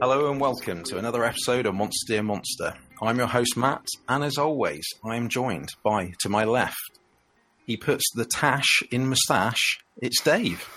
Hello 0.00 0.30
and 0.30 0.40
welcome 0.40 0.82
to 0.84 0.98
another 0.98 1.24
episode 1.24 1.66
of 1.66 1.74
Monster 1.74 2.12
Dear 2.14 2.22
Monster. 2.22 2.74
I'm 3.02 3.18
your 3.18 3.26
host 3.26 3.56
Matt, 3.56 3.84
and 4.08 4.22
as 4.24 4.38
always, 4.38 4.84
I 5.04 5.16
am 5.16 5.28
joined 5.28 5.70
by, 5.82 6.12
to 6.20 6.28
my 6.28 6.44
left, 6.44 6.98
he 7.66 7.76
puts 7.76 8.04
the 8.14 8.24
tash 8.24 8.82
in 8.90 9.08
moustache. 9.08 9.78
It's 9.98 10.20
Dave. 10.22 10.68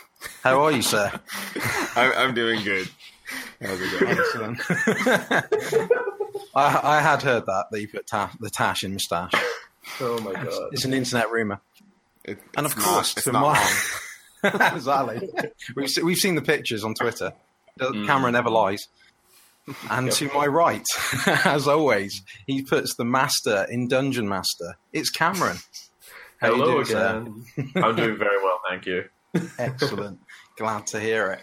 How 0.44 0.62
are 0.62 0.72
you, 0.72 0.82
sir? 0.82 1.12
I'm, 1.96 2.12
I'm 2.16 2.34
doing 2.34 2.64
good. 2.64 2.90
How's 3.62 3.80
it 3.82 4.00
going? 4.00 4.18
Excellent. 4.18 4.62
I, 6.56 6.80
I 6.84 7.02
had 7.02 7.22
heard 7.24 7.46
that 7.46 7.66
that 7.72 7.82
you 7.82 7.88
put 7.88 8.08
ta- 8.08 8.32
the 8.40 8.50
tash 8.50 8.84
in 8.84 8.94
moustache. 8.94 9.34
Oh 10.00 10.20
my 10.22 10.34
god! 10.34 10.70
It's 10.72 10.86
an 10.86 10.94
internet 10.94 11.32
rumor, 11.32 11.60
It- 12.24 12.40
and 12.56 12.66
of 12.66 12.76
course, 12.76 13.16
not, 13.16 13.18
it's 13.18 13.24
to 13.24 13.32
my 14.52 14.72
exactly. 14.76 15.30
We've 15.76 15.90
we've 16.04 16.18
seen 16.18 16.36
the 16.36 16.42
pictures 16.42 16.84
on 16.84 16.94
Twitter. 16.94 17.34
The 17.78 17.86
Mm. 17.90 18.06
camera 18.06 18.32
never 18.32 18.50
lies. 18.52 18.88
And 19.90 20.12
to 20.12 20.28
my 20.34 20.46
right, 20.46 20.86
as 21.46 21.68
always, 21.68 22.22
he 22.48 22.64
puts 22.64 22.96
the 22.96 23.06
master 23.06 23.66
in 23.70 23.88
Dungeon 23.88 24.28
Master. 24.28 24.76
It's 24.92 25.10
Cameron. 25.10 25.58
How 26.40 26.50
you 26.50 26.56
Hello 26.56 26.72
doing, 26.74 26.86
sir? 26.86 27.18
again. 27.58 27.74
I'm 27.84 27.96
doing 27.96 28.18
very 28.18 28.38
well, 28.44 28.60
thank 28.70 28.86
you. 28.86 29.06
Excellent. 29.58 30.20
Glad 30.58 30.88
to 30.88 31.00
hear 31.00 31.32
it. 31.32 31.40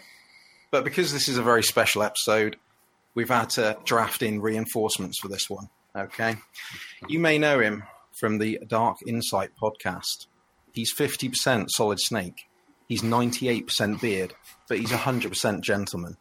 But 0.69 0.83
because 0.83 1.11
this 1.11 1.27
is 1.27 1.37
a 1.39 1.43
very 1.43 1.63
special 1.63 2.03
episode, 2.03 2.57
we've 3.15 3.29
had 3.29 3.49
to 3.51 3.77
draft 3.83 4.21
in 4.21 4.39
reinforcements 4.39 5.17
for 5.19 5.27
this 5.27 5.49
one. 5.49 5.69
Okay. 5.95 6.35
You 7.07 7.17
may 7.19 7.39
know 7.39 7.59
him 7.59 7.83
from 8.19 8.37
the 8.37 8.59
Dark 8.67 8.97
Insight 9.07 9.49
podcast. 9.59 10.27
He's 10.73 10.93
50% 10.93 11.67
solid 11.69 11.99
snake. 11.99 12.47
He's 12.87 13.01
98% 13.01 13.99
beard, 13.99 14.35
but 14.69 14.77
he's 14.77 14.91
100% 14.91 15.61
gentleman. 15.61 16.17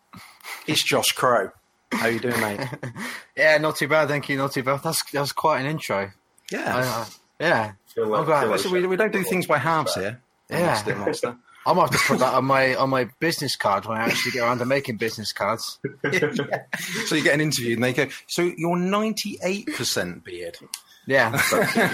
It's 0.67 0.83
Josh 0.83 1.09
Crow. 1.13 1.51
How 1.93 2.07
you 2.09 2.21
doing, 2.21 2.41
mate? 2.41 2.61
Yeah, 3.37 3.57
not 3.59 3.77
too 3.77 3.89
bad, 3.89 4.09
thank 4.09 4.29
you. 4.29 4.37
Not 4.37 4.53
too 4.53 4.63
bad. 4.63 4.83
That's 4.83 5.03
that's 5.13 5.33
quite 5.33 5.61
an 5.61 5.67
intro. 5.67 6.11
Yeah. 6.53 6.77
Uh, 6.77 7.07
yeah, 7.41 7.73
Feel 7.95 8.09
like, 8.09 8.27
glad. 8.27 8.49
like 8.49 8.61
So 8.61 8.71
we, 8.71 8.87
we 8.87 8.97
don't 8.97 9.13
do 9.13 9.23
things 9.23 9.47
by 9.47 9.57
halves 9.57 9.95
here. 9.95 10.21
Yeah. 10.51 10.67
Monster, 10.67 10.97
monster. 10.97 11.37
I 11.67 11.73
might 11.73 11.91
have 11.91 12.01
to 12.01 12.07
put 12.07 12.19
that 12.19 12.35
on 12.35 12.45
my 12.45 12.75
on 12.75 12.91
my 12.91 13.05
business 13.19 13.57
card 13.57 13.87
when 13.87 13.97
I 13.99 14.03
actually 14.03 14.33
get 14.33 14.43
around 14.43 14.59
to 14.59 14.67
making 14.67 14.97
business 14.97 15.33
cards. 15.33 15.79
So 17.07 17.15
you 17.15 17.23
get 17.23 17.35
an 17.35 17.41
interview 17.41 17.75
and 17.75 17.85
they 17.85 17.93
go, 17.93 18.07
so 18.27 18.43
you're 18.43 18.77
98% 18.77 20.25
beard. 20.25 20.59
Yeah, 21.07 21.37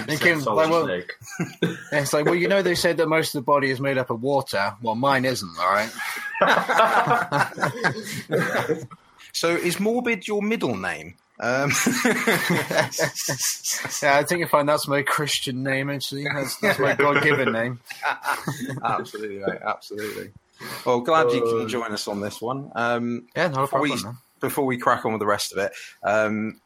Thinking, 0.05 0.43
like, 0.43 0.69
well, 0.69 0.89
yeah, 0.89 1.01
it's 1.93 2.13
like, 2.13 2.25
well, 2.25 2.35
you 2.35 2.47
know, 2.47 2.61
they 2.61 2.75
said 2.75 2.97
that 2.97 3.07
most 3.07 3.33
of 3.33 3.41
the 3.41 3.45
body 3.45 3.71
is 3.71 3.79
made 3.79 3.97
up 3.97 4.09
of 4.09 4.21
water. 4.21 4.75
Well, 4.81 4.95
mine 4.95 5.25
isn't. 5.25 5.57
All 5.57 5.71
right. 5.71 5.89
So 9.33 9.49
is 9.49 9.79
Morbid 9.79 10.27
your 10.27 10.41
middle 10.41 10.75
name? 10.75 11.15
Um, 11.39 11.71
Yeah, 14.01 14.17
I 14.17 14.23
think 14.23 14.39
you 14.39 14.47
find 14.47 14.67
that's 14.67 14.87
my 14.87 15.01
Christian 15.03 15.63
name. 15.63 15.89
Actually, 15.89 16.25
that's, 16.33 16.57
that's 16.57 16.79
my 16.79 16.95
God-given 16.95 17.51
name. 17.51 17.79
absolutely, 18.83 19.39
mate, 19.39 19.59
absolutely. 19.65 20.31
Well, 20.85 21.01
glad 21.01 21.31
you 21.31 21.41
can 21.41 21.67
join 21.67 21.91
us 21.91 22.07
on 22.07 22.21
this 22.21 22.41
one. 22.41 22.71
Um, 22.75 23.27
Yeah, 23.35 23.47
no 23.49 23.61
before, 23.61 23.81
we, 23.81 23.89
problem. 23.89 24.17
before 24.39 24.65
we 24.65 24.77
crack 24.77 25.05
on 25.05 25.13
with 25.13 25.19
the 25.19 25.27
rest 25.27 25.51
of 25.51 25.59
it, 25.59 25.71
um, 26.03 26.59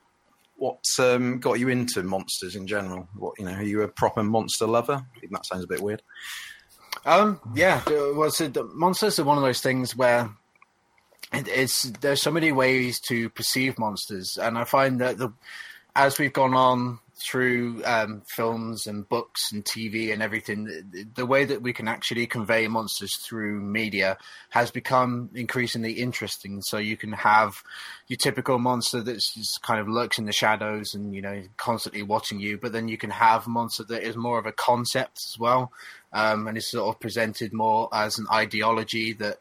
what 0.56 0.86
um, 1.00 1.40
got 1.40 1.60
you 1.60 1.70
into 1.70 2.04
monsters 2.04 2.56
in 2.56 2.68
general? 2.68 3.08
What 3.16 3.40
you 3.40 3.46
know, 3.46 3.54
are 3.54 3.64
you 3.64 3.82
a 3.82 3.88
proper 3.88 4.24
monster 4.24 4.68
lover? 4.68 5.04
I 5.16 5.20
think 5.20 5.32
that 5.34 5.46
sounds 5.46 5.64
a 5.64 5.68
bit 5.68 5.82
weird. 5.82 6.02
Um, 7.06 7.40
yeah, 7.56 7.82
uh, 7.88 8.14
well, 8.14 8.30
so 8.30 8.48
the 8.48 8.64
monsters 8.64 9.20
are 9.20 9.24
one 9.24 9.38
of 9.38 9.44
those 9.44 9.60
things 9.62 9.96
where 9.96 10.30
it's 11.34 11.84
there's 12.02 12.22
so 12.22 12.32
many 12.32 12.52
ways 12.52 13.00
to 13.08 13.30
perceive 13.30 13.80
monsters, 13.80 14.38
and 14.38 14.58
I 14.58 14.64
find 14.64 15.00
that 15.02 15.18
the 15.18 15.32
as 15.96 16.18
we've 16.18 16.34
gone 16.34 16.54
on 16.54 17.00
through 17.22 17.84
um, 17.86 18.24
films 18.26 18.88
and 18.88 19.08
books 19.08 19.52
and 19.52 19.64
TV 19.64 20.12
and 20.12 20.24
everything, 20.24 20.64
the, 20.66 21.06
the 21.14 21.26
way 21.26 21.46
that 21.46 21.62
we 21.62 21.72
can 21.72 21.88
actually 21.88 22.26
convey 22.26 22.68
monsters 22.68 23.16
through 23.18 23.62
media 23.62 24.18
has 24.50 24.72
become 24.72 25.30
increasingly 25.36 25.94
interesting. 25.94 26.62
So 26.64 26.78
you 26.78 26.98
can 26.98 27.12
have 27.12 27.62
your 28.08 28.18
typical 28.18 28.58
monster 28.58 29.02
that's 29.02 29.36
just 29.36 29.62
kind 29.62 29.80
of 29.80 29.88
lurks 29.88 30.18
in 30.18 30.26
the 30.26 30.32
shadows 30.32 30.96
and 30.96 31.14
you 31.14 31.22
know 31.22 31.44
constantly 31.58 32.02
watching 32.02 32.40
you, 32.40 32.58
but 32.58 32.72
then 32.72 32.88
you 32.88 32.98
can 32.98 33.12
have 33.12 33.48
monster 33.48 33.84
that 33.84 34.04
is 34.04 34.16
more 34.16 34.40
of 34.40 34.46
a 34.46 34.52
concept 34.52 35.20
as 35.30 35.38
well, 35.38 35.72
um, 36.14 36.48
and 36.48 36.58
is 36.58 36.72
sort 36.72 36.94
of 36.94 37.00
presented 37.00 37.54
more 37.54 37.88
as 37.94 38.18
an 38.18 38.26
ideology 38.32 39.14
that 39.14 39.38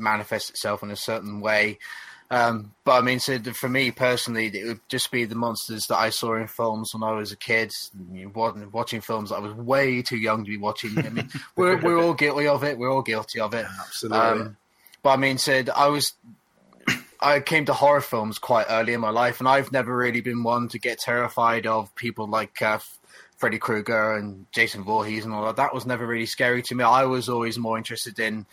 manifests 0.00 0.50
itself 0.50 0.82
in 0.82 0.90
a 0.90 0.96
certain 0.96 1.40
way. 1.40 1.78
Um, 2.32 2.72
but 2.84 2.92
I 2.92 3.00
mean, 3.00 3.18
so 3.18 3.38
the- 3.38 3.52
for 3.52 3.68
me 3.68 3.90
personally, 3.90 4.46
it 4.46 4.64
would 4.66 4.80
just 4.88 5.10
be 5.10 5.24
the 5.24 5.34
monsters 5.34 5.86
that 5.88 5.98
I 5.98 6.10
saw 6.10 6.34
in 6.36 6.46
films 6.46 6.90
when 6.94 7.02
I 7.02 7.12
was 7.12 7.32
a 7.32 7.36
kid, 7.36 7.72
you 8.12 8.26
know, 8.34 8.68
watching 8.72 9.00
films 9.00 9.32
I 9.32 9.40
was 9.40 9.52
way 9.52 10.00
too 10.02 10.16
young 10.16 10.44
to 10.44 10.48
be 10.50 10.56
watching. 10.56 10.96
I 10.98 11.08
mean, 11.08 11.28
we're 11.56 11.80
we're 11.80 11.98
all 12.00 12.14
guilty 12.14 12.46
of 12.46 12.62
it. 12.62 12.78
We're 12.78 12.92
all 12.92 13.02
guilty 13.02 13.40
of 13.40 13.52
it. 13.54 13.66
Absolutely. 13.80 14.18
Um, 14.18 14.56
but 15.02 15.10
I 15.10 15.16
mean, 15.16 15.38
said 15.38 15.70
I 15.70 15.88
was, 15.88 16.12
I 17.20 17.40
came 17.40 17.64
to 17.66 17.72
horror 17.72 18.00
films 18.00 18.38
quite 18.38 18.66
early 18.70 18.92
in 18.92 19.00
my 19.00 19.10
life, 19.10 19.40
and 19.40 19.48
I've 19.48 19.72
never 19.72 19.96
really 19.96 20.20
been 20.20 20.44
one 20.44 20.68
to 20.68 20.78
get 20.78 21.00
terrified 21.00 21.66
of 21.66 21.92
people 21.96 22.28
like 22.28 22.62
uh, 22.62 22.78
Freddy 23.38 23.58
Krueger 23.58 24.16
and 24.16 24.46
Jason 24.52 24.84
Voorhees 24.84 25.24
and 25.24 25.34
all 25.34 25.46
that. 25.46 25.56
That 25.56 25.74
was 25.74 25.84
never 25.84 26.06
really 26.06 26.26
scary 26.26 26.62
to 26.62 26.74
me. 26.76 26.84
I 26.84 27.04
was 27.06 27.28
always 27.28 27.58
more 27.58 27.76
interested 27.76 28.20
in 28.20 28.46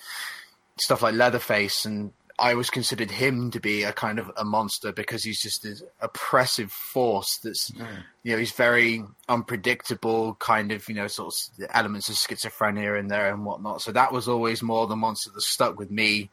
stuff 0.81 1.01
like 1.01 1.15
Leatherface, 1.15 1.85
and 1.85 2.11
I 2.39 2.51
always 2.51 2.69
considered 2.69 3.09
him 3.09 3.49
to 3.51 3.59
be 3.59 3.83
a 3.83 3.91
kind 3.91 4.19
of 4.19 4.31
a 4.37 4.45
monster 4.45 4.91
because 4.91 5.23
he's 5.23 5.41
just 5.41 5.63
this 5.63 5.81
oppressive 6.01 6.71
force 6.71 7.39
that's, 7.43 7.71
you 8.21 8.31
know, 8.31 8.37
he's 8.37 8.51
very 8.51 9.03
unpredictable, 9.27 10.35
kind 10.35 10.71
of, 10.71 10.87
you 10.87 10.93
know, 10.93 11.07
sort 11.07 11.33
of 11.33 11.65
elements 11.73 12.09
of 12.09 12.15
schizophrenia 12.15 12.99
in 12.99 13.07
there 13.07 13.33
and 13.33 13.43
whatnot. 13.43 13.81
So 13.81 13.91
that 13.91 14.13
was 14.13 14.27
always 14.27 14.61
more 14.61 14.85
the 14.85 14.95
monster 14.95 15.31
that 15.33 15.41
stuck 15.41 15.79
with 15.79 15.89
me 15.89 16.29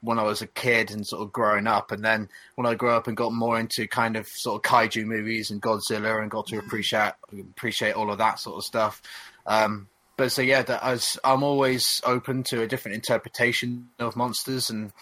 when 0.00 0.20
I 0.20 0.22
was 0.22 0.42
a 0.42 0.46
kid 0.46 0.92
and 0.92 1.04
sort 1.04 1.22
of 1.22 1.32
growing 1.32 1.66
up. 1.66 1.90
And 1.90 2.04
then 2.04 2.28
when 2.54 2.66
I 2.66 2.76
grew 2.76 2.90
up 2.90 3.08
and 3.08 3.16
got 3.16 3.32
more 3.32 3.58
into 3.58 3.88
kind 3.88 4.16
of 4.16 4.28
sort 4.28 4.64
of 4.64 4.70
kaiju 4.70 5.04
movies 5.06 5.50
and 5.50 5.60
Godzilla 5.60 6.22
and 6.22 6.30
got 6.30 6.46
to 6.48 6.58
appreciate 6.58 7.14
appreciate 7.32 7.96
all 7.96 8.12
of 8.12 8.18
that 8.18 8.38
sort 8.38 8.58
of 8.58 8.64
stuff. 8.64 9.02
Um, 9.44 9.88
but 10.18 10.32
so 10.32 10.42
yeah, 10.42 10.62
that 10.62 10.84
as 10.84 11.16
I'm 11.22 11.44
always 11.44 12.02
open 12.04 12.42
to 12.48 12.60
a 12.60 12.66
different 12.66 12.96
interpretation 12.96 13.88
of 14.00 14.16
monsters 14.16 14.68
and 14.68 14.92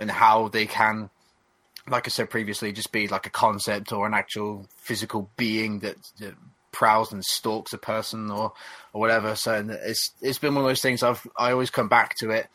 and 0.00 0.08
how 0.10 0.48
they 0.48 0.66
can, 0.66 1.10
like 1.88 2.06
I 2.06 2.10
said 2.10 2.30
previously, 2.30 2.72
just 2.72 2.92
be 2.92 3.08
like 3.08 3.26
a 3.26 3.30
concept 3.30 3.92
or 3.92 4.06
an 4.06 4.14
actual 4.14 4.66
physical 4.76 5.28
being 5.36 5.80
that, 5.80 5.96
that 6.20 6.34
prowls 6.70 7.12
and 7.12 7.24
stalks 7.24 7.72
a 7.72 7.78
person 7.78 8.30
or 8.30 8.52
or 8.92 9.00
whatever. 9.00 9.34
So 9.34 9.66
it's 9.82 10.12
it's 10.22 10.38
been 10.38 10.54
one 10.54 10.64
of 10.64 10.70
those 10.70 10.80
things 10.80 11.02
I've 11.02 11.26
I 11.36 11.50
always 11.50 11.70
come 11.70 11.88
back 11.88 12.14
to 12.20 12.30
it 12.30 12.46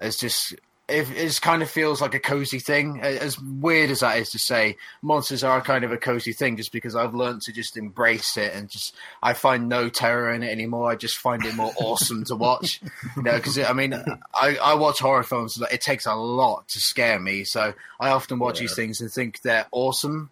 as 0.00 0.16
just 0.16 0.56
it, 0.88 1.08
it 1.10 1.40
kind 1.40 1.62
of 1.62 1.70
feels 1.70 2.00
like 2.00 2.14
a 2.14 2.18
cozy 2.18 2.58
thing. 2.58 3.00
As 3.00 3.40
weird 3.40 3.90
as 3.90 4.00
that 4.00 4.18
is 4.18 4.30
to 4.30 4.38
say, 4.38 4.76
monsters 5.00 5.44
are 5.44 5.60
kind 5.60 5.84
of 5.84 5.92
a 5.92 5.96
cozy 5.96 6.32
thing 6.32 6.56
just 6.56 6.72
because 6.72 6.96
I've 6.96 7.14
learned 7.14 7.42
to 7.42 7.52
just 7.52 7.76
embrace 7.76 8.36
it 8.36 8.52
and 8.54 8.68
just 8.68 8.94
I 9.22 9.32
find 9.32 9.68
no 9.68 9.88
terror 9.88 10.32
in 10.32 10.42
it 10.42 10.50
anymore. 10.50 10.90
I 10.90 10.96
just 10.96 11.18
find 11.18 11.44
it 11.44 11.54
more 11.54 11.72
awesome 11.78 12.24
to 12.24 12.36
watch. 12.36 12.80
You 13.16 13.22
know, 13.24 13.36
because 13.36 13.58
I 13.58 13.72
mean, 13.72 13.94
I, 14.34 14.56
I 14.56 14.74
watch 14.74 15.00
horror 15.00 15.22
films. 15.22 15.60
It 15.70 15.80
takes 15.80 16.06
a 16.06 16.14
lot 16.14 16.66
to 16.68 16.80
scare 16.80 17.18
me, 17.18 17.44
so 17.44 17.74
I 18.00 18.10
often 18.10 18.38
watch 18.38 18.58
these 18.58 18.74
things 18.74 19.00
and 19.00 19.10
think 19.10 19.42
they're 19.42 19.66
awesome 19.70 20.30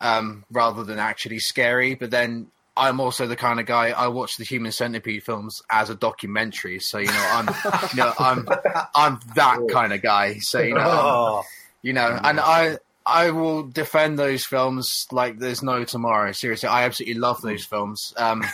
um, 0.00 0.44
rather 0.50 0.84
than 0.84 0.98
actually 0.98 1.38
scary. 1.38 1.94
But 1.94 2.10
then 2.10 2.48
I'm 2.80 2.98
also 2.98 3.26
the 3.26 3.36
kind 3.36 3.60
of 3.60 3.66
guy 3.66 3.90
I 3.90 4.08
watch 4.08 4.38
the 4.38 4.44
Human 4.44 4.72
Centipede 4.72 5.22
films 5.22 5.62
as 5.68 5.90
a 5.90 5.94
documentary. 5.94 6.80
So 6.80 6.96
you 6.98 7.08
know, 7.08 7.28
I'm 7.30 7.48
you 7.90 7.96
know 7.96 8.12
I'm 8.18 8.48
I'm 8.94 9.20
that 9.34 9.58
kind 9.70 9.92
of 9.92 10.00
guy. 10.00 10.38
So 10.38 10.60
you 10.60 10.74
know, 10.74 10.86
oh, 10.86 11.42
you 11.82 11.92
know, 11.92 12.18
and 12.24 12.40
I 12.40 12.78
I 13.04 13.32
will 13.32 13.64
defend 13.64 14.18
those 14.18 14.46
films 14.46 15.06
like 15.12 15.38
there's 15.38 15.62
no 15.62 15.84
tomorrow. 15.84 16.32
Seriously, 16.32 16.70
I 16.70 16.84
absolutely 16.84 17.20
love 17.20 17.42
those 17.42 17.66
films. 17.66 18.14
Um, 18.16 18.44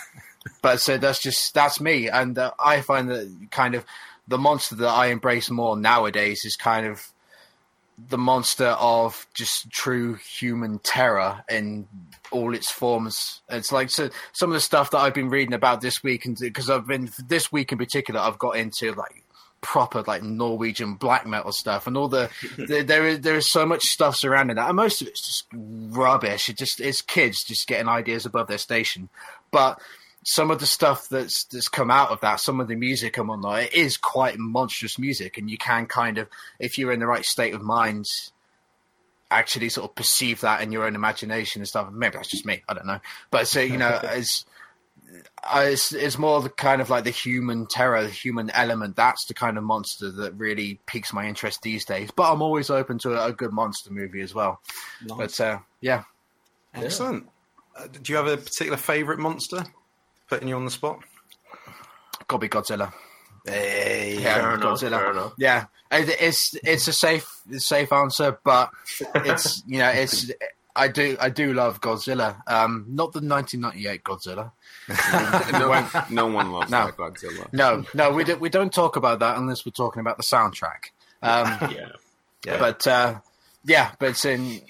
but 0.60 0.80
so 0.80 0.98
that's 0.98 1.22
just 1.22 1.54
that's 1.54 1.80
me, 1.80 2.08
and 2.08 2.36
uh, 2.36 2.50
I 2.58 2.80
find 2.80 3.08
that 3.08 3.48
kind 3.52 3.76
of 3.76 3.84
the 4.26 4.38
monster 4.38 4.74
that 4.74 4.88
I 4.88 5.06
embrace 5.06 5.50
more 5.50 5.76
nowadays 5.76 6.44
is 6.44 6.56
kind 6.56 6.86
of 6.86 7.12
the 8.08 8.18
monster 8.18 8.68
of 8.78 9.26
just 9.34 9.70
true 9.70 10.14
human 10.14 10.78
terror 10.80 11.42
in 11.48 11.88
all 12.30 12.54
its 12.54 12.70
forms. 12.70 13.42
It's 13.48 13.72
like 13.72 13.90
so, 13.90 14.10
some 14.32 14.50
of 14.50 14.54
the 14.54 14.60
stuff 14.60 14.90
that 14.90 14.98
I've 14.98 15.14
been 15.14 15.30
reading 15.30 15.54
about 15.54 15.80
this 15.80 16.02
week, 16.02 16.24
and 16.24 16.36
because 16.38 16.70
I've 16.70 16.86
been 16.86 17.10
this 17.26 17.50
week 17.50 17.72
in 17.72 17.78
particular, 17.78 18.20
I've 18.20 18.38
got 18.38 18.56
into 18.56 18.92
like 18.92 19.24
proper 19.60 20.02
like 20.06 20.22
Norwegian 20.22 20.94
black 20.94 21.26
metal 21.26 21.52
stuff, 21.52 21.86
and 21.86 21.96
all 21.96 22.08
the, 22.08 22.30
the 22.56 22.82
there 22.82 23.06
is 23.06 23.20
there 23.20 23.36
is 23.36 23.50
so 23.50 23.66
much 23.66 23.84
stuff 23.84 24.16
surrounding 24.16 24.56
that, 24.56 24.68
and 24.68 24.76
most 24.76 25.02
of 25.02 25.08
it's 25.08 25.26
just 25.26 25.46
rubbish. 25.52 26.48
It 26.48 26.56
just 26.56 26.80
it's 26.80 27.02
kids 27.02 27.44
just 27.44 27.66
getting 27.66 27.88
ideas 27.88 28.26
above 28.26 28.48
their 28.48 28.58
station, 28.58 29.08
but 29.50 29.80
some 30.24 30.50
of 30.50 30.58
the 30.58 30.66
stuff 30.66 31.08
that's 31.08 31.44
that's 31.44 31.68
come 31.68 31.90
out 31.90 32.10
of 32.10 32.20
that, 32.20 32.40
some 32.40 32.60
of 32.60 32.68
the 32.68 32.74
music 32.74 33.16
and 33.16 33.28
whatnot, 33.28 33.62
it 33.62 33.74
is 33.74 33.96
quite 33.96 34.38
monstrous 34.38 34.98
music, 34.98 35.38
and 35.38 35.48
you 35.48 35.56
can 35.56 35.86
kind 35.86 36.18
of, 36.18 36.28
if 36.58 36.78
you're 36.78 36.92
in 36.92 37.00
the 37.00 37.06
right 37.06 37.24
state 37.24 37.54
of 37.54 37.62
mind, 37.62 38.06
actually 39.30 39.68
sort 39.68 39.90
of 39.90 39.94
perceive 39.94 40.40
that 40.42 40.62
in 40.62 40.72
your 40.72 40.84
own 40.84 40.94
imagination 40.94 41.60
and 41.60 41.68
stuff. 41.68 41.90
Maybe 41.92 42.16
that's 42.16 42.30
just 42.30 42.46
me, 42.46 42.62
I 42.68 42.74
don't 42.74 42.86
know. 42.86 43.00
But 43.30 43.48
so 43.48 43.60
you 43.60 43.76
know, 43.76 44.00
it's 44.04 44.44
uh, 45.42 45.64
it's, 45.66 45.92
it's 45.92 46.18
more 46.18 46.40
the 46.40 46.50
kind 46.50 46.80
of 46.80 46.90
like 46.90 47.04
the 47.04 47.10
human 47.10 47.66
terror, 47.66 48.02
the 48.02 48.10
human 48.10 48.50
element. 48.50 48.96
That's 48.96 49.24
the 49.26 49.34
kind 49.34 49.56
of 49.58 49.64
monster 49.64 50.10
that 50.10 50.34
really 50.34 50.80
piques 50.86 51.12
my 51.12 51.26
interest 51.26 51.62
these 51.62 51.84
days. 51.84 52.10
But 52.14 52.32
I'm 52.32 52.42
always 52.42 52.70
open 52.70 52.98
to 53.00 53.14
a, 53.14 53.28
a 53.28 53.32
good 53.32 53.52
monster 53.52 53.92
movie 53.92 54.20
as 54.20 54.34
well. 54.34 54.60
Nice. 55.04 55.18
But 55.18 55.40
uh, 55.40 55.58
yeah, 55.80 56.04
Excellent. 56.76 57.28
Uh, 57.76 57.86
do 57.86 58.12
you 58.12 58.16
have 58.16 58.26
a 58.26 58.36
particular 58.36 58.76
favourite 58.76 59.18
monster? 59.18 59.64
Putting 60.28 60.48
you 60.48 60.56
on 60.56 60.64
the 60.64 60.70
spot. 60.70 61.00
gotta 62.26 62.40
be 62.40 62.48
Godzilla. 62.48 62.92
Hey, 63.46 64.18
Yeah, 64.20 64.34
Fair 64.34 64.54
enough, 64.54 64.80
Godzilla. 64.80 64.98
fair 64.98 65.10
enough. 65.12 65.32
Yeah, 65.38 65.64
it's 65.90 66.54
it's 66.64 66.88
a 66.88 66.92
safe 66.92 67.40
safe 67.58 67.92
answer, 67.92 68.38
but 68.44 68.70
it's 69.14 69.62
you 69.66 69.78
know 69.78 69.88
it's 69.90 70.30
I 70.74 70.88
do 70.88 71.16
I 71.20 71.28
do 71.30 71.52
love 71.54 71.80
Godzilla. 71.80 72.36
Um, 72.46 72.84
not 72.88 73.12
the 73.12 73.20
1998 73.20 74.04
Godzilla. 74.04 74.52
no, 75.52 76.04
no 76.10 76.26
one 76.32 76.52
loves 76.52 76.70
No. 76.70 76.86
that 76.86 76.96
Godzilla. 76.96 77.52
No, 77.52 77.84
no, 77.94 78.10
we 78.12 78.24
don't, 78.24 78.40
we 78.40 78.48
don't 78.48 78.72
talk 78.72 78.96
about 78.96 79.18
that 79.20 79.36
unless 79.36 79.64
we're 79.66 79.72
talking 79.72 80.00
about 80.00 80.16
the 80.16 80.22
soundtrack. 80.22 80.90
Um, 81.22 81.70
Yeah. 81.74 81.88
Yeah. 82.44 82.58
But 82.58 82.86
uh, 82.86 83.14
yeah, 83.64 83.92
but 83.98 84.10
it's 84.10 84.24
in 84.24 84.60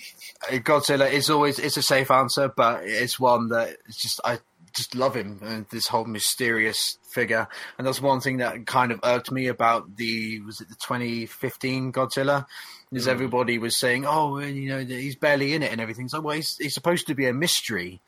Godzilla 0.51 1.11
is 1.11 1.29
always 1.29 1.59
it's 1.59 1.77
a 1.77 1.83
safe 1.83 2.11
answer, 2.11 2.49
but 2.49 2.85
it's 2.85 3.19
one 3.21 3.49
that 3.49 3.77
it's 3.87 4.01
just 4.01 4.21
I 4.25 4.39
just 4.75 4.95
love 4.95 5.15
him 5.17 5.41
and 5.43 5.67
this 5.71 5.89
whole 5.89 6.05
mysterious 6.05 6.97
figure. 7.17 7.49
And 7.79 7.87
that's 7.87 8.01
one 8.01 8.21
thing 8.21 8.37
that 8.37 8.67
kind 8.67 8.93
of 8.93 9.01
irked 9.03 9.33
me 9.33 9.47
about 9.47 9.97
the 9.97 10.41
was 10.43 10.61
it 10.61 10.69
the 10.69 10.75
2015 10.75 11.93
Godzilla. 11.93 12.47
Is 12.93 13.07
mm. 13.07 13.11
everybody 13.11 13.59
was 13.59 13.77
saying, 13.77 14.05
oh, 14.07 14.37
and 14.37 14.57
you 14.57 14.69
know, 14.69 14.85
he's 14.85 15.17
barely 15.17 15.55
in 15.55 15.63
it 15.63 15.73
and 15.73 15.81
everything. 15.81 16.09
So, 16.09 16.21
well, 16.21 16.37
he's, 16.37 16.57
he's 16.59 16.75
supposed 16.75 17.07
to 17.09 17.15
be 17.15 17.27
a 17.27 17.33
mystery. 17.33 18.01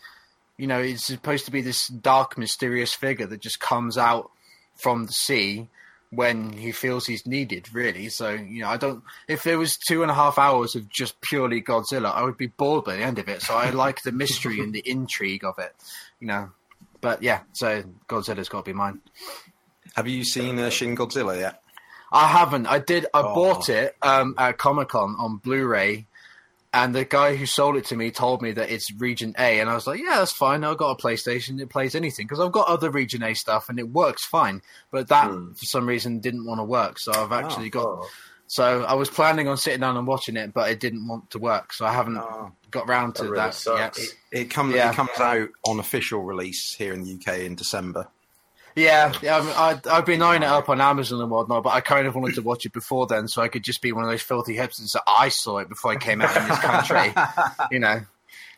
You 0.57 0.67
know, 0.67 0.83
he's 0.83 1.05
supposed 1.05 1.47
to 1.47 1.51
be 1.51 1.63
this 1.63 1.89
dark, 1.89 2.37
mysterious 2.37 2.93
figure 2.93 3.27
that 3.27 3.41
just 3.41 3.59
comes 3.59 3.97
out 3.97 4.31
from 4.77 5.07
the 5.07 5.13
sea 5.13 5.69
when 6.11 6.53
he 6.53 6.73
feels 6.73 7.07
he's 7.07 7.27
needed, 7.27 7.75
really. 7.75 8.09
So, 8.09 8.31
you 8.31 8.63
know, 8.63 8.69
I 8.69 8.77
don't. 8.77 9.03
If 9.27 9.43
there 9.43 9.59
was 9.59 9.77
two 9.77 10.03
and 10.03 10.11
a 10.11 10.15
half 10.15 10.39
hours 10.39 10.75
of 10.75 10.89
just 10.89 11.21
purely 11.21 11.61
Godzilla, 11.63 12.15
I 12.15 12.23
would 12.23 12.37
be 12.37 12.47
bored 12.47 12.85
by 12.85 12.97
the 12.97 13.03
end 13.03 13.19
of 13.19 13.29
it. 13.29 13.43
So 13.43 13.55
I 13.55 13.71
like 13.71 14.03
the 14.03 14.13
mystery 14.13 14.61
and 14.61 14.73
the 14.73 14.83
intrigue 14.87 15.45
of 15.45 15.59
it, 15.59 15.75
you 16.21 16.29
know. 16.29 16.51
But 17.01 17.23
yeah, 17.23 17.41
so 17.53 17.83
Godzilla's 18.09 18.49
got 18.49 18.65
to 18.65 18.71
be 18.71 18.73
mine. 18.75 19.01
Have 19.95 20.09
you 20.09 20.25
seen 20.25 20.59
uh, 20.59 20.71
Shin 20.71 20.97
Godzilla 20.97 21.39
yet? 21.39 21.63
I 22.11 22.27
haven't. 22.27 22.67
I 22.67 22.79
did. 22.79 23.07
I 23.13 23.21
Oh. 23.21 23.35
bought 23.35 23.69
it 23.69 23.97
um, 24.03 24.35
at 24.39 24.59
Comic 24.59 24.89
Con 24.89 25.15
on 25.19 25.37
Blu-ray, 25.37 26.07
and 26.73 26.95
the 26.95 27.05
guy 27.05 27.37
who 27.37 27.47
sold 27.47 27.77
it 27.77 27.85
to 27.87 27.97
me 27.97 28.11
told 28.11 28.41
me 28.43 28.53
that 28.53 28.71
it's 28.71 28.93
Region 28.95 29.35
A, 29.39 29.61
and 29.61 29.69
I 29.69 29.75
was 29.75 29.87
like, 29.87 30.01
"Yeah, 30.01 30.17
that's 30.19 30.33
fine. 30.33 30.65
I've 30.65 30.79
got 30.79 30.99
a 30.99 31.03
PlayStation. 31.03 31.61
It 31.61 31.69
plays 31.71 31.95
anything 31.95 32.27
because 32.27 32.41
I've 32.41 32.53
got 32.53 32.67
other 32.69 32.91
Region 32.91 33.23
A 33.23 33.35
stuff, 33.35 33.69
and 33.69 33.79
it 33.79 33.91
works 33.91 34.25
fine." 34.25 34.63
But 34.91 35.09
that, 35.09 35.31
Hmm. 35.31 35.53
for 35.53 35.65
some 35.67 35.87
reason, 35.87 36.21
didn't 36.21 36.47
want 36.47 36.59
to 36.61 36.65
work. 36.65 36.99
So 36.99 37.13
I've 37.13 37.33
actually 37.33 37.71
got. 37.71 37.87
Oh. 37.87 38.09
So 38.51 38.83
I 38.83 38.95
was 38.95 39.11
planning 39.11 39.47
on 39.47 39.57
sitting 39.59 39.81
down 39.81 39.97
and 39.99 40.07
watching 40.07 40.37
it, 40.37 40.53
but 40.55 40.71
it 40.71 40.81
didn't 40.81 41.07
want 41.07 41.31
to 41.31 41.39
work. 41.39 41.73
So 41.75 41.85
I 41.85 41.93
haven't 41.93 42.17
Oh. 42.17 42.51
got 42.71 42.89
round 42.89 43.15
to 43.17 43.25
That 43.25 43.29
that, 43.35 43.37
really 43.41 43.53
sucks. 43.53 43.99
yet. 43.99 44.09
It 44.33 44.45
comes 44.51 44.75
Yeah. 44.75 44.91
it 44.91 44.95
comes 44.97 45.11
out 45.21 45.49
on 45.67 45.79
official 45.79 46.23
release 46.25 46.73
here 46.75 46.93
in 46.95 47.03
the 47.05 47.11
UK 47.11 47.45
in 47.45 47.55
December. 47.55 48.09
Yeah, 48.75 49.13
yeah. 49.23 49.39
I 49.57 49.81
I've 49.91 50.07
been 50.07 50.23
eyeing 50.23 50.43
it 50.43 50.49
up 50.49 50.69
on 50.69 50.81
Amazon 50.81 51.21
and 51.21 51.31
whatnot, 51.31 51.63
but 51.65 51.75
I 51.75 51.81
kind 51.81 52.07
of 52.07 52.15
wanted 52.15 52.37
to 52.37 52.43
watch 52.43 52.65
it 52.65 52.73
before 52.73 53.07
then, 53.07 53.27
so 53.29 53.43
I 53.43 53.49
could 53.49 53.65
just 53.65 53.83
be 53.83 53.93
one 53.93 54.05
of 54.05 54.11
those 54.11 54.23
filthy 54.23 54.57
hipsters 54.57 54.93
that 54.93 55.03
I 55.07 55.29
saw 55.31 55.59
it 55.59 55.69
before 55.69 55.93
I 55.93 55.97
came 55.97 56.23
out 56.23 56.35
in 56.37 56.49
this 56.49 56.59
country, 56.61 57.13
you 57.71 57.81
know. 57.81 58.01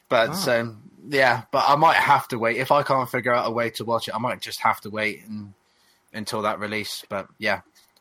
But 0.09 0.47
um, 0.49 0.83
yeah, 1.09 1.43
but 1.51 1.65
I 1.67 1.75
might 1.77 1.97
have 1.97 2.29
to 2.29 2.39
wait 2.39 2.59
if 2.59 2.71
I 2.71 2.83
can't 2.83 3.09
figure 3.11 3.35
out 3.35 3.47
a 3.49 3.51
way 3.51 3.71
to 3.71 3.85
watch 3.85 4.09
it. 4.09 4.15
I 4.15 4.19
might 4.19 4.41
just 4.41 4.61
have 4.61 4.81
to 4.83 4.91
wait 4.91 5.25
and, 5.27 5.55
until 6.13 6.43
that 6.43 6.59
release. 6.61 7.05
But 7.09 7.27
yeah, 7.39 7.61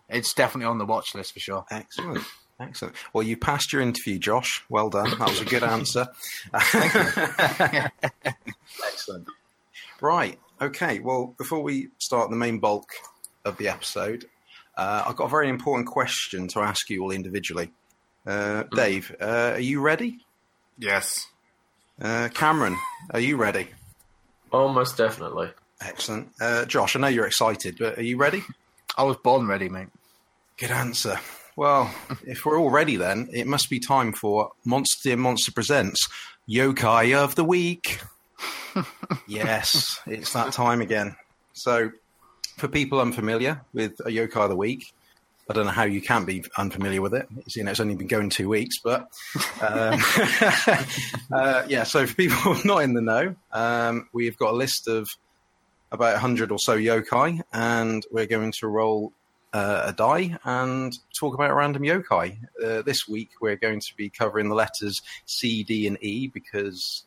it's 0.10 0.34
definitely 0.34 0.68
on 0.68 0.78
the 0.78 0.86
watch 0.86 1.14
list 1.16 1.34
for 1.34 1.40
sure. 1.40 1.66
Excellent. 1.72 2.24
Excellent. 2.60 2.96
Well, 3.14 3.24
you 3.24 3.38
passed 3.38 3.72
your 3.72 3.82
interview, 3.82 4.20
Josh. 4.20 4.64
Well 4.70 4.90
done. 4.90 5.12
That 5.18 5.30
was 5.30 5.40
a 5.40 5.46
good 5.46 5.64
answer. 5.64 6.10
Excellent. 8.86 9.28
Right. 10.02 10.38
Okay. 10.62 11.00
Well, 11.00 11.34
before 11.38 11.62
we 11.62 11.88
start 12.00 12.30
the 12.30 12.36
main 12.36 12.60
bulk 12.60 12.90
of 13.46 13.58
the 13.58 13.70
episode, 13.70 14.26
uh, 14.76 15.04
I've 15.08 15.16
got 15.16 15.26
a 15.26 15.30
very 15.30 15.48
important 15.48 15.88
question 15.88 16.50
to 16.50 16.60
ask 16.60 16.90
you 16.90 17.02
all 17.02 17.12
individually. 17.12 17.72
Uh, 18.26 18.64
Dave, 18.76 19.16
uh, 19.22 19.54
are 19.54 19.60
you 19.60 19.80
ready? 19.80 20.20
Yes. 20.78 21.28
Uh, 22.02 22.30
Cameron, 22.34 22.78
are 23.12 23.20
you 23.20 23.38
ready? 23.38 23.70
Almost 24.52 24.98
definitely. 24.98 25.52
Excellent. 25.82 26.30
Uh, 26.42 26.66
Josh, 26.66 26.96
I 26.96 27.00
know 27.00 27.08
you're 27.08 27.28
excited, 27.28 27.78
but 27.80 27.98
are 27.98 28.04
you 28.04 28.18
ready? 28.18 28.44
I 28.98 29.04
was 29.04 29.18
born 29.18 29.48
ready, 29.48 29.70
mate. 29.70 29.88
Good 30.60 30.72
answer. 30.72 31.18
Well, 31.56 31.90
if 32.28 32.46
we're 32.46 32.60
all 32.60 32.70
ready, 32.70 32.98
then 32.98 33.30
it 33.32 33.48
must 33.48 33.70
be 33.70 33.80
time 33.80 34.12
for 34.12 34.52
Monster 34.66 35.16
Monster 35.16 35.54
Presents 35.54 36.06
Yokai 36.50 37.18
of 37.18 37.36
the 37.36 37.46
Week. 37.46 38.02
yes, 39.28 40.02
it's 40.06 40.34
that 40.34 40.52
time 40.52 40.82
again. 40.82 41.16
So, 41.54 41.92
for 42.58 42.68
people 42.68 43.00
unfamiliar 43.00 43.62
with 43.72 44.02
a 44.02 44.10
Yokai 44.10 44.44
of 44.44 44.50
the 44.50 44.58
Week, 44.58 44.94
I 45.50 45.54
don't 45.54 45.66
know 45.66 45.72
how 45.72 45.86
you 45.86 46.02
can 46.02 46.26
be 46.26 46.44
unfamiliar 46.58 47.02
with 47.02 47.14
it. 47.14 47.30
It's, 47.38 47.56
you 47.56 47.64
know, 47.64 47.72
it's 47.72 47.80
only 47.80 47.96
been 47.96 48.08
going 48.08 48.30
two 48.30 48.50
weeks, 48.50 48.80
but 48.84 49.08
um, 49.62 49.98
uh, 51.32 51.64
yeah. 51.70 51.84
So, 51.84 52.06
for 52.06 52.16
people 52.16 52.58
not 52.66 52.80
in 52.80 52.96
the 52.96 53.02
know, 53.02 53.34
um, 53.54 54.10
we've 54.12 54.38
got 54.38 54.52
a 54.52 54.58
list 54.58 54.90
of 54.90 55.08
about 55.90 56.12
100 56.16 56.52
or 56.52 56.60
so 56.60 56.78
yokai, 56.78 57.40
and 57.54 58.06
we're 58.12 58.28
going 58.28 58.52
to 58.60 58.68
roll 58.68 59.14
uh, 59.54 59.84
a 59.86 59.94
die 59.94 60.38
and 60.44 60.94
talk 61.20 61.34
about 61.34 61.56
random 61.56 61.84
yokai. 61.84 62.38
Uh, 62.64 62.82
this 62.82 63.08
week, 63.08 63.30
we're 63.42 63.56
going 63.56 63.80
to 63.80 63.96
be 63.96 64.10
covering 64.10 64.50
the 64.50 64.56
letters 64.56 65.02
C, 65.26 65.64
D, 65.64 65.88
and 65.88 65.98
E 66.02 66.28
because 66.28 67.04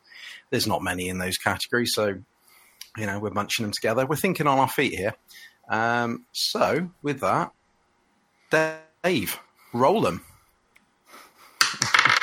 there's 0.50 0.66
not 0.66 0.82
many 0.82 1.08
in 1.08 1.18
those 1.18 1.38
categories. 1.38 1.92
So, 1.94 2.18
you 2.96 3.06
know, 3.06 3.18
we're 3.18 3.30
bunching 3.30 3.64
them 3.64 3.72
together. 3.72 4.06
We're 4.06 4.16
thinking 4.16 4.46
on 4.46 4.58
our 4.58 4.68
feet 4.68 4.94
here. 4.94 5.14
Um, 5.68 6.26
so, 6.32 6.90
with 7.02 7.20
that, 7.20 7.52
Dave, 8.50 9.38
roll 9.72 10.00
them. 10.00 10.24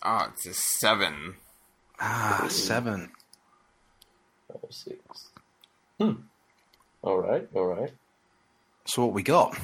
Ah, 0.00 0.30
it's 0.32 0.46
a 0.46 0.54
seven. 0.54 1.34
Ah, 2.00 2.46
seven. 2.48 3.10
Five, 4.46 4.70
six. 4.70 5.30
Hmm. 5.98 6.12
All 7.02 7.18
right. 7.18 7.48
All 7.54 7.66
right. 7.66 7.92
So, 8.88 9.04
what 9.04 9.12
we 9.14 9.22
got? 9.22 9.54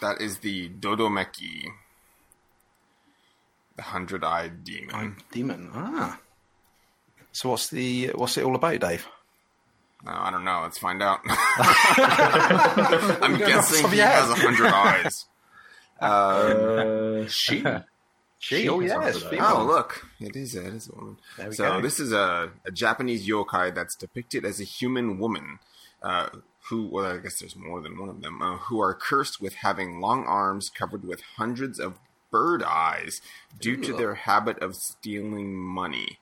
That 0.00 0.20
is 0.22 0.38
the 0.38 0.70
Dodomeki, 0.70 1.68
the 3.76 3.82
hundred-eyed 3.82 4.64
demon. 4.64 5.16
Demon. 5.30 5.70
Ah. 5.74 6.18
So, 7.32 7.50
what's 7.50 7.68
the 7.68 8.12
what's 8.14 8.38
it 8.38 8.44
all 8.44 8.56
about, 8.56 8.80
Dave? 8.80 9.06
No, 10.06 10.12
I 10.12 10.30
don't 10.30 10.44
know. 10.44 10.60
Let's 10.62 10.78
find 10.78 11.02
out. 11.02 11.20
I'm 13.22 13.36
guessing 13.36 13.90
he 13.90 13.98
Yeah. 13.98 14.12
has 14.22 14.30
a 14.30 14.34
hundred 14.34 14.68
eyes. 14.72 15.26
Um, 16.00 17.22
Uh, 17.24 17.26
she. 17.28 17.64
She, 18.38 18.68
oh 18.68 18.80
yes, 18.80 19.20
something. 19.20 19.40
Oh, 19.40 19.64
look. 19.64 20.06
It 20.20 20.36
is, 20.36 20.54
it 20.54 20.66
is 20.66 20.88
a 20.90 20.94
woman. 20.94 21.16
There 21.38 21.48
we 21.48 21.54
So 21.54 21.64
go. 21.72 21.80
this 21.80 21.98
is 21.98 22.12
a, 22.12 22.50
a 22.66 22.70
Japanese 22.70 23.26
yokai 23.26 23.74
that's 23.74 23.96
depicted 23.96 24.44
as 24.44 24.60
a 24.60 24.64
human 24.64 25.18
woman 25.18 25.58
uh, 26.06 26.28
who, 26.68 26.86
well, 26.86 27.06
I 27.06 27.18
guess 27.18 27.40
there's 27.40 27.56
more 27.56 27.80
than 27.80 27.98
one 27.98 28.08
of 28.08 28.22
them, 28.22 28.40
uh, 28.40 28.58
who 28.58 28.80
are 28.80 28.94
cursed 28.94 29.40
with 29.40 29.56
having 29.56 30.00
long 30.00 30.24
arms 30.24 30.70
covered 30.70 31.04
with 31.04 31.20
hundreds 31.36 31.80
of 31.80 31.98
bird 32.30 32.62
eyes 32.62 33.20
due 33.60 33.76
to 33.76 33.92
their 33.92 34.14
habit 34.14 34.58
of 34.60 34.74
stealing 34.74 35.54
money. 35.54 36.18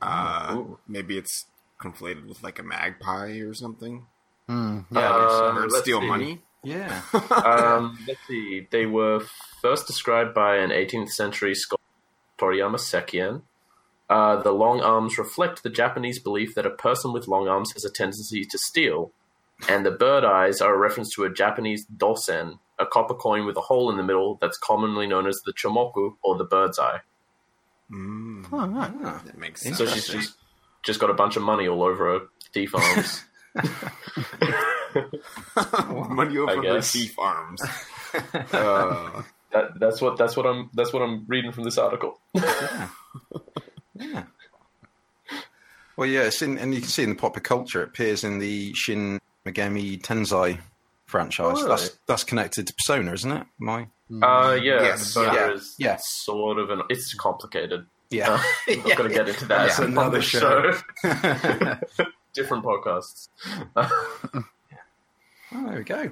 Uh, 0.00 0.62
maybe 0.86 1.16
it's 1.16 1.46
conflated 1.80 2.26
with 2.26 2.42
like 2.42 2.58
a 2.58 2.62
magpie 2.62 3.38
or 3.38 3.54
something. 3.54 4.06
Mm, 4.48 4.84
yeah, 4.90 5.12
I 5.12 5.24
guess 5.24 5.32
so. 5.32 5.46
Um, 5.46 5.54
Birds 5.54 5.78
steal 5.78 6.00
see. 6.00 6.06
money. 6.06 6.42
Yeah. 6.62 7.02
um, 7.44 7.98
let's 8.06 8.20
see. 8.26 8.66
They 8.70 8.86
were 8.86 9.24
first 9.60 9.86
described 9.86 10.34
by 10.34 10.56
an 10.56 10.70
18th 10.70 11.10
century 11.10 11.54
scholar, 11.54 11.80
Toriyama 12.38 12.78
Sekien. 12.78 13.42
Uh, 14.10 14.42
the 14.42 14.52
long 14.52 14.80
arms 14.80 15.16
reflect 15.16 15.62
the 15.62 15.70
Japanese 15.70 16.18
belief 16.18 16.54
that 16.54 16.66
a 16.66 16.70
person 16.70 17.12
with 17.12 17.28
long 17.28 17.48
arms 17.48 17.72
has 17.72 17.84
a 17.84 17.90
tendency 17.90 18.44
to 18.44 18.58
steal, 18.58 19.10
and 19.68 19.84
the 19.86 19.90
bird 19.90 20.24
eyes 20.24 20.60
are 20.60 20.74
a 20.74 20.78
reference 20.78 21.14
to 21.14 21.24
a 21.24 21.30
Japanese 21.32 21.86
dosen, 21.86 22.58
a 22.78 22.86
copper 22.86 23.14
coin 23.14 23.46
with 23.46 23.56
a 23.56 23.60
hole 23.60 23.90
in 23.90 23.96
the 23.96 24.02
middle 24.02 24.38
that's 24.40 24.58
commonly 24.58 25.06
known 25.06 25.26
as 25.26 25.40
the 25.44 25.52
chomoku 25.52 26.14
or 26.22 26.36
the 26.36 26.44
bird's 26.44 26.78
eye. 26.78 27.00
Mm, 27.90 28.46
Oh, 28.52 28.66
right. 28.68 28.92
Ah. 29.04 29.22
that 29.24 29.38
makes 29.38 29.62
sense. 29.62 29.78
So 29.78 29.86
she's 29.86 30.06
just 30.08 30.34
just 30.82 31.00
got 31.00 31.10
a 31.10 31.14
bunch 31.14 31.36
of 31.36 31.42
money 31.42 31.68
all 31.68 31.82
over 31.82 32.18
her 32.18 32.26
thief 32.52 32.74
arms. 32.74 33.24
Money 36.08 36.38
over 36.38 36.56
her 36.56 36.62
guess. 36.62 36.92
thief 36.92 37.18
arms. 37.18 37.62
Uh, 38.52 39.22
that, 39.52 39.70
that's 39.80 40.02
what 40.02 40.18
that's 40.18 40.36
what 40.36 40.44
I'm 40.44 40.68
that's 40.74 40.92
what 40.92 41.00
I'm 41.00 41.24
reading 41.28 41.50
from 41.50 41.64
this 41.64 41.78
article. 41.78 42.20
Yeah. 42.34 42.88
Well, 45.96 46.06
yeah, 46.06 46.24
it's 46.24 46.42
in, 46.42 46.58
and 46.58 46.74
you 46.74 46.80
can 46.80 46.90
see 46.90 47.04
in 47.04 47.08
the 47.10 47.14
popular 47.14 47.40
culture, 47.42 47.80
it 47.82 47.88
appears 47.88 48.22
in 48.22 48.38
the 48.38 48.74
Shin 48.74 49.18
Megami 49.46 50.00
Tensei 50.00 50.58
franchise. 51.06 51.56
Oh, 51.58 51.68
That's 51.68 51.82
really? 51.82 51.94
that's 52.06 52.24
connected 52.24 52.66
to 52.68 52.74
Persona, 52.74 53.12
isn't 53.12 53.32
it? 53.32 53.46
My 53.58 53.88
Uh, 54.10 54.58
yeah, 54.62 54.82
Yes, 54.82 55.00
Persona 55.00 55.34
yeah, 55.34 55.52
is 55.52 55.74
yeah. 55.78 55.96
sort 56.00 56.58
of 56.58 56.70
an. 56.70 56.82
It's 56.88 57.14
complicated. 57.14 57.86
yeah, 58.10 58.40
I'm 58.68 58.78
not 58.82 58.96
going 58.98 59.08
to 59.10 59.14
get 59.14 59.28
into 59.28 59.46
that. 59.46 59.66
That's 59.68 59.80
on 59.80 59.86
another 59.86 60.18
the 60.18 60.22
show. 60.22 60.72
Different 62.34 62.64
podcasts. 62.64 63.28
Oh, 63.76 65.66
there 65.66 65.78
we 65.78 65.84
go. 65.84 66.10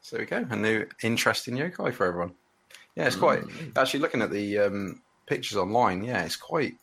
So 0.00 0.16
there 0.16 0.20
we 0.24 0.26
go. 0.46 0.46
A 0.54 0.56
new 0.56 0.86
interesting 1.02 1.56
yokai 1.56 1.92
for 1.92 2.06
everyone. 2.06 2.32
Yeah, 2.96 3.06
it's 3.06 3.16
quite. 3.16 3.42
Actually, 3.76 4.00
looking 4.00 4.22
at 4.22 4.30
the 4.30 4.58
um, 4.58 5.02
pictures 5.26 5.56
online, 5.58 6.02
yeah, 6.04 6.24
it's 6.24 6.36
quite 6.36 6.74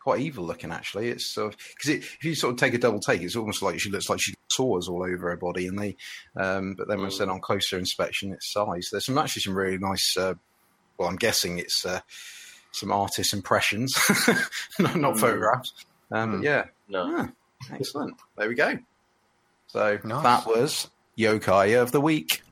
quite 0.00 0.20
evil 0.20 0.44
looking. 0.44 0.72
Actually, 0.72 1.08
it's 1.08 1.32
sort 1.32 1.54
of 1.54 1.58
because 1.76 1.90
it, 1.90 1.98
if 2.02 2.24
you 2.24 2.34
sort 2.34 2.54
of 2.54 2.58
take 2.58 2.74
a 2.74 2.78
double 2.78 2.98
take, 3.00 3.22
it's 3.22 3.36
almost 3.36 3.62
like 3.62 3.78
she 3.78 3.90
looks 3.90 4.08
like 4.08 4.20
she's 4.20 4.34
got 4.34 4.41
sores 4.52 4.88
all 4.88 5.02
over 5.02 5.30
her 5.30 5.36
body, 5.36 5.66
and 5.66 5.78
they. 5.78 5.96
Um, 6.36 6.74
but 6.76 6.88
then 6.88 6.98
when 6.98 7.08
it's 7.08 7.18
done 7.18 7.30
on 7.30 7.40
closer 7.40 7.78
inspection, 7.78 8.32
its 8.32 8.52
size. 8.52 8.88
There's 8.90 9.06
some 9.06 9.18
actually 9.18 9.42
some 9.42 9.56
really 9.56 9.78
nice. 9.78 10.16
Uh, 10.16 10.34
well, 10.98 11.08
I'm 11.08 11.16
guessing 11.16 11.58
it's 11.58 11.84
uh, 11.84 12.00
some 12.72 12.92
artist 12.92 13.32
impressions, 13.32 13.94
not, 14.78 14.96
not 14.96 15.14
Mm. 15.14 15.20
photographs. 15.20 15.72
Um, 16.10 16.38
But 16.38 16.42
yeah, 16.44 16.64
No. 16.88 17.14
Ah, 17.18 17.28
excellent. 17.72 18.14
There 18.36 18.48
we 18.48 18.54
go. 18.54 18.78
So 19.68 19.98
Nice. 20.04 20.22
that 20.22 20.46
was 20.46 20.90
Yokai 21.18 21.80
of 21.80 21.92
the 21.92 22.00
Week. 22.00 22.42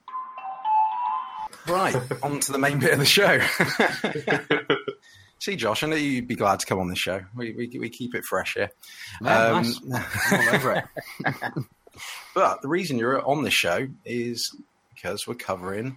Right, 1.68 1.94
on 2.22 2.40
to 2.40 2.52
the 2.52 2.58
main 2.58 2.78
bit 2.78 2.94
of 2.94 2.98
the 2.98 3.04
show. 3.04 3.38
See, 5.38 5.56
Josh, 5.56 5.82
I 5.82 5.86
know 5.86 5.96
you'd 5.96 6.28
be 6.28 6.36
glad 6.36 6.60
to 6.60 6.66
come 6.66 6.78
on 6.80 6.88
this 6.88 6.98
show. 6.98 7.22
We, 7.34 7.52
we, 7.52 7.78
we 7.78 7.88
keep 7.88 8.14
it 8.14 8.24
fresh 8.24 8.54
here. 8.54 8.70
Yeah, 9.22 9.46
Um, 9.48 9.62
nice. 9.62 9.80
I'm 10.30 10.48
all 10.48 10.54
over 10.54 10.72
it. 10.72 10.84
But 12.34 12.62
the 12.62 12.68
reason 12.68 12.98
you're 12.98 13.24
on 13.26 13.42
this 13.44 13.54
show 13.54 13.88
is 14.04 14.54
because 14.94 15.26
we're 15.26 15.34
covering 15.34 15.96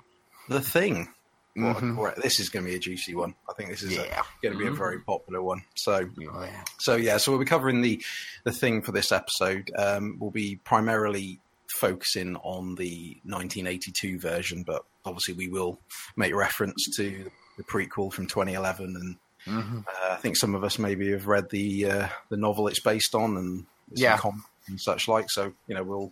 The 0.49 0.61
Thing. 0.61 1.09
Mhm. 1.55 1.95
great- 1.95 2.15
this 2.15 2.39
is 2.39 2.49
going 2.49 2.65
to 2.65 2.71
be 2.71 2.75
a 2.75 2.79
juicy 2.79 3.13
one. 3.13 3.35
I 3.47 3.53
think 3.53 3.69
this 3.69 3.83
is 3.83 3.95
a- 3.95 4.23
going 4.41 4.53
to 4.53 4.57
be 4.59 4.65
a 4.65 4.71
very 4.71 4.99
popular 4.99 5.39
one. 5.41 5.61
So 5.75 6.09
Oh, 6.31 6.43
yeah. 6.43 6.63
So 6.79 6.95
yeah, 6.95 7.17
so 7.17 7.31
we'll 7.31 7.39
be 7.39 7.45
covering 7.45 7.81
the 7.81 8.03
the 8.43 8.51
thing 8.51 8.81
for 8.81 8.91
this 8.91 9.11
episode. 9.11 9.69
Um, 9.77 10.17
we'll 10.19 10.31
be 10.31 10.55
primarily 10.63 11.39
focusing 11.79 12.37
on 12.37 12.73
the 12.75 13.17
1982 13.23 14.17
version, 14.19 14.63
but 14.63 14.83
obviously 15.05 15.35
we 15.35 15.47
will 15.47 15.79
make 16.15 16.33
reference 16.33 16.87
to 16.95 17.29
the 17.57 17.63
prequel 17.63 18.11
from 18.11 18.25
2011, 18.25 18.95
and 18.95 19.17
Mhm. 19.45 19.85
uh, 19.87 20.13
I 20.13 20.15
think 20.15 20.37
some 20.37 20.55
of 20.55 20.63
us 20.63 20.79
maybe 20.79 21.11
have 21.11 21.27
read 21.27 21.49
the 21.51 21.85
uh, 21.85 22.07
the 22.29 22.37
novel 22.37 22.67
it's 22.67 22.79
based 22.79 23.13
on 23.13 23.37
and 23.37 23.65
Yeah. 23.91 24.17
comics 24.17 24.47
and 24.67 24.79
such 24.79 25.07
like. 25.07 25.29
So 25.29 25.53
you 25.67 25.75
know 25.75 25.83
we'll 25.83 26.11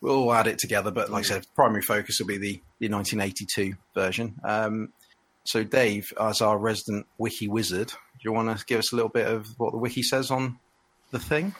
we'll 0.00 0.32
add 0.32 0.46
it 0.46 0.58
together, 0.58 0.90
but 0.90 1.10
like 1.10 1.24
I 1.24 1.28
said, 1.28 1.46
primary 1.54 1.82
focus 1.82 2.20
will 2.20 2.26
be 2.26 2.38
the 2.38 2.60
the 2.78 2.88
1982 2.88 3.74
version. 3.94 4.40
Um, 4.44 4.92
so 5.44 5.64
Dave, 5.64 6.12
as 6.20 6.40
our 6.40 6.58
resident 6.58 7.06
wiki 7.18 7.48
wizard, 7.48 7.88
do 7.88 8.20
you 8.22 8.32
want 8.32 8.56
to 8.56 8.64
give 8.64 8.78
us 8.78 8.92
a 8.92 8.96
little 8.96 9.10
bit 9.10 9.26
of 9.26 9.48
what 9.58 9.72
the 9.72 9.78
wiki 9.78 10.02
says 10.02 10.30
on 10.30 10.58
the 11.10 11.18
thing? 11.18 11.54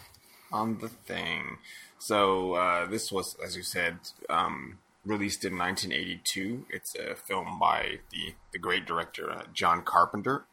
on 0.53 0.79
the 0.79 0.89
thing. 0.89 1.59
So 1.99 2.55
uh, 2.55 2.87
this 2.87 3.12
was, 3.12 3.37
as 3.45 3.57
you 3.57 3.62
said, 3.62 3.99
um, 4.29 4.79
released 5.05 5.45
in 5.45 5.57
1982. 5.57 6.67
It's 6.71 6.95
a 6.95 7.15
film 7.15 7.59
by 7.59 8.00
the 8.11 8.35
the 8.53 8.59
great 8.59 8.87
director 8.87 9.31
uh, 9.31 9.43
John 9.53 9.83
Carpenter, 9.83 10.45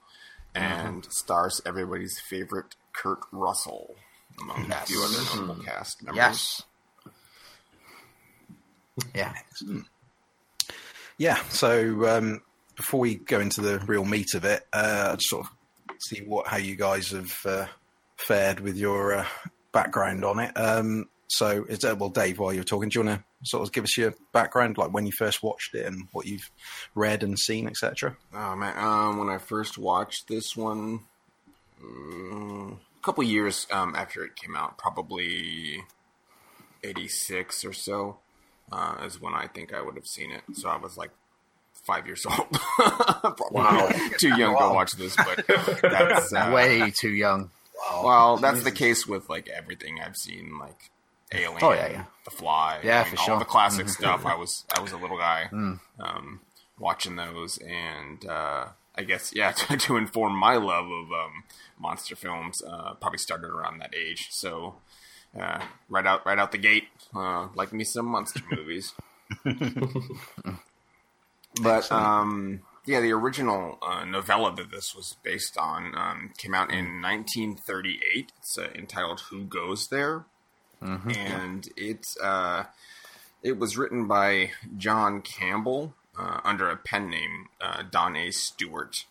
and 0.53 1.05
stars 1.11 1.61
everybody's 1.65 2.19
favorite 2.19 2.75
Kurt 2.93 3.19
Russell 3.31 3.95
among 4.39 4.65
Yes. 4.69 4.83
a 4.83 4.85
few 4.87 5.03
other 5.03 5.17
notable 5.41 5.63
cast 5.63 6.03
members. 6.03 6.17
Yes. 6.17 6.63
Yeah. 9.15 9.33
Yeah. 11.17 11.35
So 11.49 12.07
um, 12.17 12.41
before 12.75 12.99
we 12.99 13.15
go 13.15 13.39
into 13.39 13.61
the 13.61 13.79
real 13.79 14.05
meat 14.05 14.33
of 14.35 14.45
it, 14.45 14.65
uh, 14.73 15.09
I'd 15.13 15.21
sort 15.21 15.45
of 15.47 15.51
see 15.99 16.21
what 16.21 16.47
how 16.47 16.57
you 16.57 16.75
guys 16.75 17.11
have 17.11 17.33
uh, 17.45 17.65
fared 18.17 18.59
with 18.59 18.77
your 18.77 19.13
uh, 19.15 19.25
background 19.71 20.23
on 20.25 20.39
it. 20.39 20.51
Um, 20.57 21.09
so, 21.29 21.65
is 21.67 21.79
that, 21.79 21.97
well, 21.99 22.09
Dave, 22.09 22.39
while 22.39 22.53
you're 22.53 22.63
talking, 22.63 22.87
do 22.87 22.99
you 22.99 23.05
want 23.05 23.19
to 23.19 23.49
sort 23.49 23.61
of 23.67 23.73
give 23.73 23.83
us 23.83 23.97
your 23.97 24.13
background, 24.31 24.77
like 24.77 24.93
when 24.93 25.05
you 25.05 25.11
first 25.11 25.43
watched 25.43 25.75
it 25.75 25.85
and 25.85 26.07
what 26.13 26.25
you've 26.25 26.49
read 26.95 27.21
and 27.21 27.37
seen, 27.37 27.67
etc.? 27.67 28.15
Oh 28.33 28.55
man, 28.55 28.77
um, 28.77 29.17
when 29.19 29.27
I 29.29 29.37
first 29.37 29.77
watched 29.77 30.29
this 30.29 30.55
one, 30.55 31.01
mm, 31.83 32.71
a 32.71 32.77
couple 33.07 33.23
years 33.23 33.65
um, 33.71 33.95
after 33.95 34.23
it 34.25 34.35
came 34.35 34.55
out, 34.55 34.77
probably 34.77 35.81
'86 36.83 37.65
or 37.65 37.73
so, 37.73 38.17
uh, 38.71 38.97
is 39.05 39.21
when 39.21 39.33
I 39.33 39.47
think 39.47 39.73
I 39.73 39.81
would 39.81 39.95
have 39.95 40.05
seen 40.05 40.31
it. 40.31 40.43
So 40.53 40.69
I 40.69 40.77
was 40.77 40.97
like 40.97 41.11
five 41.85 42.05
years 42.05 42.25
old. 42.29 42.57
Wow. 43.51 43.89
too 44.17 44.35
young 44.37 44.53
Wow. 44.53 44.69
to 44.69 44.73
watch 44.75 44.91
this, 44.93 45.15
but 45.15 45.45
that's 45.81 46.33
uh, 46.33 46.51
Way 46.53 46.91
too 46.91 47.09
young. 47.13 47.49
well. 48.03 48.37
That's 48.37 48.63
the 48.63 48.71
case 48.71 49.07
with 49.07 49.29
like 49.29 49.47
everything 49.49 49.99
I've 50.05 50.17
seen, 50.17 50.57
like 50.59 50.91
Alien, 51.31 51.59
Oh, 51.61 51.71
yeah, 51.73 51.87
yeah. 51.89 52.03
The 52.25 52.31
Fly, 52.31 52.79
Yeah, 52.83 53.01
I 53.01 53.03
mean, 53.05 53.15
for 53.15 53.19
all 53.21 53.25
sure. 53.25 53.39
the 53.39 53.45
classic 53.45 53.85
Mm-hmm. 53.87 54.03
stuff. 54.03 54.25
I 54.25 54.35
was 54.35 54.65
I 54.75 54.79
was 54.81 54.91
a 54.91 54.97
little 54.97 55.17
guy 55.17 55.49
Mm. 55.53 55.79
um, 55.99 56.41
watching 56.79 57.15
those, 57.15 57.57
and 57.57 58.25
uh, 58.25 58.67
I 58.95 59.03
guess 59.03 59.33
yeah, 59.35 59.51
to, 59.53 59.77
to 59.77 59.97
inform 59.97 60.35
my 60.37 60.55
love 60.55 60.85
of 60.85 61.11
um, 61.11 61.43
monster 61.79 62.15
films, 62.15 62.61
uh, 62.61 62.93
probably 62.95 63.19
started 63.19 63.47
around 63.47 63.79
that 63.79 63.93
age. 63.95 64.27
So 64.31 64.75
uh, 65.39 65.61
right 65.89 66.05
out 66.05 66.25
right 66.25 66.39
out 66.39 66.51
the 66.51 66.57
gate, 66.57 66.85
uh, 67.15 67.47
like 67.55 67.73
me 67.73 67.83
some 67.83 68.05
monster 68.05 68.41
movies. 68.51 68.93
but 71.61 71.91
um, 71.91 72.61
yeah, 72.85 73.01
the 73.01 73.11
original 73.11 73.77
uh, 73.81 74.05
novella 74.05 74.55
that 74.55 74.71
this 74.71 74.95
was 74.95 75.17
based 75.23 75.57
on 75.57 75.93
um, 75.95 76.31
came 76.37 76.53
out 76.53 76.71
in 76.71 77.01
1938. 77.01 78.31
It's 78.39 78.57
uh, 78.57 78.69
entitled 78.73 79.21
"Who 79.29 79.43
Goes 79.43 79.87
There," 79.89 80.25
and 80.81 81.67
it's 81.75 82.17
uh, 82.19 82.65
it 83.43 83.59
was 83.59 83.77
written 83.77 84.07
by 84.07 84.51
John 84.77 85.21
Campbell 85.21 85.93
uh, 86.17 86.39
under 86.43 86.69
a 86.69 86.77
pen 86.77 87.09
name 87.09 87.47
uh, 87.61 87.83
Don 87.89 88.15
A. 88.15 88.31
Stewart. 88.31 89.05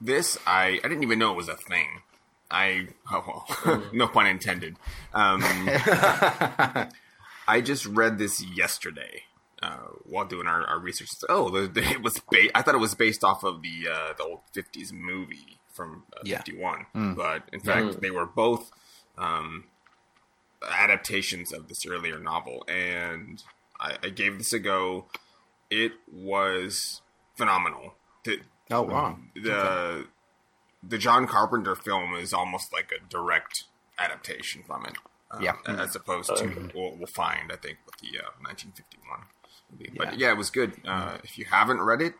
This 0.00 0.38
I 0.46 0.80
I 0.82 0.88
didn't 0.88 1.02
even 1.02 1.18
know 1.18 1.32
it 1.32 1.36
was 1.36 1.48
a 1.48 1.56
thing. 1.56 2.02
I 2.50 2.88
oh 3.12 3.44
well, 3.66 3.82
no 3.92 4.08
pun 4.08 4.26
intended. 4.26 4.76
Um, 5.12 5.42
I 7.46 7.60
just 7.62 7.86
read 7.86 8.18
this 8.18 8.42
yesterday 8.44 9.22
uh, 9.62 9.78
while 10.04 10.26
doing 10.26 10.46
our, 10.46 10.64
our 10.66 10.78
research. 10.78 11.08
Oh, 11.28 11.48
the, 11.50 11.66
the, 11.66 11.82
it 11.82 12.02
was 12.02 12.20
ba- 12.30 12.56
I 12.56 12.62
thought 12.62 12.74
it 12.74 12.78
was 12.78 12.94
based 12.94 13.24
off 13.24 13.42
of 13.44 13.62
the 13.62 13.88
uh, 13.90 14.12
the 14.16 14.24
old 14.24 14.40
'50s 14.54 14.92
movie 14.92 15.58
from 15.72 16.04
uh, 16.16 16.20
Yeah. 16.24 16.38
'51, 16.38 17.14
but 17.16 17.44
in 17.52 17.60
fact 17.60 18.00
they 18.00 18.10
were 18.10 18.26
both 18.26 18.70
um, 19.16 19.64
adaptations 20.70 21.52
of 21.52 21.68
this 21.68 21.86
earlier 21.86 22.18
novel, 22.18 22.64
and 22.68 23.42
I, 23.80 23.96
I 24.02 24.08
gave 24.10 24.38
this 24.38 24.52
a 24.52 24.58
go. 24.58 25.06
It 25.70 25.92
was 26.12 27.00
phenomenal. 27.36 27.94
The, 28.24 28.40
Oh 28.70 28.82
wow! 28.82 29.16
the 29.34 30.06
the 30.82 30.98
John 30.98 31.26
Carpenter 31.26 31.74
film 31.74 32.14
is 32.14 32.32
almost 32.32 32.72
like 32.72 32.90
a 32.92 33.06
direct 33.08 33.64
adaptation 33.98 34.62
from 34.66 34.86
it. 34.86 34.94
uh, 35.30 35.38
Yeah. 35.40 35.54
as 35.66 35.94
opposed 35.96 36.34
to 36.36 36.70
we'll, 36.74 36.96
we'll 36.96 37.06
find 37.06 37.50
I 37.52 37.56
think 37.56 37.78
with 37.84 37.96
the 37.98 38.18
uh, 38.20 38.30
1951 38.40 39.20
movie. 39.72 39.92
But 39.96 40.18
yeah, 40.18 40.30
it 40.30 40.36
was 40.36 40.50
good. 40.50 40.74
Uh, 40.86 41.18
if 41.24 41.36
you 41.38 41.44
haven't 41.46 41.80
read 41.82 42.00
it, 42.00 42.14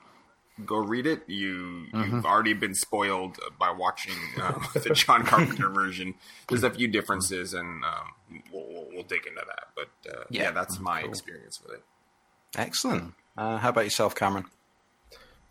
go 0.67 0.77
read 0.77 1.07
it. 1.07 1.23
You 1.29 1.87
you've 1.95 2.27
already 2.27 2.53
been 2.53 2.75
spoiled 2.75 3.39
by 3.59 3.71
watching 3.71 4.17
uh, 4.43 4.59
the 4.75 4.91
John 4.91 5.25
Carpenter 5.25 5.69
version. 5.69 6.15
There's 6.49 6.65
a 6.65 6.71
few 6.71 6.89
differences, 6.89 7.55
and 7.55 7.85
um, 7.85 8.43
we'll, 8.53 8.67
we'll, 8.69 8.87
we'll 8.93 9.03
dig 9.05 9.25
into 9.27 9.41
that. 9.47 9.69
But 9.77 10.13
uh, 10.13 10.25
yeah, 10.31 10.43
Yeah. 10.43 10.51
that's 10.51 10.79
my 10.81 11.01
experience 11.03 11.61
with 11.63 11.75
it. 11.77 11.83
Excellent. 12.57 13.15
Uh, 13.37 13.57
how 13.59 13.69
about 13.69 13.85
yourself, 13.85 14.15
Cameron? 14.17 14.47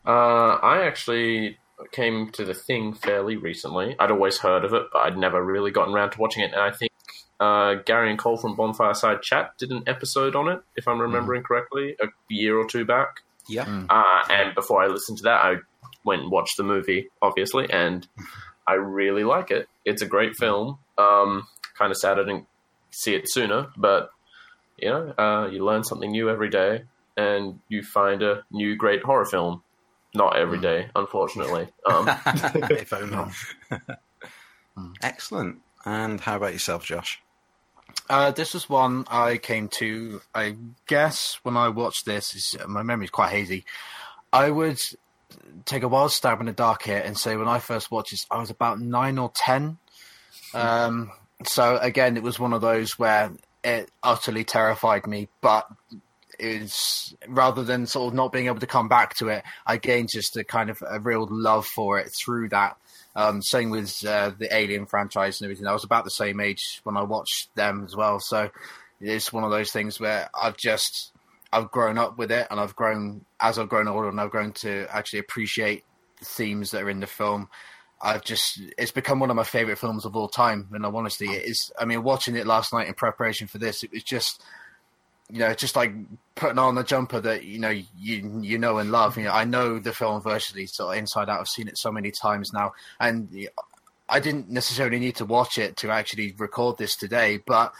Uh, 0.05 0.55
I 0.61 0.85
actually 0.85 1.57
came 1.91 2.29
to 2.31 2.45
the 2.45 2.53
thing 2.53 2.93
fairly 2.93 3.37
recently. 3.37 3.95
I'd 3.99 4.11
always 4.11 4.39
heard 4.39 4.65
of 4.65 4.73
it, 4.73 4.83
but 4.91 4.99
I'd 4.99 5.17
never 5.17 5.43
really 5.43 5.71
gotten 5.71 5.93
around 5.93 6.11
to 6.11 6.19
watching 6.19 6.43
it. 6.43 6.51
And 6.51 6.61
I 6.61 6.71
think 6.71 6.91
uh, 7.39 7.75
Gary 7.85 8.09
and 8.09 8.19
Cole 8.19 8.37
from 8.37 8.55
Bonfire 8.55 8.93
Side 8.93 9.21
Chat 9.21 9.51
did 9.57 9.71
an 9.71 9.83
episode 9.87 10.35
on 10.35 10.47
it, 10.49 10.61
if 10.75 10.87
I'm 10.87 10.99
remembering 10.99 11.43
correctly, 11.43 11.95
a 12.01 12.07
year 12.29 12.57
or 12.57 12.67
two 12.67 12.85
back. 12.85 13.21
Yeah. 13.47 13.85
Uh, 13.89 14.21
and 14.29 14.55
before 14.55 14.83
I 14.83 14.87
listened 14.87 15.19
to 15.19 15.23
that, 15.23 15.45
I 15.45 15.55
went 16.03 16.23
and 16.23 16.31
watched 16.31 16.57
the 16.57 16.63
movie, 16.63 17.09
obviously, 17.21 17.69
and 17.69 18.07
I 18.67 18.73
really 18.73 19.23
like 19.23 19.51
it. 19.51 19.67
It's 19.85 20.01
a 20.01 20.07
great 20.07 20.35
film. 20.35 20.79
Um, 20.97 21.47
kind 21.77 21.91
of 21.91 21.97
sad 21.97 22.19
I 22.19 22.23
didn't 22.23 22.47
see 22.91 23.13
it 23.13 23.29
sooner, 23.29 23.67
but 23.77 24.09
you 24.77 24.89
know, 24.89 25.13
uh, 25.17 25.47
you 25.47 25.63
learn 25.63 25.83
something 25.83 26.11
new 26.11 26.29
every 26.29 26.49
day, 26.49 26.83
and 27.15 27.59
you 27.67 27.83
find 27.83 28.21
a 28.21 28.43
new 28.51 28.75
great 28.75 29.03
horror 29.03 29.25
film. 29.25 29.63
Not 30.17 30.35
every 30.35 30.59
day, 30.59 30.89
unfortunately. 30.95 31.67
Um, 31.87 32.05
if 32.25 32.91
only. 32.91 33.31
Excellent. 35.01 35.61
And 35.85 36.19
how 36.19 36.35
about 36.35 36.51
yourself, 36.51 36.83
Josh? 36.83 37.21
Uh, 38.09 38.31
this 38.31 38.53
was 38.53 38.69
one 38.69 39.05
I 39.09 39.37
came 39.37 39.69
to. 39.79 40.21
I 40.35 40.57
guess 40.85 41.39
when 41.43 41.55
I 41.55 41.69
watched 41.69 42.05
this, 42.05 42.35
is, 42.35 42.57
my 42.67 42.83
memory's 42.83 43.09
quite 43.09 43.29
hazy. 43.29 43.63
I 44.33 44.51
would 44.51 44.81
take 45.63 45.83
a 45.83 45.87
wild 45.87 46.11
stab 46.11 46.41
in 46.41 46.47
the 46.47 46.51
dark 46.51 46.83
here 46.83 47.01
and 47.03 47.17
say 47.17 47.37
when 47.37 47.47
I 47.47 47.59
first 47.59 47.89
watched 47.89 48.11
this, 48.11 48.25
I 48.29 48.37
was 48.39 48.49
about 48.49 48.81
nine 48.81 49.17
or 49.17 49.31
ten. 49.33 49.77
Um, 50.53 51.11
so 51.45 51.77
again, 51.77 52.17
it 52.17 52.23
was 52.23 52.37
one 52.37 52.51
of 52.51 52.59
those 52.59 52.99
where 52.99 53.31
it 53.63 53.89
utterly 54.03 54.43
terrified 54.43 55.07
me, 55.07 55.29
but 55.41 55.67
is 56.39 57.15
rather 57.27 57.63
than 57.63 57.85
sort 57.85 58.09
of 58.09 58.13
not 58.13 58.31
being 58.31 58.47
able 58.47 58.59
to 58.59 58.67
come 58.67 58.87
back 58.87 59.15
to 59.15 59.29
it, 59.29 59.43
I 59.65 59.77
gained 59.77 60.09
just 60.11 60.37
a 60.37 60.43
kind 60.43 60.69
of 60.69 60.83
a 60.87 60.99
real 60.99 61.27
love 61.29 61.65
for 61.65 61.99
it 61.99 62.09
through 62.11 62.49
that. 62.49 62.77
Um, 63.15 63.41
same 63.41 63.71
with 63.71 64.05
uh, 64.05 64.31
the 64.37 64.53
Alien 64.55 64.85
franchise 64.85 65.41
and 65.41 65.45
everything. 65.45 65.65
I 65.65 65.73
was 65.73 65.83
about 65.83 66.03
the 66.03 66.11
same 66.11 66.39
age 66.39 66.81
when 66.83 66.97
I 66.97 67.01
watched 67.01 67.53
them 67.55 67.83
as 67.83 67.95
well, 67.95 68.19
so 68.19 68.51
it's 69.01 69.33
one 69.33 69.43
of 69.43 69.51
those 69.51 69.71
things 69.71 69.99
where 69.99 70.29
I've 70.39 70.57
just 70.57 71.11
I've 71.51 71.71
grown 71.71 71.97
up 71.97 72.17
with 72.17 72.31
it, 72.31 72.47
and 72.51 72.59
I've 72.59 72.75
grown 72.75 73.25
as 73.39 73.57
I've 73.57 73.69
grown 73.69 73.87
older, 73.87 74.09
and 74.09 74.19
I've 74.19 74.31
grown 74.31 74.51
to 74.53 74.87
actually 74.89 75.19
appreciate 75.19 75.83
the 76.19 76.25
themes 76.25 76.71
that 76.71 76.83
are 76.83 76.89
in 76.89 76.99
the 76.99 77.07
film. 77.07 77.49
I've 77.99 78.23
just 78.23 78.61
it's 78.77 78.91
become 78.91 79.19
one 79.19 79.31
of 79.31 79.35
my 79.35 79.43
favorite 79.43 79.79
films 79.79 80.05
of 80.05 80.15
all 80.15 80.27
time, 80.27 80.67
and 80.73 80.85
I'm 80.85 80.95
honestly, 80.95 81.27
it 81.27 81.45
is. 81.45 81.71
I 81.79 81.85
mean, 81.85 82.03
watching 82.03 82.35
it 82.35 82.45
last 82.45 82.73
night 82.73 82.87
in 82.87 82.93
preparation 82.93 83.47
for 83.47 83.57
this, 83.57 83.83
it 83.83 83.91
was 83.91 84.03
just 84.03 84.43
you 85.29 85.39
know, 85.39 85.53
just 85.53 85.75
like 85.75 85.93
putting 86.35 86.59
on 86.59 86.75
the 86.75 86.83
jumper 86.83 87.19
that 87.19 87.43
you 87.43 87.59
know 87.59 87.69
you 87.69 88.39
you 88.41 88.57
know 88.57 88.77
and 88.77 88.91
love. 88.91 89.17
You 89.17 89.25
know, 89.25 89.31
I 89.31 89.43
know 89.43 89.79
the 89.79 89.93
film 89.93 90.21
virtually 90.21 90.65
sort 90.67 90.93
of 90.95 90.99
inside 90.99 91.29
out. 91.29 91.39
I've 91.39 91.47
seen 91.47 91.67
it 91.67 91.77
so 91.77 91.91
many 91.91 92.11
times 92.11 92.51
now, 92.53 92.73
and 92.99 93.29
I 94.07 94.19
didn't 94.19 94.49
necessarily 94.49 94.99
need 94.99 95.15
to 95.17 95.25
watch 95.25 95.57
it 95.57 95.75
to 95.77 95.91
actually 95.91 96.33
record 96.37 96.77
this 96.77 96.95
today. 96.95 97.39
But 97.45 97.73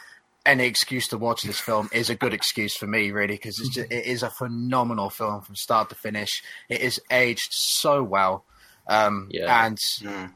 any 0.46 0.66
excuse 0.66 1.08
to 1.10 1.18
watch 1.18 1.44
this 1.44 1.60
film 1.60 1.90
is 1.94 2.10
a 2.10 2.16
good 2.16 2.34
excuse 2.34 2.76
for 2.76 2.88
me, 2.88 3.12
really, 3.12 3.36
because 3.36 3.78
it 3.78 3.92
is 3.92 4.24
a 4.24 4.30
phenomenal 4.30 5.10
film 5.10 5.42
from 5.42 5.56
start 5.56 5.90
to 5.90 5.96
finish. 5.96 6.42
It 6.70 6.82
is 6.82 7.00
aged 7.12 7.52
so 7.52 8.02
well. 8.04 8.46
Um, 8.90 9.28
Yeah. 9.30 9.66
and 9.66 9.78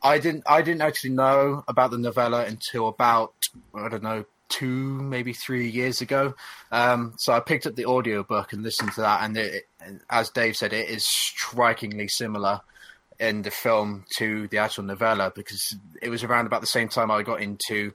I 0.03 0.17
didn't, 0.19 0.43
I 0.45 0.61
didn't 0.61 0.81
actually 0.81 1.11
know 1.11 1.63
about 1.69 1.91
the 1.91 1.97
novella 1.97 2.43
until 2.43 2.89
about, 2.89 3.33
I 3.73 3.87
don't 3.87 4.03
know, 4.03 4.25
two, 4.51 5.01
maybe 5.01 5.33
three 5.33 5.69
years 5.69 6.01
ago. 6.01 6.35
Um, 6.71 7.13
so 7.17 7.33
I 7.33 7.39
picked 7.39 7.65
up 7.65 7.75
the 7.75 7.85
audiobook 7.85 8.53
and 8.53 8.61
listened 8.61 8.91
to 8.93 9.01
that. 9.01 9.23
And 9.23 9.37
it, 9.37 9.67
as 10.09 10.29
Dave 10.29 10.55
said, 10.55 10.73
it 10.73 10.89
is 10.89 11.05
strikingly 11.07 12.07
similar 12.07 12.61
in 13.19 13.43
the 13.43 13.51
film 13.51 14.05
to 14.17 14.47
the 14.49 14.57
actual 14.57 14.83
novella 14.83 15.31
because 15.33 15.75
it 16.01 16.09
was 16.09 16.23
around 16.23 16.47
about 16.47 16.61
the 16.61 16.67
same 16.67 16.89
time 16.89 17.09
I 17.09 17.23
got 17.23 17.41
into 17.41 17.93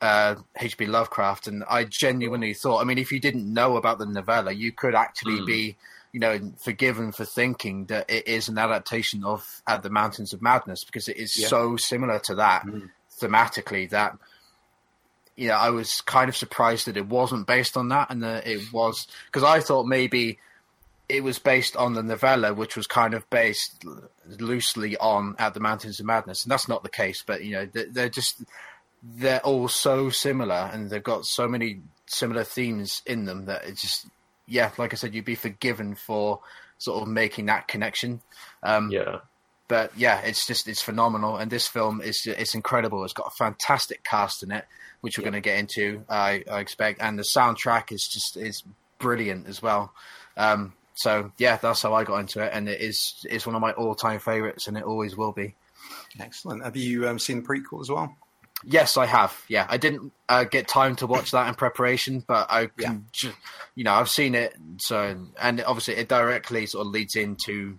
uh, 0.00 0.34
H.P. 0.60 0.86
Lovecraft, 0.86 1.46
and 1.46 1.64
I 1.68 1.84
genuinely 1.84 2.52
thought, 2.52 2.80
I 2.80 2.84
mean, 2.84 2.98
if 2.98 3.10
you 3.10 3.18
didn't 3.20 3.52
know 3.52 3.76
about 3.76 3.98
the 3.98 4.06
novella, 4.06 4.52
you 4.52 4.72
could 4.72 4.94
actually 4.94 5.44
be, 5.46 5.76
you 6.12 6.20
know, 6.20 6.52
forgiven 6.58 7.12
for 7.12 7.24
thinking 7.24 7.86
that 7.86 8.10
it 8.10 8.28
is 8.28 8.48
an 8.48 8.58
adaptation 8.58 9.24
of 9.24 9.62
At 9.66 9.82
the 9.82 9.90
Mountains 9.90 10.34
of 10.34 10.42
Madness 10.42 10.84
because 10.84 11.08
it 11.08 11.16
is 11.16 11.32
so 11.32 11.76
similar 11.76 12.18
to 12.20 12.34
that 12.34 12.66
thematically 13.20 13.88
that 13.90 14.18
you 15.36 15.48
know, 15.48 15.54
I 15.54 15.70
was 15.70 16.00
kind 16.00 16.28
of 16.28 16.36
surprised 16.36 16.86
that 16.86 16.96
it 16.96 17.06
wasn't 17.06 17.46
based 17.46 17.76
on 17.76 17.88
that, 17.90 18.10
and 18.10 18.22
that 18.22 18.46
it 18.46 18.72
was 18.72 19.06
because 19.26 19.44
I 19.44 19.60
thought 19.60 19.86
maybe 19.86 20.38
it 21.08 21.22
was 21.22 21.38
based 21.38 21.76
on 21.76 21.94
the 21.94 22.02
novella, 22.02 22.52
which 22.52 22.76
was 22.76 22.86
kind 22.86 23.14
of 23.14 23.28
based 23.30 23.84
loosely 24.40 24.96
on 24.96 25.36
At 25.38 25.54
the 25.54 25.60
Mountains 25.60 26.00
of 26.00 26.06
Madness, 26.06 26.44
and 26.44 26.50
that's 26.50 26.68
not 26.68 26.82
the 26.82 26.88
case. 26.88 27.22
But 27.24 27.44
you 27.44 27.52
know, 27.52 27.66
they're, 27.66 27.86
they're 27.86 28.08
just 28.08 28.42
they're 29.02 29.40
all 29.40 29.68
so 29.68 30.10
similar, 30.10 30.70
and 30.72 30.90
they've 30.90 31.02
got 31.02 31.26
so 31.26 31.46
many 31.46 31.80
similar 32.06 32.44
themes 32.44 33.02
in 33.06 33.24
them 33.24 33.44
that 33.46 33.64
it's 33.64 33.82
just 33.82 34.06
yeah, 34.46 34.70
like 34.78 34.92
I 34.92 34.96
said, 34.96 35.14
you'd 35.14 35.24
be 35.24 35.34
forgiven 35.34 35.94
for 35.94 36.40
sort 36.78 37.02
of 37.02 37.08
making 37.08 37.46
that 37.46 37.68
connection. 37.68 38.20
Um, 38.62 38.90
yeah. 38.90 39.18
but 39.68 39.96
yeah, 39.96 40.20
it's 40.20 40.46
just 40.46 40.68
it's 40.68 40.82
phenomenal, 40.82 41.36
and 41.36 41.50
this 41.50 41.68
film 41.68 42.00
is 42.00 42.22
it's 42.26 42.54
incredible. 42.54 43.04
It's 43.04 43.12
got 43.12 43.28
a 43.28 43.36
fantastic 43.36 44.04
cast 44.04 44.42
in 44.42 44.50
it, 44.50 44.64
which 45.06 45.18
we're 45.18 45.22
going 45.22 45.34
to 45.34 45.40
get 45.40 45.58
into, 45.60 46.04
I, 46.08 46.42
I 46.50 46.58
expect, 46.58 47.00
and 47.00 47.16
the 47.16 47.22
soundtrack 47.22 47.92
is 47.92 48.08
just 48.08 48.36
is 48.36 48.64
brilliant 48.98 49.46
as 49.46 49.62
well. 49.62 49.92
Um, 50.36 50.72
so 50.94 51.30
yeah, 51.38 51.58
that's 51.58 51.82
how 51.82 51.94
I 51.94 52.02
got 52.02 52.18
into 52.18 52.42
it, 52.42 52.50
and 52.52 52.68
it 52.68 52.80
is 52.80 53.24
it's 53.30 53.46
one 53.46 53.54
of 53.54 53.60
my 53.60 53.70
all 53.70 53.94
time 53.94 54.18
favorites, 54.18 54.66
and 54.66 54.76
it 54.76 54.82
always 54.82 55.16
will 55.16 55.30
be. 55.30 55.54
Excellent. 56.18 56.64
Have 56.64 56.74
you 56.76 57.08
um, 57.08 57.20
seen 57.20 57.42
the 57.42 57.48
prequel 57.48 57.80
as 57.80 57.88
well? 57.88 58.16
Yes, 58.64 58.96
I 58.96 59.06
have. 59.06 59.38
Yeah, 59.46 59.66
I 59.68 59.76
didn't 59.76 60.12
uh, 60.28 60.42
get 60.42 60.66
time 60.66 60.96
to 60.96 61.06
watch 61.06 61.30
that 61.30 61.46
in 61.46 61.54
preparation, 61.54 62.24
but 62.26 62.50
I 62.50 62.66
can, 62.66 63.06
ju- 63.12 63.34
you 63.76 63.84
know, 63.84 63.92
I've 63.92 64.08
seen 64.08 64.34
it. 64.34 64.56
So, 64.78 65.14
and 65.40 65.62
obviously, 65.62 65.94
it 65.94 66.08
directly 66.08 66.66
sort 66.66 66.86
of 66.86 66.92
leads 66.92 67.14
into 67.14 67.78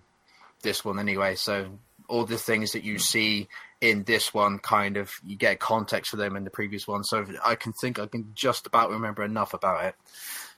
this 0.62 0.82
one 0.84 0.98
anyway. 0.98 1.34
So, 1.34 1.78
all 2.08 2.24
the 2.24 2.38
things 2.38 2.72
that 2.72 2.84
you 2.84 2.98
see 2.98 3.48
in 3.80 4.04
this 4.04 4.34
one, 4.34 4.58
kind 4.58 4.96
of, 4.96 5.12
you 5.24 5.36
get 5.36 5.60
context 5.60 6.10
for 6.10 6.16
them 6.16 6.34
in 6.36 6.44
the 6.44 6.50
previous 6.50 6.86
one. 6.88 7.04
So, 7.04 7.24
I 7.44 7.54
can 7.54 7.72
think 7.72 7.98
I 7.98 8.06
can 8.06 8.32
just 8.34 8.66
about 8.66 8.90
remember 8.90 9.22
enough 9.24 9.54
about 9.54 9.84
it. 9.84 9.94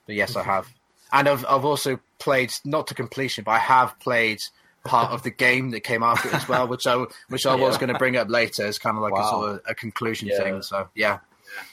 But 0.06 0.14
yes, 0.14 0.36
I 0.36 0.42
have, 0.42 0.68
and 1.12 1.28
I've 1.28 1.44
I've 1.48 1.64
also 1.64 2.00
played 2.18 2.52
not 2.64 2.86
to 2.88 2.94
completion, 2.94 3.44
but 3.44 3.52
I 3.52 3.58
have 3.58 3.98
played 4.00 4.38
part 4.84 5.12
of 5.12 5.22
the 5.22 5.30
game 5.30 5.70
that 5.72 5.80
came 5.80 6.02
after 6.02 6.28
it 6.28 6.34
as 6.34 6.48
well, 6.48 6.66
which 6.66 6.86
I 6.86 7.04
which 7.28 7.44
I 7.44 7.54
was 7.54 7.74
Yeah. 7.74 7.80
going 7.80 7.92
to 7.92 7.98
bring 7.98 8.16
up 8.16 8.30
later 8.30 8.64
as 8.64 8.78
kind 8.78 8.96
of 8.96 9.02
like 9.02 9.12
a 9.12 9.28
sort 9.28 9.50
of 9.50 9.60
a 9.68 9.74
conclusion 9.74 10.28
Yeah. 10.28 10.38
thing. 10.42 10.62
So 10.62 10.88
yeah, 10.94 11.18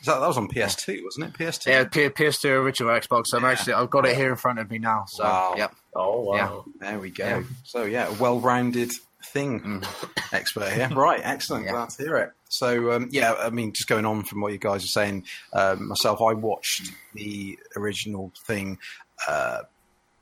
Is 0.01 0.07
that, 0.07 0.19
that 0.19 0.27
was 0.27 0.37
on 0.37 0.49
PS2, 0.49 1.03
wasn't 1.05 1.27
it? 1.27 1.33
PS2. 1.39 1.67
yeah, 1.67 1.83
P- 1.85 2.09
PS2 2.09 2.49
original 2.61 2.91
Xbox. 2.91 3.33
I'm 3.33 3.45
actually 3.45 3.73
I've 3.73 3.89
got 3.89 4.05
it 4.05 4.17
here 4.17 4.29
in 4.29 4.35
front 4.35 4.59
of 4.59 4.69
me 4.69 4.77
now. 4.79 5.05
So 5.07 5.23
Wow. 5.23 5.53
yep, 5.55 5.73
Oh 5.95 6.19
wow. 6.23 6.65
There 6.81 6.99
we 6.99 7.09
go. 7.11 7.25
Yeah. 7.25 7.43
So 7.63 7.83
yeah, 7.85 8.09
a 8.09 8.13
well-rounded 8.13 8.91
thing 9.33 9.83
expert 10.33 10.69
here. 10.69 10.89
Right, 10.97 11.21
excellent. 11.23 11.65
Yeah. 11.65 11.71
Glad 11.71 11.89
to 11.89 12.03
hear 12.03 12.17
it. 12.17 12.31
So 12.49 12.91
um, 12.93 13.09
yeah, 13.11 13.33
I 13.33 13.49
mean, 13.49 13.73
just 13.73 13.87
going 13.87 14.05
on 14.05 14.23
from 14.23 14.41
what 14.41 14.51
you 14.51 14.57
guys 14.57 14.83
are 14.83 14.87
saying, 14.87 15.25
um, 15.53 15.89
myself, 15.89 16.21
I 16.21 16.33
watched 16.33 16.91
the 17.13 17.57
original 17.75 18.31
thing, 18.45 18.79
uh, 19.27 19.63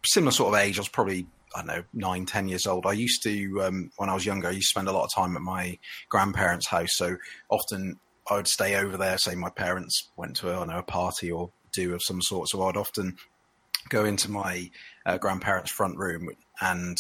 similar 0.05 0.31
sort 0.31 0.53
of 0.53 0.59
age. 0.59 0.77
I 0.77 0.81
was 0.81 0.89
probably 0.89 1.27
I 1.55 1.59
don't 1.59 1.67
know 1.67 1.83
nine, 1.93 2.25
ten 2.25 2.47
years 2.47 2.67
old. 2.67 2.85
I 2.85 2.93
used 2.93 3.23
to 3.23 3.63
um, 3.63 3.91
when 3.97 4.09
I 4.09 4.13
was 4.13 4.25
younger, 4.25 4.49
I 4.49 4.51
used 4.51 4.67
to 4.67 4.71
spend 4.71 4.87
a 4.87 4.91
lot 4.91 5.05
of 5.05 5.13
time 5.13 5.35
at 5.35 5.41
my 5.41 5.77
grandparents' 6.09 6.67
house. 6.67 6.95
So 6.95 7.15
often 7.49 7.99
I 8.29 8.35
would 8.35 8.47
stay 8.47 8.75
over 8.75 8.97
there. 8.97 9.17
Say 9.17 9.35
my 9.35 9.49
parents 9.49 10.09
went 10.17 10.35
to 10.37 10.49
I 10.49 10.53
don't 10.53 10.69
know 10.69 10.79
a 10.79 10.83
party 10.83 11.31
or 11.31 11.51
do 11.73 11.93
of 11.93 12.01
some 12.03 12.21
sort. 12.21 12.49
So 12.49 12.63
I'd 12.63 12.77
often 12.77 13.17
go 13.89 14.05
into 14.05 14.31
my 14.31 14.69
uh, 15.05 15.17
grandparents' 15.17 15.71
front 15.71 15.97
room 15.97 16.29
and 16.61 16.97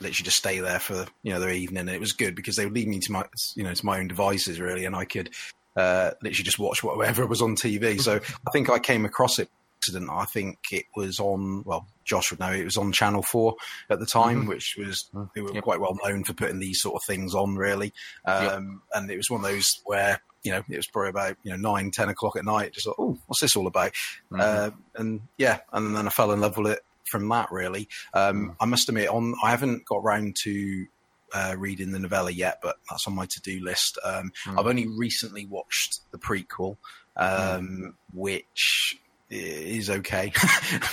literally 0.00 0.24
just 0.24 0.36
stay 0.38 0.60
there 0.60 0.78
for 0.78 1.06
you 1.22 1.32
know 1.32 1.40
their 1.40 1.50
evening. 1.52 1.80
And 1.80 1.90
it 1.90 2.00
was 2.00 2.12
good 2.12 2.34
because 2.34 2.56
they 2.56 2.64
would 2.64 2.74
leave 2.74 2.88
me 2.88 3.00
to 3.00 3.12
my 3.12 3.24
you 3.54 3.64
know 3.64 3.74
to 3.74 3.86
my 3.86 3.98
own 3.98 4.08
devices 4.08 4.60
really, 4.60 4.84
and 4.84 4.94
I 4.96 5.04
could 5.04 5.30
uh, 5.76 6.12
literally 6.22 6.44
just 6.44 6.58
watch 6.58 6.82
whatever 6.82 7.26
was 7.26 7.42
on 7.42 7.54
TV. 7.56 8.00
So 8.00 8.16
I 8.46 8.50
think 8.50 8.70
I 8.70 8.78
came 8.78 9.04
across 9.04 9.38
it. 9.38 9.48
Accident. 9.78 10.08
I 10.10 10.24
think 10.24 10.58
it 10.72 10.86
was 10.96 11.20
on. 11.20 11.62
Well, 11.64 11.86
Josh 12.04 12.30
would 12.30 12.40
know 12.40 12.50
it 12.50 12.64
was 12.64 12.78
on 12.78 12.90
Channel 12.92 13.22
Four 13.22 13.54
at 13.90 14.00
the 14.00 14.06
time, 14.06 14.46
which 14.46 14.74
was 14.78 15.08
they 15.34 15.42
were 15.42 15.52
Yep. 15.52 15.62
quite 15.62 15.80
well 15.80 15.96
known 16.02 16.24
for 16.24 16.32
putting 16.32 16.58
these 16.58 16.80
sort 16.80 16.96
of 16.96 17.02
things 17.06 17.34
on, 17.34 17.54
really. 17.56 17.92
Um, 18.24 18.82
And 18.94 19.08
it 19.10 19.16
was 19.16 19.30
one 19.30 19.44
of 19.44 19.50
those 19.50 19.80
where 19.84 20.20
you 20.42 20.50
know 20.50 20.62
it 20.68 20.76
was 20.76 20.88
probably 20.88 21.10
about 21.10 21.36
you 21.44 21.50
know 21.52 21.56
nine, 21.72 21.90
ten 21.92 22.08
o'clock 22.08 22.36
at 22.36 22.44
night. 22.44 22.72
Just 22.72 22.86
like, 22.88 22.96
oh, 22.98 23.18
what's 23.26 23.40
this 23.42 23.54
all 23.54 23.66
about? 23.68 23.92
Uh, 24.36 24.70
and 24.96 25.20
yeah, 25.36 25.58
and 25.72 25.94
then 25.94 26.06
I 26.06 26.10
fell 26.10 26.32
in 26.32 26.40
love 26.40 26.56
with 26.56 26.72
it 26.72 26.80
from 27.08 27.28
that. 27.28 27.50
Really, 27.50 27.88
um, 28.14 28.56
I 28.60 28.64
must 28.66 28.88
admit, 28.88 29.08
on 29.08 29.34
I 29.42 29.50
haven't 29.50 29.84
got 29.86 30.02
round 30.02 30.36
to 30.44 30.86
uh, 31.34 31.54
reading 31.58 31.92
the 31.92 31.98
novella 31.98 32.30
yet, 32.30 32.60
but 32.62 32.76
that's 32.88 33.06
on 33.06 33.14
my 33.14 33.26
to-do 33.26 33.62
list. 33.62 33.98
Um, 34.04 34.32
I've 34.46 34.66
only 34.66 34.86
recently 34.86 35.46
watched 35.46 36.00
the 36.12 36.18
prequel, 36.18 36.76
um, 37.16 37.94
which 38.12 38.98
is 39.30 39.90
okay. 39.90 40.32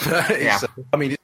Yeah. 0.08 0.60
I 0.92 0.98
mean, 0.98 1.16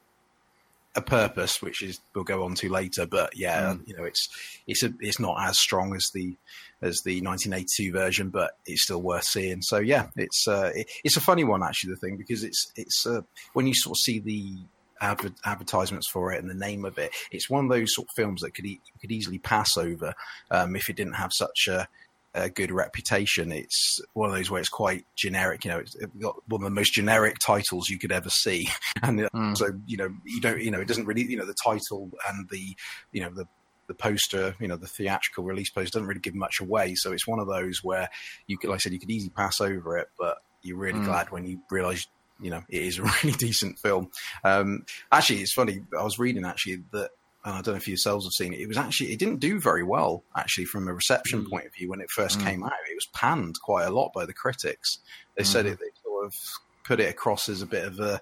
a 0.96 1.02
purpose, 1.02 1.62
which 1.62 1.82
is 1.82 2.00
we'll 2.14 2.24
go 2.24 2.44
on 2.44 2.56
to 2.56 2.70
later. 2.70 3.06
But 3.06 3.36
yeah, 3.36 3.76
you 3.86 3.96
know, 3.96 4.04
it's 4.04 4.30
it's 4.68 4.84
a, 4.84 4.94
it's 5.00 5.20
not 5.20 5.38
as 5.42 5.58
strong 5.58 5.96
as 5.96 6.10
the 6.14 6.36
as 6.82 7.02
the 7.04 7.22
1982 7.22 7.92
version, 7.92 8.30
but 8.30 8.52
it's 8.66 8.84
still 8.84 9.02
worth 9.02 9.24
seeing. 9.24 9.62
So 9.62 9.78
yeah, 9.78 10.08
it's 10.16 10.48
uh, 10.48 10.72
it, 10.76 10.88
it's 11.04 11.18
a 11.18 11.22
funny 11.22 11.44
one 11.44 11.64
actually. 11.64 11.94
The 11.94 12.00
thing 12.00 12.18
because 12.18 12.44
it's 12.44 12.72
it's 12.76 13.06
uh, 13.06 13.22
when 13.54 13.68
you 13.68 13.74
sort 13.76 13.98
of 13.98 14.02
see 14.02 14.20
the 14.20 14.58
adver- 15.02 15.36
advertisements 15.46 16.08
for 16.10 16.32
it 16.32 16.40
and 16.40 16.50
the 16.50 16.56
name 16.56 16.86
of 16.86 16.98
it, 16.98 17.12
it's 17.32 17.50
one 17.50 17.66
of 17.66 17.72
those 17.72 17.94
sort 17.94 18.08
of 18.08 18.14
films 18.16 18.42
that 18.42 18.54
could 18.54 18.66
e- 18.66 18.82
could 19.02 19.12
easily 19.12 19.40
pass 19.40 19.78
over 19.78 20.14
um, 20.52 20.76
if 20.76 20.90
it 20.90 20.96
didn't 20.96 21.14
have 21.14 21.32
such 21.34 21.68
a 21.68 21.88
a 22.36 22.50
good 22.50 22.72
reputation. 22.72 23.52
It's 23.52 24.00
one 24.14 24.30
of 24.30 24.36
those 24.36 24.52
where 24.52 24.60
it's 24.60 24.70
quite 24.70 25.06
generic. 25.16 25.66
You 25.66 25.72
know, 25.72 25.80
it's 25.80 25.96
got 26.22 26.36
one 26.48 26.62
of 26.62 26.66
the 26.66 26.70
most 26.70 26.94
generic 26.94 27.38
titles 27.44 27.90
you 27.90 27.98
could 27.98 28.12
ever 28.12 28.30
see, 28.30 28.70
and 29.04 29.20
mm. 29.20 29.58
so 29.58 29.72
you 29.88 29.98
know 29.98 30.10
you 30.26 30.42
don't 30.42 30.62
you 30.62 30.72
know 30.72 30.80
it 30.80 30.88
doesn't 30.88 31.06
really 31.06 31.24
you 31.24 31.38
know 31.38 31.46
the 31.46 31.56
title 31.64 32.10
and 32.30 32.48
the 32.50 32.76
you 33.12 33.22
know 33.22 33.30
the 33.30 33.48
the 33.90 33.94
poster, 33.96 34.56
you 34.60 34.68
know, 34.68 34.78
the 34.78 34.88
theatrical 34.88 35.44
release 35.44 35.72
poster 35.72 35.98
doesn't 35.98 36.08
really 36.08 36.22
give 36.22 36.36
much 36.36 36.62
away. 36.62 36.94
So 36.94 37.12
it's 37.12 37.28
one 37.28 37.40
of 37.40 37.48
those 37.48 37.84
where 37.84 38.08
you 38.46 38.56
could, 38.58 38.70
like 38.70 38.76
I 38.76 38.80
said, 38.80 38.94
you 38.94 39.00
could 39.00 39.10
easily 39.10 39.32
pass 39.32 39.60
over 39.60 39.98
it, 39.98 40.08
but 40.18 40.38
you're 40.62 40.78
really 40.78 41.00
mm. 41.00 41.06
glad 41.06 41.32
when 41.32 41.46
you 41.46 41.60
realise, 41.72 42.08
you 42.40 42.50
know, 42.50 42.64
it 42.70 42.82
is 42.84 43.00
a 43.00 43.04
really 43.24 43.36
decent 43.38 43.80
film. 43.80 44.12
Um, 44.44 44.86
actually, 45.12 45.42
it's 45.42 45.54
funny. 45.54 45.82
I 45.98 46.04
was 46.04 46.20
reading 46.20 46.46
actually 46.46 46.84
that 46.92 47.12
and 47.46 47.54
I 47.54 47.62
don't 47.62 47.76
know 47.76 47.78
if 47.78 47.88
yourselves 47.88 48.26
have 48.26 48.34
seen 48.34 48.54
it. 48.54 48.60
It 48.60 48.68
was 48.68 48.78
actually 48.78 49.14
it 49.14 49.20
didn't 49.20 49.40
do 49.40 49.60
very 49.60 49.84
well 49.84 50.24
actually 50.36 50.66
from 50.66 50.88
a 50.88 50.94
reception 50.94 51.46
mm. 51.46 51.50
point 51.50 51.66
of 51.66 51.74
view 51.74 51.90
when 51.90 52.02
it 52.02 52.12
first 52.12 52.40
mm. 52.40 52.46
came 52.46 52.64
out. 52.64 52.74
It 52.90 52.96
was 52.96 53.08
panned 53.14 53.60
quite 53.62 53.86
a 53.86 53.92
lot 53.92 54.12
by 54.14 54.26
the 54.26 54.34
critics. 54.34 55.00
They 55.36 55.44
mm. 55.44 55.48
said 55.48 55.66
it 55.66 55.80
they 55.80 55.86
sort 56.04 56.26
of 56.26 56.36
put 56.84 57.00
it 57.00 57.10
across 57.10 57.48
as 57.48 57.62
a 57.62 57.66
bit 57.66 57.86
of 57.86 58.00
a, 58.00 58.20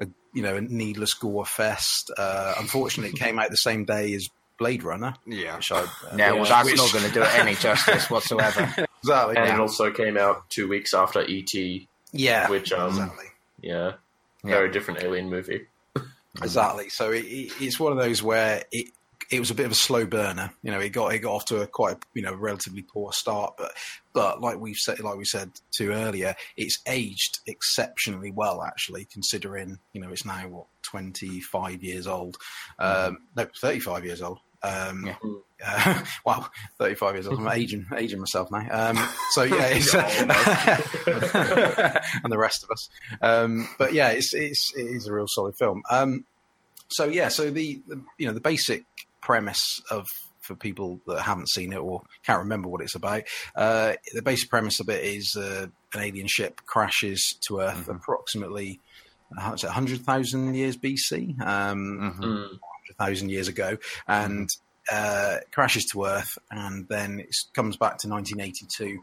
a 0.00 0.08
you 0.34 0.42
know 0.42 0.56
a 0.56 0.60
needless 0.60 1.14
gore 1.14 1.46
fest. 1.46 2.10
Uh, 2.16 2.54
unfortunately, 2.58 3.10
it 3.10 3.18
came 3.18 3.38
out 3.38 3.50
the 3.50 3.56
same 3.56 3.84
day 3.84 4.12
as 4.14 4.28
Blade 4.58 4.82
Runner. 4.82 5.14
Yeah, 5.26 5.56
which 5.56 5.72
I, 5.72 5.80
uh, 5.80 5.86
yeah, 6.16 6.32
well, 6.32 6.44
that's 6.44 6.66
which... 6.66 6.76
not 6.76 6.92
going 6.92 7.04
to 7.06 7.12
do 7.12 7.22
it 7.22 7.38
any 7.38 7.54
justice 7.54 8.10
whatsoever. 8.10 8.62
exactly, 9.02 9.36
and 9.36 9.46
yeah. 9.46 9.54
it 9.54 9.60
also 9.60 9.90
came 9.90 10.18
out 10.18 10.50
two 10.50 10.68
weeks 10.68 10.92
after 10.92 11.20
ET. 11.20 11.54
Yeah, 12.12 12.50
which 12.50 12.72
um, 12.72 12.88
exactly. 12.88 13.26
Yeah, 13.60 13.94
very 14.44 14.70
different 14.70 15.02
alien 15.02 15.28
movie. 15.30 15.66
Exactly. 16.40 16.88
So 16.88 17.10
it, 17.10 17.24
it, 17.24 17.52
it's 17.58 17.80
one 17.80 17.90
of 17.90 17.98
those 17.98 18.22
where 18.22 18.62
it 18.70 18.90
it 19.30 19.40
was 19.40 19.50
a 19.50 19.54
bit 19.54 19.66
of 19.66 19.72
a 19.72 19.76
slow 19.76 20.06
burner. 20.06 20.52
You 20.62 20.70
know, 20.70 20.80
it 20.80 20.90
got 20.90 21.12
it 21.12 21.20
got 21.20 21.34
off 21.34 21.44
to 21.46 21.60
a 21.60 21.66
quite 21.66 21.98
you 22.14 22.22
know 22.22 22.34
relatively 22.34 22.82
poor 22.82 23.12
start, 23.12 23.54
but 23.58 23.72
but 24.14 24.40
like 24.40 24.58
we've 24.58 24.76
said, 24.76 25.00
like 25.00 25.16
we 25.16 25.24
said 25.24 25.50
to 25.76 25.92
earlier, 25.92 26.34
it's 26.56 26.78
aged 26.86 27.40
exceptionally 27.46 28.30
well 28.30 28.62
actually, 28.62 29.06
considering 29.06 29.78
you 29.92 30.00
know 30.00 30.10
it's 30.10 30.24
now 30.24 30.48
what 30.48 30.66
twenty 30.82 31.40
five 31.40 31.82
years 31.82 32.06
old, 32.06 32.36
mm-hmm. 32.80 33.08
um, 33.08 33.18
no 33.36 33.46
thirty 33.60 33.80
five 33.80 34.04
years 34.04 34.22
old. 34.22 34.38
Um, 34.62 35.06
yeah. 35.06 35.16
Uh, 35.60 36.04
wow, 36.24 36.46
35 36.78 37.14
years 37.16 37.26
old. 37.26 37.40
I'm 37.40 37.48
aging, 37.48 37.84
aging 37.96 38.20
myself 38.20 38.48
now. 38.52 38.64
Um, 38.70 38.96
so 39.32 39.42
yeah, 39.42 39.66
it's, 39.72 39.92
and 42.22 42.32
the 42.32 42.38
rest 42.38 42.62
of 42.62 42.70
us. 42.70 42.88
Um, 43.20 43.68
but 43.76 43.92
yeah, 43.92 44.10
it's, 44.10 44.32
it's, 44.34 44.72
it 44.76 44.86
is 44.86 45.08
a 45.08 45.12
real 45.12 45.26
solid 45.26 45.56
film. 45.58 45.82
Um, 45.90 46.26
so 46.86 47.06
yeah, 47.06 47.26
so 47.26 47.50
the, 47.50 47.82
the, 47.88 48.00
you 48.18 48.28
know, 48.28 48.32
the 48.32 48.40
basic 48.40 48.84
premise 49.20 49.82
of, 49.90 50.06
for 50.40 50.54
people 50.54 51.00
that 51.08 51.22
haven't 51.22 51.50
seen 51.50 51.72
it 51.72 51.78
or 51.78 52.02
can't 52.24 52.38
remember 52.38 52.68
what 52.68 52.80
it's 52.80 52.94
about, 52.94 53.24
uh, 53.56 53.94
the 54.14 54.22
basic 54.22 54.50
premise 54.50 54.78
of 54.78 54.88
it 54.88 55.02
is, 55.02 55.34
uh, 55.36 55.66
an 55.92 56.00
alien 56.00 56.28
ship 56.28 56.60
crashes 56.66 57.34
to 57.48 57.58
Earth 57.58 57.78
mm-hmm. 57.78 57.96
approximately, 57.96 58.78
uh, 59.36 59.56
100,000 59.60 60.54
years 60.54 60.76
BC. 60.76 61.44
Um, 61.44 62.14
mm-hmm. 62.20 62.54
Thousand 62.98 63.30
years 63.30 63.48
ago, 63.48 63.78
and 64.06 64.48
uh, 64.90 65.36
crashes 65.52 65.84
to 65.86 66.04
Earth, 66.04 66.38
and 66.50 66.88
then 66.88 67.20
it 67.20 67.34
comes 67.54 67.76
back 67.76 67.98
to 67.98 68.08
1982 68.08 69.02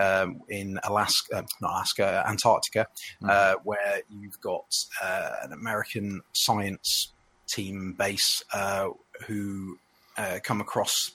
um, 0.00 0.40
in 0.48 0.78
Alaska, 0.84 1.38
uh, 1.38 1.42
not 1.60 1.70
Alaska, 1.70 2.24
Antarctica, 2.26 2.86
mm-hmm. 3.22 3.28
uh, 3.30 3.54
where 3.64 4.00
you've 4.08 4.40
got 4.40 4.66
uh, 5.02 5.30
an 5.42 5.52
American 5.52 6.22
science 6.32 7.12
team 7.46 7.94
base 7.98 8.42
uh, 8.52 8.88
who 9.26 9.78
uh, 10.16 10.38
come 10.42 10.60
across 10.60 11.10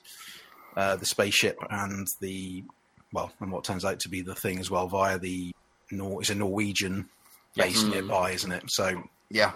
the 0.76 1.06
spaceship 1.06 1.58
and 1.70 2.08
the 2.22 2.64
well, 3.12 3.32
and 3.42 3.52
what 3.52 3.66
turns 3.66 3.84
out 3.84 4.00
to 4.00 4.08
be 4.08 4.22
the 4.22 4.36
thing 4.36 4.60
as 4.60 4.72
well 4.72 4.88
via 4.88 5.18
the 5.18 5.54
Nor- 5.92 6.22
it's 6.22 6.30
a 6.30 6.36
Norwegian 6.36 7.10
base 7.56 7.82
mm-hmm. 7.82 7.92
nearby, 7.92 8.32
isn't 8.32 8.52
it? 8.52 8.64
So 8.68 9.04
yeah, 9.30 9.52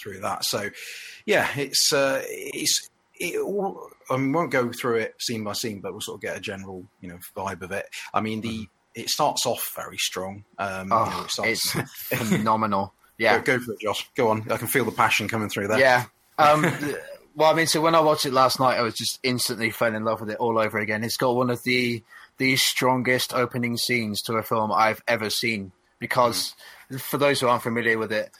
through 0.00 0.20
that. 0.20 0.44
So 0.44 0.70
yeah, 1.26 1.48
it's 1.56 1.92
uh, 1.92 2.22
it's 2.26 2.88
it 3.14 3.38
all, 3.40 3.90
I 4.10 4.16
mean, 4.16 4.32
won't 4.32 4.50
go 4.50 4.72
through 4.72 4.96
it 4.96 5.14
scene 5.20 5.44
by 5.44 5.52
scene, 5.52 5.80
but 5.80 5.92
we'll 5.92 6.00
sort 6.00 6.16
of 6.16 6.22
get 6.22 6.36
a 6.36 6.40
general 6.40 6.84
you 7.00 7.08
know 7.08 7.18
vibe 7.36 7.62
of 7.62 7.72
it. 7.72 7.86
I 8.12 8.20
mean, 8.20 8.40
the 8.40 8.58
mm. 8.58 8.68
it 8.94 9.08
starts 9.08 9.46
off 9.46 9.72
very 9.76 9.98
strong. 9.98 10.44
Um, 10.58 10.92
oh, 10.92 11.04
you 11.04 11.10
know, 11.10 11.22
it 11.22 11.30
starts... 11.30 11.76
it's 11.76 11.92
phenomenal. 12.30 12.94
Yeah, 13.18 13.38
go, 13.38 13.58
go, 13.58 13.64
for 13.64 13.72
it, 13.72 13.80
Josh. 13.80 14.08
Go 14.16 14.28
on. 14.28 14.50
I 14.50 14.56
can 14.56 14.66
feel 14.66 14.84
the 14.84 14.92
passion 14.92 15.28
coming 15.28 15.48
through 15.48 15.68
there. 15.68 15.78
Yeah. 15.78 16.04
Um, 16.38 16.62
well, 17.36 17.50
I 17.50 17.54
mean, 17.54 17.66
so 17.66 17.80
when 17.80 17.94
I 17.94 18.00
watched 18.00 18.26
it 18.26 18.32
last 18.32 18.58
night, 18.58 18.78
I 18.78 18.82
was 18.82 18.94
just 18.94 19.20
instantly 19.22 19.70
fell 19.70 19.94
in 19.94 20.04
love 20.04 20.20
with 20.20 20.30
it 20.30 20.38
all 20.38 20.58
over 20.58 20.78
again. 20.78 21.04
It's 21.04 21.16
got 21.16 21.36
one 21.36 21.50
of 21.50 21.62
the 21.62 22.02
the 22.38 22.56
strongest 22.56 23.32
opening 23.34 23.76
scenes 23.76 24.22
to 24.22 24.34
a 24.34 24.42
film 24.42 24.72
I've 24.72 25.02
ever 25.06 25.30
seen. 25.30 25.72
Because 26.00 26.54
mm. 26.90 27.00
for 27.00 27.18
those 27.18 27.40
who 27.40 27.46
aren't 27.46 27.62
familiar 27.62 27.96
with 27.98 28.10
it, 28.10 28.32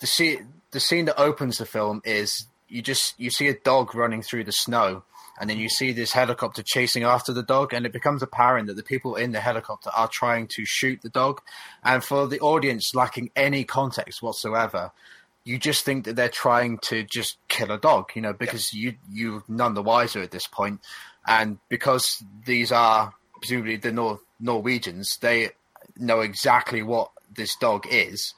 the 0.00 0.06
scene 0.06 0.48
the 0.70 0.80
scene 0.80 1.04
that 1.04 1.20
opens 1.20 1.58
the 1.58 1.66
film 1.66 2.02
is 2.04 2.46
you 2.68 2.82
just 2.82 3.18
you 3.18 3.30
see 3.30 3.48
a 3.48 3.54
dog 3.54 3.94
running 3.94 4.22
through 4.22 4.44
the 4.44 4.52
snow 4.52 5.04
and 5.40 5.50
then 5.50 5.58
you 5.58 5.68
see 5.68 5.92
this 5.92 6.12
helicopter 6.12 6.62
chasing 6.64 7.02
after 7.02 7.32
the 7.32 7.42
dog 7.42 7.72
and 7.72 7.86
it 7.86 7.92
becomes 7.92 8.22
apparent 8.22 8.68
that 8.68 8.76
the 8.76 8.82
people 8.82 9.16
in 9.16 9.32
the 9.32 9.40
helicopter 9.40 9.90
are 9.96 10.08
trying 10.08 10.46
to 10.46 10.64
shoot 10.64 11.00
the 11.02 11.08
dog. 11.08 11.40
And 11.82 12.04
for 12.04 12.28
the 12.28 12.38
audience 12.40 12.94
lacking 12.94 13.30
any 13.34 13.64
context 13.64 14.22
whatsoever 14.22 14.92
you 15.44 15.58
just 15.58 15.84
think 15.84 16.04
that 16.04 16.16
they're 16.16 16.28
trying 16.28 16.78
to 16.78 17.02
just 17.04 17.36
kill 17.48 17.70
a 17.70 17.78
dog 17.78 18.10
you 18.14 18.22
know 18.22 18.32
because 18.32 18.72
yeah. 18.72 18.90
you 18.90 18.94
you're 19.12 19.44
none 19.48 19.74
the 19.74 19.82
wiser 19.82 20.22
at 20.22 20.30
this 20.30 20.46
point. 20.46 20.80
And 21.26 21.58
because 21.68 22.22
these 22.44 22.70
are 22.70 23.14
presumably 23.36 23.76
the 23.76 23.92
Nor- 23.92 24.20
norwegians 24.40 25.18
they 25.18 25.50
know 25.96 26.20
exactly 26.20 26.82
what 26.82 27.10
this 27.34 27.56
dog 27.56 27.86
is 27.90 28.34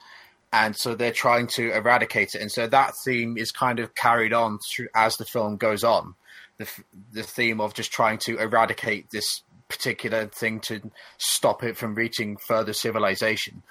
and 0.53 0.77
so 0.77 0.95
they're 0.95 1.13
trying 1.13 1.47
to 1.49 1.73
eradicate 1.73 2.35
it. 2.35 2.41
And 2.41 2.51
so 2.51 2.67
that 2.67 2.95
theme 3.05 3.37
is 3.37 3.51
kind 3.53 3.79
of 3.79 3.95
carried 3.95 4.33
on 4.33 4.59
through 4.59 4.89
as 4.95 5.17
the 5.17 5.25
film 5.25 5.57
goes 5.57 5.85
on. 5.85 6.15
The 6.59 6.69
the 7.13 7.23
theme 7.23 7.61
of 7.61 7.75
just 7.75 7.93
trying 7.93 8.19
to 8.19 8.39
eradicate 8.39 9.11
this 9.11 9.43
particular 9.69 10.27
thing 10.27 10.61
to 10.61 10.91
stop 11.19 11.63
it 11.63 11.77
from 11.77 11.95
reaching 11.95 12.37
further 12.37 12.73
civilization. 12.73 13.63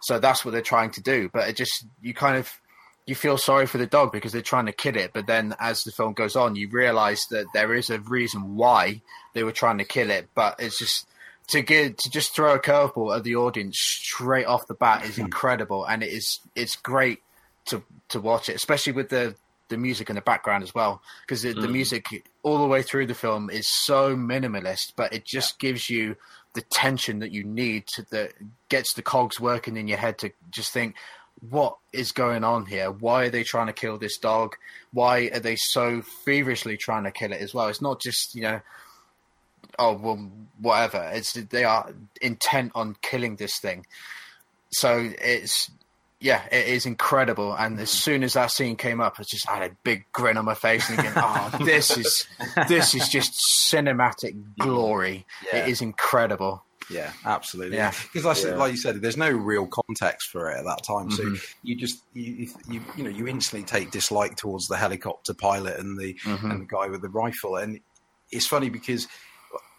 So 0.00 0.18
that's 0.18 0.44
what 0.44 0.52
they're 0.52 0.60
trying 0.60 0.90
to 0.92 1.02
do. 1.02 1.28
But 1.32 1.48
it 1.48 1.56
just 1.56 1.86
you 2.00 2.14
kind 2.14 2.36
of 2.36 2.60
you 3.06 3.14
feel 3.14 3.38
sorry 3.38 3.66
for 3.66 3.78
the 3.78 3.86
dog 3.86 4.12
because 4.12 4.32
they're 4.32 4.42
trying 4.42 4.66
to 4.66 4.72
kill 4.72 4.96
it. 4.96 5.12
But 5.14 5.26
then 5.26 5.54
as 5.58 5.82
the 5.82 5.90
film 5.90 6.12
goes 6.12 6.36
on, 6.36 6.56
you 6.56 6.68
realize 6.68 7.24
that 7.30 7.46
there 7.54 7.74
is 7.74 7.88
a 7.88 7.98
reason 8.00 8.54
why 8.54 9.00
they 9.32 9.42
were 9.42 9.52
trying 9.52 9.78
to 9.78 9.84
kill 9.84 10.10
it. 10.10 10.28
But 10.34 10.56
it's 10.58 10.78
just 10.78 11.08
to 11.48 11.62
get 11.62 11.98
to 11.98 12.10
just 12.10 12.34
throw 12.34 12.54
a 12.54 12.60
curveball 12.60 13.16
at 13.16 13.24
the 13.24 13.36
audience 13.36 13.78
straight 13.78 14.46
off 14.46 14.66
the 14.66 14.74
bat 14.74 15.04
is 15.04 15.16
hmm. 15.16 15.22
incredible, 15.22 15.84
and 15.84 16.02
it 16.02 16.12
is 16.12 16.40
it's 16.54 16.76
great 16.76 17.22
to 17.66 17.82
to 18.10 18.20
watch 18.20 18.48
it, 18.48 18.56
especially 18.56 18.92
with 18.92 19.08
the 19.08 19.34
the 19.68 19.76
music 19.76 20.08
in 20.08 20.16
the 20.16 20.22
background 20.22 20.62
as 20.62 20.74
well, 20.74 21.02
because 21.26 21.42
the, 21.42 21.50
mm. 21.50 21.60
the, 21.60 21.66
hmm. 21.66 21.72
music 21.74 22.06
all 22.42 22.58
the 22.58 22.66
way 22.66 22.82
through 22.82 23.06
the 23.06 23.14
film 23.14 23.50
is 23.50 23.68
so 23.68 24.16
minimalist, 24.16 24.94
but 24.96 25.12
it 25.12 25.26
just 25.26 25.56
yeah. 25.62 25.68
gives 25.68 25.90
you 25.90 26.16
the 26.54 26.62
tension 26.62 27.18
that 27.18 27.32
you 27.32 27.44
need 27.44 27.86
to 27.86 28.02
that 28.10 28.32
gets 28.70 28.94
the 28.94 29.02
cogs 29.02 29.38
working 29.38 29.76
in 29.76 29.86
your 29.86 29.98
head 29.98 30.16
to 30.16 30.30
just 30.50 30.72
think 30.72 30.94
what 31.50 31.76
is 31.92 32.12
going 32.12 32.42
on 32.44 32.66
here? 32.66 32.90
Why 32.90 33.26
are 33.26 33.30
they 33.30 33.44
trying 33.44 33.68
to 33.68 33.72
kill 33.72 33.98
this 33.98 34.18
dog? 34.18 34.56
Why 34.92 35.30
are 35.32 35.38
they 35.38 35.56
so 35.56 36.02
feverishly 36.02 36.76
trying 36.76 37.04
to 37.04 37.10
kill 37.10 37.32
it 37.32 37.40
as 37.40 37.54
well? 37.54 37.68
It's 37.68 37.82
not 37.82 38.00
just 38.00 38.34
you 38.34 38.42
know 38.42 38.60
oh 39.78 39.94
well, 39.94 40.30
whatever. 40.60 41.10
It's 41.12 41.32
they 41.32 41.64
are 41.64 41.92
intent 42.20 42.72
on 42.74 42.96
killing 43.00 43.36
this 43.36 43.58
thing. 43.58 43.86
So 44.70 45.10
it's 45.20 45.70
yeah, 46.20 46.42
it 46.50 46.66
is 46.66 46.84
incredible. 46.84 47.54
And 47.54 47.78
as 47.78 47.90
soon 47.90 48.22
as 48.24 48.32
that 48.32 48.50
scene 48.50 48.76
came 48.76 49.00
up, 49.00 49.16
I 49.18 49.22
just 49.22 49.48
had 49.48 49.62
a 49.62 49.74
big 49.84 50.04
grin 50.12 50.36
on 50.36 50.44
my 50.44 50.54
face 50.54 50.88
and 50.88 50.98
thinking, 50.98 51.14
"Oh, 51.16 51.58
this 51.64 51.96
is 51.96 52.26
this 52.68 52.94
is 52.94 53.08
just 53.08 53.34
cinematic 53.34 54.36
glory. 54.58 55.26
Yeah. 55.52 55.60
It 55.60 55.68
is 55.68 55.80
incredible." 55.80 56.64
Yeah, 56.90 57.12
absolutely. 57.24 57.76
Yeah, 57.76 57.92
because 58.12 58.24
like, 58.24 58.42
yeah. 58.42 58.56
like, 58.56 58.70
you 58.72 58.78
said, 58.78 59.02
there's 59.02 59.16
no 59.16 59.30
real 59.30 59.66
context 59.66 60.30
for 60.30 60.50
it 60.50 60.58
at 60.58 60.64
that 60.64 60.82
time, 60.82 61.10
so 61.10 61.22
mm-hmm. 61.22 61.36
you 61.62 61.76
just 61.76 62.02
you, 62.14 62.48
you 62.68 62.80
you 62.96 63.04
know 63.04 63.10
you 63.10 63.28
instantly 63.28 63.64
take 63.64 63.90
dislike 63.90 64.36
towards 64.36 64.68
the 64.68 64.76
helicopter 64.76 65.34
pilot 65.34 65.78
and 65.78 65.98
the 65.98 66.14
mm-hmm. 66.14 66.50
and 66.50 66.62
the 66.62 66.66
guy 66.66 66.88
with 66.88 67.02
the 67.02 67.10
rifle, 67.10 67.56
and 67.56 67.80
it's 68.30 68.46
funny 68.46 68.70
because 68.70 69.06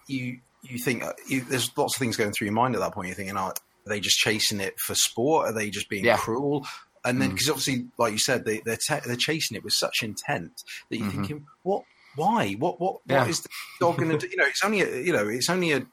you 0.09 0.39
you 0.63 0.77
think 0.77 1.03
uh, 1.03 1.13
you, 1.27 1.41
there's 1.41 1.75
lots 1.77 1.95
of 1.95 1.99
things 1.99 2.17
going 2.17 2.31
through 2.31 2.45
your 2.45 2.53
mind 2.53 2.75
at 2.75 2.81
that 2.81 2.93
point. 2.93 3.07
You're 3.07 3.15
thinking, 3.15 3.37
are 3.37 3.53
they 3.85 3.99
just 3.99 4.17
chasing 4.17 4.59
it 4.59 4.79
for 4.79 4.95
sport? 4.95 5.47
Are 5.47 5.53
they 5.53 5.69
just 5.69 5.89
being 5.89 6.05
yeah. 6.05 6.17
cruel? 6.17 6.65
And 7.05 7.21
then, 7.21 7.29
because 7.29 7.47
mm. 7.47 7.51
obviously, 7.51 7.85
like 7.97 8.11
you 8.11 8.19
said, 8.19 8.45
they, 8.45 8.59
they're 8.65 8.77
te- 8.77 9.05
they're 9.05 9.15
chasing 9.15 9.55
it 9.55 9.63
with 9.63 9.73
such 9.73 10.03
intent 10.03 10.63
that 10.89 10.97
you're 10.97 11.07
mm-hmm. 11.07 11.17
thinking, 11.17 11.47
what? 11.63 11.83
Why? 12.15 12.53
What? 12.53 12.81
What? 12.81 12.97
Yeah. 13.07 13.21
What 13.21 13.29
is 13.29 13.41
the 13.41 13.49
dog 13.79 13.97
going 13.97 14.11
to 14.11 14.17
do? 14.17 14.27
You 14.27 14.37
know, 14.37 14.45
it's 14.45 14.63
only 14.63 14.81
a, 14.81 14.97
you 14.99 15.13
know, 15.13 15.27
it's 15.29 15.49
only 15.49 15.71
a, 15.71 15.85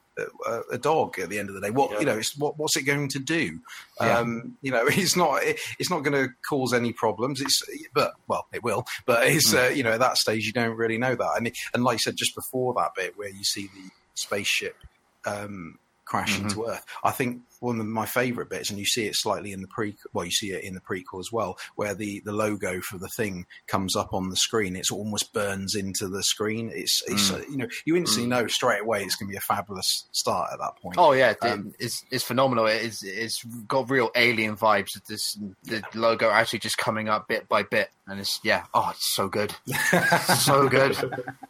a, 0.46 0.60
a, 0.72 0.78
dog 0.78 1.18
at 1.18 1.28
the 1.28 1.38
end 1.38 1.48
of 1.48 1.54
the 1.54 1.60
day. 1.60 1.70
What 1.70 1.92
yeah. 1.92 2.00
you 2.00 2.06
know, 2.06 2.18
it's 2.18 2.36
what, 2.36 2.58
what's 2.58 2.76
it 2.76 2.82
going 2.82 3.08
to 3.10 3.20
do? 3.20 3.60
Yeah. 4.00 4.18
Um, 4.18 4.56
you 4.62 4.72
know, 4.72 4.84
it's 4.86 5.14
not 5.14 5.44
it, 5.44 5.60
it's 5.78 5.90
not 5.90 6.00
going 6.00 6.26
to 6.26 6.32
cause 6.48 6.72
any 6.72 6.92
problems. 6.92 7.40
It's 7.40 7.62
but 7.94 8.14
well, 8.26 8.46
it 8.52 8.64
will. 8.64 8.84
But 9.04 9.28
it's 9.28 9.54
mm. 9.54 9.66
uh, 9.66 9.68
you 9.70 9.84
know, 9.84 9.92
at 9.92 10.00
that 10.00 10.16
stage, 10.16 10.44
you 10.44 10.52
don't 10.52 10.76
really 10.76 10.98
know 10.98 11.14
that. 11.14 11.34
And 11.36 11.52
and 11.72 11.84
like 11.84 11.94
you 11.94 12.00
said, 12.00 12.16
just 12.16 12.34
before 12.34 12.74
that 12.74 12.96
bit 12.96 13.16
where 13.16 13.28
you 13.28 13.44
see 13.44 13.68
the 13.68 13.90
spaceship 14.16 14.76
um, 15.24 15.78
crash 16.04 16.40
into 16.40 16.66
Earth. 16.66 16.84
I 17.04 17.10
think 17.10 17.42
one 17.60 17.80
of 17.80 17.86
my 17.86 18.06
favourite 18.06 18.50
bits, 18.50 18.70
and 18.70 18.78
you 18.78 18.86
see 18.86 19.06
it 19.06 19.14
slightly 19.14 19.52
in 19.52 19.60
the 19.60 19.68
pre, 19.68 19.96
well, 20.12 20.24
you 20.24 20.30
see 20.30 20.52
it 20.52 20.64
in 20.64 20.74
the 20.74 20.80
prequel 20.80 21.20
as 21.20 21.32
well, 21.32 21.58
where 21.74 21.94
the, 21.94 22.20
the 22.24 22.32
logo 22.32 22.80
for 22.80 22.98
the 22.98 23.08
thing 23.08 23.46
comes 23.66 23.96
up 23.96 24.12
on 24.12 24.30
the 24.30 24.36
screen. 24.36 24.76
It's 24.76 24.90
almost 24.90 25.32
burns 25.32 25.74
into 25.74 26.08
the 26.08 26.22
screen. 26.22 26.70
It's, 26.72 27.02
it's 27.06 27.30
uh, 27.30 27.42
you 27.50 27.56
know, 27.56 27.68
you 27.84 27.96
instantly 27.96 28.28
know 28.28 28.46
straight 28.46 28.82
away 28.82 29.02
it's 29.02 29.16
going 29.16 29.28
to 29.28 29.32
be 29.32 29.36
a 29.36 29.40
fabulous 29.40 30.06
start 30.12 30.50
at 30.52 30.58
that 30.58 30.76
point. 30.80 30.96
Oh 30.98 31.12
yeah, 31.12 31.34
Um, 31.42 31.74
it's 31.78 32.04
it's 32.10 32.24
phenomenal. 32.24 32.66
It's 32.66 33.02
it's 33.02 33.42
got 33.66 33.90
real 33.90 34.10
alien 34.14 34.56
vibes. 34.56 35.00
This 35.06 35.38
the 35.64 35.82
logo 35.94 36.30
actually 36.30 36.60
just 36.60 36.78
coming 36.78 37.08
up 37.08 37.28
bit 37.28 37.48
by 37.48 37.62
bit, 37.62 37.90
and 38.06 38.20
it's 38.20 38.40
yeah. 38.42 38.64
Oh, 38.74 38.90
it's 38.90 39.14
so 39.14 39.28
good, 39.28 39.54
so 40.38 40.68
good. 40.68 40.96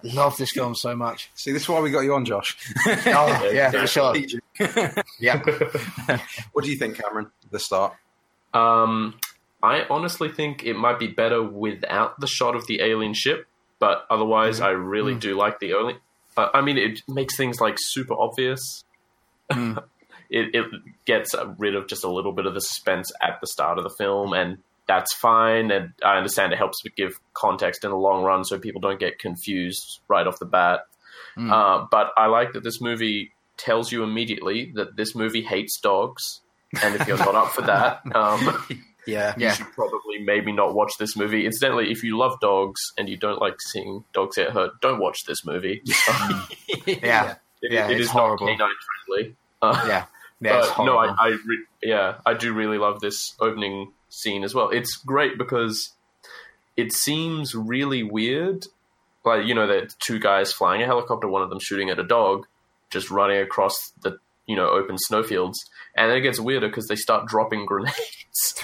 Love 0.03 0.37
this 0.37 0.53
film 0.53 0.75
so 0.75 0.95
much. 0.95 1.31
See, 1.35 1.53
this 1.53 1.63
is 1.63 1.69
why 1.69 1.81
we 1.81 1.91
got 1.91 2.01
you 2.01 2.15
on, 2.15 2.25
Josh. 2.25 2.57
Oh 2.87 3.51
yeah, 3.53 3.71
for 3.71 3.87
sure. 3.87 4.17
Yeah, 5.21 5.43
what 6.53 6.65
do 6.65 6.71
you 6.71 6.77
think, 6.77 6.97
Cameron? 6.97 7.31
The 7.51 7.59
start. 7.59 7.95
Um, 8.55 9.19
I 9.63 9.85
honestly 9.91 10.31
think 10.31 10.65
it 10.65 10.75
might 10.75 10.99
be 10.99 11.09
better 11.09 11.43
without 11.43 12.21
the 12.21 12.27
shot 12.27 12.55
of 12.55 12.67
the 12.67 12.81
alien 12.81 13.15
ship, 13.15 13.47
but 13.79 14.07
otherwise, 14.11 14.61
I 14.61 14.71
really 14.71 15.15
do 15.15 15.37
like 15.37 15.61
the 15.61 15.75
only. 15.75 15.97
Uh, 16.37 16.49
I 16.53 16.61
mean, 16.61 16.79
it 16.79 17.03
makes 17.09 17.37
things 17.37 17.61
like 17.61 17.77
super 17.79 18.15
obvious. 18.15 18.85
it, 19.51 19.77
it 20.31 20.67
gets 21.05 21.35
rid 21.59 21.75
of 21.75 21.89
just 21.89 22.05
a 22.05 22.11
little 22.11 22.33
bit 22.33 22.47
of 22.47 22.55
the 22.55 22.61
suspense 22.61 23.11
at 23.23 23.41
the 23.41 23.47
start 23.47 23.79
of 23.79 23.85
the 23.85 23.95
film, 23.99 24.33
and 24.33 24.59
that's 24.87 25.15
fine. 25.15 25.71
And 25.71 25.93
I 26.05 26.17
understand 26.17 26.53
it 26.53 26.59
helps 26.59 26.83
to 26.83 26.91
give 26.91 27.19
context 27.35 27.85
in 27.85 27.91
the 27.91 27.97
long 27.97 28.23
run, 28.23 28.45
so 28.45 28.59
people 28.59 28.81
don't 28.81 29.01
get 29.01 29.19
confused 29.19 30.01
right 30.09 30.27
off 30.27 30.39
the 30.39 30.47
bat. 30.47 30.81
Uh, 31.39 31.87
but 31.91 32.13
I 32.17 32.27
like 32.27 32.53
that 32.55 32.65
this 32.65 32.81
movie 32.81 33.33
tells 33.57 33.91
you 33.93 34.03
immediately 34.03 34.73
that 34.75 34.97
this 34.97 35.15
movie 35.15 35.43
hates 35.43 35.79
dogs, 35.81 36.41
and 36.83 36.95
if 36.95 37.07
you're 37.09 37.17
not 37.19 37.35
up 37.35 37.53
for 37.53 37.63
that, 37.63 38.01
um, 38.15 38.65
Yeah. 39.07 39.35
Yeah. 39.39 39.51
you 39.51 39.55
should 39.55 39.73
probably 39.73 40.19
maybe 40.19 40.51
not 40.51 40.75
watch 40.75 40.95
this 40.99 41.15
movie. 41.17 41.47
Incidentally, 41.47 41.93
if 41.93 42.03
you 42.03 42.19
love 42.19 42.41
dogs 42.41 42.81
and 42.99 43.09
you 43.09 43.17
don't 43.17 43.41
like 43.41 43.55
seeing 43.61 44.03
dogs 44.13 44.35
get 44.35 44.51
hurt, 44.51 44.81
don't 44.81 44.99
watch 44.99 45.25
this 45.27 45.45
movie. 45.47 45.81
yeah, 46.87 47.37
It- 47.63 47.73
Yeah, 47.73 47.89
it's 47.89 48.01
is 48.01 48.11
horrible. 48.11 48.47
not 48.47 48.59
canine 48.59 48.75
friendly. 49.07 49.37
Uh, 49.63 49.85
yeah. 49.89 50.05
Yeah, 50.39 50.67
but 50.77 50.85
no, 50.85 50.99
I. 50.99 51.07
I 51.19 51.29
re- 51.29 51.65
yeah, 51.83 52.17
I 52.27 52.35
do 52.35 52.53
really 52.53 52.77
love 52.77 53.01
this 53.01 53.35
opening 53.41 53.93
scene 54.11 54.45
as 54.45 54.55
well. 54.55 54.69
It's 54.69 54.95
great 54.97 55.39
because 55.39 55.95
it 56.77 56.93
seems 56.93 57.55
really 57.55 58.03
weird. 58.03 58.67
Like 59.25 59.47
you 59.47 59.55
know, 59.55 59.67
the 59.67 59.91
two 59.99 60.19
guys 60.19 60.53
flying 60.53 60.83
a 60.83 60.85
helicopter, 60.85 61.27
one 61.27 61.41
of 61.41 61.49
them 61.49 61.59
shooting 61.59 61.89
at 61.89 61.99
a 61.99 62.05
dog, 62.05 62.47
just 62.97 63.11
running 63.11 63.39
across 63.39 63.93
the 64.03 64.19
you 64.47 64.57
know 64.57 64.69
open 64.69 64.97
snowfields, 64.99 65.59
and 65.97 66.11
then 66.11 66.19
it 66.19 66.23
gets 66.23 66.41
weirder 66.41 66.69
because 66.69 66.87
they 66.87 66.97
start 66.97 67.27
dropping 67.27 67.67
grenades. 67.67 68.55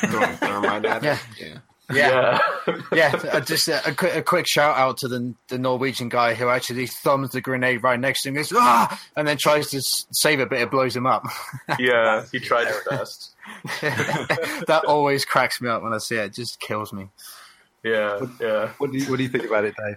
Throwing 0.00 0.36
thermite 0.36 0.84
at 0.84 1.02
Yeah. 1.02 1.18
Yeah. 1.38 1.58
yeah. 1.90 2.40
yeah. 2.66 2.82
yeah, 2.92 3.30
uh, 3.32 3.40
just 3.40 3.66
a, 3.68 3.88
a, 3.88 3.94
quick, 3.94 4.16
a 4.16 4.22
quick 4.22 4.46
shout 4.46 4.76
out 4.76 4.98
to 4.98 5.08
the 5.08 5.34
the 5.48 5.58
Norwegian 5.58 6.10
guy 6.10 6.34
who 6.34 6.48
actually 6.48 6.86
thumbs 6.86 7.30
the 7.30 7.40
grenade 7.40 7.82
right 7.82 7.98
next 7.98 8.22
to 8.22 8.28
him, 8.28 8.34
goes 8.34 8.52
ah, 8.54 9.00
and 9.16 9.26
then 9.26 9.38
tries 9.38 9.70
to 9.70 9.80
save 9.80 10.40
it, 10.40 10.50
but 10.50 10.58
it 10.58 10.70
blows 10.70 10.94
him 10.94 11.06
up. 11.06 11.24
yeah, 11.78 12.26
he 12.30 12.40
tried 12.40 12.66
his 12.66 12.80
best. 12.88 13.34
that 13.80 14.82
always 14.86 15.24
cracks 15.24 15.60
me 15.60 15.68
up 15.70 15.82
when 15.82 15.94
I 15.94 15.98
see 15.98 16.16
it. 16.16 16.26
It 16.26 16.34
just 16.34 16.60
kills 16.60 16.92
me. 16.92 17.08
Yeah, 17.82 18.20
yeah. 18.40 18.72
What 18.78 18.92
do 18.92 18.98
you 18.98 19.10
What 19.10 19.16
do 19.16 19.22
you 19.22 19.28
think 19.30 19.44
about 19.44 19.64
it, 19.64 19.74
Dave? 19.76 19.96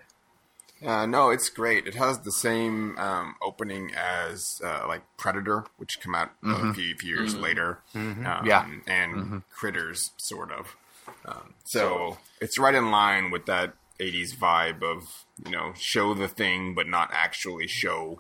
Uh, 0.86 1.06
no, 1.06 1.30
it's 1.30 1.50
great. 1.50 1.86
It 1.86 1.96
has 1.96 2.20
the 2.22 2.32
same 2.32 2.98
um, 2.98 3.36
opening 3.42 3.92
as 3.96 4.60
uh, 4.64 4.86
like 4.88 5.04
Predator, 5.18 5.66
which 5.78 6.00
come 6.02 6.16
out 6.16 6.32
a 6.44 6.74
few, 6.74 6.96
few 6.96 7.16
years 7.16 7.36
later. 7.36 7.80
Um, 7.94 8.24
Yeah. 8.46 8.66
and 8.88 9.44
Critters, 9.52 10.12
sort 10.18 10.52
of. 10.52 10.76
Um, 11.26 11.54
so 11.66 12.18
it's 12.40 12.58
right 12.58 12.74
in 12.74 12.90
line 12.90 13.30
with 13.32 13.46
that 13.46 13.74
'80s 14.00 14.36
vibe 14.36 14.82
of 14.82 15.04
you 15.46 15.52
know 15.52 15.74
show 15.78 16.14
the 16.16 16.28
thing, 16.28 16.74
but 16.74 16.88
not 16.88 17.10
actually 17.14 17.68
show 17.68 18.20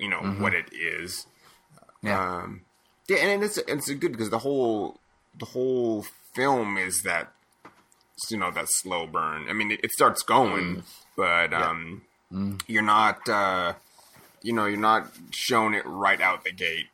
you 0.00 0.08
know 0.08 0.20
what 0.40 0.54
it 0.54 0.72
is. 0.72 1.26
Yeah. 2.02 2.20
Um, 2.38 2.62
yeah, 3.08 3.18
and 3.18 3.44
it's 3.44 3.58
it's 3.58 3.88
good 3.94 4.12
because 4.12 4.30
the 4.30 4.38
whole 4.40 4.98
the 5.38 5.46
whole 5.46 6.04
film 6.34 6.76
is 6.78 7.02
that 7.02 7.32
you 8.30 8.38
know 8.38 8.50
that 8.50 8.66
slow 8.68 9.06
burn. 9.06 9.46
I 9.48 9.52
mean, 9.52 9.70
it, 9.72 9.80
it 9.84 9.92
starts 9.92 10.22
going, 10.22 10.82
but 11.16 11.52
um, 11.52 12.02
you're 12.66 12.82
not 12.82 13.28
uh, 13.28 13.74
you 14.42 14.52
know 14.52 14.66
you're 14.66 14.78
not 14.78 15.10
shown 15.30 15.74
it 15.74 15.84
right 15.86 16.20
out 16.20 16.44
the 16.44 16.52
gate. 16.52 16.86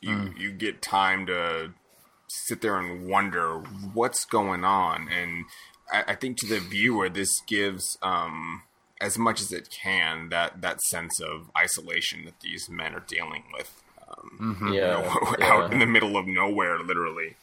You 0.00 0.32
you 0.36 0.52
get 0.52 0.82
time 0.82 1.26
to 1.26 1.72
sit 2.28 2.60
there 2.60 2.78
and 2.78 3.06
wonder 3.08 3.58
what's 3.94 4.24
going 4.24 4.64
on, 4.64 5.08
and 5.08 5.44
I, 5.92 6.12
I 6.12 6.14
think 6.14 6.38
to 6.38 6.46
the 6.46 6.60
viewer 6.60 7.08
this 7.08 7.40
gives 7.46 7.96
um, 8.02 8.62
as 9.00 9.18
much 9.18 9.40
as 9.40 9.52
it 9.52 9.68
can 9.70 10.28
that 10.28 10.60
that 10.60 10.80
sense 10.82 11.20
of 11.20 11.50
isolation 11.56 12.24
that 12.24 12.40
these 12.40 12.68
men 12.68 12.94
are 12.94 13.04
dealing 13.06 13.44
with. 13.52 13.82
Um, 14.08 14.68
you 14.68 14.74
Yeah, 14.74 15.00
know, 15.00 15.34
yeah. 15.38 15.46
out 15.52 15.72
in 15.72 15.78
the 15.80 15.86
middle 15.86 16.16
of 16.16 16.26
nowhere, 16.26 16.78
literally. 16.78 17.34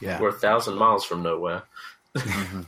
Yeah. 0.00 0.20
We're 0.20 0.28
a 0.28 0.32
thousand 0.32 0.76
miles 0.76 1.04
from 1.04 1.22
nowhere. 1.22 1.62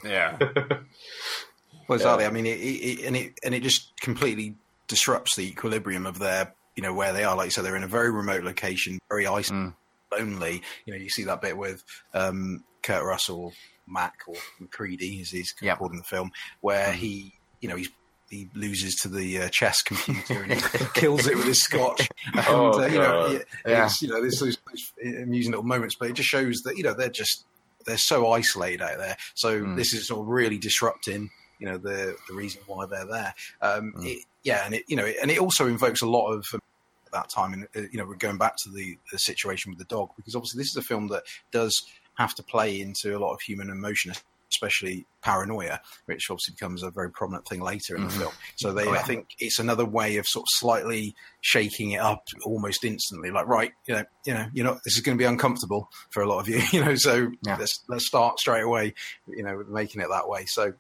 Yeah, 0.05 0.37
Well, 1.91 1.97
exactly. 1.97 2.25
I 2.25 2.31
mean, 2.31 2.47
it, 2.47 2.59
it, 2.61 3.01
it- 3.01 3.05
and 3.07 3.17
it 3.17 3.39
and 3.45 3.55
it 3.55 3.63
just 3.63 4.01
completely 4.01 4.55
disrupts 4.89 5.37
the 5.37 5.43
equilibrium 5.49 6.07
of 6.07 6.19
their, 6.19 6.55
you 6.77 6.83
know, 6.83 6.95
where 6.95 7.13
they 7.13 7.25
are. 7.25 7.37
Like 7.37 7.47
you 7.47 7.51
said, 7.51 7.65
they're 7.65 7.77
in 7.77 7.83
a 7.83 7.89
very 7.89 8.11
remote 8.11 8.43
location, 8.45 8.99
very 9.09 9.27
isolated, 9.27 9.75
lonely. 10.13 10.63
You 10.87 10.93
know, 10.95 10.99
you 11.01 11.09
see 11.11 11.25
that 11.25 11.41
bit 11.43 11.57
with 11.57 11.83
um, 12.15 12.65
Kurt 12.83 13.05
Russell, 13.05 13.53
Mac 13.87 14.21
or 14.27 14.35
MacReady, 14.61 15.21
as 15.21 15.31
he's 15.31 15.55
Yeah. 15.61 15.77
called 15.77 15.91
in 15.93 15.99
the 15.99 16.05
film, 16.05 16.31
where 16.61 16.93
he, 16.93 17.35
you 17.61 17.69
know, 17.69 17.77
he's 17.77 17.91
he 18.31 18.49
loses 18.55 18.95
to 18.95 19.09
the 19.09 19.43
uh, 19.43 19.49
chess 19.49 19.83
computer 19.83 20.45
and 20.45 20.53
he 20.53 20.85
kills 20.95 21.27
it 21.27 21.35
with 21.37 21.47
his 21.47 21.61
scotch. 21.63 22.09
And, 22.35 22.45
Oh, 22.47 22.81
uh, 22.81 22.87
you 22.87 22.99
know, 22.99 23.27
it- 23.27 23.49
Yeah. 23.67 23.87
it's, 23.87 24.01
you 24.03 24.09
know, 24.09 24.21
there's 24.21 24.39
those, 24.39 24.57
those 24.69 24.93
amusing 25.23 25.51
little 25.51 25.65
moments, 25.67 25.97
but 25.99 26.09
it 26.11 26.13
just 26.15 26.29
shows 26.29 26.63
that 26.63 26.77
you 26.77 26.85
know 26.85 26.95
they're 26.95 27.09
just 27.11 27.45
they're 27.87 27.99
so 27.99 28.31
isolated 28.31 28.83
out 28.83 28.99
there. 28.99 29.17
So 29.35 29.75
this 29.75 29.93
is 29.95 30.07
sort 30.07 30.21
of 30.21 30.29
really 30.29 30.59
disrupting, 30.59 31.31
you 31.61 31.67
know, 31.67 31.79
the 31.79 32.17
the 32.29 32.35
reason 32.35 32.61
why 32.67 32.87
they're 32.87 33.07
there. 33.07 33.35
Um, 33.63 33.93
it, 33.99 34.25
yeah, 34.43 34.65
and 34.65 34.75
it 34.75 34.85
you 34.89 34.97
know, 34.97 35.07
and 35.23 35.31
it 35.31 35.39
also 35.39 35.67
invokes 35.67 36.03
a 36.03 36.09
lot 36.09 36.33
of 36.33 36.45
um, 36.55 36.61
at 37.07 37.13
that 37.13 37.29
time, 37.29 37.53
and 37.53 37.69
uh, 37.77 37.89
you 37.93 37.99
know, 37.99 38.07
we're 38.07 38.17
going 38.17 38.39
back 38.39 38.57
to 38.65 38.71
the, 38.71 38.99
the 39.13 39.19
situation 39.19 39.71
with 39.71 39.79
the 39.79 39.85
dog 39.85 40.11
because 40.17 40.35
obviously 40.35 40.59
this 40.59 40.69
is 40.69 40.77
a 40.77 40.83
film 40.83 41.09
that 41.09 41.23
does 41.53 41.81
have 42.15 42.35
to 42.35 42.43
play 42.43 42.81
into 42.81 43.17
a 43.17 43.21
lot 43.21 43.33
of 43.33 43.41
human 43.41 43.71
emotion. 43.71 44.13
Especially 44.53 45.07
paranoia, 45.23 45.81
which 46.07 46.27
obviously 46.29 46.55
becomes 46.55 46.83
a 46.83 46.91
very 46.91 47.09
prominent 47.09 47.47
thing 47.47 47.61
later 47.61 47.95
in 47.95 48.03
the 48.03 48.11
film. 48.11 48.33
So 48.57 48.73
they, 48.73 48.89
I 48.89 48.99
think, 49.03 49.29
it's 49.39 49.61
another 49.61 49.85
way 49.85 50.17
of 50.17 50.27
sort 50.27 50.43
of 50.43 50.49
slightly 50.55 51.15
shaking 51.41 51.93
it 51.93 52.01
up 52.01 52.25
almost 52.45 52.85
instantly. 52.85 53.31
Like, 53.31 53.47
right, 53.47 53.71
you 53.87 53.95
know, 53.95 54.05
you 54.27 54.35
know, 54.35 54.47
you 54.53 54.65
know, 54.65 54.81
this 54.85 54.97
is 54.97 55.03
going 55.03 55.17
to 55.17 55.23
be 55.23 55.25
uncomfortable 55.25 55.89
for 56.11 56.21
a 56.25 56.29
lot 56.29 56.41
of 56.41 56.49
you, 56.49 56.61
you 56.73 56.85
know. 56.85 56.97
So 56.97 57.31
Yeah. 57.43 57.59
let's 57.61 57.79
let's 57.89 58.09
start 58.09 58.41
straight 58.41 58.65
away, 58.65 58.95
you 59.29 59.45
know, 59.45 59.63
making 59.69 60.01
it 60.03 60.09
that 60.11 60.29
way. 60.29 60.47
So 60.47 60.73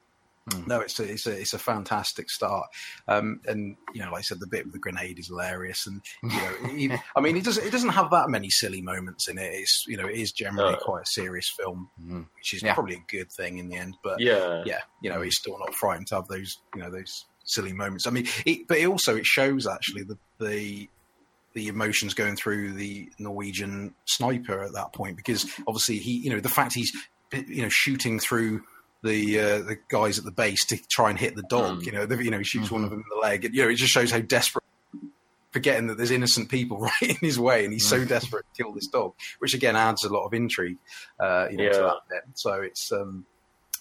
Mm. 0.50 0.66
no, 0.66 0.80
it's 0.80 0.98
a, 1.00 1.04
it's 1.04 1.26
a 1.26 1.32
it's 1.40 1.52
a 1.52 1.58
fantastic 1.58 2.30
start, 2.30 2.66
um, 3.08 3.40
and 3.46 3.76
you 3.94 4.02
know, 4.02 4.10
like 4.10 4.18
I 4.20 4.22
said, 4.22 4.40
the 4.40 4.46
bit 4.46 4.64
with 4.64 4.72
the 4.72 4.78
grenade 4.78 5.18
is 5.18 5.28
hilarious, 5.28 5.86
and 5.86 6.02
you 6.22 6.28
know, 6.28 6.52
he, 6.76 6.92
I 7.16 7.20
mean, 7.20 7.36
it 7.36 7.44
doesn't 7.44 7.66
it 7.66 7.70
doesn't 7.70 7.90
have 7.90 8.10
that 8.10 8.28
many 8.28 8.50
silly 8.50 8.82
moments 8.82 9.28
in 9.28 9.38
it. 9.38 9.52
It's 9.54 9.84
you 9.86 9.96
know, 9.96 10.06
it 10.06 10.16
is 10.16 10.32
generally 10.32 10.72
No. 10.72 10.78
quite 10.78 11.02
a 11.02 11.06
serious 11.06 11.48
film, 11.58 11.90
mm-hmm. 12.00 12.22
which 12.36 12.54
is 12.54 12.62
Yeah. 12.62 12.74
probably 12.74 12.96
a 12.96 13.04
good 13.10 13.30
thing 13.30 13.58
in 13.58 13.68
the 13.68 13.76
end. 13.76 13.96
But 14.02 14.20
Yeah. 14.20 14.62
yeah, 14.66 14.80
you 15.02 15.08
know, 15.10 15.16
mm-hmm. 15.16 15.24
he's 15.24 15.36
still 15.38 15.58
not 15.58 15.74
frightened 15.74 16.08
to 16.08 16.16
have 16.16 16.28
those, 16.28 16.58
you 16.74 16.82
know, 16.82 16.90
those 16.90 17.24
silly 17.44 17.72
moments. 17.72 18.06
I 18.06 18.10
mean, 18.10 18.26
it, 18.46 18.68
but 18.68 18.78
it 18.78 18.86
also 18.86 19.16
it 19.16 19.26
shows 19.26 19.66
actually 19.66 20.02
the 20.04 20.18
the 20.38 20.88
the 21.52 21.68
emotions 21.68 22.14
going 22.14 22.36
through 22.36 22.72
the 22.74 23.08
Norwegian 23.18 23.94
sniper 24.06 24.62
at 24.62 24.72
that 24.72 24.92
point 24.92 25.16
because 25.16 25.50
obviously 25.66 25.98
he, 25.98 26.12
you 26.18 26.30
know, 26.30 26.38
the 26.40 26.48
fact 26.48 26.74
he's 26.74 26.92
you 27.32 27.62
know 27.62 27.68
shooting 27.68 28.18
through 28.20 28.62
the 29.02 29.38
uh, 29.38 29.58
the 29.62 29.76
guys 29.88 30.18
at 30.18 30.24
the 30.24 30.30
base 30.32 30.64
to 30.66 30.78
try 30.90 31.10
and 31.10 31.18
hit 31.18 31.34
the 31.36 31.42
dog, 31.48 31.84
you 31.86 31.92
know, 31.92 32.06
the, 32.06 32.22
you 32.22 32.30
know, 32.30 32.38
he 32.38 32.44
shoots 32.44 32.70
one 32.70 32.84
of 32.84 32.90
them 32.90 33.00
in 33.00 33.04
the 33.14 33.20
leg, 33.20 33.44
and 33.44 33.54
you 33.54 33.62
know, 33.62 33.68
it 33.70 33.76
just 33.76 33.92
shows 33.92 34.10
how 34.10 34.20
desperate. 34.20 34.64
Forgetting 35.52 35.88
that 35.88 35.96
there's 35.96 36.12
innocent 36.12 36.48
people 36.48 36.78
right 36.78 36.92
in 37.02 37.16
his 37.20 37.36
way, 37.36 37.64
and 37.64 37.72
he's 37.72 37.88
so 37.88 38.04
desperate 38.04 38.44
to 38.54 38.62
kill 38.62 38.72
this 38.72 38.86
dog, 38.86 39.14
which 39.40 39.52
again 39.52 39.74
adds 39.74 40.04
a 40.04 40.08
lot 40.08 40.24
of 40.24 40.32
intrigue, 40.32 40.76
uh, 41.18 41.48
you 41.50 41.56
know, 41.56 41.68
to 41.70 41.76
Yeah. 41.76 41.82
that 41.82 41.96
bit. 42.08 42.22
So 42.36 42.52
it's 42.62 42.92
um, 42.92 43.26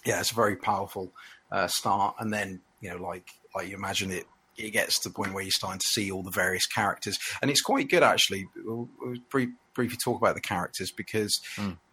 yeah, 0.04 0.18
it's 0.18 0.32
a 0.32 0.34
very 0.34 0.56
powerful 0.56 1.12
uh, 1.52 1.68
start, 1.68 2.16
and 2.18 2.32
then 2.32 2.60
you 2.80 2.90
know, 2.90 2.96
like 2.96 3.28
like 3.54 3.68
you 3.68 3.76
imagine 3.76 4.10
it, 4.10 4.24
it 4.56 4.70
gets 4.72 4.98
to 5.00 5.10
the 5.10 5.14
point 5.14 5.32
where 5.32 5.44
you're 5.44 5.52
starting 5.52 5.78
to 5.78 5.86
see 5.86 6.10
all 6.10 6.24
the 6.24 6.32
various 6.32 6.66
characters, 6.66 7.16
and 7.40 7.52
it's 7.52 7.60
quite 7.60 7.88
good 7.88 8.02
actually. 8.02 8.48
We'll, 8.64 8.88
we'll 9.00 9.18
brief, 9.30 9.50
briefly 9.72 9.98
talk 10.02 10.20
about 10.20 10.34
the 10.34 10.40
characters 10.40 10.90
because 10.90 11.38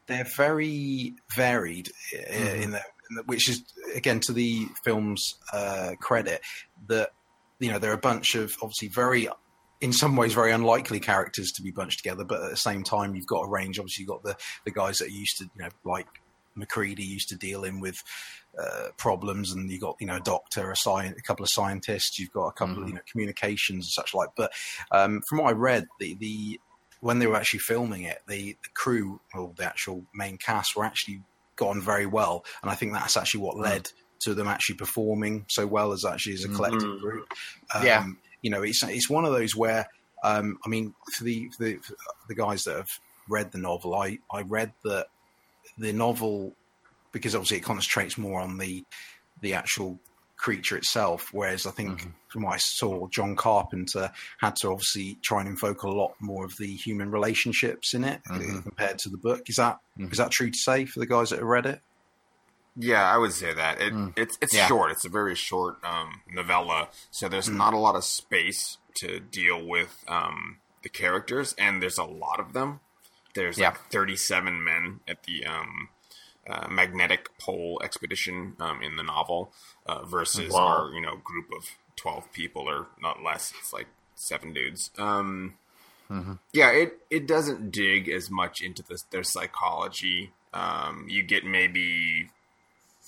they're 0.08 0.26
very 0.38 1.14
varied 1.36 1.90
uh, 2.18 2.32
in 2.34 2.44
the, 2.46 2.62
in 2.64 2.72
the- 2.72 2.82
which 3.26 3.50
is 3.50 3.64
again 3.96 4.20
to 4.22 4.34
the 4.34 4.68
film's 4.84 5.36
uh, 5.54 5.92
credit 6.00 6.42
that 6.88 7.12
you 7.60 7.72
know, 7.72 7.80
they're 7.80 7.94
a 7.94 7.98
bunch 7.98 8.36
of 8.36 8.56
obviously 8.62 8.88
very, 8.88 9.28
in 9.82 9.94
some 9.94 10.16
ways, 10.16 10.34
very 10.34 10.52
unlikely 10.52 11.00
characters 11.00 11.52
to 11.54 11.62
be 11.62 11.72
bunched 11.72 12.00
together. 12.00 12.24
But 12.24 12.44
at 12.44 12.50
the 12.52 12.58
same 12.58 12.84
time, 12.84 13.16
you've 13.16 13.28
got 13.28 13.42
a 13.42 13.50
range. 13.50 13.80
Obviously, 13.80 14.04
you've 14.04 14.10
got 14.10 14.24
the 14.24 14.36
the 14.66 14.72
guys 14.72 15.00
that 15.00 15.08
are 15.08 15.12
used 15.12 15.38
to, 15.38 15.46
you 15.46 15.64
know, 15.64 15.70
like 15.84 16.08
MacReady 16.56 17.04
used 17.04 17.30
to 17.30 17.36
dealing 17.36 17.80
with 17.80 18.04
uh, 18.60 18.90
problems, 18.98 19.52
and 19.52 19.70
you've 19.72 19.82
got 19.82 19.96
you 20.00 20.08
know 20.08 20.18
a 20.18 20.22
doctor, 20.22 20.72
a, 20.72 20.76
sci- 20.76 21.14
a 21.18 21.22
couple 21.22 21.44
of 21.44 21.50
scientists, 21.52 22.20
you've 22.20 22.32
got 22.32 22.48
a 22.48 22.54
couple 22.54 22.84
of 22.84 22.90
you 22.90 22.96
know 22.96 23.02
communications 23.12 23.86
and 23.86 23.92
such 23.92 24.14
like. 24.14 24.30
But 24.36 24.52
um, 24.92 25.22
from 25.28 25.40
what 25.40 25.50
I 25.50 25.54
read, 25.54 25.88
the 26.00 26.16
the 26.16 26.60
when 27.00 27.20
they 27.20 27.28
were 27.28 27.36
actually 27.36 27.60
filming 27.60 28.04
it, 28.04 28.20
the, 28.28 28.58
the 28.64 28.70
crew 28.74 29.22
or 29.36 29.54
the 29.56 29.64
actual 29.64 30.04
main 30.16 30.36
cast 30.36 30.76
were 30.76 30.84
actually 30.84 31.22
gone 31.58 31.82
very 31.82 32.06
well, 32.06 32.46
and 32.62 32.72
I 32.72 32.76
think 32.76 32.94
that's 32.94 33.18
actually 33.18 33.42
what 33.42 33.58
led 33.58 33.92
to 34.20 34.34
them 34.34 34.48
actually 34.48 34.76
performing 34.76 35.46
so 35.50 35.68
well 35.68 35.92
as 35.92 36.06
actually 36.06 36.34
as 36.34 36.46
a 36.46 36.50
collective 36.50 37.00
group. 37.02 37.28
Um, 37.76 37.86
Yeah. 37.86 38.08
you 38.42 38.50
know, 38.50 38.64
it's 38.64 38.82
it's 38.84 39.10
one 39.10 39.26
of 39.26 39.34
those 39.34 39.56
where 39.56 39.88
um, 40.24 40.58
I 40.66 40.70
mean, 40.70 40.94
for 41.14 41.24
the, 41.24 41.50
for 41.50 41.64
the 41.64 41.76
for 41.76 41.96
the 42.28 42.36
guys 42.36 42.64
that 42.64 42.78
have 42.78 43.00
read 43.30 43.52
the 43.52 43.60
novel, 43.60 43.94
I 43.94 44.20
I 44.32 44.42
read 44.42 44.72
that 44.84 45.08
the 45.78 45.94
novel 45.94 46.54
because 47.12 47.36
obviously 47.36 47.58
it 47.58 47.64
concentrates 47.64 48.18
more 48.18 48.40
on 48.40 48.58
the 48.58 48.86
the 49.42 49.54
actual 49.54 50.00
creature 50.38 50.78
itself, 50.78 51.30
whereas 51.32 51.66
I 51.66 51.72
think 51.72 52.08
from 52.30 52.44
what 52.44 52.54
I 52.54 52.58
saw, 52.58 53.08
John 53.08 53.36
Carpenter 53.36 54.12
had 54.40 54.56
to 54.58 54.70
obviously 54.70 55.18
try 55.24 55.40
and 55.42 55.50
invoke 55.50 55.84
a 55.84 55.90
lot 55.90 56.14
more 56.20 56.46
of 56.46 56.56
the 56.58 56.68
human 56.76 57.10
relationships 57.12 57.94
in 57.94 58.04
it 58.04 58.22
uh, 58.30 58.40
compared 58.62 59.00
to 59.00 59.10
the 59.10 59.18
book. 59.18 59.50
Is 59.50 59.56
that 59.56 59.80
is 60.00 60.18
that 60.20 60.32
true 60.32 60.50
to 60.52 60.58
say 60.58 60.86
for 60.86 61.00
the 61.00 61.08
guys 61.08 61.32
that 61.32 61.40
have 61.40 61.48
read 61.48 61.66
it? 61.66 61.82
Yeah, 62.80 63.04
I 63.12 63.18
would 63.18 63.34
say 63.34 63.54
that 63.54 63.82
it, 63.82 63.92
it's 64.16 64.38
it's 64.42 64.54
Yeah. 64.54 64.68
short. 64.68 64.92
It's 64.92 65.06
a 65.06 65.10
very 65.10 65.34
short 65.36 65.78
um, 65.84 66.22
novella, 66.32 66.90
so 67.10 67.28
there's 67.28 67.50
not 67.50 67.74
a 67.74 67.78
lot 67.80 67.96
of 67.96 68.04
space 68.04 68.78
to 68.98 69.20
deal 69.20 69.66
with 69.66 70.04
um, 70.08 70.58
the 70.84 70.90
characters, 70.90 71.56
and 71.58 71.82
there's 71.82 71.98
a 71.98 72.04
lot 72.04 72.40
of 72.40 72.54
them. 72.54 72.80
There's 73.34 73.58
Yeah. 73.58 73.70
like 73.70 73.90
37 73.92 74.64
men 74.64 75.00
at 75.08 75.24
the 75.24 75.46
um, 75.46 75.90
uh, 76.50 76.68
magnetic 76.70 77.30
pole 77.40 77.80
expedition 77.84 78.56
um, 78.60 78.82
in 78.82 78.96
the 78.96 79.04
novel 79.04 79.52
uh, 79.86 80.04
versus 80.06 80.52
Wow. 80.54 80.68
our 80.68 80.92
you 80.94 81.02
know 81.02 81.18
group 81.24 81.48
of 81.56 81.66
12 81.98 82.32
people 82.32 82.70
or 82.70 82.88
not 83.02 83.24
less. 83.24 83.54
It's 83.60 83.74
like 83.74 83.88
seven 84.16 84.54
dudes. 84.54 84.92
Um, 84.98 85.56
Yeah, 86.54 86.72
it 86.72 87.00
it 87.10 87.28
doesn't 87.28 87.72
dig 87.72 88.08
as 88.10 88.30
much 88.32 88.62
into 88.62 88.82
this, 88.84 89.02
their 89.12 89.24
psychology. 89.24 90.32
Um, 90.54 91.06
you 91.10 91.22
get 91.24 91.44
maybe 91.44 92.30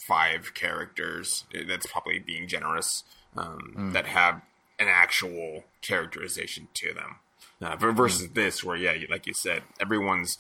five 0.08 0.54
characters. 0.54 1.46
That's 1.68 1.88
probably 1.88 2.20
being 2.20 2.48
generous. 2.48 3.04
Um, 3.38 3.92
That 3.94 4.08
have 4.08 4.42
an 4.80 4.88
actual 4.88 5.64
characterization 5.82 6.68
to 6.74 6.94
them. 6.94 7.16
Uh, 7.62 7.76
ver- 7.76 7.92
versus 7.92 8.30
this, 8.30 8.64
where 8.64 8.76
yeah, 8.78 8.96
like 9.10 9.28
you 9.28 9.34
said, 9.34 9.64
everyone's. 9.80 10.38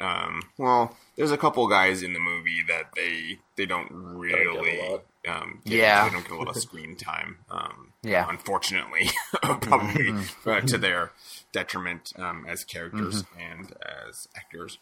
Um, 0.00 0.42
well, 0.58 0.96
there's 1.16 1.30
a 1.30 1.36
couple 1.36 1.66
guys 1.68 2.02
in 2.02 2.14
the 2.14 2.20
movie 2.20 2.62
that 2.68 2.90
they 2.96 3.38
they 3.56 3.66
don't 3.66 3.90
really. 3.92 4.80
lot. 4.88 5.04
Um, 5.28 5.60
get- 5.66 5.78
Yeah. 5.78 6.08
they 6.08 6.14
don't 6.14 6.22
get 6.22 6.32
a 6.32 6.36
lot 6.36 6.48
of 6.48 6.56
screen 6.56 6.96
time. 6.96 7.36
Um, 7.50 7.92
Yeah. 8.02 8.26
unfortunately, 8.28 9.10
probably 9.42 10.14
uh, 10.46 10.60
to 10.62 10.78
their 10.78 11.12
detriment 11.52 12.12
um, 12.16 12.46
as 12.48 12.64
characters 12.64 13.24
and 13.38 13.70
as 14.08 14.26
actors. 14.34 14.78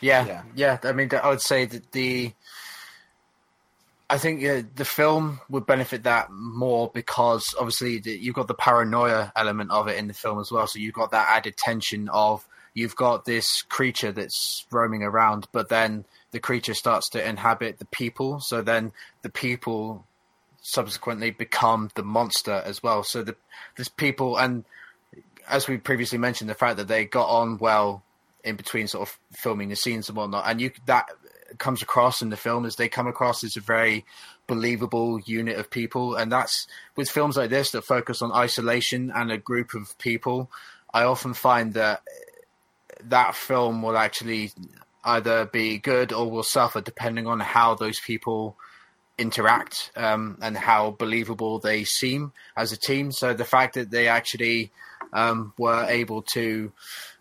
Yeah, 0.00 0.24
Yeah. 0.26 0.42
yeah. 0.54 0.78
I 0.84 0.92
mean, 0.92 1.10
I 1.20 1.28
would 1.28 1.40
say 1.40 1.64
that 1.64 1.92
the. 1.92 2.32
I 4.10 4.18
think 4.18 4.44
uh, 4.44 4.62
the 4.74 4.84
film 4.84 5.40
would 5.48 5.64
benefit 5.64 6.02
that 6.02 6.30
more 6.30 6.90
because 6.92 7.54
obviously 7.58 7.98
the, 7.98 8.10
you've 8.12 8.34
got 8.34 8.46
the 8.46 8.52
paranoia 8.54 9.32
element 9.34 9.70
of 9.70 9.88
it 9.88 9.96
in 9.96 10.06
the 10.06 10.12
film 10.12 10.38
as 10.38 10.52
well. 10.52 10.66
So 10.66 10.78
you've 10.78 10.92
got 10.92 11.12
that 11.12 11.28
added 11.30 11.56
tension 11.56 12.10
of 12.10 12.46
you've 12.74 12.96
got 12.96 13.24
this 13.24 13.62
creature 13.62 14.12
that's 14.12 14.66
roaming 14.70 15.02
around, 15.02 15.46
but 15.52 15.68
then 15.68 16.04
the 16.30 16.40
creature 16.40 16.74
starts 16.74 17.08
to 17.10 17.28
inhabit 17.28 17.78
the 17.78 17.84
people. 17.86 18.40
So 18.40 18.62
then 18.62 18.92
the 19.22 19.28
people 19.28 20.04
subsequently 20.62 21.30
become 21.30 21.90
the 21.94 22.02
monster 22.02 22.62
as 22.64 22.82
well. 22.82 23.02
So 23.02 23.22
the 23.22 23.36
people 23.96 24.36
and 24.36 24.64
as 25.48 25.68
we 25.68 25.76
previously 25.76 26.18
mentioned, 26.18 26.48
the 26.48 26.54
fact 26.54 26.76
that 26.76 26.88
they 26.88 27.04
got 27.04 27.28
on 27.28 27.58
well 27.58 28.02
in 28.44 28.56
between 28.56 28.88
sort 28.88 29.08
of 29.08 29.18
filming 29.32 29.68
the 29.68 29.76
scenes 29.76 30.08
and 30.08 30.16
whatnot, 30.16 30.44
and 30.46 30.60
you 30.60 30.70
that 30.86 31.08
comes 31.58 31.82
across 31.82 32.22
in 32.22 32.30
the 32.30 32.36
film 32.36 32.64
as 32.64 32.76
they 32.76 32.88
come 32.88 33.06
across 33.06 33.44
as 33.44 33.56
a 33.56 33.60
very 33.60 34.04
believable 34.46 35.20
unit 35.20 35.58
of 35.58 35.70
people, 35.70 36.14
and 36.14 36.32
that's 36.32 36.66
with 36.96 37.10
films 37.10 37.36
like 37.36 37.50
this 37.50 37.70
that 37.72 37.84
focus 37.84 38.22
on 38.22 38.32
isolation 38.32 39.12
and 39.14 39.30
a 39.30 39.38
group 39.38 39.74
of 39.74 39.96
people. 39.98 40.50
I 40.94 41.04
often 41.04 41.34
find 41.34 41.74
that 41.74 42.02
that 43.10 43.34
film 43.34 43.82
will 43.82 43.96
actually 43.96 44.52
either 45.04 45.46
be 45.46 45.78
good 45.78 46.12
or 46.12 46.30
will 46.30 46.42
suffer 46.42 46.80
depending 46.80 47.26
on 47.26 47.40
how 47.40 47.74
those 47.74 47.98
people 48.00 48.56
interact 49.18 49.90
um, 49.96 50.38
and 50.40 50.56
how 50.56 50.90
believable 50.90 51.58
they 51.58 51.84
seem 51.84 52.32
as 52.56 52.72
a 52.72 52.76
team. 52.76 53.12
So 53.12 53.34
the 53.34 53.44
fact 53.44 53.74
that 53.74 53.90
they 53.90 54.08
actually 54.08 54.70
um, 55.12 55.52
were 55.58 55.84
able 55.88 56.22
to 56.34 56.72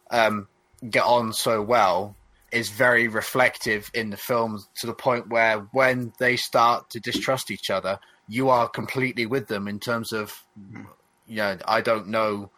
um, 0.10 0.48
get 0.88 1.04
on 1.04 1.34
so 1.34 1.62
well 1.62 2.15
is 2.52 2.70
very 2.70 3.08
reflective 3.08 3.89
in 3.94 4.10
the 4.10 4.17
film 4.17 4.63
to 4.76 4.88
the 4.88 4.94
point 4.94 5.30
where 5.30 5.60
when 5.72 6.12
they 6.20 6.36
start 6.36 6.89
to 6.89 7.00
distrust 7.00 7.50
each 7.50 7.70
other, 7.70 8.00
you 8.28 8.50
are 8.50 8.67
completely 8.67 9.26
with 9.26 9.48
them 9.48 9.67
in 9.67 9.80
terms 9.80 10.12
of, 10.12 10.44
you 11.28 11.38
know, 11.38 11.58
I 11.65 11.82
don't 11.82 12.08
know 12.08 12.52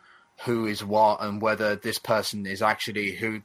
who 0.46 0.66
is 0.66 0.84
what 0.84 1.22
and 1.22 1.42
whether 1.42 1.76
this 1.76 2.00
person 2.00 2.46
is 2.46 2.62
actually 2.62 3.12
who 3.12 3.42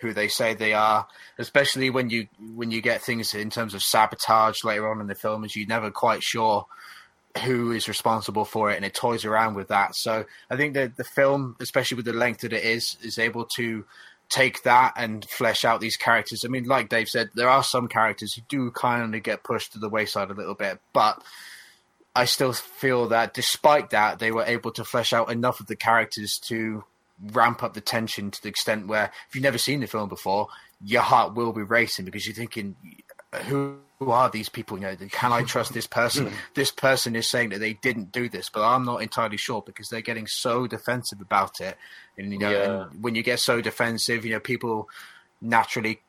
who 0.00 0.12
they 0.12 0.28
say 0.28 0.54
they 0.54 0.74
are 0.74 1.06
especially 1.38 1.90
when 1.90 2.10
you 2.10 2.26
when 2.54 2.70
you 2.70 2.80
get 2.80 3.00
things 3.00 3.34
in 3.34 3.50
terms 3.50 3.74
of 3.74 3.82
sabotage 3.82 4.62
later 4.62 4.88
on 4.90 5.00
in 5.00 5.06
the 5.06 5.14
film 5.14 5.44
is 5.44 5.56
you're 5.56 5.66
never 5.66 5.90
quite 5.90 6.22
sure 6.22 6.66
who 7.44 7.70
is 7.72 7.88
responsible 7.88 8.44
for 8.44 8.70
it 8.70 8.76
and 8.76 8.84
it 8.84 8.94
toys 8.94 9.24
around 9.24 9.54
with 9.54 9.68
that. 9.68 9.94
So 9.94 10.24
i 10.50 10.56
think 10.56 10.74
that 10.74 10.96
the 10.96 11.04
film 11.04 11.56
especially 11.60 11.96
with 11.96 12.06
the 12.06 12.12
length 12.12 12.40
that 12.40 12.52
it 12.52 12.64
is 12.64 12.96
is 13.02 13.18
able 13.18 13.46
to 13.56 13.84
take 14.28 14.62
that 14.64 14.92
and 14.96 15.24
flesh 15.30 15.64
out 15.64 15.80
these 15.80 15.96
characters. 15.96 16.44
I 16.44 16.48
mean 16.48 16.64
like 16.64 16.88
dave 16.88 17.08
said 17.08 17.30
there 17.34 17.48
are 17.48 17.62
some 17.62 17.88
characters 17.88 18.34
who 18.34 18.42
do 18.48 18.70
kind 18.70 19.14
of 19.14 19.22
get 19.22 19.44
pushed 19.44 19.72
to 19.72 19.78
the 19.78 19.88
wayside 19.88 20.30
a 20.30 20.34
little 20.34 20.54
bit 20.54 20.78
but 20.92 21.22
I 22.16 22.24
still 22.24 22.52
feel 22.52 23.08
that 23.08 23.34
despite 23.34 23.90
that, 23.90 24.18
they 24.18 24.32
were 24.32 24.44
able 24.44 24.70
to 24.72 24.84
flesh 24.84 25.12
out 25.12 25.30
enough 25.30 25.60
of 25.60 25.66
the 25.66 25.76
characters 25.76 26.38
to 26.48 26.84
ramp 27.32 27.62
up 27.62 27.74
the 27.74 27.80
tension 27.80 28.30
to 28.30 28.42
the 28.42 28.48
extent 28.48 28.86
where 28.88 29.10
if 29.28 29.34
you've 29.34 29.42
never 29.42 29.58
seen 29.58 29.80
the 29.80 29.86
film 29.86 30.08
before, 30.08 30.48
your 30.82 31.02
heart 31.02 31.34
will 31.34 31.52
be 31.52 31.62
racing 31.62 32.04
because 32.04 32.26
you're 32.26 32.34
thinking, 32.34 32.76
who, 33.44 33.78
who 33.98 34.10
are 34.10 34.28
these 34.30 34.48
people? 34.48 34.78
You 34.78 34.84
know, 34.84 34.96
can 35.10 35.32
I 35.32 35.42
trust 35.42 35.72
this 35.72 35.86
person? 35.86 36.26
Hmm. 36.26 36.34
this 36.54 36.70
person 36.70 37.16
is 37.16 37.28
saying 37.28 37.50
that 37.50 37.60
they 37.60 37.74
didn't 37.74 38.12
do 38.12 38.28
this, 38.28 38.48
but 38.50 38.62
I'm 38.62 38.84
not 38.84 39.02
entirely 39.02 39.36
sure 39.36 39.62
because 39.64 39.88
they're 39.88 40.00
getting 40.00 40.26
so 40.26 40.66
defensive 40.66 41.20
about 41.20 41.60
it. 41.60 41.76
And 42.18 42.32
you 42.32 42.38
know, 42.38 42.50
Yeah. 42.50 42.82
and 42.90 43.02
when 43.02 43.14
you 43.14 43.22
get 43.22 43.40
so 43.40 43.60
defensive, 43.60 44.24
you 44.24 44.32
know, 44.32 44.40
people 44.40 44.88
naturally 45.40 46.00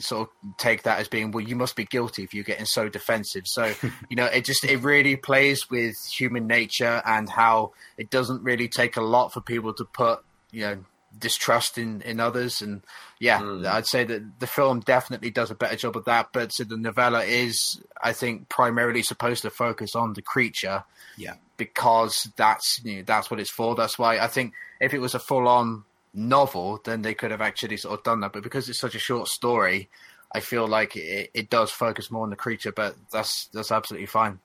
sort 0.00 0.28
of 0.28 0.56
take 0.56 0.82
that 0.82 0.98
as 0.98 1.08
being 1.08 1.30
well 1.30 1.44
you 1.44 1.56
must 1.56 1.76
be 1.76 1.84
guilty 1.84 2.22
if 2.22 2.34
you're 2.34 2.44
getting 2.44 2.66
so 2.66 2.88
defensive 2.88 3.42
so 3.46 3.72
you 4.08 4.16
know 4.16 4.26
it 4.26 4.44
just 4.44 4.64
it 4.64 4.78
really 4.78 5.16
plays 5.16 5.70
with 5.70 5.94
human 6.10 6.46
nature 6.46 7.02
and 7.04 7.28
how 7.28 7.72
it 7.96 8.10
doesn't 8.10 8.42
really 8.42 8.68
take 8.68 8.96
a 8.96 9.00
lot 9.02 9.32
for 9.32 9.40
people 9.40 9.72
to 9.72 9.84
put 9.84 10.24
you 10.50 10.60
know 10.62 10.78
distrust 11.18 11.78
in 11.78 12.02
in 12.02 12.20
others 12.20 12.60
and 12.60 12.82
yeah 13.20 13.40
hmm. 13.40 13.64
i'd 13.68 13.86
say 13.86 14.04
that 14.04 14.38
the 14.38 14.46
film 14.46 14.80
definitely 14.80 15.30
does 15.30 15.50
a 15.50 15.54
better 15.54 15.76
job 15.76 15.96
of 15.96 16.04
that 16.04 16.28
but 16.32 16.52
so 16.52 16.62
the 16.64 16.76
novella 16.76 17.24
is 17.24 17.80
i 18.02 18.12
think 18.12 18.48
primarily 18.50 19.02
supposed 19.02 19.40
to 19.42 19.48
focus 19.48 19.94
on 19.94 20.12
the 20.12 20.20
creature 20.20 20.84
Yeah. 21.16 21.34
because 21.56 22.30
that's 22.36 22.80
you 22.84 22.96
know, 22.96 23.02
that's 23.06 23.30
what 23.30 23.40
it's 23.40 23.50
for. 23.50 23.74
That's 23.74 23.98
why 23.98 24.18
I 24.18 24.26
think 24.26 24.52
if 24.78 24.92
it 24.92 24.98
was 24.98 25.14
a 25.14 25.18
full 25.18 25.48
on 25.48 25.84
novel, 26.16 26.80
then 26.84 27.02
they 27.02 27.14
could 27.14 27.30
have 27.30 27.40
actually 27.40 27.76
sort 27.76 27.98
of 27.98 28.04
done 28.04 28.20
that. 28.20 28.32
But 28.32 28.42
because 28.42 28.68
it's 28.68 28.78
such 28.78 28.94
a 28.94 29.00
short 29.00 29.28
story, 29.28 29.88
I 30.32 30.40
feel 30.40 30.66
like 30.66 30.96
it, 30.96 31.30
it 31.34 31.50
does 31.50 31.70
focus 31.70 32.10
more 32.10 32.24
on 32.24 32.30
the 32.30 32.36
creature. 32.36 32.72
But 32.72 32.96
that's 33.12 33.46
that's 33.52 33.70
absolutely 33.70 34.06
fine. 34.06 34.40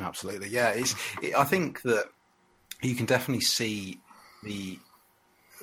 Absolutely, 0.00 0.48
yeah. 0.48 0.70
It's. 0.70 0.94
It, 1.22 1.34
I 1.34 1.44
think 1.44 1.82
that 1.82 2.06
you 2.82 2.94
can 2.94 3.06
definitely 3.06 3.42
see 3.42 3.98
the 4.42 4.78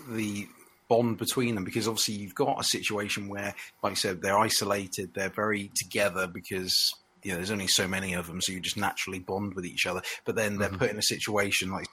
the 0.10 0.48
bond 0.88 1.18
between 1.18 1.56
them 1.56 1.64
because 1.64 1.88
obviously 1.88 2.16
you've 2.16 2.36
got 2.36 2.60
a 2.60 2.64
situation 2.64 3.28
where, 3.28 3.54
like 3.84 3.92
I 3.92 3.96
said, 3.96 4.22
they're 4.22 4.38
isolated, 4.38 5.12
they're 5.14 5.30
very 5.30 5.72
together 5.76 6.28
because 6.28 6.94
you 7.24 7.32
know 7.32 7.38
there's 7.38 7.52
only 7.52 7.68
so 7.68 7.88
many 7.88 8.14
of 8.14 8.28
them, 8.28 8.42
so 8.42 8.52
you 8.52 8.60
just 8.60 8.78
naturally 8.78 9.20
bond 9.20 9.54
with 9.54 9.66
each 9.66 9.86
other. 9.86 10.02
But 10.26 10.36
then 10.36 10.58
they're 10.58 10.70
mm-hmm. 10.70 10.78
put 10.78 10.92
in 10.92 10.98
a 10.98 11.04
situation 11.04 11.72
like 11.72 11.88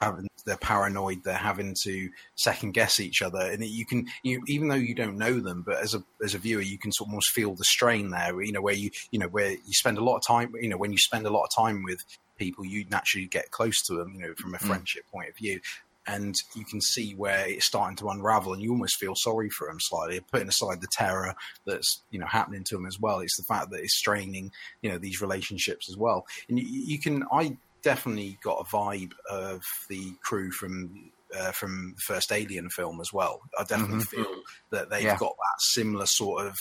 having 0.00 0.28
they're 0.44 0.56
paranoid. 0.56 1.24
They're 1.24 1.34
having 1.34 1.74
to 1.84 2.10
second 2.36 2.72
guess 2.72 3.00
each 3.00 3.22
other, 3.22 3.40
and 3.40 3.64
you 3.64 3.86
can 3.86 4.06
you 4.22 4.42
even 4.46 4.68
though 4.68 4.74
you 4.74 4.94
don't 4.94 5.18
know 5.18 5.40
them, 5.40 5.62
but 5.62 5.78
as 5.78 5.94
a 5.94 6.02
as 6.22 6.34
a 6.34 6.38
viewer, 6.38 6.60
you 6.60 6.78
can 6.78 6.92
sort 6.92 7.08
of 7.08 7.12
almost 7.12 7.30
feel 7.30 7.54
the 7.54 7.64
strain 7.64 8.10
there. 8.10 8.40
You 8.42 8.52
know 8.52 8.60
where 8.60 8.74
you 8.74 8.90
you 9.10 9.18
know 9.18 9.28
where 9.28 9.50
you 9.50 9.72
spend 9.72 9.98
a 9.98 10.04
lot 10.04 10.16
of 10.16 10.26
time. 10.26 10.52
You 10.60 10.68
know 10.68 10.76
when 10.76 10.92
you 10.92 10.98
spend 10.98 11.26
a 11.26 11.30
lot 11.30 11.44
of 11.44 11.50
time 11.54 11.82
with 11.84 12.04
people, 12.38 12.64
you 12.64 12.84
naturally 12.90 13.26
get 13.26 13.50
close 13.50 13.80
to 13.86 13.94
them. 13.94 14.14
You 14.14 14.20
know 14.28 14.34
from 14.36 14.54
a 14.54 14.58
mm. 14.58 14.66
friendship 14.66 15.04
point 15.12 15.30
of 15.30 15.36
view. 15.36 15.60
And 16.06 16.34
you 16.54 16.66
can 16.66 16.82
see 16.82 17.14
where 17.14 17.48
it's 17.48 17.64
starting 17.64 17.96
to 17.96 18.10
unravel, 18.10 18.52
and 18.52 18.62
you 18.62 18.72
almost 18.72 18.98
feel 18.98 19.14
sorry 19.16 19.48
for 19.48 19.68
them 19.68 19.78
slightly. 19.80 20.20
Putting 20.20 20.48
aside 20.48 20.82
the 20.82 20.88
terror 20.92 21.34
that's 21.66 22.02
you 22.10 22.18
know 22.18 22.26
happening 22.26 22.62
to 22.64 22.74
them 22.74 22.84
as 22.84 23.00
well, 23.00 23.20
it's 23.20 23.38
the 23.38 23.42
fact 23.42 23.70
that 23.70 23.80
it's 23.80 23.96
straining 23.96 24.52
you 24.82 24.90
know 24.90 24.98
these 24.98 25.22
relationships 25.22 25.88
as 25.88 25.96
well. 25.96 26.26
And 26.50 26.58
you, 26.58 26.66
you 26.66 27.00
can, 27.00 27.24
I 27.32 27.56
definitely 27.84 28.38
got 28.42 28.60
a 28.60 28.64
vibe 28.64 29.12
of 29.30 29.62
the 29.88 30.12
crew 30.22 30.50
from 30.50 31.10
uh, 31.36 31.52
from 31.52 31.94
the 31.96 32.02
first 32.14 32.32
Alien 32.32 32.68
film 32.70 33.00
as 33.00 33.12
well. 33.12 33.40
I 33.58 33.64
definitely 33.64 34.04
Mhm. 34.04 34.08
feel 34.08 34.42
that 34.70 34.90
they've 34.90 35.04
Yeah. 35.04 35.16
got 35.16 35.34
that 35.36 35.60
similar 35.60 36.06
sort 36.06 36.46
of 36.46 36.56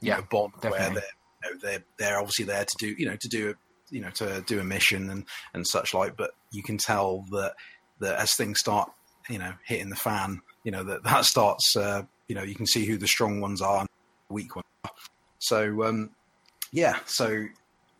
Yeah, 0.00 0.16
know, 0.16 0.26
bond 0.30 0.52
where 0.62 0.90
they're, 0.90 1.02
you 1.44 1.50
know, 1.50 1.58
they're 1.62 1.84
they're 1.98 2.18
obviously 2.18 2.44
there 2.44 2.64
to 2.64 2.76
do 2.78 2.94
you 2.98 3.06
know 3.06 3.16
to 3.20 3.28
do 3.28 3.50
a 3.50 3.54
you 3.90 4.00
know 4.00 4.10
to 4.10 4.42
do 4.46 4.60
a 4.60 4.64
mission 4.64 5.10
and 5.10 5.26
and 5.54 5.66
such 5.66 5.94
like, 5.94 6.16
but 6.16 6.30
you 6.52 6.62
can 6.62 6.78
tell 6.78 7.24
that 7.30 7.54
that 8.00 8.18
as 8.18 8.34
things 8.34 8.58
start 8.60 8.90
you 9.28 9.38
know 9.38 9.52
hitting 9.66 9.90
the 9.90 9.96
fan, 9.96 10.40
you 10.64 10.70
know 10.70 10.84
that 10.84 11.02
that 11.04 11.24
starts 11.24 11.74
uh, 11.76 12.02
you 12.28 12.34
know 12.34 12.42
you 12.42 12.54
can 12.54 12.66
see 12.66 12.84
who 12.84 12.96
the 12.98 13.08
strong 13.08 13.40
ones 13.40 13.60
are 13.62 13.80
and 13.80 13.88
the 14.28 14.34
weak 14.34 14.54
ones. 14.54 14.64
Are. 14.84 14.90
So 15.38 15.84
um, 15.84 16.10
yeah, 16.72 16.98
so 17.06 17.28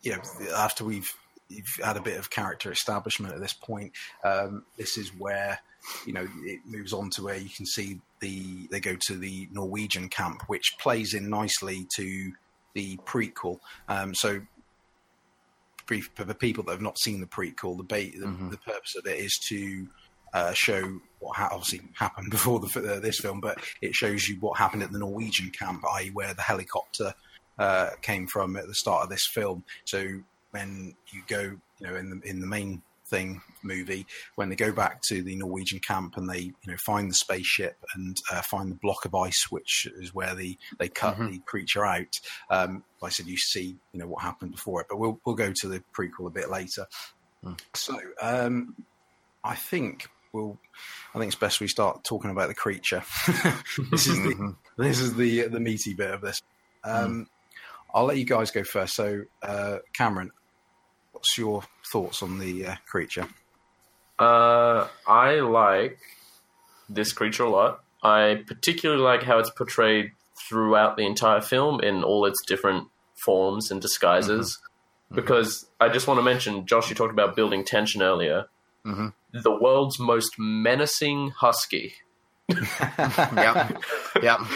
you 0.03 0.13
know 0.13 0.21
after 0.57 0.85
we've 0.85 1.11
you've 1.49 1.67
had 1.83 1.97
a 1.97 2.03
bit 2.03 2.19
of 2.19 2.31
character 2.31 2.71
establishment 2.73 3.35
at 3.35 3.41
this 3.41 3.53
point. 3.53 3.93
Um, 4.25 4.65
this 4.77 4.97
is 4.99 5.09
where 5.19 5.59
you 6.07 6.13
know 6.13 6.27
it 6.45 6.61
moves 6.67 6.93
on 6.93 7.11
to 7.11 7.23
where 7.23 7.37
you 7.39 7.49
can 7.49 7.67
see 7.67 8.01
the 8.21 8.67
they 8.71 8.81
go 8.81 8.97
to 9.07 9.15
the 9.17 9.49
Norwegian 9.53 10.09
camp, 10.09 10.43
which 10.49 10.75
plays 10.79 11.15
in 11.15 11.29
nicely 11.31 11.87
to 11.97 12.33
the 12.75 12.97
prequel. 12.99 13.61
Um, 13.89 14.15
so. 14.15 14.41
Brief 15.87 16.11
for 16.15 16.25
the 16.25 16.35
people 16.35 16.63
that 16.65 16.73
have 16.73 16.83
not 16.83 16.99
seen 16.99 17.19
the 17.21 17.27
prequel, 17.27 17.75
the, 17.79 17.83
ba- 17.83 18.19
the, 18.19 18.27
Mhm. 18.27 18.51
the 18.51 18.59
purpose 18.59 18.95
of 18.95 19.07
it 19.07 19.19
is 19.21 19.39
to 19.49 19.89
uh, 20.35 20.53
show 20.53 21.01
what 21.21 21.35
ha- 21.39 21.49
obviously 21.51 21.81
happened 21.95 22.31
before 22.31 22.61
the, 22.61 22.97
uh, 22.97 23.01
this 23.01 23.19
film, 23.21 23.41
but 23.41 23.57
it 23.81 23.95
shows 23.95 24.29
you 24.29 24.37
what 24.41 24.59
happened 24.59 24.83
at 24.83 24.93
the 24.93 24.99
Norwegian 24.99 25.49
camp, 25.49 25.83
i.e., 25.95 26.11
where 26.11 26.35
the 26.35 26.43
helicopter 26.43 27.15
uh, 27.59 27.89
came 28.03 28.27
from 28.27 28.55
at 28.59 28.67
the 28.67 28.75
start 28.75 29.05
of 29.05 29.09
this 29.09 29.27
film. 29.33 29.65
So 29.87 30.21
when 30.51 30.95
you 31.13 31.23
go, 31.29 31.41
you 31.79 31.87
know, 31.87 31.95
in 31.97 32.11
the 32.11 32.21
in 32.29 32.41
the 32.41 32.47
main 32.47 32.83
thing 33.07 33.41
movie, 33.63 34.07
when 34.35 34.51
they 34.51 34.55
go 34.57 34.71
back 34.71 35.01
to 35.01 35.23
the 35.23 35.35
Norwegian 35.37 35.79
camp 35.79 36.17
and 36.19 36.29
they, 36.29 36.41
you 36.41 36.53
know, 36.67 36.77
find 36.85 37.11
the 37.11 37.15
spaceship 37.15 37.77
and 37.95 38.17
uh, 38.31 38.43
find 38.43 38.71
the 38.71 38.75
block 38.77 39.05
of 39.07 39.15
ice, 39.15 39.47
which 39.51 39.87
is 39.99 40.15
where 40.15 40.35
the 40.35 40.59
they 40.79 40.89
cut 40.89 41.17
Mhm. 41.17 41.31
the 41.31 41.39
creature 41.41 41.87
out. 41.87 42.21
Um, 42.51 42.85
like 43.01 43.11
I 43.11 43.13
said, 43.13 43.27
you 43.27 43.39
see, 43.39 43.77
you 43.93 44.01
know, 44.01 44.07
what 44.07 44.23
happened 44.23 44.53
before 44.53 44.81
it, 44.83 44.89
but 44.91 44.99
we'll 44.99 45.19
we'll 45.25 45.37
go 45.37 45.53
to 45.55 45.69
the 45.69 45.83
prequel 45.97 46.27
a 46.27 46.31
bit 46.31 46.51
later. 46.51 46.87
Mm. 47.45 47.59
So 47.75 47.99
um, 48.21 48.75
I 49.45 49.55
think 49.55 50.09
we'll. 50.33 50.59
I 51.15 51.19
think 51.19 51.33
it's 51.33 51.41
best 51.41 51.61
we 51.61 51.69
start 51.69 52.05
talking 52.05 52.31
about 52.31 52.49
the 52.49 52.55
creature. 52.55 53.03
this 53.91 54.07
is 54.07 54.19
the 54.23 54.35
Mhm. 54.35 54.57
this 54.77 55.01
is 55.01 55.15
the 55.15 55.49
the 55.49 55.61
meaty 55.61 55.95
bit 55.95 56.11
of 56.11 56.21
this. 56.21 56.43
Um, 56.85 57.29
I'll 57.95 58.05
let 58.05 58.19
you 58.19 58.25
guys 58.27 58.51
go 58.51 58.63
first. 58.65 58.95
So, 58.95 59.23
uh, 59.43 59.79
Cameron, 59.95 60.31
what's 61.13 61.37
your 61.39 61.63
thoughts 61.93 62.23
on 62.23 62.39
the 62.39 62.67
uh, 62.67 62.75
creature? 62.87 63.29
Uh, 64.19 64.89
I 65.07 65.35
like 65.41 65.99
this 66.89 67.13
creature 67.13 67.45
a 67.45 67.51
lot. 67.51 67.81
I 68.03 68.43
particularly 68.47 69.03
like 69.03 69.23
how 69.23 69.39
it's 69.39 69.51
portrayed 69.51 70.13
throughout 70.49 70.97
the 70.97 71.05
entire 71.07 71.41
film 71.41 71.81
in 71.81 72.03
all 72.05 72.25
its 72.27 72.39
different 72.47 72.89
forms 73.17 73.71
and 73.71 73.81
disguises. 73.81 74.59
Because 75.13 75.67
I 75.81 75.89
just 75.89 76.07
want 76.07 76.19
to 76.19 76.23
mention, 76.23 76.67
Josh, 76.67 76.91
you 76.91 76.95
talked 76.95 77.13
about 77.13 77.35
building 77.35 77.65
tension 77.65 78.03
earlier. 78.03 78.47
Mhm. 78.85 79.15
The 79.33 79.51
world's 79.59 79.99
most 79.99 80.39
menacing 80.39 81.31
husky. 81.31 81.95
yep. 82.49 83.83
Yep. 84.23 84.41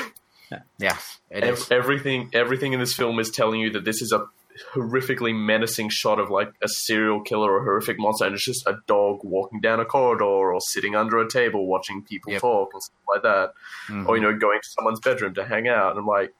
Yes, 0.78 1.18
it 1.30 1.44
Ev- 1.44 1.54
is. 1.54 1.70
everything, 1.70 2.28
everything 2.34 2.74
in 2.74 2.78
this 2.80 2.92
film 2.94 3.18
is 3.18 3.30
telling 3.30 3.58
you 3.58 3.70
that 3.70 3.86
this 3.86 4.02
is 4.02 4.12
a 4.12 4.26
horrifically 4.74 5.34
menacing 5.34 5.88
shot 5.90 6.18
of 6.18 6.30
like 6.30 6.52
a 6.62 6.68
serial 6.68 7.20
killer 7.20 7.50
or 7.52 7.62
horrific 7.64 7.98
monster, 7.98 8.24
and 8.26 8.34
it's 8.34 8.44
just 8.44 8.66
a 8.66 8.76
dog 8.86 9.20
walking 9.24 9.60
down 9.60 9.80
a 9.80 9.84
corridor 9.84 10.24
or 10.24 10.60
sitting 10.60 10.94
under 10.94 11.18
a 11.18 11.28
table 11.28 11.66
watching 11.66 12.02
people 12.02 12.32
Yep. 12.32 12.40
talk 12.42 12.70
and 12.72 12.82
stuff 12.82 12.98
like 13.08 13.22
that. 13.22 13.52
Mhm. 13.88 14.06
or 14.08 14.16
you 14.16 14.22
know 14.22 14.36
going 14.36 14.60
to 14.60 14.68
someone's 14.76 15.00
bedroom 15.00 15.34
to 15.34 15.44
hang 15.44 15.66
out 15.68 15.90
and 15.90 15.98
i'm 15.98 16.06
like 16.06 16.32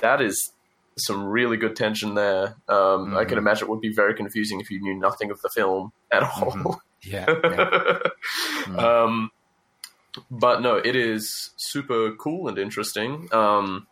that 0.00 0.20
is 0.20 0.52
some 0.98 1.24
really 1.26 1.56
good 1.56 1.74
tension 1.76 2.14
there 2.14 2.56
um, 2.68 3.16
i 3.16 3.24
can 3.24 3.36
Mhm. 3.36 3.38
imagine 3.38 3.64
it 3.66 3.70
would 3.70 3.80
be 3.80 3.92
very 3.94 4.14
confusing 4.14 4.60
if 4.60 4.70
you 4.70 4.80
knew 4.80 4.94
nothing 4.94 5.30
of 5.30 5.40
the 5.42 5.48
film 5.48 5.92
at 6.12 6.22
all 6.22 6.80
Yeah, 7.02 7.24
um, 8.76 9.30
but 10.30 10.60
no 10.60 10.76
it 10.76 10.96
is 10.96 11.50
super 11.56 12.12
cool 12.12 12.48
and 12.48 12.58
interesting 12.58 13.28
um, 13.32 13.86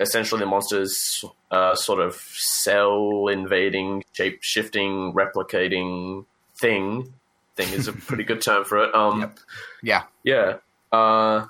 essentially 0.00 0.38
the 0.40 0.46
monsters 0.46 1.24
uh, 1.50 1.74
sort 1.74 2.00
of 2.00 2.14
cell 2.14 3.28
invading 3.28 4.04
shape 4.12 4.38
shifting 4.42 5.12
replicating 5.14 6.24
thing 6.56 7.12
thing 7.56 7.68
is 7.72 7.88
a 7.88 7.92
pretty 8.08 8.24
good 8.24 8.40
term 8.40 8.64
for 8.64 8.78
it 8.84 8.94
um, 8.94 9.20
Yep. 9.20 9.38
Yeah. 9.82 10.02
yeah. 10.24 10.56
Uh, 10.96 11.46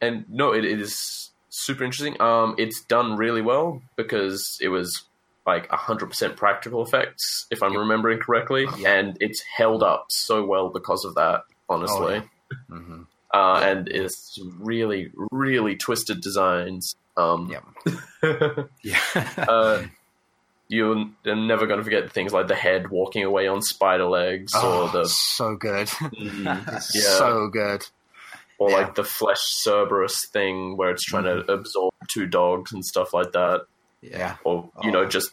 and 0.00 0.24
no, 0.28 0.52
it, 0.52 0.64
it 0.64 0.80
is 0.80 1.30
super 1.48 1.82
interesting. 1.84 2.20
Um, 2.20 2.54
it's 2.58 2.82
done 2.82 3.16
really 3.16 3.42
well 3.42 3.82
because 3.96 4.58
it 4.60 4.68
was 4.68 5.04
like 5.46 5.68
100% 5.70 6.36
practical 6.36 6.84
effects, 6.84 7.46
if 7.50 7.62
I'm 7.62 7.74
remembering 7.76 8.18
correctly. 8.20 8.66
Yeah. 8.78 8.92
And 8.94 9.16
it's 9.20 9.42
held 9.56 9.82
up 9.82 10.06
so 10.10 10.44
well 10.44 10.68
because 10.68 11.04
of 11.04 11.14
that, 11.16 11.42
honestly. 11.68 12.22
Oh, 12.22 12.28
Mhm. 12.70 13.06
uh, 13.34 13.60
and 13.64 13.88
it's 13.88 14.38
really, 14.58 15.10
really 15.32 15.74
twisted 15.76 16.20
designs. 16.20 16.94
Um, 17.18 17.50
Yep. 17.50 18.68
yeah, 18.82 19.00
uh, 19.48 19.82
you're 20.68 21.06
never 21.24 21.66
going 21.66 21.78
to 21.78 21.84
forget 21.84 22.12
things 22.12 22.32
like 22.32 22.46
the 22.48 22.54
head 22.54 22.90
walking 22.90 23.24
away 23.24 23.48
on 23.48 23.60
spider 23.62 24.04
legs 24.06 24.52
Oh, 24.54 24.84
or 24.84 24.88
the 24.90 25.08
so 25.08 25.56
good. 25.56 25.86
Mm, 25.98 26.44
yeah. 26.94 27.00
so 27.18 27.48
good. 27.48 27.84
or 28.58 28.70
Yeah. 28.70 28.76
like 28.76 28.94
the 28.94 29.04
flesh 29.04 29.40
Cerberus 29.40 30.26
thing 30.32 30.76
where 30.76 30.90
it's 30.90 31.04
trying 31.04 31.24
to 31.24 31.50
absorb 31.52 31.92
two 32.12 32.26
dogs 32.26 32.72
and 32.72 32.84
stuff 32.84 33.12
like 33.14 33.32
that, 33.32 33.62
yeah, 34.02 34.36
or 34.44 34.70
you 34.82 34.90
Oh. 34.90 34.92
know 34.92 35.06
just 35.06 35.30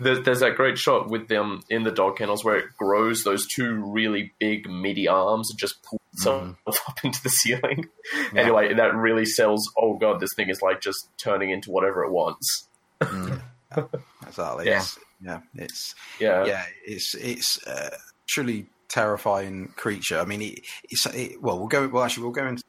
there's, 0.00 0.24
there's 0.24 0.40
that 0.40 0.56
great 0.56 0.78
shot 0.78 1.08
with 1.08 1.28
them 1.28 1.62
in 1.70 1.84
the 1.84 1.90
dog 1.90 2.16
kennels 2.16 2.44
where 2.44 2.56
it 2.56 2.76
grows 2.76 3.22
those 3.22 3.46
two 3.46 3.74
really 3.74 4.32
big 4.38 4.68
meaty 4.68 5.06
arms 5.06 5.50
and 5.50 5.58
just 5.58 5.82
pulls 5.82 6.00
itself 6.12 6.56
up 6.88 7.04
into 7.04 7.22
the 7.22 7.28
ceiling. 7.28 7.88
Yeah. 8.32 8.42
Anyway, 8.42 8.74
that 8.74 8.94
really 8.94 9.24
sells. 9.24 9.70
Oh 9.78 9.96
god, 9.96 10.20
this 10.20 10.34
thing 10.34 10.50
is 10.50 10.62
like 10.62 10.80
just 10.80 11.08
turning 11.16 11.50
into 11.50 11.70
whatever 11.70 12.04
it 12.04 12.10
wants. 12.10 12.68
Mm. 13.00 13.40
exactly. 14.26 14.66
Yeah. 14.66 14.78
It's, 14.78 14.98
yeah, 15.22 15.40
it's 15.54 15.94
Yeah, 16.18 16.44
yeah, 16.44 16.64
it's 16.84 17.14
it's 17.14 17.64
uh, 17.66 17.96
truly 18.26 18.66
terrifying 18.88 19.72
creature. 19.76 20.18
I 20.18 20.24
mean, 20.24 20.42
it, 20.42 20.60
it's 20.90 21.06
it, 21.06 21.40
well, 21.40 21.58
we'll 21.58 21.68
go. 21.68 21.88
Well, 21.88 22.04
actually, 22.04 22.24
we'll 22.24 22.32
go 22.32 22.46
into 22.46 22.64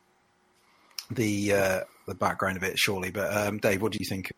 the 1.12 1.54
uh, 1.54 1.80
the 2.08 2.16
background 2.16 2.58
of 2.58 2.64
it 2.64 2.78
shortly. 2.78 3.12
But 3.12 3.36
um, 3.36 3.58
Dave, 3.58 3.82
what 3.82 3.92
do 3.92 3.98
you 4.00 4.08
think 4.08 4.32
of 4.32 4.36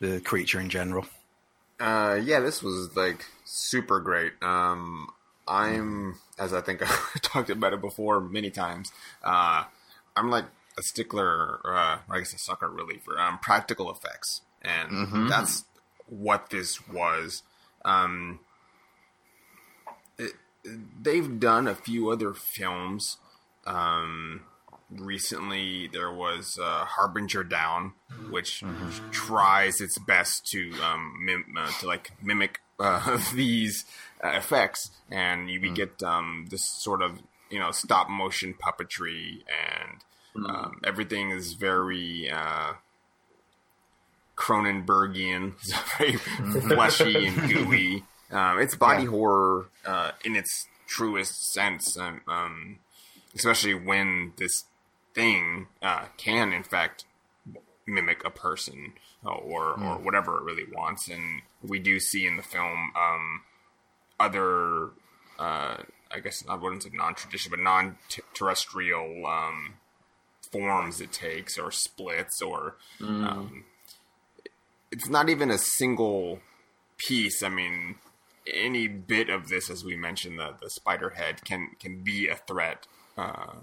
the 0.00 0.20
creature 0.20 0.60
in 0.60 0.68
general? 0.68 1.06
Uh, 1.80 2.18
yeah, 2.22 2.40
this 2.40 2.62
was 2.62 2.96
like 2.96 3.24
super 3.44 4.00
great. 4.00 4.32
Um, 4.42 5.08
I'm, 5.46 6.16
as 6.38 6.52
I 6.52 6.60
think 6.60 6.82
I 6.84 7.18
talked 7.22 7.50
about 7.50 7.72
it 7.72 7.80
before 7.80 8.20
many 8.20 8.50
times. 8.50 8.92
Uh, 9.22 9.64
I'm 10.16 10.30
like 10.30 10.46
a 10.78 10.82
stickler, 10.82 11.60
uh, 11.64 11.98
I 12.10 12.18
guess 12.18 12.34
a 12.34 12.38
sucker 12.38 12.68
really 12.68 12.98
for 12.98 13.18
um, 13.20 13.38
practical 13.38 13.90
effects, 13.90 14.42
and 14.62 14.90
Mhm. 14.90 15.28
that's 15.28 15.64
what 16.06 16.50
this 16.50 16.86
was. 16.88 17.42
Um, 17.84 18.40
it, 20.18 20.32
they've 21.00 21.38
done 21.38 21.68
a 21.68 21.74
few 21.74 22.10
other 22.10 22.34
films. 22.34 23.18
Um, 23.66 24.42
recently, 24.90 25.88
there 25.88 26.12
was 26.12 26.58
uh, 26.60 26.84
Harbinger 26.84 27.44
Down, 27.44 27.92
which 28.28 28.62
tries 29.10 29.80
its 29.80 29.98
best 29.98 30.46
to 30.52 30.72
um, 30.82 31.14
mim- 31.24 31.54
uh, 31.58 31.70
to 31.80 31.86
like 31.86 32.10
mimic 32.22 32.60
uh, 32.78 33.18
these 33.34 33.84
uh, 34.22 34.28
effects, 34.30 34.90
and 35.10 35.50
you 35.50 35.58
get 35.72 36.02
um, 36.02 36.46
this 36.50 36.64
sort 36.82 37.02
of 37.02 37.20
you 37.50 37.58
know 37.58 37.70
stop 37.70 38.08
motion 38.08 38.54
puppetry, 38.54 39.42
and 39.48 40.46
um, 40.48 40.80
everything 40.84 41.30
is 41.30 41.54
very. 41.54 42.30
Uh, 42.30 42.74
Cronenbergian, 44.36 45.54
It's 45.62 45.96
very 45.98 46.12
fleshy 46.60 47.26
and 47.26 47.50
gooey. 47.52 48.04
Um, 48.30 48.60
it's 48.60 48.76
body 48.76 49.02
Yeah. 49.02 49.10
horror 49.10 49.66
uh, 49.84 50.12
in 50.24 50.36
its 50.36 50.68
truest 50.86 51.52
sense. 51.52 51.96
Um, 51.98 52.20
um, 52.28 52.78
especially 53.34 53.74
when 53.74 54.32
this 54.36 54.64
thing 55.18 55.66
uh, 55.82 56.04
can, 56.16 56.52
in 56.52 56.62
fact, 56.62 57.04
mimic 57.86 58.22
a 58.24 58.30
person 58.30 58.92
uh, 59.26 59.30
or 59.30 59.72
or 59.82 59.98
whatever 59.98 60.38
it 60.38 60.44
really 60.44 60.68
wants. 60.72 61.08
And 61.08 61.42
we 61.62 61.78
do 61.80 61.98
see 61.98 62.24
in 62.24 62.36
the 62.36 62.42
film 62.42 62.92
um, 62.94 63.42
other, 64.20 64.90
uh, 65.38 65.76
I 66.14 66.20
guess 66.22 66.44
I 66.48 66.54
wouldn't 66.54 66.84
say 66.84 66.90
non-traditional, 66.92 67.56
but 67.56 67.62
non-terrestrial 67.62 69.26
um, 69.26 69.74
forms 70.52 71.00
it 71.00 71.12
takes, 71.12 71.58
or 71.58 71.72
splits, 71.72 72.40
or 72.40 72.76
um, 73.28 73.64
it's 74.92 75.08
not 75.08 75.28
even 75.28 75.50
a 75.50 75.58
single 75.58 76.38
piece. 76.96 77.42
I 77.42 77.48
mean, 77.48 77.96
any 78.46 78.86
bit 78.86 79.28
of 79.30 79.48
this, 79.48 79.68
as 79.68 79.84
we 79.84 79.96
mentioned, 79.96 80.38
the 80.38 80.54
the 80.62 80.70
spider 80.70 81.10
head 81.10 81.44
can 81.44 81.70
can 81.80 82.04
be 82.04 82.28
a 82.28 82.36
threat. 82.36 82.86
Uh. 83.16 83.54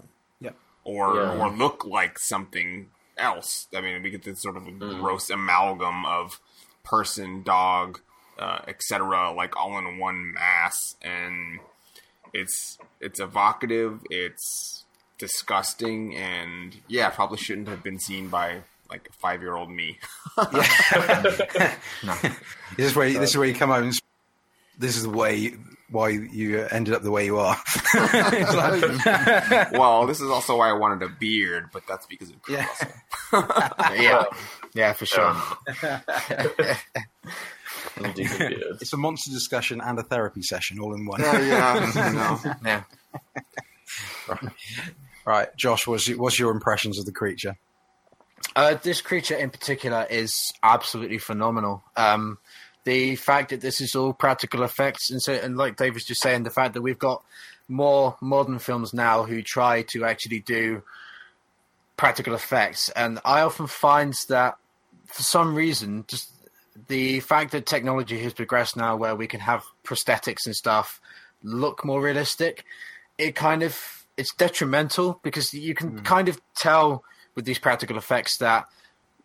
Or 0.86 1.16
Yeah. 1.16 1.36
or 1.38 1.50
look 1.50 1.84
like 1.84 2.18
something 2.18 2.90
else. 3.18 3.66
I 3.74 3.80
mean, 3.80 4.02
we 4.02 4.10
get 4.10 4.22
this 4.22 4.40
sort 4.42 4.56
of 4.56 4.66
a 4.66 4.70
gross 4.70 5.28
amalgam 5.30 6.06
of 6.06 6.40
person, 6.84 7.42
dog, 7.42 8.00
uh, 8.38 8.60
etc., 8.68 9.32
like 9.32 9.56
all 9.56 9.76
in 9.78 9.98
one 9.98 10.32
mass, 10.34 10.94
and 11.02 11.58
it's 12.32 12.78
it's 13.00 13.18
evocative. 13.18 14.00
It's 14.10 14.84
disgusting, 15.18 16.14
and 16.14 16.76
yeah, 16.86 17.08
probably 17.10 17.38
shouldn't 17.38 17.68
have 17.68 17.82
been 17.82 17.98
seen 17.98 18.28
by 18.28 18.62
like 18.88 19.08
a 19.08 19.12
five 19.14 19.40
year 19.42 19.56
old 19.56 19.70
me. 19.70 19.98
This 22.76 22.90
is 22.90 22.94
where 22.96 23.08
you, 23.08 23.18
this 23.18 23.30
is 23.30 23.36
where 23.36 23.48
you 23.48 23.54
come 23.54 23.70
out 23.70 23.82
And, 23.82 23.98
this 24.78 24.96
is 24.96 25.04
the 25.04 25.10
way 25.10 25.34
you, 25.36 25.58
why 25.90 26.08
you 26.08 26.60
ended 26.70 26.94
up 26.94 27.02
the 27.02 27.10
way 27.10 27.24
you 27.24 27.38
are. 27.38 27.56
Like- 27.94 29.72
well, 29.72 30.06
this 30.06 30.20
is 30.20 30.30
also 30.30 30.56
why 30.56 30.68
I 30.68 30.72
wanted 30.72 31.02
a 31.04 31.08
beard, 31.08 31.70
but 31.72 31.82
that's 31.88 32.06
because 32.06 32.30
of 32.30 32.42
Kurt 32.42 32.58
Yeah. 32.58 32.66
Yeah, 34.00 34.24
yeah, 34.74 34.92
for 34.92 35.06
sure. 35.06 35.34
Indeed, 37.98 38.28
it's 38.80 38.92
a 38.92 38.96
monster 38.96 39.30
discussion 39.30 39.80
and 39.80 39.98
a 39.98 40.02
therapy 40.02 40.42
session 40.42 40.78
all 40.80 40.94
in 40.94 41.06
one. 41.06 41.20
Yeah, 41.20 41.40
yeah, 41.40 42.08
you 42.10 42.16
know. 42.16 42.38
Yeah. 42.64 44.38
Right, 45.24 45.48
Josh, 45.56 45.86
what's 45.86 46.06
your, 46.08 46.18
what's 46.18 46.38
your 46.38 46.50
impressions 46.52 46.98
of 46.98 47.04
the 47.06 47.12
creature? 47.12 47.56
Uh, 48.54 48.74
this 48.74 49.00
creature 49.00 49.34
in 49.34 49.50
particular 49.50 50.06
is 50.08 50.52
absolutely 50.62 51.18
phenomenal. 51.18 51.82
Um, 51.96 52.38
the 52.86 53.16
fact 53.16 53.50
that 53.50 53.60
this 53.60 53.80
is 53.80 53.96
all 53.96 54.12
practical 54.12 54.62
effects, 54.62 55.10
and 55.10 55.20
so, 55.20 55.32
and 55.32 55.56
like 55.56 55.76
Dave 55.76 55.94
was 55.94 56.04
just 56.04 56.22
saying, 56.22 56.44
the 56.44 56.50
fact 56.50 56.74
that 56.74 56.82
we've 56.82 56.98
got 56.98 57.24
more 57.66 58.16
modern 58.20 58.60
films 58.60 58.94
now 58.94 59.24
who 59.24 59.42
try 59.42 59.82
to 59.82 60.04
actually 60.04 60.38
do 60.38 60.84
practical 61.96 62.32
effects, 62.32 62.88
and 62.90 63.18
I 63.24 63.40
often 63.40 63.66
find 63.66 64.14
that 64.28 64.54
for 65.06 65.24
some 65.24 65.56
reason, 65.56 66.04
just 66.06 66.30
the 66.86 67.18
fact 67.18 67.50
that 67.50 67.66
technology 67.66 68.22
has 68.22 68.32
progressed 68.32 68.76
now, 68.76 68.94
where 68.94 69.16
we 69.16 69.26
can 69.26 69.40
have 69.40 69.64
prosthetics 69.82 70.46
and 70.46 70.54
stuff 70.54 71.00
look 71.42 71.84
more 71.84 72.00
realistic, 72.00 72.64
it 73.18 73.34
kind 73.34 73.64
of 73.64 74.06
it's 74.16 74.32
detrimental 74.36 75.18
because 75.24 75.52
you 75.52 75.74
can 75.74 75.88
hmm. 75.88 76.04
kind 76.04 76.28
of 76.28 76.40
tell 76.54 77.02
with 77.34 77.46
these 77.46 77.58
practical 77.58 77.98
effects 77.98 78.38
that 78.38 78.66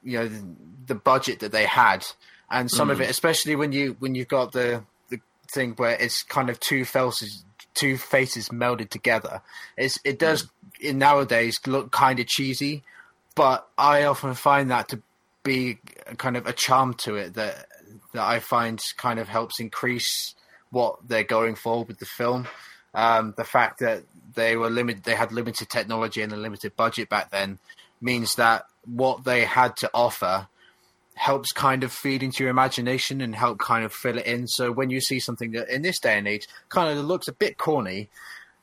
you 0.01 0.17
know 0.17 0.27
the, 0.27 0.43
the 0.87 0.95
budget 0.95 1.41
that 1.41 1.51
they 1.51 1.65
had 1.65 2.03
and 2.51 2.69
some 2.69 2.89
of 2.89 3.01
it 3.01 3.09
especially 3.09 3.55
when 3.55 3.71
you 3.71 3.95
when 3.99 4.15
you've 4.15 4.27
got 4.27 4.51
the 4.51 4.83
the 5.09 5.19
thing 5.51 5.73
where 5.77 5.97
it's 5.99 6.23
kind 6.23 6.49
of 6.49 6.59
two 6.59 6.85
faces 6.85 7.43
two 7.73 7.97
faces 7.97 8.49
melded 8.49 8.89
together 8.89 9.41
it's 9.77 9.97
it 10.03 10.19
does 10.19 10.47
in 10.79 10.97
nowadays 10.97 11.59
look 11.65 11.91
kind 11.91 12.19
of 12.19 12.27
cheesy 12.27 12.83
but 13.35 13.67
i 13.77 14.03
often 14.03 14.33
find 14.33 14.69
that 14.69 14.89
to 14.89 15.01
be 15.43 15.79
kind 16.17 16.37
of 16.37 16.45
a 16.45 16.53
charm 16.53 16.93
to 16.93 17.15
it 17.15 17.33
that 17.33 17.65
that 18.13 18.23
i 18.23 18.39
find 18.39 18.81
kind 18.97 19.19
of 19.19 19.27
helps 19.27 19.59
increase 19.59 20.35
what 20.71 20.97
they're 21.07 21.23
going 21.23 21.55
for 21.55 21.83
with 21.83 21.99
the 21.99 22.05
film. 22.05 22.47
Um, 22.93 23.33
the 23.37 23.43
fact 23.43 23.79
that 23.79 24.03
they 24.33 24.55
were 24.55 24.69
limited, 24.69 25.03
they 25.03 25.15
had 25.15 25.31
limited 25.31 25.69
technology 25.69 26.21
and 26.21 26.33
a 26.33 26.37
limited 26.37 26.75
budget 26.75 27.09
back 27.09 27.29
then, 27.29 27.59
means 28.01 28.35
that 28.35 28.65
what 28.85 29.23
they 29.23 29.45
had 29.45 29.77
to 29.77 29.91
offer 29.93 30.47
helps 31.15 31.51
kind 31.51 31.83
of 31.83 31.91
feed 31.91 32.23
into 32.23 32.43
your 32.43 32.49
imagination 32.49 33.21
and 33.21 33.35
help 33.35 33.59
kind 33.59 33.85
of 33.85 33.93
fill 33.93 34.17
it 34.17 34.25
in. 34.25 34.47
So 34.47 34.71
when 34.71 34.89
you 34.89 35.01
see 35.01 35.19
something 35.19 35.51
that 35.51 35.69
in 35.69 35.81
this 35.81 35.99
day 35.99 36.17
and 36.17 36.27
age 36.27 36.47
kind 36.69 36.97
of 36.97 37.05
looks 37.05 37.27
a 37.27 37.33
bit 37.33 37.57
corny, 37.57 38.09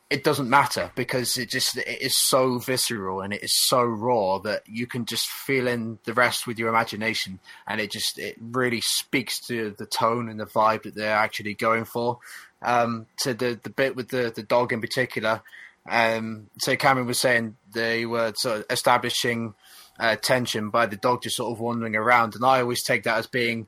it 0.09 0.23
doesn't 0.23 0.49
matter 0.49 0.91
because 0.95 1.37
it 1.37 1.49
just 1.49 1.77
it 1.77 2.01
is 2.01 2.17
so 2.17 2.57
visceral 2.57 3.21
and 3.21 3.31
it 3.31 3.43
is 3.43 3.53
so 3.53 3.83
raw 3.83 4.39
that 4.39 4.63
you 4.67 4.87
can 4.87 5.05
just 5.05 5.27
feel 5.27 5.67
in 5.67 5.99
the 6.05 6.13
rest 6.13 6.47
with 6.47 6.57
your 6.57 6.69
imagination 6.69 7.39
and 7.67 7.79
it 7.79 7.91
just 7.91 8.17
it 8.17 8.35
really 8.39 8.81
speaks 8.81 9.39
to 9.39 9.75
the 9.77 9.85
tone 9.85 10.27
and 10.27 10.39
the 10.39 10.45
vibe 10.45 10.83
that 10.83 10.95
they're 10.95 11.15
actually 11.15 11.53
going 11.53 11.85
for 11.85 12.17
um 12.63 13.05
to 13.17 13.35
the 13.35 13.59
the 13.61 13.69
bit 13.69 13.95
with 13.95 14.09
the 14.09 14.33
the 14.35 14.41
dog 14.41 14.73
in 14.73 14.81
particular 14.81 15.41
um 15.87 16.47
so 16.57 16.75
cameron 16.75 17.05
was 17.05 17.19
saying 17.19 17.55
they 17.71 18.05
were 18.05 18.33
sort 18.35 18.59
of 18.59 18.65
establishing 18.71 19.53
uh, 19.99 20.15
tension 20.15 20.69
by 20.69 20.85
the 20.85 20.95
dog 20.95 21.21
just 21.21 21.35
sort 21.35 21.51
of 21.51 21.59
wandering 21.59 21.95
around 21.95 22.35
and 22.35 22.45
i 22.45 22.61
always 22.61 22.83
take 22.83 23.03
that 23.03 23.17
as 23.17 23.27
being 23.27 23.67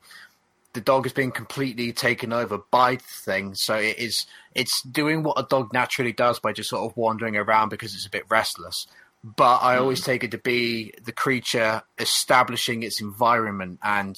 the 0.72 0.80
dog 0.80 1.06
is 1.06 1.12
being 1.12 1.32
completely 1.32 1.92
taken 1.92 2.32
over 2.32 2.58
by 2.70 2.96
the 2.96 3.02
thing. 3.24 3.54
So 3.54 3.74
it 3.74 3.98
is 3.98 4.26
it's 4.54 4.82
doing 4.82 5.22
what 5.22 5.38
a 5.38 5.46
dog 5.48 5.72
naturally 5.72 6.12
does 6.12 6.38
by 6.38 6.52
just 6.52 6.70
sort 6.70 6.90
of 6.90 6.96
wandering 6.96 7.36
around 7.36 7.68
because 7.68 7.94
it's 7.94 8.06
a 8.06 8.10
bit 8.10 8.24
restless. 8.28 8.86
But 9.24 9.58
I 9.62 9.76
always 9.76 10.02
take 10.02 10.24
it 10.24 10.32
to 10.32 10.38
be 10.38 10.92
the 11.04 11.12
creature 11.12 11.82
establishing 11.98 12.82
its 12.82 13.00
environment 13.00 13.78
and 13.82 14.16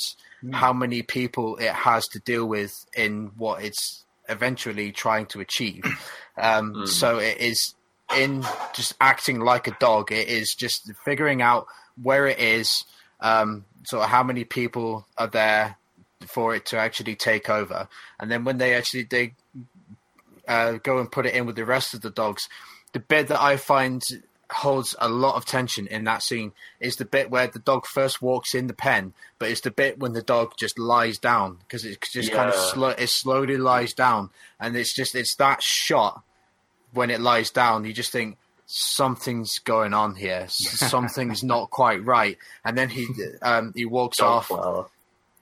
how 0.53 0.73
many 0.73 1.03
people 1.03 1.57
it 1.57 1.73
has 1.73 2.07
to 2.09 2.21
deal 2.21 2.47
with 2.47 2.73
in 2.97 3.33
what 3.37 3.62
it's 3.62 4.05
eventually 4.29 4.93
trying 4.93 5.27
to 5.27 5.41
achieve. 5.41 5.85
Um, 6.37 6.85
So 6.89 7.19
it 7.19 7.39
is 7.39 7.77
in 8.17 8.45
just 8.75 8.95
acting 9.01 9.39
like 9.39 9.69
a 9.69 9.77
dog. 9.79 10.11
It 10.11 10.27
is 10.27 10.53
just 10.53 10.91
figuring 11.05 11.43
out 11.43 11.69
where 12.03 12.27
it 12.27 12.39
is, 12.39 12.85
um, 13.21 13.65
sort 13.85 14.05
of 14.05 14.11
how 14.11 14.23
many 14.23 14.45
people 14.45 15.07
are 15.17 15.27
there 15.29 15.77
for 16.27 16.55
it 16.55 16.67
to 16.67 16.79
actually 16.79 17.15
take 17.17 17.49
over. 17.51 17.89
And 18.19 18.31
then 18.31 18.45
when 18.45 18.59
they 18.59 18.75
actually 18.75 19.05
they 19.05 19.35
uh, 20.49 20.73
go 20.83 20.99
and 20.99 21.11
put 21.11 21.27
it 21.27 21.35
in 21.35 21.47
with 21.47 21.57
the 21.57 21.65
rest 21.65 21.95
of 21.95 22.01
the 22.01 22.11
dogs, 22.11 22.49
the 22.93 23.01
bit 23.01 23.29
that 23.29 23.41
I 23.41 23.57
find 23.57 24.03
holds 24.51 24.95
a 25.01 25.09
lot 25.09 25.37
of 25.37 25.45
tension 25.47 25.87
in 25.87 26.05
that 26.05 26.23
scene 26.23 26.53
is 26.79 26.97
the 26.97 27.05
bit 27.05 27.31
where 27.31 27.47
the 27.47 27.59
dog 27.59 27.87
first 27.87 28.21
walks 28.23 28.55
in 28.55 28.67
the 28.67 28.75
pen, 28.75 29.13
but 29.39 29.51
it's 29.51 29.63
the 29.63 29.71
bit 29.71 29.99
when 29.99 30.13
the 30.13 30.23
dog 30.23 30.53
just 30.57 30.79
lies 30.79 31.19
down 31.19 31.57
because 31.61 31.85
it 31.85 31.99
just 32.13 32.31
kind 32.31 32.49
of 32.51 32.55
Yeah. 32.55 32.73
slow, 32.73 32.89
it 32.91 33.09
slowly 33.09 33.57
lies 33.57 33.95
down, 33.95 34.31
and 34.61 34.77
it's 34.77 34.95
just 34.95 35.15
it's 35.15 35.35
that 35.37 35.63
shot 35.63 36.23
when 36.93 37.11
it 37.11 37.21
lies 37.21 37.51
down. 37.51 37.85
You 37.85 37.93
just 37.93 38.13
think 38.13 38.37
something's 38.67 39.59
going 39.61 39.95
on 39.95 40.15
here, 40.15 40.47
something's 40.49 41.43
not 41.43 41.71
quite 41.71 42.05
right, 42.05 42.39
and 42.65 42.77
then 42.77 42.89
he 42.89 43.07
um, 43.43 43.73
he 43.75 43.85
walks 43.85 44.19
Dog 44.19 44.29
off. 44.29 44.47
flower. 44.49 44.87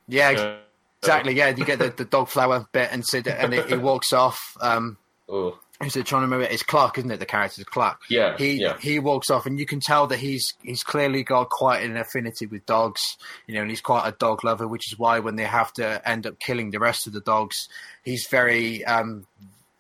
Yeah, 0.08 0.56
exactly. 1.02 1.34
Yeah, 1.34 1.48
you 1.50 1.64
get 1.64 1.78
the, 1.78 1.90
the 1.90 2.04
dog 2.04 2.28
flower 2.28 2.66
bit, 2.72 2.90
and 2.92 3.04
sit 3.06 3.26
and 3.26 3.52
he 3.54 3.76
walks 3.76 4.12
off. 4.12 4.56
Um, 4.60 4.96
Ooh. 5.30 5.54
who's 5.80 5.96
it 5.96 6.04
trying 6.06 6.22
to 6.22 6.26
remember? 6.26 6.44
It's 6.52 6.62
Clark, 6.62 6.98
isn't 6.98 7.10
it? 7.10 7.18
The 7.20 7.26
character's 7.26 7.64
Clark. 7.64 8.00
Yeah, 8.10 8.36
He 8.36 8.54
yeah. 8.60 8.76
he 8.78 8.98
walks 8.98 9.30
off, 9.30 9.46
and 9.46 9.58
you 9.58 9.66
can 9.66 9.80
tell 9.80 10.06
that 10.08 10.18
he's 10.18 10.54
he's 10.62 10.82
clearly 10.82 11.22
got 11.22 11.48
quite 11.50 11.82
an 11.84 11.96
affinity 11.96 12.46
with 12.46 12.66
dogs. 12.66 13.16
You 13.46 13.54
know, 13.54 13.62
and 13.62 13.70
he's 13.70 13.80
quite 13.80 14.06
a 14.06 14.12
dog 14.12 14.44
lover, 14.44 14.66
which 14.66 14.92
is 14.92 14.98
why 14.98 15.20
when 15.20 15.36
they 15.36 15.44
have 15.44 15.72
to 15.74 16.06
end 16.08 16.26
up 16.26 16.38
killing 16.40 16.70
the 16.70 16.80
rest 16.80 17.06
of 17.06 17.12
the 17.12 17.20
dogs, 17.20 17.68
he's 18.04 18.26
very 18.30 18.84
um, 18.84 19.26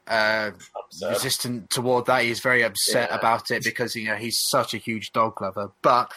uh, 0.08 0.50
resistant 1.08 1.70
toward 1.70 2.06
that. 2.06 2.24
He's 2.24 2.40
very 2.40 2.62
upset 2.62 3.10
Yeah. 3.10 3.16
about 3.16 3.50
it 3.50 3.62
because 3.64 3.94
you 3.94 4.06
know 4.06 4.16
he's 4.16 4.38
such 4.38 4.74
a 4.74 4.78
huge 4.78 5.12
dog 5.12 5.40
lover, 5.40 5.70
but 5.82 6.12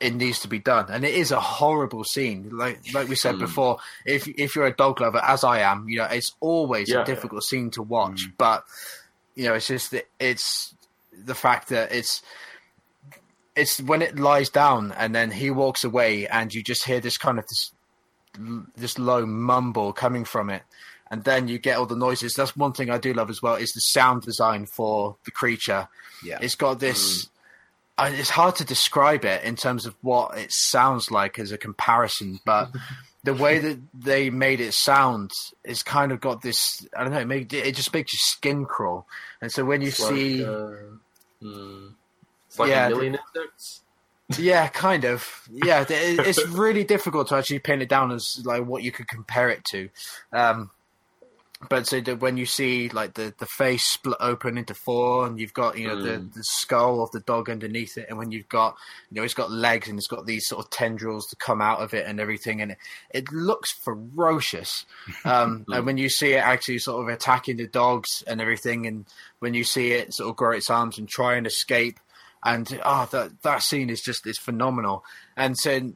it 0.00 0.14
needs 0.14 0.38
to 0.40 0.48
be 0.48 0.58
done, 0.58 0.86
and 0.90 1.04
it 1.04 1.14
is 1.14 1.30
a 1.30 1.40
horrible 1.40 2.04
scene. 2.04 2.48
Like 2.50 2.80
like 2.94 3.08
we 3.08 3.16
said 3.16 3.38
before, 3.38 3.78
if 4.06 4.26
if 4.28 4.56
you're 4.56 4.66
a 4.66 4.74
dog 4.74 5.00
lover, 5.00 5.20
as 5.22 5.44
I 5.44 5.60
am, 5.60 5.88
you 5.88 5.98
know 5.98 6.04
it's 6.06 6.32
always 6.40 6.88
Yeah. 6.88 7.02
a 7.02 7.04
difficult 7.04 7.42
scene 7.44 7.70
to 7.72 7.82
watch. 7.82 8.22
But 8.38 8.64
you 9.34 9.44
know, 9.44 9.54
it's 9.54 9.66
just 9.68 9.90
that 9.90 10.08
it's 10.18 10.74
the 11.12 11.34
fact 11.34 11.68
that 11.68 11.92
it's 11.92 12.22
it's 13.56 13.80
when 13.82 14.00
it 14.00 14.18
lies 14.18 14.48
down 14.48 14.92
and 14.92 15.14
then 15.14 15.30
he 15.30 15.50
walks 15.50 15.84
away, 15.84 16.26
and 16.26 16.54
you 16.54 16.62
just 16.62 16.84
hear 16.84 17.00
this 17.00 17.18
kind 17.18 17.38
of 17.38 17.46
this 17.48 17.72
this 18.76 18.98
low 18.98 19.26
mumble 19.26 19.92
coming 19.92 20.24
from 20.24 20.48
it 20.50 20.62
and 21.10 21.24
then 21.24 21.48
you 21.48 21.58
get 21.58 21.76
all 21.76 21.86
the 21.86 21.96
noises 21.96 22.34
that's 22.34 22.56
one 22.56 22.72
thing 22.72 22.90
i 22.90 22.98
do 22.98 23.12
love 23.12 23.30
as 23.30 23.42
well 23.42 23.54
is 23.54 23.72
the 23.72 23.80
sound 23.80 24.22
design 24.22 24.66
for 24.66 25.16
the 25.24 25.30
creature 25.30 25.88
Yeah. 26.24 26.38
it's 26.40 26.54
got 26.54 26.80
this 26.80 27.28
I 27.98 28.08
it's 28.10 28.30
hard 28.30 28.56
to 28.56 28.64
describe 28.64 29.24
it 29.24 29.42
in 29.44 29.56
terms 29.56 29.84
of 29.86 29.94
what 30.02 30.38
it 30.38 30.52
sounds 30.52 31.10
like 31.10 31.38
as 31.38 31.52
a 31.52 31.58
comparison 31.58 32.40
but 32.44 32.70
the 33.24 33.34
way 33.34 33.58
that 33.58 33.78
they 33.92 34.30
made 34.30 34.60
it 34.60 34.72
sound 34.72 35.30
is 35.64 35.82
kind 35.82 36.10
of 36.12 36.20
got 36.20 36.40
this 36.42 36.86
i 36.96 37.02
don't 37.04 37.12
know 37.12 37.20
it, 37.20 37.26
made, 37.26 37.52
it 37.52 37.74
just 37.74 37.92
makes 37.92 38.12
your 38.14 38.18
skin 38.20 38.64
crawl 38.64 39.06
and 39.42 39.52
so 39.52 39.64
when 39.64 39.82
you 39.82 39.90
see 39.90 40.44
Like, 40.44 40.48
uh, 40.48 40.76
Mm. 41.42 41.94
It's 42.48 42.58
like 42.58 42.68
Yeah, 42.68 42.86
a 42.86 42.90
million 42.90 43.14
insects. 43.34 43.80
Yeah, 44.38 44.68
kind 44.68 45.04
of. 45.04 45.48
Yeah, 45.50 45.84
it's 45.88 46.46
really 46.48 46.84
difficult 46.84 47.28
to 47.28 47.36
actually 47.36 47.60
pin 47.60 47.80
it 47.80 47.88
down 47.88 48.12
as 48.12 48.42
like 48.44 48.64
what 48.66 48.82
you 48.82 48.92
could 48.92 49.08
compare 49.08 49.48
it 49.48 49.64
to. 49.70 49.88
Um, 50.32 50.70
but 51.68 51.86
so 51.86 52.00
that 52.00 52.20
when 52.20 52.38
you 52.38 52.46
see 52.46 52.88
like 52.88 53.14
the, 53.14 53.34
the 53.38 53.46
face 53.46 53.86
split 53.86 54.16
open 54.18 54.56
into 54.56 54.72
four, 54.74 55.26
and 55.26 55.38
you've 55.38 55.52
got 55.52 55.78
you 55.78 55.88
know 55.88 56.00
the, 56.00 56.10
Mm. 56.18 56.32
the 56.32 56.42
skull 56.42 57.02
of 57.02 57.10
the 57.10 57.20
dog 57.20 57.50
underneath 57.50 57.98
it, 57.98 58.06
and 58.08 58.16
when 58.16 58.32
you've 58.32 58.48
got 58.48 58.76
you 59.10 59.16
know 59.16 59.22
it's 59.24 59.34
got 59.34 59.50
legs 59.50 59.88
and 59.88 59.98
it's 59.98 60.06
got 60.08 60.24
these 60.26 60.46
sort 60.46 60.64
of 60.64 60.70
tendrils 60.70 61.26
to 61.26 61.36
come 61.36 61.60
out 61.60 61.80
of 61.80 61.92
it 61.92 62.06
and 62.06 62.18
everything, 62.18 62.62
and 62.62 62.72
it, 62.72 62.78
it 63.10 63.32
looks 63.32 63.72
ferocious. 63.72 64.86
Um, 65.24 65.64
and 65.68 65.84
when 65.84 65.98
you 65.98 66.08
see 66.08 66.32
it 66.32 66.38
actually 66.44 66.78
sort 66.78 67.02
of 67.02 67.08
attacking 67.14 67.58
the 67.58 67.66
dogs 67.66 68.22
and 68.26 68.40
everything, 68.40 68.86
and 68.86 69.04
when 69.40 69.52
you 69.54 69.64
see 69.64 69.92
it 69.92 70.14
sort 70.14 70.30
of 70.30 70.36
grow 70.36 70.52
its 70.52 70.70
arms 70.70 70.98
and 70.98 71.08
try 71.08 71.34
and 71.34 71.46
escape, 71.46 72.00
and 72.42 72.80
oh, 72.84 73.06
that 73.12 73.42
that 73.42 73.62
scene 73.62 73.90
is 73.90 74.00
just 74.00 74.26
is 74.26 74.38
phenomenal. 74.38 75.04
And 75.36 75.58
so 75.58 75.92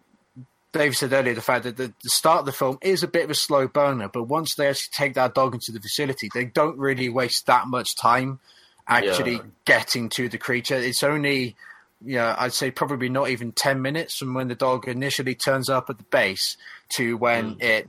Dave 0.74 0.96
said 0.96 1.12
earlier 1.12 1.34
the 1.34 1.40
fact 1.40 1.64
that 1.64 1.76
the, 1.76 1.94
the 2.02 2.10
start 2.10 2.40
of 2.40 2.46
the 2.46 2.52
film 2.52 2.78
is 2.82 3.02
a 3.02 3.08
bit 3.08 3.24
of 3.24 3.30
a 3.30 3.34
slow 3.34 3.68
burner, 3.68 4.08
but 4.08 4.24
once 4.24 4.54
they 4.54 4.68
actually 4.68 4.90
take 4.92 5.14
that 5.14 5.34
dog 5.34 5.54
into 5.54 5.72
the 5.72 5.80
facility, 5.80 6.28
they 6.34 6.44
don't 6.44 6.76
really 6.76 7.08
waste 7.08 7.46
that 7.46 7.68
much 7.68 7.96
time 7.96 8.40
actually 8.86 9.36
Yeah. 9.36 9.42
getting 9.64 10.08
to 10.10 10.28
the 10.28 10.36
creature. 10.36 10.74
It's 10.74 11.02
only, 11.02 11.56
you 12.04 12.16
know, 12.16 12.34
I'd 12.36 12.52
say 12.52 12.70
probably 12.70 13.08
not 13.08 13.30
even 13.30 13.52
10 13.52 13.80
minutes 13.80 14.18
from 14.18 14.34
when 14.34 14.48
the 14.48 14.54
dog 14.54 14.88
initially 14.88 15.34
turns 15.34 15.70
up 15.70 15.88
at 15.88 15.98
the 15.98 16.04
base 16.04 16.56
to 16.96 17.16
when 17.16 17.54
mm. 17.54 17.62
it 17.62 17.88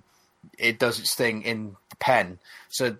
it 0.59 0.77
does 0.77 0.99
its 0.99 1.15
thing 1.15 1.41
in 1.41 1.75
the 1.89 1.95
pen. 1.95 2.37
So 2.69 2.97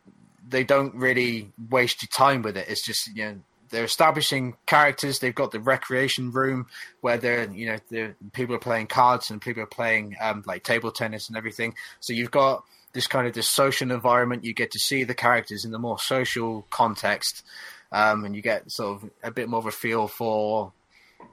they 0.47 0.63
don't 0.63 0.95
really 0.95 1.51
waste 1.69 2.01
your 2.01 2.09
time 2.09 2.41
with 2.41 2.57
it. 2.57 2.67
It's 2.67 2.83
just, 2.83 3.15
you 3.15 3.23
know, 3.23 3.35
they're 3.75 3.83
establishing 3.83 4.55
characters. 4.65 5.19
They've 5.19 5.35
got 5.35 5.51
the 5.51 5.59
recreation 5.59 6.31
room 6.31 6.67
where 7.01 7.17
they're, 7.17 7.51
you 7.51 7.67
know, 7.67 7.77
the 7.89 8.15
people 8.31 8.55
are 8.55 8.59
playing 8.59 8.87
cards 8.87 9.29
and 9.29 9.41
people 9.41 9.61
are 9.63 9.67
playing 9.67 10.15
um, 10.21 10.43
like 10.45 10.63
table 10.63 10.91
tennis 10.91 11.27
and 11.27 11.35
everything. 11.35 11.75
So 11.99 12.13
you've 12.13 12.31
got 12.31 12.63
this 12.93 13.05
kind 13.05 13.27
of 13.27 13.33
this 13.33 13.49
social 13.49 13.91
environment. 13.91 14.45
You 14.45 14.53
get 14.53 14.71
to 14.71 14.79
see 14.79 15.03
the 15.03 15.13
characters 15.13 15.65
in 15.65 15.71
the 15.71 15.77
more 15.77 15.99
social 15.99 16.65
context, 16.69 17.43
um, 17.91 18.23
and 18.23 18.33
you 18.33 18.41
get 18.41 18.71
sort 18.71 19.03
of 19.03 19.09
a 19.21 19.31
bit 19.31 19.49
more 19.49 19.59
of 19.59 19.65
a 19.65 19.71
feel 19.71 20.07
for 20.07 20.71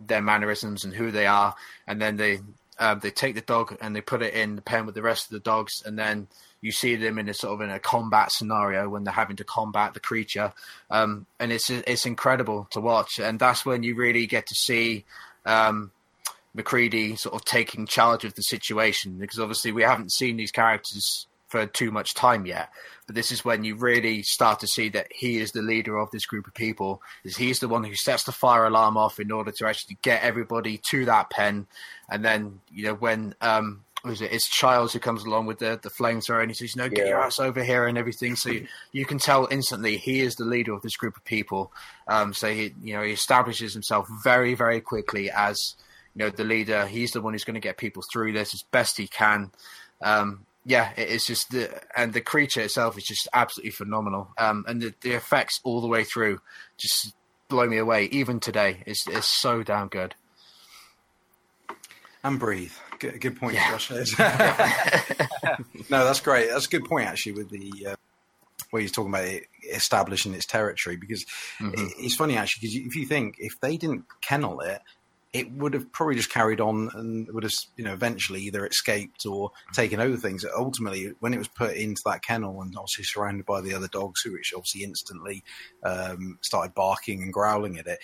their 0.05 0.20
mannerisms 0.20 0.84
and 0.84 0.93
who 0.93 1.12
they 1.12 1.26
are. 1.26 1.55
And 1.86 2.03
then 2.03 2.16
they 2.16 2.40
um, 2.80 2.99
they 2.99 3.12
take 3.12 3.36
the 3.36 3.40
dog 3.40 3.78
and 3.80 3.95
they 3.95 4.01
put 4.01 4.20
it 4.20 4.34
in 4.34 4.57
the 4.57 4.62
pen 4.62 4.84
with 4.84 4.97
the 4.97 5.03
rest 5.03 5.26
of 5.26 5.30
the 5.30 5.38
dogs, 5.38 5.82
and 5.86 5.97
then 5.97 6.26
you 6.62 6.72
see 6.72 6.96
them 6.96 7.18
in 7.18 7.28
a 7.28 7.34
sort 7.34 7.52
of 7.52 7.60
in 7.60 7.70
a 7.70 7.78
combat 7.78 8.32
scenario 8.32 8.88
when 8.88 9.04
they're 9.04 9.12
having 9.12 9.36
to 9.36 9.44
combat 9.44 9.92
the 9.92 10.00
creature, 10.00 10.52
um, 10.90 11.26
and 11.38 11.52
it's 11.52 11.68
it's 11.68 12.06
incredible 12.06 12.66
to 12.70 12.80
watch. 12.80 13.18
And 13.18 13.38
that's 13.38 13.66
when 13.66 13.82
you 13.82 13.94
really 13.94 14.26
get 14.26 14.46
to 14.46 14.54
see. 14.54 15.04
Um, 15.44 15.90
MacReady 16.54 17.16
sort 17.16 17.34
of 17.34 17.46
taking 17.46 17.86
charge 17.86 18.26
of 18.26 18.34
the 18.34 18.42
situation 18.42 19.16
because 19.16 19.38
obviously 19.38 19.72
we 19.72 19.82
haven't 19.82 20.12
seen 20.12 20.36
these 20.36 20.52
characters 20.52 21.26
for 21.52 21.66
too 21.66 21.90
much 21.90 22.14
time 22.14 22.46
yet. 22.46 22.70
But 23.06 23.14
this 23.14 23.30
is 23.30 23.44
when 23.44 23.62
you 23.62 23.76
really 23.76 24.22
start 24.22 24.60
to 24.60 24.66
see 24.66 24.88
that 24.88 25.08
he 25.10 25.36
is 25.36 25.52
the 25.52 25.60
leader 25.60 25.98
of 25.98 26.10
this 26.10 26.24
group 26.24 26.46
of 26.46 26.54
people. 26.54 27.02
Is 27.24 27.36
he's 27.36 27.60
the 27.60 27.68
one 27.68 27.84
who 27.84 27.94
sets 27.94 28.24
the 28.24 28.32
fire 28.32 28.64
alarm 28.64 28.96
off 28.96 29.20
in 29.20 29.30
order 29.30 29.52
to 29.52 29.66
actually 29.66 29.98
get 30.00 30.22
everybody 30.22 30.80
to 30.90 31.04
that 31.04 31.28
pen, 31.28 31.66
and 32.08 32.24
then 32.24 32.60
you 32.72 32.84
know 32.84 32.94
when 32.94 33.34
um, 33.42 33.84
was 34.05 34.20
it? 34.20 34.32
It's 34.32 34.48
Childs 34.48 34.92
who 34.92 34.98
comes 34.98 35.24
along 35.24 35.46
with 35.46 35.59
the 35.59 35.78
the 35.80 35.90
flamethrower 35.90 36.40
and 36.40 36.50
he 36.50 36.55
says, 36.55 36.76
"No, 36.76 36.88
get 36.88 37.07
your 37.07 37.22
ass 37.22 37.38
over 37.38 37.62
here" 37.62 37.86
and 37.86 37.96
everything. 37.96 38.36
So 38.36 38.50
you, 38.50 38.66
you 38.92 39.05
can 39.05 39.18
tell 39.18 39.46
instantly 39.50 39.96
he 39.96 40.20
is 40.20 40.34
the 40.34 40.44
leader 40.44 40.72
of 40.72 40.82
this 40.82 40.96
group 40.96 41.16
of 41.16 41.24
people. 41.24 41.72
Um, 42.09 42.34
so 42.34 42.53
he 42.53 42.74
you 42.82 42.94
know 42.94 43.03
he 43.03 43.12
establishes 43.12 43.72
himself 43.72 44.09
very 44.24 44.55
very 44.55 44.80
quickly 44.80 45.30
as 45.30 45.76
you 46.14 46.24
know 46.24 46.30
the 46.30 46.44
leader. 46.44 46.86
He's 46.86 47.12
the 47.12 47.20
one 47.20 47.34
who's 47.34 47.44
going 47.44 47.55
to 47.55 47.61
get 47.61 47.76
people 47.78 48.03
through 48.12 48.32
this 48.32 48.55
as 48.55 48.62
best 48.62 48.98
he 48.98 49.07
can. 49.07 49.53
Um, 50.03 50.46
yeah, 50.64 50.92
it 50.96 51.09
is 51.09 51.26
just 51.26 51.50
the 51.50 51.70
and 51.96 52.12
the 52.12 52.20
creature 52.20 52.61
itself 52.61 52.96
is 52.98 53.05
just 53.05 53.28
absolutely 53.32 53.72
phenomenal. 53.72 54.32
Um, 54.38 54.64
and 54.66 54.80
the, 54.80 54.94
the 55.00 55.12
effects 55.12 55.61
all 55.64 55.80
the 55.80 55.88
way 55.88 56.05
through 56.05 56.40
just 56.76 57.14
blow 57.48 57.66
me 57.66 57.78
away. 57.78 58.05
Even 58.07 58.40
today, 58.40 58.82
it's 58.86 59.07
it's 59.09 59.26
so 59.26 59.62
damn 59.62 59.88
good. 59.88 60.14
and 62.24 62.38
breathe. 62.38 62.72
Good, 63.03 63.20
good 63.20 63.36
point, 63.36 63.55
Yeah. 63.55 63.70
Josh. 63.72 63.90
no, 65.90 66.05
that's 66.05 66.20
great. 66.20 66.48
That's 66.50 66.66
a 66.66 66.70
good 66.70 66.84
point 66.84 67.09
actually 67.09 67.32
with 67.32 67.50
the 67.50 67.86
uh, 67.90 67.96
where 68.70 68.80
he's 68.80 68.92
talking 68.92 69.11
about 69.12 69.24
it 69.24 69.44
establishing 69.70 70.34
its 70.34 70.46
territory 70.46 70.96
because 70.96 71.24
Mm-hmm. 71.59 71.74
it- 71.74 71.92
it's 71.98 72.14
funny 72.14 72.36
actually 72.36 72.61
because 72.68 72.76
if 72.86 72.94
you 72.96 73.07
think 73.07 73.34
if 73.38 73.53
they 73.61 73.76
didn't 73.76 74.05
kennel 74.22 74.61
it. 74.61 74.80
It 75.34 75.50
would 75.53 75.72
have 75.72 75.90
probably 75.92 76.16
just 76.16 76.30
carried 76.30 76.61
on 76.61 76.90
and 76.92 77.26
would 77.32 77.44
have, 77.44 77.53
you 77.78 77.84
know, 77.84 77.94
eventually 77.94 78.42
either 78.42 78.66
escaped 78.66 79.24
or 79.24 79.50
taken 79.72 79.98
over 79.98 80.18
things. 80.18 80.44
Ultimately, 80.55 81.12
when 81.20 81.32
it 81.32 81.38
was 81.38 81.48
put 81.48 81.74
into 81.74 82.03
that 82.05 82.22
kennel 82.22 82.61
and 82.61 82.74
obviously 82.76 83.05
surrounded 83.05 83.46
by 83.46 83.62
the 83.62 83.72
other 83.72 83.88
dogs, 83.88 84.20
who 84.20 84.32
which 84.32 84.53
obviously 84.55 84.84
instantly 84.84 85.42
um, 85.84 86.36
started 86.42 86.74
barking 86.74 87.22
and 87.22 87.32
growling 87.32 87.78
at 87.78 87.86
it, 87.86 87.98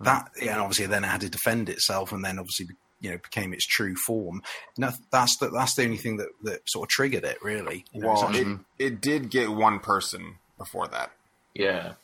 that 0.00 0.28
yeah, 0.42 0.54
and 0.54 0.60
obviously 0.60 0.86
then 0.86 1.04
it 1.04 1.06
had 1.06 1.20
to 1.20 1.30
defend 1.30 1.68
itself, 1.68 2.10
and 2.10 2.24
then 2.24 2.36
obviously 2.36 2.66
you 3.00 3.10
know 3.10 3.18
became 3.18 3.52
its 3.52 3.66
true 3.66 3.94
form. 3.94 4.42
No, 4.78 4.90
that's 5.10 5.36
the 5.38 5.48
that's 5.50 5.74
the 5.74 5.84
only 5.84 5.96
thing 5.96 6.16
that, 6.16 6.28
that 6.44 6.60
sort 6.68 6.84
of 6.86 6.90
triggered 6.90 7.24
it, 7.24 7.42
really. 7.42 7.84
You 7.92 8.00
know, 8.00 8.08
Well, 8.08 8.22
it, 8.30 8.36
actually- 8.36 8.58
it 8.78 9.00
did 9.00 9.30
get 9.30 9.50
one 9.50 9.80
person 9.80 10.36
before 10.58 10.88
that, 10.88 11.10
Yeah. 11.54 11.94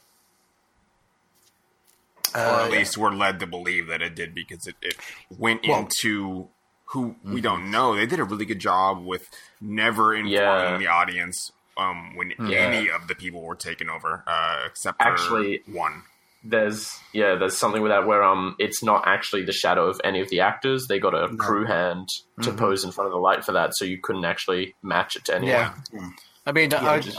or 2.35 2.41
Uh, 2.41 2.65
at 2.67 2.71
least 2.71 2.97
we're 2.97 3.11
led 3.11 3.41
to 3.41 3.47
believe 3.47 3.87
that 3.89 4.01
it 4.03 4.15
did 4.15 4.35
because 4.35 4.67
it, 4.67 4.77
it 4.83 4.97
went 5.31 5.67
Well- 5.67 5.81
into 5.81 6.49
who 6.87 7.17
we 7.25 7.41
don't 7.41 7.71
know. 7.71 7.97
They 7.97 8.05
did 8.05 8.21
a 8.21 8.25
really 8.25 8.45
good 8.45 8.59
job 8.59 9.03
with 9.05 9.27
never 9.63 10.15
informing 10.15 10.33
Yeah. 10.33 10.77
the 10.77 10.87
audience 10.89 11.53
um, 11.79 12.15
when 12.17 12.35
Yeah. 12.39 12.59
any 12.59 12.91
of 12.91 13.09
the 13.09 13.15
people 13.15 13.41
were 13.41 13.55
taken 13.57 13.89
over, 13.89 14.23
uh, 14.27 14.65
except 14.67 15.01
for 15.01 15.09
Actually- 15.09 15.63
one. 15.67 16.03
There's 16.45 16.91
yeah, 17.13 17.37
there's 17.37 17.57
something 17.57 17.83
with 17.83 17.93
that 17.93 18.07
where 18.07 18.23
um 18.25 18.57
it's 18.59 18.83
not 18.83 19.05
actually 19.07 19.45
the 19.45 19.53
shadow 19.53 19.87
of 19.89 20.01
any 20.03 20.21
of 20.21 20.29
the 20.29 20.41
actors. 20.41 20.87
They 20.89 20.99
got 20.99 21.15
a 21.15 21.35
crew 21.37 21.67
hand 21.67 22.09
to 22.43 22.51
Mm-hmm. 22.51 22.59
pose 22.59 22.85
in 22.85 22.91
front 22.91 23.07
of 23.07 23.13
the 23.13 23.19
light 23.19 23.45
for 23.45 23.53
that, 23.53 23.75
so 23.77 23.85
you 23.85 23.99
couldn't 24.03 24.25
actually 24.25 24.75
match 24.83 25.15
it 25.17 25.25
to 25.27 25.37
anyone. 25.37 25.51
Yeah. 25.93 26.09
I 26.45 26.51
mean, 26.53 26.75
I, 26.75 26.99
just- 26.99 27.17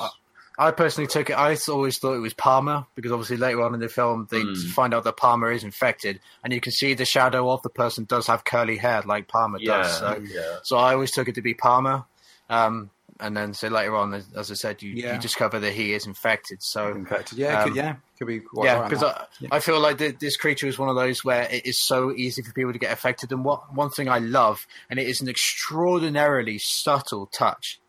I 0.60 0.72
personally 0.72 1.08
took 1.08 1.30
it. 1.30 1.34
I 1.34 1.58
always 1.70 1.98
thought 1.98 2.14
it 2.16 2.20
was 2.20 2.34
Palmer 2.34 2.86
because 2.96 3.12
obviously 3.14 3.38
later 3.38 3.62
on 3.64 3.74
in 3.74 3.80
the 3.80 3.88
film 3.90 4.28
they 4.30 4.42
Mm. 4.42 4.58
find 4.72 4.94
out 4.94 5.04
that 5.06 5.16
Palmer 5.18 5.52
is 5.52 5.64
infected, 5.64 6.20
and 6.44 6.52
you 6.52 6.60
can 6.60 6.74
see 6.74 6.94
the 6.94 7.06
shadow 7.06 7.50
of 7.50 7.62
the 7.64 7.70
person 7.70 8.04
does 8.04 8.28
have 8.28 8.44
curly 8.44 8.76
hair 8.78 9.02
like 9.06 9.28
Palmer 9.30 9.58
Yeah, 9.62 9.78
does. 9.84 9.98
So, 10.00 10.22
yeah. 10.28 10.58
so 10.64 10.78
I 10.78 10.94
always 10.94 11.12
took 11.12 11.28
it 11.30 11.36
to 11.36 11.42
be 11.42 11.54
Palmer. 11.54 12.04
Um, 12.50 12.90
and 13.20 13.36
then 13.38 13.54
so 13.54 13.68
later 13.68 13.96
on, 13.96 14.14
as, 14.14 14.52
I 14.52 14.54
said, 14.56 14.82
you, 14.82 14.92
Yeah. 14.92 15.14
you 15.16 15.20
discover 15.20 15.60
that 15.60 15.74
he 15.74 15.94
is 15.94 16.06
infected. 16.06 16.62
So 16.64 16.90
infected. 16.92 17.38
Yeah, 17.38 17.62
Um, 17.62 17.70
could, 17.70 17.76
yeah, 17.78 17.96
could 18.18 18.28
be. 18.28 18.42
Yeah, 18.56 18.84
because. 18.88 19.04
I, 19.04 19.26
I 19.52 19.60
feel 19.60 19.80
like 19.80 19.98
th- 19.98 20.20
this 20.20 20.38
creature 20.38 20.68
is 20.68 20.80
one 20.80 20.90
of 20.90 20.96
those 20.96 21.24
where 21.24 21.44
it 21.52 21.66
is 21.66 21.78
so 21.80 22.12
easy 22.16 22.42
for 22.42 22.52
people 22.54 22.74
to 22.74 22.80
get 22.80 22.92
affected. 22.92 23.32
And 23.32 23.44
what 23.46 23.74
one 23.74 23.90
thing 23.90 24.10
I 24.10 24.20
love, 24.20 24.66
and 24.90 25.00
it 25.00 25.08
is 25.08 25.22
an 25.22 25.30
extraordinarily 25.30 26.58
subtle 26.60 27.28
touch, 27.28 27.80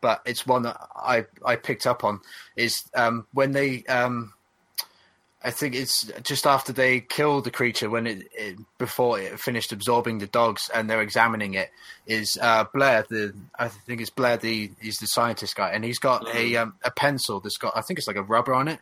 but 0.00 0.22
it's 0.24 0.46
one 0.46 0.62
that 0.62 0.80
I 0.94 1.26
I 1.44 1.56
picked 1.56 1.86
up 1.86 2.04
on, 2.04 2.20
is 2.56 2.82
um, 2.94 3.26
when 3.32 3.52
they. 3.52 3.84
Um, 3.84 4.32
I 5.42 5.52
think 5.52 5.74
it's 5.76 6.10
just 6.24 6.46
after 6.46 6.72
they 6.72 7.00
kill 7.00 7.40
the 7.42 7.50
creature 7.52 7.88
when 7.88 8.06
it, 8.08 8.28
it 8.32 8.56
before 8.76 9.20
it 9.20 9.38
finished 9.38 9.70
absorbing 9.72 10.18
the 10.18 10.26
dogs 10.26 10.68
and 10.74 10.90
they're 10.90 11.00
examining 11.00 11.54
it 11.54 11.70
is 12.06 12.36
uh, 12.42 12.64
Blair 12.74 13.04
the 13.08 13.32
I 13.58 13.68
think 13.68 14.00
it's 14.00 14.10
Blair 14.10 14.36
the 14.36 14.70
he's 14.80 14.98
the 14.98 15.06
scientist 15.06 15.54
guy 15.54 15.70
and 15.70 15.84
he's 15.84 16.00
got 16.00 16.26
a 16.34 16.56
um, 16.56 16.74
a 16.82 16.90
pencil 16.90 17.38
that's 17.38 17.56
got 17.56 17.76
I 17.76 17.82
think 17.82 17.98
it's 17.98 18.08
like 18.08 18.16
a 18.16 18.22
rubber 18.22 18.52
on 18.52 18.66
it 18.66 18.80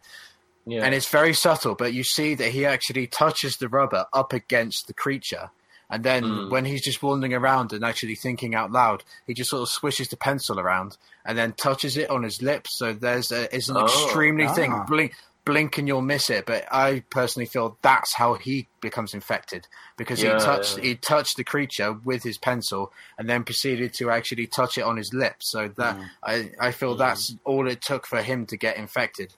Yeah. 0.65 0.85
and 0.85 0.95
it's 0.95 1.09
very 1.09 1.35
subtle, 1.35 1.75
but 1.75 1.93
you 1.93 2.03
see 2.05 2.35
that 2.35 2.49
he 2.53 2.65
actually 2.65 3.07
touches 3.07 3.59
the 3.59 3.69
rubber 3.69 4.07
up 4.13 4.33
against 4.33 4.87
the 4.87 4.95
creature. 4.95 5.51
And 5.89 6.03
then 6.03 6.25
Mm. 6.25 6.49
when 6.51 6.65
he's 6.65 6.83
just 6.83 7.01
wandering 7.01 7.33
around 7.35 7.73
and 7.73 7.85
actually 7.85 8.17
thinking 8.17 8.57
out 8.57 8.73
loud, 8.73 9.05
he 9.27 9.35
just 9.35 9.51
sort 9.51 9.63
of 9.63 9.69
swishes 9.69 10.09
the 10.09 10.17
pencil 10.17 10.59
around 10.59 10.97
and 11.25 11.39
then 11.39 11.53
touches 11.53 11.97
it 11.97 12.11
on 12.11 12.25
his 12.25 12.43
lips. 12.43 12.77
So 12.77 12.93
there's 12.93 13.31
a, 13.31 13.55
it's 13.55 13.69
an 13.69 13.77
Oh, 13.77 13.85
extremely 13.85 14.49
thing. 14.49 14.73
ah. 14.73 14.85
Blink, 14.89 15.13
blink 15.47 15.79
and 15.79 15.89
you'll 15.89 16.03
miss 16.03 16.29
it. 16.29 16.45
But 16.45 16.67
I 16.71 17.03
personally 17.09 17.47
feel 17.47 17.79
that's 17.81 18.13
how 18.15 18.35
he 18.35 18.67
becomes 18.83 19.15
infected 19.15 19.67
because 19.97 20.23
Yeah, 20.23 20.35
he 20.35 20.41
touched 20.45 20.77
yeah. 20.77 20.85
he 20.85 20.95
touched 20.97 21.39
the 21.39 21.45
creature 21.45 21.95
with 21.95 22.23
his 22.23 22.37
pencil 22.37 22.93
and 23.17 23.27
then 23.31 23.45
proceeded 23.45 23.95
to 23.95 24.11
actually 24.11 24.47
touch 24.47 24.77
it 24.77 24.83
on 24.83 24.99
his 24.99 25.15
lips. 25.15 25.51
So 25.51 25.69
that 25.79 25.97
Mm. 25.97 26.11
I 26.23 26.51
I 26.61 26.71
feel 26.73 26.95
that's 26.97 27.35
all 27.45 27.67
it 27.67 27.81
took 27.81 28.07
for 28.07 28.21
him 28.21 28.45
to 28.47 28.57
get 28.59 28.77
infected. 28.77 29.33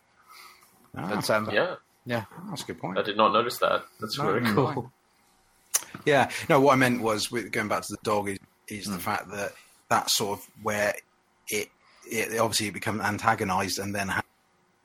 Ah, 0.96 1.08
But 1.14 1.30
um, 1.30 1.48
yeah, 1.52 1.76
yeah. 2.06 2.24
that's 2.48 2.62
a 2.62 2.66
good 2.66 2.80
point. 2.80 2.98
I 2.98 3.02
did 3.02 3.16
not 3.16 3.32
notice 3.32 3.58
that. 3.58 3.84
That's 4.00 4.18
No, 4.18 4.24
very 4.24 4.44
cool. 4.46 4.72
no. 4.74 4.92
Yeah, 6.04 6.30
no. 6.48 6.58
What 6.60 6.72
I 6.72 6.76
meant 6.76 7.02
was 7.02 7.30
with, 7.30 7.52
going 7.52 7.68
back 7.68 7.82
to 7.82 7.92
the 7.92 7.98
dog 8.02 8.28
is, 8.30 8.38
is 8.68 8.86
the 8.86 8.98
fact 8.98 9.30
that 9.30 9.52
that's 9.88 10.14
sort 10.16 10.38
of 10.38 10.46
where 10.62 10.94
it, 11.48 11.68
it 12.10 12.38
obviously 12.38 12.68
it 12.68 12.74
becomes 12.74 13.00
antagonized 13.02 13.78
and 13.78 13.94
then 13.94 14.08
ha- 14.08 14.22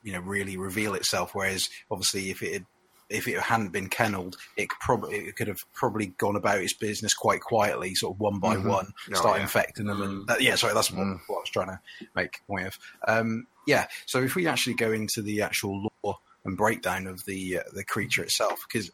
you 0.04 0.12
know 0.12 0.20
really 0.20 0.56
reveal 0.56 0.94
itself. 0.94 1.34
Whereas 1.34 1.68
obviously 1.90 2.30
if 2.30 2.42
it 2.42 2.52
had 2.52 2.66
if 3.10 3.28
it 3.28 3.38
hadn't 3.38 3.68
been 3.70 3.88
kennelled, 3.88 4.36
it 4.56 4.68
could 4.70 4.80
probably 4.80 5.16
it 5.16 5.36
could 5.36 5.48
have 5.48 5.64
probably 5.74 6.06
gone 6.18 6.36
about 6.36 6.58
its 6.60 6.72
business 6.72 7.12
quite 7.14 7.40
quietly, 7.42 7.94
sort 7.94 8.14
of 8.16 8.20
one 8.20 8.38
by 8.38 8.56
Mhm. 8.56 8.64
one, 8.68 8.92
Oh, 9.10 9.14
start 9.14 9.36
yeah. 9.36 9.42
infecting 9.42 9.86
them. 9.86 10.00
And 10.00 10.26
that, 10.26 10.40
yeah, 10.40 10.54
sorry, 10.54 10.72
that's 10.74 10.90
what, 10.90 11.04
Mm. 11.06 11.20
what 11.26 11.36
I 11.36 11.40
was 11.40 11.50
trying 11.50 11.66
to 11.68 11.80
make 12.14 12.40
point 12.46 12.66
of. 12.66 12.78
Um, 13.06 13.46
yeah, 13.66 13.88
so 14.06 14.22
if 14.22 14.34
we 14.34 14.46
actually 14.46 14.74
go 14.74 14.90
into 14.92 15.20
the 15.20 15.42
actual 15.42 15.90
lore 16.02 16.18
and 16.44 16.56
breakdown 16.56 17.06
of 17.06 17.24
the 17.26 17.58
uh, 17.58 17.62
the 17.72 17.84
creature 17.84 18.22
itself, 18.22 18.60
because 18.66 18.90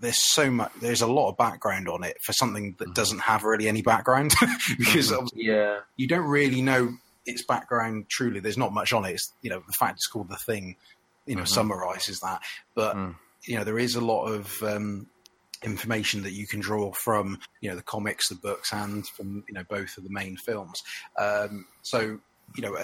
there's 0.00 0.22
so 0.22 0.50
much, 0.50 0.70
there's 0.80 1.02
a 1.02 1.06
lot 1.08 1.28
of 1.30 1.36
background 1.36 1.88
on 1.88 2.04
it 2.04 2.22
for 2.22 2.32
something 2.32 2.76
that 2.78 2.94
doesn't 2.94 3.18
have 3.20 3.42
really 3.44 3.66
any 3.66 3.82
background, 3.82 4.32
because 4.78 5.10
obviously 5.10 5.44
Yeah. 5.46 5.80
you 5.96 6.06
don't 6.06 6.26
really 6.26 6.62
know 6.62 6.96
its 7.28 7.44
background 7.44 8.08
truly. 8.08 8.40
There's 8.40 8.58
not 8.58 8.72
much 8.72 8.92
on 8.92 9.04
it. 9.04 9.12
It's, 9.12 9.32
you 9.42 9.50
know, 9.50 9.62
the 9.66 9.72
fact 9.72 9.94
it's 9.96 10.06
called 10.06 10.28
the 10.28 10.36
thing, 10.36 10.76
you 11.26 11.36
know, 11.36 11.42
Mhm. 11.42 11.48
summarizes 11.48 12.20
that. 12.20 12.40
But 12.74 12.96
Mm. 12.96 13.16
you 13.44 13.56
know, 13.56 13.64
there 13.64 13.78
is 13.78 13.94
a 13.94 14.00
lot 14.00 14.26
of 14.26 14.62
um, 14.62 15.06
information 15.62 16.22
that 16.22 16.32
you 16.32 16.46
can 16.46 16.60
draw 16.60 16.92
from 16.92 17.38
you 17.60 17.68
know 17.70 17.76
the 17.76 17.82
comics, 17.82 18.28
the 18.28 18.34
books, 18.34 18.72
and 18.72 19.06
from 19.08 19.44
you 19.48 19.54
know 19.54 19.64
both 19.64 19.96
of 19.96 20.04
the 20.04 20.10
main 20.10 20.36
films. 20.36 20.82
Um, 21.16 21.66
so 21.82 22.20
you 22.56 22.62
know, 22.62 22.74
uh, 22.74 22.82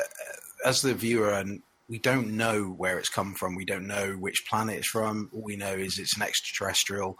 as 0.64 0.82
the 0.82 0.94
viewer, 0.94 1.30
and 1.32 1.62
we 1.88 1.98
don't 1.98 2.36
know 2.36 2.64
where 2.64 2.98
it's 2.98 3.08
come 3.08 3.34
from. 3.34 3.54
We 3.54 3.64
don't 3.64 3.86
know 3.86 4.12
which 4.12 4.46
planet 4.48 4.78
it's 4.78 4.88
from. 4.88 5.30
All 5.34 5.42
we 5.42 5.56
know 5.56 5.72
is 5.74 5.98
it's 5.98 6.16
an 6.16 6.22
extraterrestrial, 6.22 7.18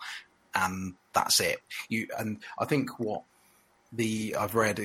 and 0.54 0.94
that's 1.12 1.40
it. 1.40 1.58
You 1.88 2.08
and 2.18 2.42
I 2.58 2.64
think 2.64 2.98
what 2.98 3.22
the 3.92 4.36
I've 4.38 4.54
read 4.54 4.80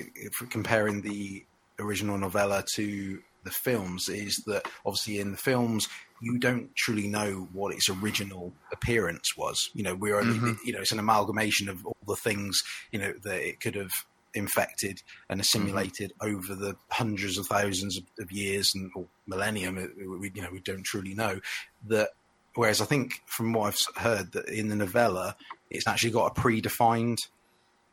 comparing 0.50 1.02
the 1.02 1.46
original 1.80 2.18
novella 2.18 2.64
to 2.76 3.20
the 3.44 3.52
films 3.52 4.10
is 4.10 4.44
that 4.48 4.68
obviously 4.86 5.20
in 5.20 5.32
the 5.32 5.38
films 5.38 5.88
you 6.22 6.38
don't 6.38 6.76
truly 6.76 7.08
know 7.08 7.48
what 7.54 7.74
its 7.74 7.88
original 7.90 8.52
appearance 8.74 9.38
was. 9.38 9.70
You 9.74 9.84
know, 9.84 9.96
we're 9.96 10.20
only 10.20 10.38
Mhm. 10.38 10.58
you 10.66 10.74
know 10.74 10.80
it's 10.82 10.92
an 10.92 11.00
amalgamation 11.00 11.70
of 11.70 11.86
all 11.86 11.96
the 12.06 12.16
things 12.18 12.62
you 12.92 13.00
know 13.00 13.14
that 13.24 13.40
it 13.48 13.62
could 13.62 13.76
have 13.76 13.92
infected 14.36 15.02
and 15.30 15.40
assimilated 15.42 16.14
over 16.22 16.54
the 16.54 16.76
hundreds 16.92 17.38
of 17.38 17.48
thousands 17.48 17.98
of, 17.98 18.04
of 18.20 18.32
years 18.32 18.76
and 18.76 18.92
or 18.96 19.06
millennium. 19.26 19.78
it- 19.78 19.96
We, 19.98 20.32
you 20.36 20.42
know, 20.42 20.52
we 20.52 20.60
don't 20.60 20.84
truly 20.84 21.16
know 21.16 21.40
that. 21.88 22.10
Whereas 22.56 22.82
I 22.82 22.86
think 22.86 23.22
from 23.26 23.54
what 23.54 23.68
I've 23.96 24.04
heard 24.04 24.32
that 24.34 24.50
in 24.50 24.68
the 24.68 24.76
novella, 24.76 25.36
it's 25.70 25.88
actually 25.88 26.12
got 26.12 26.38
a 26.38 26.42
predefined 26.42 27.18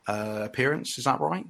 uh, 0.08 0.40
appearance. 0.44 0.98
Is 0.98 1.04
that 1.04 1.20
right? 1.20 1.46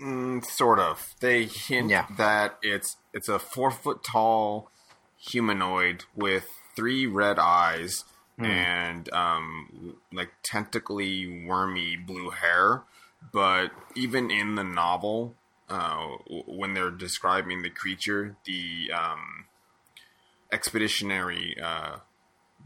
Mm, 0.00 0.44
sort 0.44 0.78
of. 0.78 1.14
They 1.20 1.46
hint 1.46 1.90
Yeah. 1.90 2.06
that 2.16 2.58
it's 2.62 2.96
it's 3.12 3.28
a 3.28 3.38
four 3.38 3.70
foot 3.70 4.04
tall 4.04 4.70
humanoid 5.16 6.04
with 6.14 6.50
three 6.74 7.06
red 7.06 7.38
eyes 7.38 8.04
Hmm. 8.38 8.44
and 8.44 9.12
um, 9.14 9.96
like 10.12 10.30
tentacly 10.42 11.46
wormy 11.46 11.96
blue 11.96 12.30
hair. 12.30 12.82
But 13.32 13.70
even 13.94 14.30
in 14.30 14.54
the 14.56 14.62
novel, 14.64 15.34
uh, 15.70 16.06
when 16.46 16.74
they're 16.74 16.90
describing 16.90 17.62
the 17.62 17.70
creature, 17.70 18.36
the 18.44 18.92
um, 18.92 19.46
expeditionary 20.52 21.58
uh, 21.60 21.98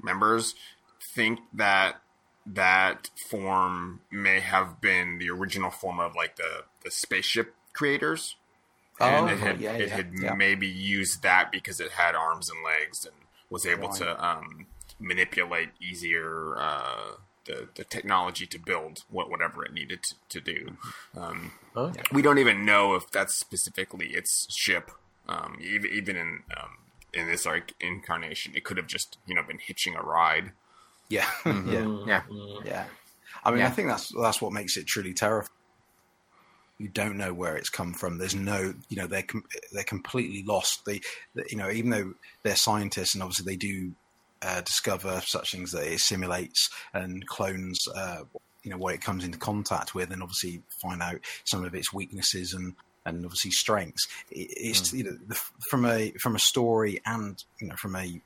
members 0.02 0.54
think 1.00 1.40
that 1.52 2.02
that 2.47 3.11
form 3.28 4.01
may 4.11 4.41
have 4.41 4.80
been 4.80 5.18
the 5.18 5.30
original 5.30 5.70
form 5.70 6.01
of 6.01 6.14
like 6.16 6.36
the, 6.36 6.64
the 6.84 6.91
spaceship 6.91 7.55
creators. 7.72 8.36
And 9.01 9.30
Oh, 9.30 9.32
it 9.32 9.38
had, 9.38 9.61
yeah, 9.61 9.72
it 9.72 9.88
yeah, 9.88 9.95
had 9.97 10.11
yeah. 10.20 10.34
maybe 10.34 10.66
used 10.66 11.22
that 11.22 11.51
because 11.53 11.80
it 11.80 11.93
had 11.93 12.14
arms 12.14 12.51
and 12.51 12.59
legs 12.64 13.05
and 13.05 13.14
was 13.49 13.64
able 13.66 13.88
to 13.95 14.24
um, 14.26 14.66
manipulate 14.99 15.70
easier 15.80 16.55
uh, 16.59 17.12
the, 17.47 17.68
the 17.74 17.84
technology 17.84 18.47
to 18.47 18.59
build 18.59 19.01
what, 19.09 19.30
whatever 19.30 19.64
it 19.64 19.72
needed 19.72 20.01
to, 20.03 20.14
to 20.28 20.41
do. 20.41 20.76
Um, 21.16 21.53
Oh. 21.76 21.93
we 22.12 22.20
don't 22.20 22.38
even 22.38 22.64
know 22.64 22.95
if 22.97 23.11
that's 23.12 23.38
specifically 23.38 24.09
its 24.09 24.47
ship. 24.53 24.91
Um, 25.28 25.57
even, 25.62 25.91
even 25.93 26.16
in 26.16 26.43
um, 26.61 26.70
in 27.14 27.28
this 27.28 27.47
like 27.47 27.74
incarnation, 27.80 28.53
it 28.57 28.64
could 28.64 28.76
have 28.76 28.88
just 28.88 29.18
you 29.24 29.34
know 29.36 29.43
been 29.45 29.61
hitching 29.64 29.95
a 29.95 30.03
ride. 30.03 30.51
Yeah, 31.18 31.24
Mm-hmm. 31.44 32.08
yeah, 32.08 32.22
Yeah. 32.30 32.61
yeah. 32.64 32.84
I 33.44 33.50
mean, 33.50 33.61
Yeah. 33.61 33.66
I 33.66 33.70
think 33.70 33.88
that's 33.88 34.12
that's 34.20 34.40
what 34.40 34.52
makes 34.52 34.76
it 34.76 34.86
truly 34.86 35.12
terrifying. 35.12 35.50
You 36.78 36.88
don't 36.88 37.16
know 37.18 37.34
where 37.34 37.56
it's 37.56 37.68
come 37.68 37.92
from. 37.92 38.16
There's 38.18 38.34
no, 38.34 38.72
you 38.88 38.96
know, 38.96 39.06
they're 39.06 39.22
com- 39.24 39.44
they're 39.72 39.84
completely 39.84 40.42
lost. 40.46 40.84
They, 40.86 41.00
they- 41.34 41.44
you 41.50 41.56
know, 41.58 41.70
even 41.70 41.90
though 41.90 42.14
they're 42.42 42.56
scientists 42.56 43.14
and 43.14 43.22
obviously 43.22 43.52
they 43.52 43.56
do 43.56 43.92
uh, 44.42 44.62
discover 44.62 45.20
such 45.26 45.52
things 45.52 45.72
that 45.72 45.82
it 45.92 46.00
simulates 46.00 46.70
and 46.94 47.26
clones, 47.26 47.78
uh, 47.94 48.22
you 48.62 48.70
know, 48.70 48.78
what 48.78 48.94
it 48.94 49.02
comes 49.02 49.24
into 49.24 49.36
contact 49.38 49.94
with, 49.94 50.11
and 50.11 50.22
obviously 50.22 50.62
find 50.80 51.02
out 51.02 51.20
some 51.44 51.64
of 51.64 51.74
its 51.74 51.92
weaknesses 51.92 52.54
and 52.54 52.74
and 53.04 53.24
obviously 53.24 53.50
strengths. 53.50 54.06
It, 54.30 54.48
it's 54.56 54.92
you 54.94 55.04
know 55.04 55.16
the, 55.28 55.34
from 55.68 55.84
a 55.84 56.12
from 56.20 56.34
a 56.36 56.38
story 56.38 57.00
and 57.04 57.42
you 57.61 57.66
know 57.68 57.76
from 57.76 57.96
a 57.96 58.20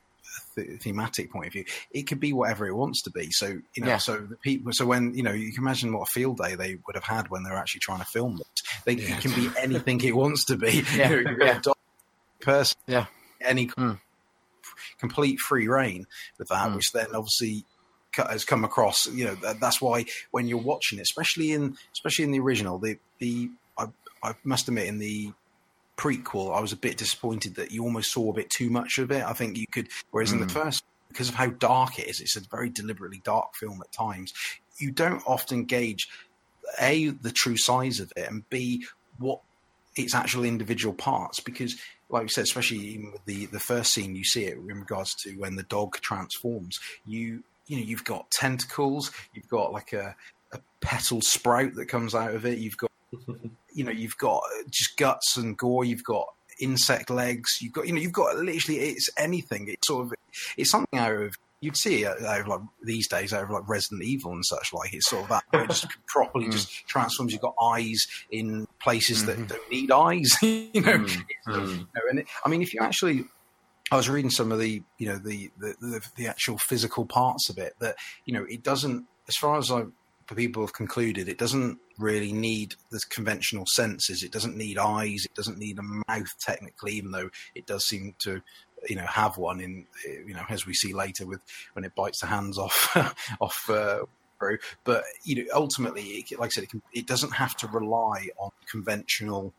th- 0.54 0.80
thematic 0.82 1.30
point 1.32 1.46
of 1.48 1.52
view, 1.52 1.64
it 1.90 2.02
could 2.02 2.20
be 2.20 2.32
whatever 2.32 2.66
it 2.66 2.74
wants 2.74 3.02
to 3.02 3.10
be. 3.10 3.30
So 3.30 3.46
you 3.46 3.82
know, 3.82 3.86
Yeah. 3.88 3.98
so 3.98 4.18
the 4.18 4.36
people, 4.36 4.72
so 4.72 4.86
when 4.86 5.14
you 5.14 5.22
know, 5.22 5.32
you 5.32 5.52
can 5.52 5.62
imagine 5.62 5.92
what 5.92 6.02
a 6.08 6.12
field 6.12 6.38
day 6.38 6.54
they 6.54 6.78
would 6.86 6.94
have 6.94 7.04
had 7.04 7.28
when 7.30 7.42
they're 7.42 7.56
actually 7.56 7.80
trying 7.80 8.00
to 8.00 8.04
film 8.06 8.36
this. 8.38 8.46
They 8.84 8.94
it 8.94 9.20
can 9.20 9.32
be 9.34 9.48
anything 9.58 10.00
it 10.02 10.14
wants 10.16 10.44
to 10.46 10.56
be. 10.56 10.84
Yeah, 10.96 11.10
You 11.10 11.24
know, 11.24 11.36
yeah. 11.40 11.60
person, 12.40 12.76
Yeah. 12.86 13.06
any 13.40 13.68
Mm. 13.68 13.98
complete 14.98 15.38
free 15.40 15.68
reign 15.68 16.06
with 16.38 16.48
that, 16.48 16.68
Mm. 16.70 16.76
which 16.76 16.92
then 16.92 17.14
obviously 17.14 17.64
has 18.16 18.44
come 18.44 18.64
across. 18.64 19.06
You 19.08 19.24
know, 19.26 19.34
that, 19.36 19.60
that's 19.60 19.80
why 19.80 20.04
when 20.30 20.46
you're 20.48 20.58
watching 20.58 20.98
it, 20.98 21.02
especially 21.02 21.52
in 21.52 21.76
especially 21.92 22.24
in 22.24 22.30
the 22.30 22.40
original, 22.40 22.78
the 22.78 22.98
the 23.18 23.50
I, 23.76 23.86
I 24.22 24.34
must 24.44 24.68
admit 24.68 24.86
in 24.86 24.98
the 24.98 25.32
prequel, 25.96 26.54
I 26.56 26.60
was 26.60 26.72
a 26.72 26.76
bit 26.76 26.96
disappointed 26.96 27.54
that 27.56 27.70
you 27.70 27.82
almost 27.84 28.12
saw 28.12 28.30
a 28.30 28.34
bit 28.34 28.50
too 28.50 28.70
much 28.70 28.98
of 28.98 29.10
it. 29.10 29.24
I 29.24 29.32
think 29.32 29.56
you 29.56 29.66
could, 29.70 29.88
whereas 30.10 30.32
in 30.32 30.40
the 30.40 30.46
Mm. 30.46 30.52
first, 30.52 30.82
because 31.08 31.28
of 31.28 31.34
how 31.36 31.46
dark 31.46 31.98
it 31.98 32.08
is, 32.08 32.20
it's 32.20 32.36
a 32.36 32.40
very 32.50 32.68
deliberately 32.68 33.20
dark 33.24 33.54
film 33.54 33.80
at 33.80 33.92
times. 33.92 34.32
You 34.78 34.90
don't 34.90 35.22
often 35.26 35.64
gauge 35.64 36.08
a 36.80 37.08
the 37.10 37.30
true 37.30 37.56
size 37.56 38.00
of 38.00 38.12
it, 38.16 38.28
and 38.28 38.48
b 38.50 38.84
what 39.18 39.40
its 39.96 40.14
actual 40.14 40.44
individual 40.44 40.94
parts 40.94 41.40
because 41.40 41.76
like 42.08 42.22
we 42.22 42.28
said 42.28 42.44
especially 42.44 42.78
even 42.78 43.12
with 43.12 43.24
the 43.26 43.46
the 43.46 43.60
first 43.60 43.92
scene 43.92 44.16
you 44.16 44.24
see 44.24 44.44
it 44.44 44.56
in 44.56 44.80
regards 44.80 45.14
to 45.14 45.30
when 45.36 45.54
the 45.54 45.62
dog 45.64 45.94
transforms 46.00 46.80
you 47.06 47.44
you 47.66 47.76
know 47.76 47.82
you've 47.82 48.04
got 48.04 48.28
tentacles 48.30 49.12
you've 49.34 49.48
got 49.48 49.72
like 49.72 49.92
a, 49.92 50.16
a 50.52 50.58
petal 50.80 51.20
sprout 51.20 51.74
that 51.74 51.86
comes 51.86 52.14
out 52.14 52.34
of 52.34 52.44
it 52.44 52.58
you've 52.58 52.76
got 52.76 52.90
you 53.74 53.84
know 53.84 53.90
you've 53.90 54.16
got 54.18 54.42
just 54.70 54.96
guts 54.96 55.36
and 55.36 55.58
gore 55.58 55.84
you've 55.84 56.04
got 56.04 56.26
insect 56.60 57.10
legs 57.10 57.50
you've 57.60 57.72
got 57.72 57.86
you 57.86 57.92
know 57.92 58.00
you've 58.00 58.12
got 58.12 58.36
literally 58.36 58.80
it's 58.80 59.08
anything. 59.18 59.68
It's 59.68 59.86
sort 59.86 60.06
of 60.06 60.14
it's 60.56 60.70
something 60.70 60.98
out 60.98 61.12
of 61.12 61.34
you'd 61.64 61.76
see 61.76 62.04
it 62.04 62.22
out 62.22 62.46
like 62.46 62.60
these 62.82 63.08
days 63.08 63.32
over 63.32 63.52
like 63.52 63.68
Resident 63.68 64.02
Evil 64.02 64.32
and 64.32 64.44
such 64.44 64.72
like. 64.72 64.92
It's 64.92 65.08
sort 65.08 65.24
of 65.24 65.28
that 65.30 65.44
where 65.50 65.64
it 65.64 65.70
just 65.70 65.86
properly 66.06 66.46
hmm. 66.46 66.52
just 66.52 66.86
transforms. 66.86 67.32
You've 67.32 67.40
got 67.40 67.54
eyes 67.60 68.06
in 68.30 68.68
places 68.80 69.24
that 69.26 69.36
mm-hmm. 69.36 69.46
don't 69.46 69.70
need 69.70 69.90
eyes 69.90 70.36
you 70.42 70.80
know? 70.80 70.98
Mm. 70.98 71.16
you 71.46 71.86
know, 71.94 72.02
and 72.10 72.18
it, 72.20 72.26
I 72.44 72.48
mean, 72.48 72.62
if 72.62 72.74
you 72.74 72.80
actually, 72.82 73.24
I 73.90 73.96
was 73.96 74.08
reading 74.08 74.30
some 74.30 74.52
of 74.52 74.58
the, 74.58 74.82
you 74.98 75.08
know, 75.08 75.16
the, 75.16 75.50
the 75.58 75.74
the 75.80 76.00
the 76.16 76.26
actual 76.26 76.58
physical 76.58 77.06
parts 77.06 77.48
of 77.48 77.58
it. 77.58 77.74
That 77.80 77.96
you 78.26 78.34
know, 78.34 78.44
it 78.44 78.62
doesn't, 78.62 79.06
as 79.28 79.36
far 79.36 79.56
as 79.56 79.70
I, 79.70 79.84
the 80.28 80.34
people 80.34 80.62
have 80.62 80.74
concluded, 80.74 81.28
it 81.28 81.38
doesn't 81.38 81.78
really 81.98 82.32
need 82.32 82.74
the 82.90 83.00
conventional 83.10 83.66
senses. 83.66 84.22
It 84.22 84.32
doesn't 84.32 84.56
need 84.56 84.78
eyes. 84.78 85.24
It 85.24 85.34
doesn't 85.34 85.58
need 85.58 85.78
a 85.78 85.82
mouth, 85.82 86.32
technically, 86.40 86.92
even 86.94 87.10
though 87.12 87.30
it 87.54 87.66
does 87.66 87.86
seem 87.86 88.14
to, 88.20 88.42
you 88.88 88.96
know, 88.96 89.06
have 89.06 89.36
one. 89.36 89.60
In 89.60 89.86
you 90.06 90.34
know, 90.34 90.44
as 90.48 90.66
we 90.66 90.74
see 90.74 90.92
later 90.92 91.26
with 91.26 91.40
when 91.74 91.84
it 91.84 91.94
bites 91.94 92.20
the 92.20 92.26
hands 92.26 92.58
off 92.58 92.96
off. 93.40 93.68
Uh, 93.70 94.00
Brew. 94.40 94.58
But 94.82 95.04
you 95.24 95.36
know, 95.36 95.50
ultimately, 95.54 96.02
it, 96.02 96.40
like 96.40 96.48
I 96.48 96.50
said, 96.50 96.64
it, 96.64 96.70
can, 96.70 96.82
it 96.92 97.06
doesn't 97.06 97.34
have 97.34 97.54
to 97.58 97.68
rely 97.68 98.28
on 98.36 98.50
conventional 98.68 99.54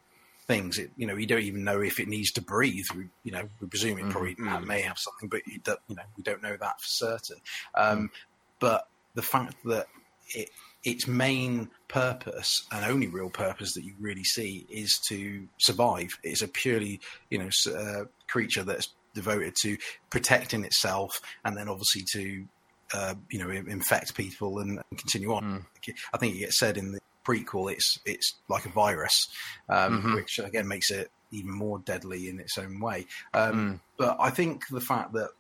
things. 0.47 0.77
It, 0.77 0.91
you 0.97 1.07
know, 1.07 1.15
you 1.15 1.25
don't 1.25 1.41
even 1.41 1.63
know 1.63 1.81
if 1.81 1.97
it 1.97 2.09
needs 2.09 2.31
to 2.33 2.41
breathe. 2.41 2.83
We, 2.93 3.05
you 3.23 3.31
know, 3.31 3.47
we 3.61 3.67
presume 3.67 3.97
it 3.99 4.09
probably 4.09 4.36
Mhm. 4.36 4.65
may 4.65 4.81
have 4.81 4.97
something, 4.99 5.29
but 5.29 5.47
you, 5.47 5.61
you 5.88 5.95
know, 5.95 6.03
we 6.17 6.23
don't 6.23 6.43
know 6.43 6.57
that 6.57 6.81
for 6.81 6.88
certain. 6.88 7.38
Um, 7.73 8.11
But 8.59 8.86
the 9.15 9.21
fact 9.21 9.55
that 9.63 9.88
it, 10.36 10.49
its 10.86 11.07
main 11.07 11.69
purpose 11.88 12.65
and 12.71 12.86
only 12.86 13.07
real 13.07 13.29
purpose 13.29 13.73
that 13.73 13.83
you 13.83 13.93
really 13.99 14.23
see 14.23 14.65
is 14.69 14.99
to 15.09 15.47
survive. 15.57 16.09
It's 16.23 16.41
a 16.41 16.47
purely, 16.47 17.01
you 17.29 17.39
know, 17.39 17.49
uh, 17.75 18.05
creature 18.27 18.63
that's 18.63 18.89
devoted 19.13 19.55
to 19.63 19.77
protecting 20.09 20.63
itself, 20.63 21.19
and 21.43 21.57
then 21.57 21.67
obviously 21.67 22.03
to, 22.13 22.45
uh, 22.93 23.15
you 23.31 23.39
know, 23.39 23.49
infect 23.49 24.15
people 24.15 24.59
and, 24.59 24.71
and 24.89 24.99
continue 24.99 25.33
on. 25.33 25.65
I 26.13 26.17
think 26.17 26.36
it 26.36 26.39
gets 26.39 26.59
said 26.59 26.77
in 26.77 26.91
the 26.91 26.99
prequel, 27.25 27.71
it's 27.71 27.99
it's 28.05 28.36
like 28.49 28.65
a 28.65 28.69
virus, 28.69 29.27
um, 29.69 30.03
Mhm. 30.03 30.15
which 30.15 30.38
again 30.39 30.67
makes 30.67 30.91
it 30.91 31.09
even 31.31 31.51
more 31.51 31.79
deadly 31.79 32.29
in 32.29 32.39
its 32.39 32.57
own 32.57 32.79
way. 32.79 33.07
Um, 33.33 33.55
Mm. 33.55 33.79
But 33.97 34.17
I 34.19 34.29
think 34.29 34.67
the 34.67 34.81
fact 34.81 35.13
that 35.13 35.31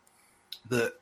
that 0.69 0.93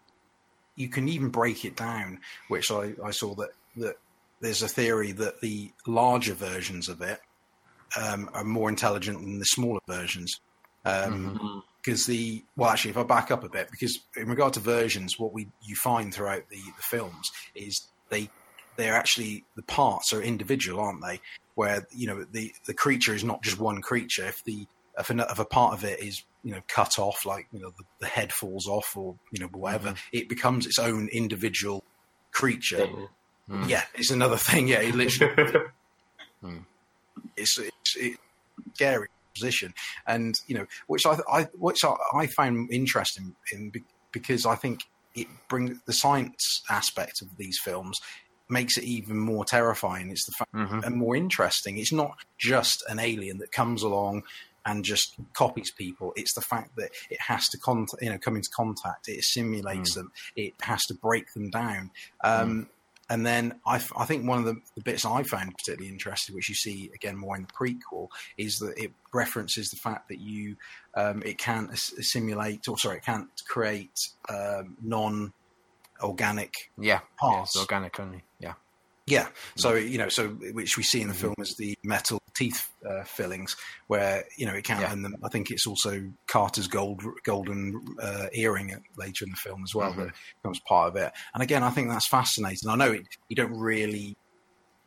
you 0.75 0.89
can 0.89 1.07
even 1.07 1.29
break 1.29 1.63
it 1.63 1.75
down, 1.77 2.19
which 2.49 2.69
I, 2.71 2.93
I 3.03 3.11
saw 3.11 3.33
that 3.35 3.51
that 3.77 3.97
there's 4.43 4.61
a 4.61 4.67
theory 4.67 5.13
that 5.13 5.39
the 5.39 5.71
larger 5.87 6.33
versions 6.33 6.89
of 6.89 7.01
it 7.01 7.19
um, 7.99 8.29
are 8.33 8.43
more 8.43 8.67
intelligent 8.67 9.19
than 9.21 9.39
the 9.39 9.45
smaller 9.45 9.79
versions. 9.87 10.39
Um, 10.85 11.63
Because 11.81 12.05
the 12.05 12.43
well, 12.55 12.69
actually, 12.69 12.91
if 12.91 12.97
I 12.97 13.03
back 13.03 13.31
up 13.31 13.43
a 13.43 13.49
bit, 13.49 13.69
because 13.71 13.99
in 14.15 14.29
regard 14.29 14.53
to 14.53 14.59
versions, 14.59 15.17
what 15.17 15.33
we 15.33 15.49
you 15.61 15.75
find 15.75 16.13
throughout 16.13 16.49
the, 16.49 16.57
the 16.57 16.81
films 16.81 17.31
is 17.55 17.87
they 18.09 18.29
they're 18.75 18.95
actually 18.95 19.45
the 19.55 19.63
parts 19.63 20.13
are 20.13 20.21
individual, 20.21 20.79
aren't 20.79 21.01
they? 21.01 21.19
Where 21.55 21.87
you 21.91 22.07
know 22.07 22.25
the 22.31 22.53
the 22.65 22.73
creature 22.73 23.13
is 23.13 23.23
not 23.23 23.43
just 23.43 23.59
one 23.59 23.81
creature. 23.81 24.25
If 24.25 24.43
the 24.43 24.67
if 24.97 25.09
a, 25.09 25.27
if 25.29 25.39
a 25.39 25.45
part 25.45 25.73
of 25.73 25.83
it 25.83 26.01
is 26.01 26.23
you 26.43 26.51
know 26.51 26.61
cut 26.67 26.99
off, 26.99 27.25
like 27.25 27.47
you 27.51 27.59
know 27.59 27.71
the, 27.77 27.83
the 27.99 28.07
head 28.07 28.31
falls 28.33 28.67
off, 28.67 28.95
or 28.95 29.15
you 29.31 29.39
know 29.39 29.47
whatever, 29.47 29.93
it 30.11 30.27
becomes 30.29 30.65
its 30.65 30.79
own 30.79 31.09
individual 31.09 31.83
creature. 32.31 32.87
Thing. 33.49 33.69
Yeah, 33.69 33.83
it's 33.93 34.11
another 34.11 34.37
thing. 34.37 34.67
Yeah, 34.67 34.79
it 34.79 34.95
literally 34.95 35.59
hmm. 36.41 36.57
it's 37.35 37.57
it's, 37.57 37.95
it's 37.97 38.17
scary 38.75 39.07
position, 39.33 39.73
and 40.07 40.35
you 40.47 40.55
know, 40.55 40.65
which 40.87 41.05
I, 41.05 41.17
I 41.31 41.43
which 41.57 41.83
I, 41.83 41.93
I 42.15 42.27
found 42.27 42.71
interesting 42.71 43.35
in 43.51 43.71
because 44.11 44.45
I 44.45 44.55
think 44.55 44.83
it 45.15 45.27
brings 45.49 45.79
the 45.85 45.93
science 45.93 46.63
aspect 46.69 47.21
of 47.21 47.35
these 47.37 47.59
films 47.59 47.99
makes 48.49 48.77
it 48.77 48.83
even 48.83 49.17
more 49.17 49.45
terrifying. 49.45 50.11
It's 50.11 50.25
the 50.25 50.31
fact 50.31 50.53
mm-hmm. 50.53 50.79
and 50.83 50.95
more 50.95 51.15
interesting. 51.15 51.77
It's 51.77 51.91
not 51.91 52.15
just 52.37 52.83
an 52.87 52.99
alien 52.99 53.39
that 53.39 53.51
comes 53.51 53.83
along 53.83 54.23
and 54.65 54.85
just 54.85 55.15
copies 55.33 55.71
people. 55.71 56.13
It's 56.15 56.33
the 56.33 56.41
fact 56.41 56.75
that 56.77 56.89
it 57.09 57.19
has 57.19 57.47
to 57.49 57.57
con- 57.57 57.87
you 58.01 58.09
know 58.09 58.17
come 58.17 58.35
into 58.35 58.49
contact. 58.55 59.09
It 59.09 59.23
simulates 59.23 59.95
hmm. 59.95 60.01
them. 60.01 60.11
It 60.35 60.53
has 60.61 60.81
to 60.83 60.93
break 60.93 61.33
them 61.33 61.49
down. 61.49 61.91
Um, 62.23 62.69
And 63.09 63.25
then 63.25 63.59
I 63.67 63.77
think 63.79 64.27
one 64.27 64.39
of 64.39 64.45
the, 64.45 64.55
the 64.75 64.81
bits 64.81 65.05
I 65.05 65.23
found 65.23 65.55
particularly 65.57 65.89
interesting, 65.91 66.33
which 66.35 66.47
you 66.49 66.55
see 66.55 66.89
again 66.95 67.17
more 67.17 67.35
in 67.35 67.43
the 67.45 67.49
prequel, 67.53 68.07
is 68.37 68.57
that 68.59 68.73
it 68.77 68.91
references 69.13 69.69
the 69.69 69.75
fact 69.77 70.07
that 70.09 70.19
you 70.19 70.55
um, 70.95 71.21
it 71.25 71.37
can't 71.37 71.69
simulate 71.77 72.67
or 72.67 72.77
sorry 72.77 72.97
it 72.97 73.05
can't 73.05 73.27
create 73.49 73.99
um, 74.29 74.77
non-organic 74.81 76.53
Yeah, 76.77 76.93
yeah, 76.93 76.99
Parts. 77.19 77.55
it's 77.55 77.61
organic 77.61 77.99
only. 77.99 78.23
Yeah, 78.39 78.53
yeah. 79.05 79.27
So 79.55 79.73
you 79.73 79.97
know, 79.97 80.09
so 80.09 80.29
which 80.29 80.77
we 80.77 80.83
see 80.83 81.01
in 81.01 81.07
the 81.07 81.13
film 81.13 81.35
is 81.39 81.55
the 81.57 81.75
metal 81.83 82.19
teeth 82.35 82.69
uh, 82.89 83.03
fillings, 83.03 83.55
where 83.87 84.23
you 84.37 84.45
know 84.45 84.53
it 84.53 84.63
can, 84.63 84.81
Yeah. 84.81 84.91
and 84.91 85.03
then 85.03 85.13
I 85.23 85.29
think 85.29 85.51
it's 85.51 85.67
also 85.67 86.09
Carter's 86.27 86.67
gold 86.67 87.03
golden 87.23 87.79
uh, 88.01 88.27
earring 88.33 88.75
later 88.97 89.25
in 89.25 89.31
the 89.31 89.37
film 89.37 89.63
as 89.63 89.75
well 89.75 89.93
that 89.93 90.13
becomes 90.41 90.59
part 90.67 90.89
of 90.89 90.95
it. 90.95 91.11
And 91.33 91.43
again, 91.43 91.63
I 91.63 91.69
think 91.69 91.89
that's 91.89 92.07
fascinating. 92.07 92.69
I 92.69 92.75
know 92.75 92.91
it, 92.91 93.05
you 93.29 93.35
don't 93.35 93.57
really 93.57 94.15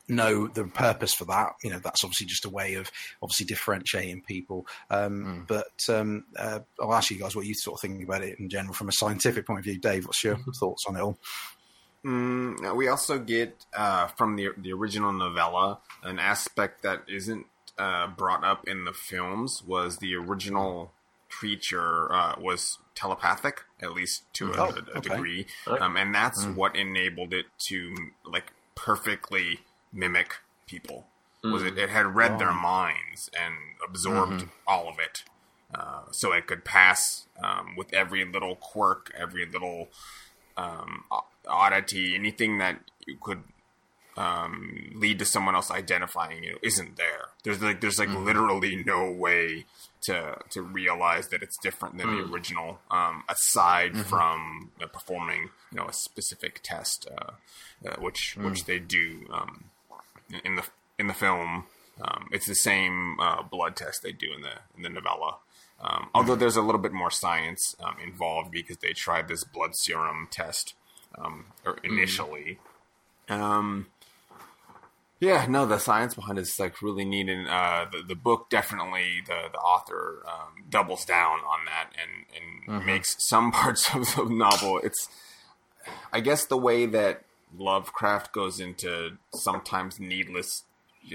know 0.08 0.46
the 0.46 0.64
purpose 0.64 1.12
for 1.12 1.24
that. 1.24 1.50
You 1.64 1.70
know, 1.70 1.80
that's 1.80 2.04
obviously 2.04 2.26
just 2.26 2.44
a 2.44 2.48
way 2.50 2.74
of 2.74 2.90
obviously 3.22 3.44
differentiating 3.46 4.22
people. 4.22 4.64
Um, 4.88 5.44
But 5.48 5.66
um, 5.88 6.24
uh, 6.38 6.60
I'll 6.80 6.94
ask 6.94 7.10
you 7.10 7.18
guys 7.18 7.34
what 7.34 7.44
you 7.46 7.54
sort 7.54 7.76
of 7.78 7.80
think 7.82 8.02
about 8.04 8.22
it 8.22 8.38
in 8.38 8.48
general 8.48 8.72
from 8.72 8.88
a 8.88 8.92
scientific 8.92 9.46
point 9.46 9.58
of 9.58 9.64
view. 9.64 9.78
Dave, 9.80 10.06
what's 10.06 10.22
your 10.22 10.38
thoughts 10.60 10.84
on 10.88 10.96
it 10.96 11.00
all? 11.00 11.18
Mm, 12.06 12.76
we 12.76 12.86
also 12.86 13.18
get 13.18 13.64
uh, 13.76 14.06
from 14.06 14.36
the 14.36 14.50
the 14.56 14.72
original 14.72 15.12
novella 15.12 15.80
an 16.04 16.20
aspect 16.20 16.82
that 16.82 17.02
isn't 17.08 17.46
uh, 17.78 18.06
brought 18.06 18.44
up 18.44 18.68
in 18.68 18.84
the 18.84 18.92
films 18.92 19.62
was 19.66 19.98
the 19.98 20.14
original 20.14 20.92
creature 21.28 22.12
uh, 22.12 22.36
was 22.40 22.78
telepathic 22.94 23.62
at 23.82 23.92
least 23.92 24.22
to 24.34 24.52
a, 24.52 24.56
Oh, 24.56 24.68
a 24.70 24.98
okay. 24.98 25.00
degree, 25.00 25.46
Right. 25.66 25.82
um, 25.82 25.96
and 25.96 26.14
that's 26.14 26.44
what 26.46 26.76
enabled 26.76 27.34
it 27.34 27.46
to 27.68 27.94
like 28.24 28.52
perfectly 28.76 29.60
mimic 29.92 30.36
people. 30.66 31.08
Was 31.42 31.62
it? 31.62 31.76
It 31.78 31.90
had 31.90 32.14
read 32.16 32.38
their 32.38 32.52
minds 32.52 33.30
and 33.38 33.54
absorbed 33.86 34.48
all 34.66 34.88
of 34.88 34.98
it, 34.98 35.22
uh, 35.74 36.02
so 36.10 36.32
it 36.32 36.46
could 36.46 36.64
pass 36.64 37.26
um, 37.42 37.74
with 37.76 37.92
every 37.92 38.24
little 38.24 38.56
quirk, 38.56 39.12
every 39.16 39.46
little 39.46 39.88
um, 40.56 41.04
oddity, 41.46 42.14
anything 42.14 42.58
that 42.58 42.78
you 43.06 43.16
could 43.20 43.42
um, 44.16 44.92
lead 44.94 45.18
to 45.18 45.24
someone 45.24 45.54
else 45.54 45.70
identifying 45.70 46.42
you 46.42 46.58
isn't 46.62 46.96
there. 46.96 47.28
There's 47.44 47.60
like 47.62 47.80
there's 47.80 47.98
like 47.98 48.08
literally 48.08 48.82
no 48.84 49.10
way 49.10 49.66
to 50.02 50.36
to 50.50 50.62
realize 50.62 51.28
that 51.28 51.42
it's 51.42 51.56
different 51.62 51.98
than 51.98 52.08
the 52.16 52.32
original, 52.32 52.78
um, 52.90 53.24
aside 53.28 53.96
from 54.06 54.70
uh, 54.82 54.86
performing 54.86 55.50
you 55.70 55.78
know 55.78 55.86
a 55.86 55.92
specific 55.92 56.60
test, 56.62 57.06
uh, 57.10 57.32
uh, 57.88 57.96
which 58.00 58.36
which 58.40 58.64
they 58.64 58.78
do 58.78 59.26
um, 59.32 59.64
in- 60.30 60.40
in 60.44 60.56
the 60.56 60.64
in 60.98 61.06
the 61.08 61.14
film. 61.14 61.64
Um, 62.00 62.28
it's 62.30 62.46
the 62.46 62.54
same 62.54 63.18
uh, 63.20 63.42
blood 63.42 63.74
test 63.76 64.02
they 64.02 64.12
do 64.12 64.32
in 64.34 64.42
the 64.42 64.52
in 64.76 64.82
the 64.82 64.88
novella. 64.90 65.36
Um, 65.80 66.08
although 66.14 66.34
there's 66.36 66.56
a 66.56 66.62
little 66.62 66.80
bit 66.80 66.92
more 66.92 67.10
science 67.10 67.74
um, 67.84 67.96
involved 68.02 68.50
because 68.50 68.78
they 68.78 68.92
tried 68.94 69.28
this 69.28 69.44
blood 69.44 69.72
serum 69.76 70.26
test 70.30 70.72
um, 71.18 71.46
or 71.64 71.78
initially. 71.84 72.58
Um, 73.28 73.86
yeah, 75.18 75.46
no, 75.48 75.64
the 75.66 75.78
science 75.78 76.14
behind 76.14 76.38
it 76.38 76.42
is 76.42 76.58
like 76.60 76.82
really 76.82 77.04
neat, 77.04 77.28
and 77.28 77.48
uh, 77.48 77.86
the 77.90 78.02
the 78.02 78.14
book 78.14 78.50
definitely 78.50 79.22
the 79.26 79.48
the 79.50 79.58
author 79.58 80.22
um, 80.28 80.64
doubles 80.68 81.04
down 81.06 81.38
on 81.40 81.64
that 81.64 81.90
and 82.00 82.76
and 82.76 82.86
makes 82.86 83.16
some 83.28 83.50
parts 83.60 83.94
of 83.94 84.14
the 84.14 84.24
novel. 84.28 84.78
It's 84.84 85.08
I 86.12 86.20
guess 86.20 86.44
the 86.46 86.58
way 86.58 86.84
that 86.86 87.22
Lovecraft 87.56 88.32
goes 88.32 88.60
into 88.60 89.16
sometimes 89.34 89.98
needless 89.98 90.64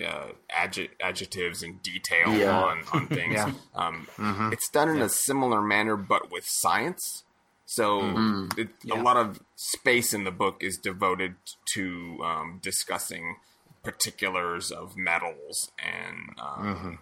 uh, 0.03 0.29
adject, 0.49 0.99
adjectives 1.01 1.61
and 1.61 1.83
detail 1.83 2.33
Yeah. 2.33 2.57
on, 2.57 2.83
on 2.93 3.07
things. 3.07 3.33
Yeah. 3.33 3.51
Um, 3.75 4.07
It's 4.51 4.69
done 4.69 4.89
in 4.89 5.01
a 5.01 5.09
similar 5.09 5.61
manner, 5.61 5.95
but 5.97 6.31
with 6.31 6.45
science. 6.47 7.23
So 7.75 8.47
it, 8.57 8.67
a 8.91 8.95
lot 9.01 9.15
of 9.15 9.39
space 9.55 10.13
in 10.13 10.25
the 10.25 10.31
book 10.31 10.57
is 10.61 10.75
devoted 10.77 11.35
to 11.73 12.17
um, 12.21 12.59
discussing 12.61 13.37
particulars 13.81 14.71
of 14.71 14.97
metals 14.97 15.71
and 15.79 16.37
um, 16.37 16.99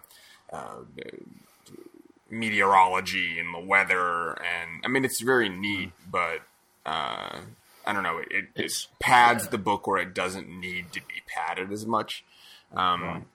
uh, 0.52 0.76
meteorology 2.30 3.38
and 3.40 3.52
the 3.54 3.58
weather. 3.58 4.32
And 4.34 4.80
I 4.84 4.88
mean, 4.88 5.04
it's 5.04 5.20
very 5.20 5.48
neat, 5.48 5.90
but 6.08 6.40
uh, 6.86 7.40
I 7.84 7.92
don't 7.92 8.04
know. 8.04 8.18
It, 8.18 8.28
it, 8.30 8.44
it 8.54 8.64
It's- 8.66 8.86
pads 9.00 9.48
the 9.48 9.58
book 9.58 9.88
where 9.88 10.00
it 10.00 10.14
doesn't 10.14 10.48
need 10.48 10.92
to 10.92 11.00
be 11.00 11.22
padded 11.26 11.72
as 11.72 11.84
much. 11.86 12.24
Um, 12.72 13.26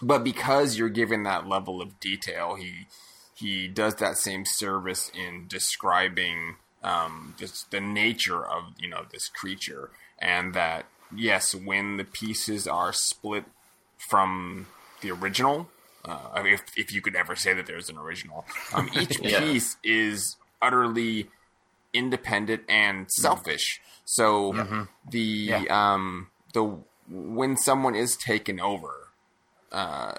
But 0.00 0.22
because 0.22 0.78
you're 0.78 0.88
given 0.88 1.24
that 1.24 1.48
level 1.48 1.82
of 1.82 1.98
detail, 1.98 2.54
he 2.54 2.86
he 3.34 3.66
does 3.66 3.96
that 3.96 4.16
same 4.16 4.44
service 4.44 5.10
in 5.12 5.46
describing 5.48 6.54
um, 6.82 7.34
just 7.38 7.70
the 7.70 7.80
nature 7.80 8.44
of 8.44 8.74
you 8.78 8.88
know 8.88 9.04
this 9.10 9.28
creature, 9.28 9.90
and 10.18 10.54
that 10.54 10.86
yes, 11.14 11.54
when 11.54 11.96
the 11.96 12.04
pieces 12.04 12.66
are 12.66 12.92
split 12.92 13.44
from 14.08 14.66
the 15.00 15.10
original, 15.10 15.68
uh, 16.04 16.28
I 16.32 16.42
mean, 16.42 16.54
if 16.54 16.62
if 16.76 16.92
you 16.92 17.00
could 17.00 17.16
ever 17.16 17.36
say 17.36 17.52
that 17.54 17.66
there's 17.66 17.88
an 17.88 17.98
original, 17.98 18.44
um, 18.72 18.88
each 18.94 19.22
Yeah. 19.22 19.40
piece 19.40 19.76
is 19.82 20.36
utterly 20.60 21.28
independent 21.92 22.62
and 22.68 23.10
selfish. 23.10 23.80
So 24.04 24.66
the 25.10 25.68
Yeah. 25.68 25.94
um 25.94 26.28
the 26.52 26.78
when 27.10 27.56
someone 27.56 27.94
is 27.94 28.16
taken 28.16 28.60
over, 28.60 29.08
uh, 29.72 30.14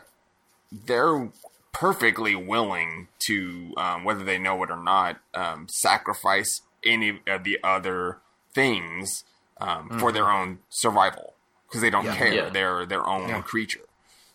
they're 0.72 1.32
perfectly 1.72 2.36
willing 2.36 3.07
to 3.20 3.74
um, 3.78 4.03
whether 4.03 4.24
they 4.24 4.38
know 4.38 4.61
it 4.63 4.72
or 4.72 4.82
not 4.82 5.20
um, 5.34 5.67
sacrifice 5.70 6.61
any 6.84 7.20
of 7.28 7.43
the 7.43 7.59
other 7.63 8.17
things 8.53 9.24
um, 9.61 9.89
for 9.99 10.11
their 10.11 10.30
own 10.32 10.59
survival 10.70 11.34
because 11.67 11.82
they 11.82 11.89
don't 11.89 12.05
Yeah. 12.05 12.15
care. 12.15 12.34
Yeah. 12.34 12.49
They're 12.49 12.86
their 12.86 13.07
own 13.07 13.43
creature. 13.43 13.82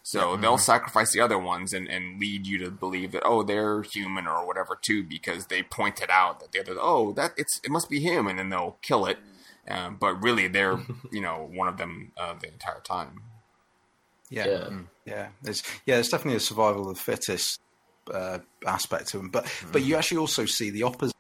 So 0.07 0.37
they'll 0.37 0.59
sacrifice 0.59 1.13
the 1.13 1.21
other 1.21 1.39
ones 1.39 1.73
and, 1.73 1.89
and 1.89 2.21
lead 2.21 2.47
you 2.47 2.59
to 2.59 2.71
believe 2.71 3.13
that 3.13 3.23
oh 3.25 3.43
they're 3.43 3.81
human 3.83 4.27
or 4.27 4.47
whatever 4.47 4.79
too 4.81 5.03
because 5.03 5.47
they 5.47 5.63
pointed 5.63 6.11
out 6.11 6.41
that 6.41 6.53
the 6.53 6.61
other 6.61 6.77
oh 6.79 7.13
that 7.15 7.33
it's 7.39 7.59
it 7.65 7.71
must 7.71 7.89
be 7.89 8.01
him 8.01 8.27
and 8.27 8.39
then 8.39 8.51
they'll 8.51 8.77
kill 8.83 9.07
it, 9.07 9.19
um, 9.67 9.97
but 9.99 10.23
really 10.23 10.47
they're 10.47 10.79
you 11.11 11.23
know 11.23 11.49
one 11.51 11.69
of 11.69 11.79
them 11.79 12.13
uh, 12.19 12.35
the 12.39 12.49
entire 12.49 12.81
time. 12.81 13.23
Yeah, 14.29 14.47
Yeah. 14.47 14.79
Yeah. 15.05 15.29
There's 15.43 15.63
yeah, 15.87 15.97
there's 15.97 16.09
definitely 16.09 16.37
a 16.37 16.41
survival 16.41 16.89
of 16.89 16.97
the 16.97 17.01
fittest 17.01 17.61
uh, 18.13 18.39
aspect 18.67 19.09
to 19.09 19.19
them, 19.19 19.29
but 19.29 19.47
but 19.73 19.83
you 19.83 19.97
actually 19.97 20.19
also 20.19 20.47
see 20.47 20.71
the 20.71 20.83
opposite 20.85 21.15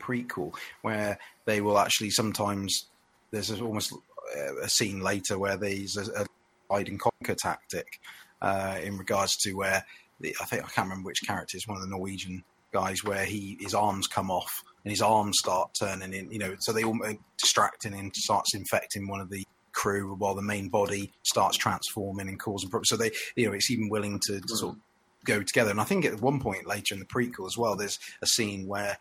prequel 0.00 0.54
where 0.82 1.18
they 1.44 1.60
will 1.60 1.78
actually 1.78 2.10
sometimes 2.10 2.86
there's 3.30 3.50
almost 3.60 3.92
uh, 3.92 4.56
a 4.62 4.68
scene 4.68 5.00
later 5.00 5.38
where 5.38 5.56
there's 5.56 5.96
a, 5.96 6.22
a 6.22 6.26
hide 6.70 6.88
and 6.88 7.00
conquer 7.00 7.34
tactic 7.34 8.00
uh, 8.40 8.78
in 8.82 8.96
regards 8.96 9.36
to 9.36 9.52
where 9.52 9.84
the, 10.20 10.34
I 10.40 10.44
think 10.44 10.64
I 10.64 10.68
can't 10.68 10.88
remember 10.88 11.06
which 11.06 11.22
character 11.26 11.56
is 11.56 11.66
one 11.66 11.76
of 11.76 11.82
the 11.82 11.90
Norwegian 11.90 12.44
guys 12.72 13.02
where 13.02 13.24
he 13.24 13.56
his 13.60 13.74
arms 13.74 14.06
come 14.06 14.30
off 14.30 14.62
and 14.84 14.90
his 14.90 15.02
arms 15.02 15.36
start 15.38 15.70
turning 15.78 16.12
in. 16.12 16.30
You 16.30 16.38
know, 16.38 16.56
so 16.60 16.72
they 16.72 16.84
all 16.84 16.98
distracting 17.38 17.94
and 17.94 18.14
starts 18.14 18.54
infecting 18.54 19.08
one 19.08 19.20
of 19.20 19.30
the 19.30 19.44
crew 19.82 20.14
while 20.16 20.34
the 20.34 20.42
main 20.54 20.68
body 20.68 21.12
starts 21.22 21.56
transforming 21.56 22.28
and 22.28 22.38
causing 22.40 22.68
problems. 22.70 22.88
So 22.88 22.96
they, 22.96 23.10
you 23.36 23.46
know, 23.46 23.52
it's 23.52 23.70
even 23.70 23.88
willing 23.88 24.18
to 24.26 24.32
Mm. 24.40 24.48
sort 24.48 24.74
of 24.74 24.80
go 25.24 25.42
together. 25.42 25.70
And 25.70 25.80
I 25.80 25.84
think 25.84 26.04
at 26.04 26.20
one 26.20 26.40
point 26.40 26.66
later 26.66 26.94
in 26.94 27.00
the 27.00 27.06
prequel 27.06 27.46
as 27.46 27.56
well, 27.56 27.76
there's 27.76 27.98
a 28.22 28.26
scene 28.26 28.66
where 28.66 28.98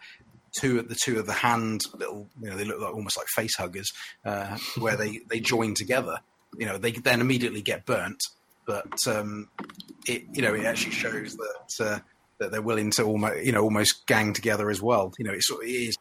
two 0.59 0.79
of 0.79 0.87
the 0.89 0.95
two 0.95 1.19
of 1.19 1.25
the 1.25 1.33
hand 1.33 1.81
little, 1.93 2.27
you 2.41 2.49
know, 2.49 2.55
they 2.57 2.63
look 2.65 2.79
like 2.81 2.93
almost 2.93 3.17
like 3.17 3.27
face 3.27 3.55
huggers, 3.57 3.91
uh, 4.25 4.57
where 4.79 4.95
they 4.95 5.19
they 5.29 5.39
join 5.39 5.73
together. 5.73 6.17
You 6.57 6.65
know, 6.67 6.77
they 6.77 6.91
then 6.91 7.21
immediately 7.21 7.61
get 7.61 7.85
burnt, 7.85 8.21
but 8.65 8.93
um, 9.07 9.49
it 10.07 10.23
you 10.33 10.41
know 10.41 10.53
it 10.53 10.65
actually 10.65 10.93
shows 10.93 11.35
that 11.37 11.85
uh, 11.85 11.99
that 12.39 12.51
they're 12.51 12.61
willing 12.71 12.91
to 12.91 13.03
almost 13.03 13.43
you 13.45 13.51
know 13.51 13.63
almost 13.63 14.05
gang 14.07 14.33
together 14.33 14.69
as 14.69 14.81
well. 14.81 15.13
You 15.19 15.25
know, 15.25 15.33
it's 15.33 15.47
sort 15.47 15.63
of- 15.63 15.69
it 15.69 15.73
is 15.89 15.97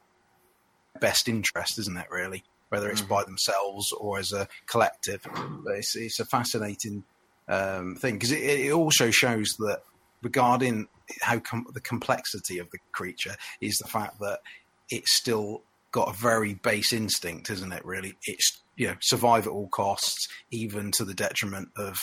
best 1.01 1.29
interest, 1.29 1.79
isn't 1.79 1.97
it? 1.97 2.07
Really, 2.11 2.43
whether 2.69 2.91
it's 2.91 3.03
by 3.03 3.23
themselves 3.25 3.91
or 3.93 4.19
as 4.19 4.33
a 4.33 4.49
collective. 4.67 5.21
But 5.65 5.77
it's 5.77 5.95
it's 5.97 6.21
a 6.21 6.25
fascinating 6.25 7.05
um, 7.49 7.95
thing 7.97 8.15
because 8.15 8.33
it, 8.33 8.39
it 8.43 8.73
also 8.73 9.11
shows 9.11 9.55
that 9.59 9.81
regarding 10.23 10.89
how 11.23 11.39
com- 11.39 11.67
the 11.73 11.81
complexity 11.81 12.59
of 12.59 12.71
the 12.71 12.79
creature 12.93 13.37
is 13.61 13.79
the 13.79 13.89
fact 13.89 14.19
that 14.21 14.41
it's 14.91 15.15
still 15.17 15.63
got 15.93 16.09
a 16.09 16.13
very 16.17 16.55
base 16.55 16.93
instinct, 16.93 17.49
isn't 17.51 17.73
it? 17.73 17.85
Really, 17.85 18.15
it's 18.25 18.61
you 18.77 18.89
know 18.89 18.97
survive 19.01 19.47
at 19.47 19.53
all 19.53 19.69
costs, 19.69 20.29
even 20.51 20.91
to 20.93 21.05
the 21.05 21.15
detriment 21.15 21.69
of 21.77 21.97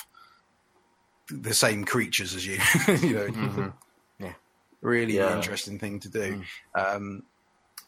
the 1.30 1.54
same 1.54 1.84
creatures 1.86 2.36
as 2.36 2.46
you. 2.46 2.58
you 3.08 3.16
know, 3.16 3.74
Yeah. 4.20 4.34
really 4.82 5.16
Yeah. 5.16 5.36
interesting 5.36 5.80
thing 5.80 6.00
to 6.02 6.10
do. 6.10 6.44
Um, 6.76 7.24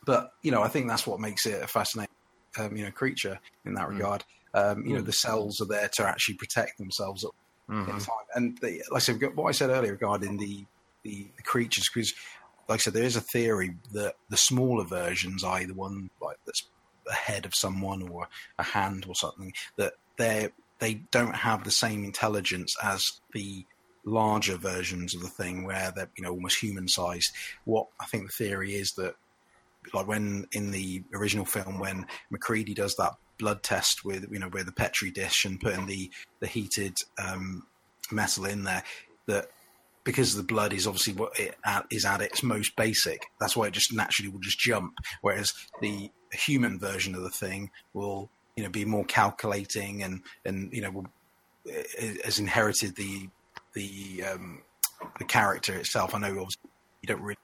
but 0.06 0.32
you 0.42 0.52
know, 0.52 0.62
I 0.62 0.68
think 0.68 0.88
that's 0.88 1.06
what 1.08 1.20
makes 1.20 1.46
it 1.46 1.62
a 1.62 1.68
fascinating, 1.68 2.14
um, 2.60 2.76
you 2.76 2.86
know, 2.86 2.92
creature 2.92 3.40
in 3.66 3.74
that 3.76 3.90
regard. 3.90 4.24
Um, 4.54 4.86
you 4.86 4.96
know, 4.96 5.02
the 5.02 5.12
cells 5.12 5.60
are 5.60 5.66
there 5.66 5.90
to 5.96 6.08
actually 6.08 6.36
protect 6.36 6.78
themselves 6.78 7.26
at 7.26 7.32
in 7.70 8.00
time. 8.00 8.26
And 8.36 8.58
the, 8.60 8.82
like 8.92 8.98
I 8.98 9.00
said, 9.00 9.22
what 9.36 9.50
I 9.50 9.52
said 9.52 9.70
earlier 9.70 9.92
regarding 9.92 10.38
the 10.38 10.66
the, 11.04 11.28
the 11.38 11.44
creatures, 11.44 11.90
because 11.94 12.14
like 12.68 12.80
I 12.80 12.82
said, 12.82 12.94
there 12.94 13.04
is 13.04 13.16
a 13.16 13.22
theory 13.22 13.76
that 13.94 14.16
the 14.30 14.38
smaller 14.38 14.86
versions, 14.86 15.44
i.e., 15.44 15.66
the 15.66 15.74
one 15.74 16.10
like 16.22 16.38
that's 16.46 16.68
a 17.10 17.14
head 17.14 17.46
of 17.46 17.54
someone 17.54 18.08
or 18.10 18.28
a 18.58 18.64
hand 18.64 19.06
or 19.08 19.16
something, 19.16 19.54
that 19.78 19.94
they 20.18 20.50
they 20.80 20.96
don't 21.12 21.36
have 21.36 21.64
the 21.64 21.72
same 21.72 22.04
intelligence 22.04 22.76
as 22.84 23.22
the 23.34 23.66
larger 24.04 24.58
versions 24.58 25.16
of 25.16 25.22
the 25.22 25.28
thing, 25.28 25.64
where 25.64 25.92
they're 25.96 26.10
you 26.18 26.24
know 26.24 26.32
almost 26.32 26.60
human 26.60 26.88
sized. 26.88 27.32
What 27.66 27.88
I 28.00 28.06
think 28.06 28.28
the 28.28 28.46
theory 28.46 28.76
is 28.76 28.94
that 28.94 29.16
like 29.94 30.08
when 30.08 30.48
in 30.52 30.72
the 30.72 31.04
original 31.14 31.46
film 31.46 31.80
when 31.80 32.06
MacReady 32.32 32.74
does 32.74 32.96
that 32.96 33.14
blood 33.38 33.64
test 33.64 34.06
with 34.06 34.26
you 34.32 34.40
know 34.40 34.50
with 34.50 34.66
the 34.66 34.72
petri 34.72 35.12
dish 35.12 35.46
and 35.46 35.60
putting 35.60 35.86
the 35.86 36.12
the 36.40 36.48
heated 36.48 36.96
um, 37.24 37.64
metal 38.12 38.46
in 38.46 38.64
there 38.64 38.84
that 39.28 39.48
because 40.04 40.36
the 40.36 40.44
blood 40.44 40.72
is 40.72 40.86
obviously 40.86 41.14
what 41.14 41.38
it 41.40 41.56
at, 41.66 41.86
is 41.90 42.06
at 42.06 42.22
its 42.22 42.44
most 42.44 42.76
basic 42.76 43.26
that's 43.40 43.58
why 43.58 43.68
it 43.68 43.74
just 43.74 43.94
naturally 43.94 44.30
will 44.30 44.40
just 44.40 44.60
jump. 44.60 44.94
Whereas 45.22 45.52
the 45.82 46.12
human 46.32 46.80
version 46.80 47.16
of 47.16 47.24
the 47.24 47.30
thing 47.30 47.72
will 47.94 48.30
you 48.56 48.64
know 48.64 48.70
be 48.70 48.86
more 48.86 49.06
calculating 49.06 50.04
and 50.04 50.22
and 50.46 50.72
you 50.72 50.82
know 50.82 50.92
will, 50.92 51.06
has 52.24 52.40
inherited 52.40 52.96
the 52.96 53.30
the 53.74 54.24
um, 54.24 54.62
the 55.20 55.26
character 55.26 55.74
itself. 55.76 56.16
I 56.16 56.20
know 56.20 56.28
obviously 56.28 56.70
you 57.02 57.08
don't 57.08 57.22
really 57.22 57.38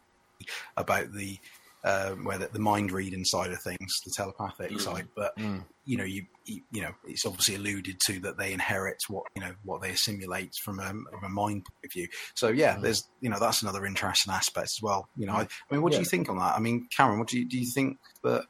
about 0.77 1.13
the 1.13 1.39
uh, 1.83 2.11
where 2.11 2.37
the, 2.37 2.47
the 2.47 2.59
mind 2.59 2.91
reading 2.91 3.25
side 3.25 3.51
of 3.51 3.61
things, 3.61 3.91
the 4.05 4.13
telepathic 4.15 4.71
mm. 4.71 4.79
side. 4.79 5.07
But 5.15 5.37
mm. 5.37 5.63
you 5.85 5.97
know, 5.97 6.03
you, 6.03 6.25
you 6.45 6.61
you 6.71 6.81
know, 6.81 6.91
it's 7.05 7.25
obviously 7.25 7.55
alluded 7.55 7.99
to 8.07 8.19
that 8.21 8.37
they 8.37 8.53
inherit 8.53 8.97
what 9.07 9.25
you 9.35 9.41
know 9.41 9.53
what 9.63 9.81
they 9.81 9.89
assimilate 9.89 10.53
from 10.63 10.79
a, 10.79 10.87
from 10.89 11.23
a 11.23 11.29
mind 11.29 11.65
point 11.65 11.85
of 11.85 11.91
view. 11.91 12.07
So 12.35 12.49
yeah, 12.49 12.75
mm. 12.75 12.81
there's 12.81 13.07
you 13.19 13.29
know 13.29 13.39
that's 13.39 13.61
another 13.61 13.85
interesting 13.85 14.33
aspect 14.33 14.65
as 14.65 14.79
well. 14.81 15.09
You 15.15 15.25
know, 15.27 15.33
I, 15.33 15.41
I 15.41 15.73
mean, 15.73 15.81
what 15.81 15.93
do 15.93 15.99
you 15.99 16.05
think 16.05 16.29
on 16.29 16.37
that? 16.37 16.55
I 16.55 16.59
mean, 16.59 16.87
Cameron, 16.95 17.19
what 17.19 17.29
do 17.29 17.39
you 17.39 17.47
do? 17.47 17.57
You 17.57 17.71
think 17.73 17.97
that 18.23 18.45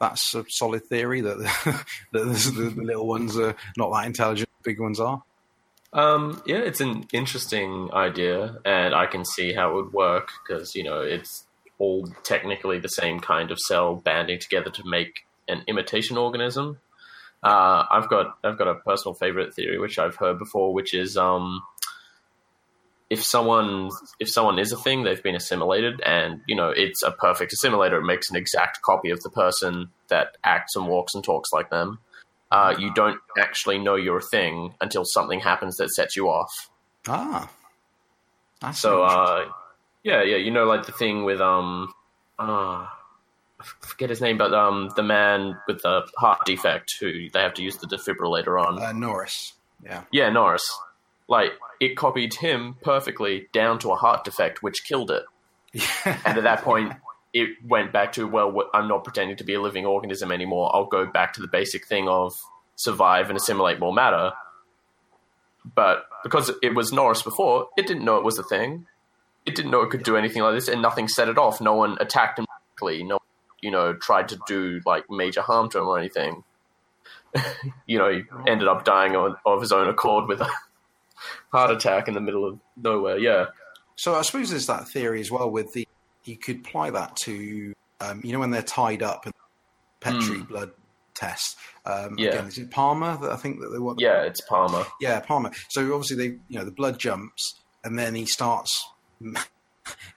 that's 0.00 0.34
a 0.34 0.44
solid 0.48 0.84
theory 0.86 1.20
that 1.20 1.38
that 2.12 2.24
the, 2.24 2.72
the 2.74 2.82
little 2.82 3.06
ones 3.06 3.38
are 3.38 3.54
not 3.76 3.92
that 3.92 4.06
intelligent, 4.06 4.48
the 4.62 4.70
big 4.70 4.80
ones 4.80 4.98
are? 4.98 5.22
Um, 5.92 6.40
yeah, 6.46 6.58
it's 6.58 6.80
an 6.80 7.06
interesting 7.12 7.90
idea, 7.92 8.58
and 8.64 8.94
I 8.94 9.06
can 9.06 9.24
see 9.24 9.52
how 9.52 9.70
it 9.70 9.74
would 9.74 9.92
work 9.92 10.28
because 10.46 10.74
you 10.74 10.84
know 10.84 11.00
it's 11.00 11.44
all 11.80 12.06
technically 12.22 12.78
the 12.78 12.88
same 12.88 13.18
kind 13.18 13.50
of 13.50 13.58
cell 13.58 13.96
banding 13.96 14.38
together 14.38 14.70
to 14.70 14.82
make 14.84 15.26
an 15.48 15.64
imitation 15.66 16.16
organism. 16.16 16.78
Uh, 17.42 17.84
I've 17.90 18.08
got 18.08 18.38
I've 18.44 18.58
got 18.58 18.68
a 18.68 18.76
personal 18.76 19.14
favorite 19.14 19.54
theory 19.54 19.78
which 19.78 19.98
I've 19.98 20.14
heard 20.14 20.38
before, 20.38 20.72
which 20.72 20.94
is 20.94 21.16
um, 21.16 21.62
if 23.08 23.24
someone 23.24 23.90
if 24.20 24.30
someone 24.30 24.60
is 24.60 24.70
a 24.70 24.76
thing, 24.76 25.02
they've 25.02 25.22
been 25.22 25.34
assimilated, 25.34 26.00
and 26.06 26.42
you 26.46 26.54
know 26.54 26.70
it's 26.70 27.02
a 27.02 27.10
perfect 27.10 27.52
assimilator. 27.52 27.98
It 27.98 28.04
makes 28.04 28.30
an 28.30 28.36
exact 28.36 28.82
copy 28.82 29.10
of 29.10 29.20
the 29.22 29.30
person 29.30 29.88
that 30.08 30.36
acts 30.44 30.76
and 30.76 30.86
walks 30.86 31.16
and 31.16 31.24
talks 31.24 31.50
like 31.52 31.70
them 31.70 31.98
uh, 32.50 32.74
you 32.78 32.92
don't 32.94 33.20
actually 33.38 33.78
know 33.78 33.94
you're 33.94 34.18
a 34.18 34.22
thing 34.22 34.74
until 34.80 35.04
something 35.04 35.40
happens 35.40 35.76
that 35.76 35.90
sets 35.90 36.16
you 36.16 36.28
off. 36.28 36.68
Ah, 37.06 37.48
that's 38.60 38.80
So, 38.80 39.04
uh, 39.04 39.46
yeah, 40.02 40.22
yeah, 40.22 40.36
you 40.36 40.50
know, 40.50 40.64
like 40.64 40.86
the 40.86 40.92
thing 40.92 41.24
with 41.24 41.40
um, 41.40 41.92
uh, 42.38 42.86
I 43.60 43.64
forget 43.80 44.08
his 44.10 44.20
name, 44.20 44.38
but 44.38 44.54
um, 44.54 44.90
the 44.96 45.02
man 45.02 45.56
with 45.66 45.82
the 45.82 46.08
heart 46.16 46.46
defect 46.46 46.94
who 46.98 47.28
they 47.30 47.40
have 47.40 47.54
to 47.54 47.62
use 47.62 47.76
the 47.76 47.86
defibrillator 47.86 48.60
on. 48.60 48.80
uh, 48.80 48.92
Norris. 48.92 49.54
Yeah. 49.84 50.02
yeah, 50.10 50.30
Norris. 50.30 50.66
Like 51.28 51.52
it 51.80 51.96
copied 51.96 52.34
him 52.34 52.76
perfectly 52.82 53.48
down 53.52 53.78
to 53.80 53.92
a 53.92 53.96
heart 53.96 54.24
defect, 54.24 54.62
which 54.62 54.84
killed 54.84 55.10
it. 55.10 55.24
And 56.04 56.38
at 56.38 56.44
that 56.44 56.62
point, 56.62 56.94
it 57.32 57.50
went 57.64 57.92
back 57.92 58.12
to, 58.14 58.26
well, 58.26 58.68
I'm 58.74 58.88
not 58.88 59.04
pretending 59.04 59.36
to 59.36 59.44
be 59.44 59.54
a 59.54 59.60
living 59.60 59.86
organism 59.86 60.32
anymore. 60.32 60.74
I'll 60.74 60.86
go 60.86 61.06
back 61.06 61.34
to 61.34 61.40
the 61.40 61.46
basic 61.46 61.86
thing 61.86 62.08
of 62.08 62.34
survive 62.76 63.28
and 63.28 63.36
assimilate 63.36 63.78
more 63.78 63.92
matter. 63.92 64.32
But 65.74 66.06
because 66.24 66.50
it 66.62 66.74
was 66.74 66.92
Norris 66.92 67.22
before, 67.22 67.68
it 67.76 67.86
didn't 67.86 68.04
know 68.04 68.16
it 68.16 68.24
was 68.24 68.38
a 68.38 68.42
thing. 68.42 68.86
It 69.50 69.56
didn't 69.56 69.72
know 69.72 69.82
it 69.82 69.90
could 69.90 70.04
do 70.04 70.16
anything 70.16 70.42
like 70.42 70.54
this, 70.54 70.68
and 70.68 70.80
nothing 70.80 71.08
set 71.08 71.28
it 71.28 71.36
off. 71.36 71.60
No 71.60 71.74
one 71.74 71.96
attacked 72.00 72.38
him 72.38 72.46
directly. 72.46 73.02
No, 73.02 73.18
you 73.60 73.72
know, 73.72 73.94
tried 73.94 74.28
to 74.28 74.38
do 74.46 74.80
like 74.86 75.10
major 75.10 75.42
harm 75.42 75.68
to 75.70 75.78
him 75.80 75.88
or 75.88 75.98
anything. 75.98 76.44
you 77.86 77.98
know, 77.98 78.10
he 78.10 78.22
ended 78.46 78.68
up 78.68 78.84
dying 78.84 79.16
on, 79.16 79.34
of 79.44 79.60
his 79.60 79.72
own 79.72 79.88
accord 79.88 80.28
with 80.28 80.40
a 80.40 80.48
heart 81.52 81.72
attack 81.72 82.06
in 82.06 82.14
the 82.14 82.20
middle 82.20 82.46
of 82.46 82.60
nowhere. 82.76 83.18
Yeah, 83.18 83.46
So 83.96 84.14
I 84.14 84.22
suppose 84.22 84.50
there's 84.50 84.68
that 84.68 84.88
theory 84.88 85.20
as 85.20 85.32
well 85.32 85.50
with 85.50 85.72
the 85.72 85.86
you 86.24 86.36
could 86.36 86.58
apply 86.58 86.90
that 86.90 87.16
to 87.24 87.74
um, 88.00 88.20
you 88.22 88.32
know 88.32 88.38
when 88.38 88.50
they're 88.50 88.62
tied 88.62 89.02
up 89.02 89.24
and 89.24 89.34
Petri 90.00 90.42
blood 90.42 90.70
test. 91.14 91.56
Um. 91.84 92.14
Yeah. 92.18 92.30
Again, 92.30 92.46
is 92.46 92.58
it 92.58 92.70
Palmer 92.70 93.18
that 93.20 93.32
I 93.32 93.36
think 93.36 93.60
that 93.60 93.70
they 93.70 93.80
want? 93.80 94.00
yeah, 94.00 94.22
it's 94.22 94.40
Palmer. 94.42 94.84
Yeah, 95.00 95.18
Palmer. 95.20 95.50
So 95.70 95.82
obviously 95.92 96.16
they 96.16 96.36
you 96.48 96.58
know 96.58 96.64
the 96.64 96.70
blood 96.70 97.00
jumps 97.00 97.60
and 97.82 97.98
then 97.98 98.14
he 98.14 98.26
starts 98.26 98.86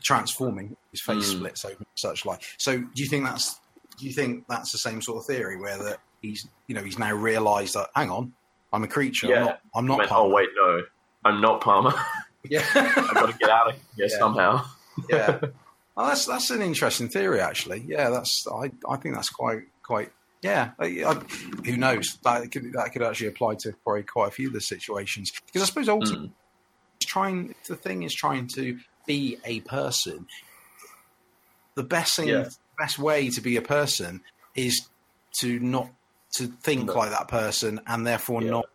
transforming. 0.01 0.76
His 0.91 1.01
face 1.01 1.30
Mm. 1.34 1.38
splits 1.38 1.66
open, 1.66 1.86
such 1.95 2.26
like. 2.26 2.41
So 2.58 2.78
do 2.78 3.04
you 3.04 3.08
think 3.10 3.26
that's 3.26 3.60
do 3.97 4.06
you 4.06 4.14
think 4.14 4.45
that's 4.47 4.72
the 4.72 4.78
same 4.78 5.01
sort 5.01 5.20
of 5.20 5.26
theory 5.26 5.60
where 5.60 5.78
that 5.78 5.99
he's 6.22 6.47
you 6.68 6.76
know 6.76 6.84
he's 6.84 6.99
now 6.99 7.14
realised 7.14 7.74
that 7.76 7.89
hang 7.95 8.10
on 8.10 8.34
I'm 8.72 8.84
a 8.84 8.88
creature. 8.88 9.28
Yeah. 9.28 9.38
I'm 9.39 9.45
not. 9.45 9.60
I'm 9.76 9.86
not 9.86 9.97
Went, 9.99 10.12
oh 10.12 10.30
wait, 10.30 10.49
no, 10.56 10.82
I'm 11.26 11.41
not 11.41 11.62
Palmer. 11.62 11.93
Yeah. 12.45 12.66
I've 12.76 13.14
got 13.14 13.32
to 13.32 13.38
get 13.38 13.49
out 13.49 13.70
of 13.70 13.76
here 13.95 14.08
Yeah. 14.10 14.18
somehow. 14.18 14.66
yeah. 15.10 15.39
Well, 15.95 16.08
that's 16.08 16.26
that's 16.26 16.49
an 16.49 16.64
interesting 16.64 17.08
theory, 17.08 17.39
actually. 17.39 17.84
Yeah, 17.88 18.10
that's 18.10 18.47
I, 18.47 18.72
I 18.89 18.95
think 18.97 19.14
that's 19.14 19.30
quite 19.30 19.62
quite 19.84 20.12
yeah. 20.41 20.72
I, 20.80 20.86
I, 21.06 21.14
who 21.64 21.78
knows 21.78 22.18
that 22.24 22.51
could 22.51 22.74
that 22.74 22.91
could 22.91 23.04
actually 23.04 23.28
apply 23.28 23.56
to 23.60 23.74
probably 23.84 24.01
quite 24.01 24.30
a 24.30 24.32
few 24.32 24.47
of 24.47 24.54
the 24.54 24.60
situations 24.62 25.32
because 25.45 25.62
I 25.62 25.66
suppose 25.66 25.88
ultimately 25.88 26.30
Mm. 26.30 27.08
trying 27.08 27.54
the 27.68 27.76
thing 27.76 28.01
is 28.01 28.12
trying 28.16 28.47
to 28.56 28.80
be 29.06 29.38
a 29.45 29.60
person. 29.62 30.28
The 31.76 31.84
best 31.84 32.16
thing, 32.16 32.28
Yeah. 32.30 32.49
best 32.78 32.99
way 32.99 33.30
to 33.30 33.41
be 33.41 33.58
a 33.58 33.62
person 33.62 34.22
is 34.56 34.88
to 35.39 35.60
not 35.60 35.89
to 36.38 36.47
think 36.47 36.88
No. 36.88 36.93
like 36.93 37.12
that 37.12 37.28
person 37.28 37.80
and 37.88 38.06
therefore 38.08 38.41
Yeah. 38.41 38.51
not 38.51 38.66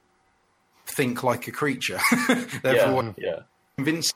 think 0.86 1.22
like 1.22 1.46
a 1.48 1.52
creature. 1.52 2.00
Therefore, 2.62 3.14
yeah, 3.18 3.40
convince 3.76 4.12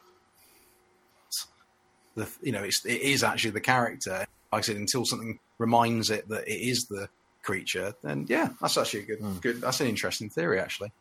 the 2.15 2.29
you 2.43 2.53
know 2.53 2.63
it's 2.63 2.85
it 2.85 3.01
is 3.01 3.23
actually 3.23 3.51
the 3.51 3.61
character. 3.61 4.27
Like 4.53 4.59
I 4.59 4.61
said, 4.61 4.77
until 4.77 5.05
something 5.05 5.39
reminds 5.59 6.11
it 6.11 6.29
that 6.29 6.47
it 6.49 6.61
is 6.61 6.87
the 6.87 7.09
creature, 7.43 7.95
then 8.03 8.27
yeah, 8.29 8.51
that's 8.61 8.77
actually 8.77 9.01
a 9.01 9.07
good 9.07 9.41
good. 9.41 9.61
That's 9.61 9.81
an 9.81 9.87
interesting 9.89 10.31
theory, 10.31 10.61
actually. 10.61 10.93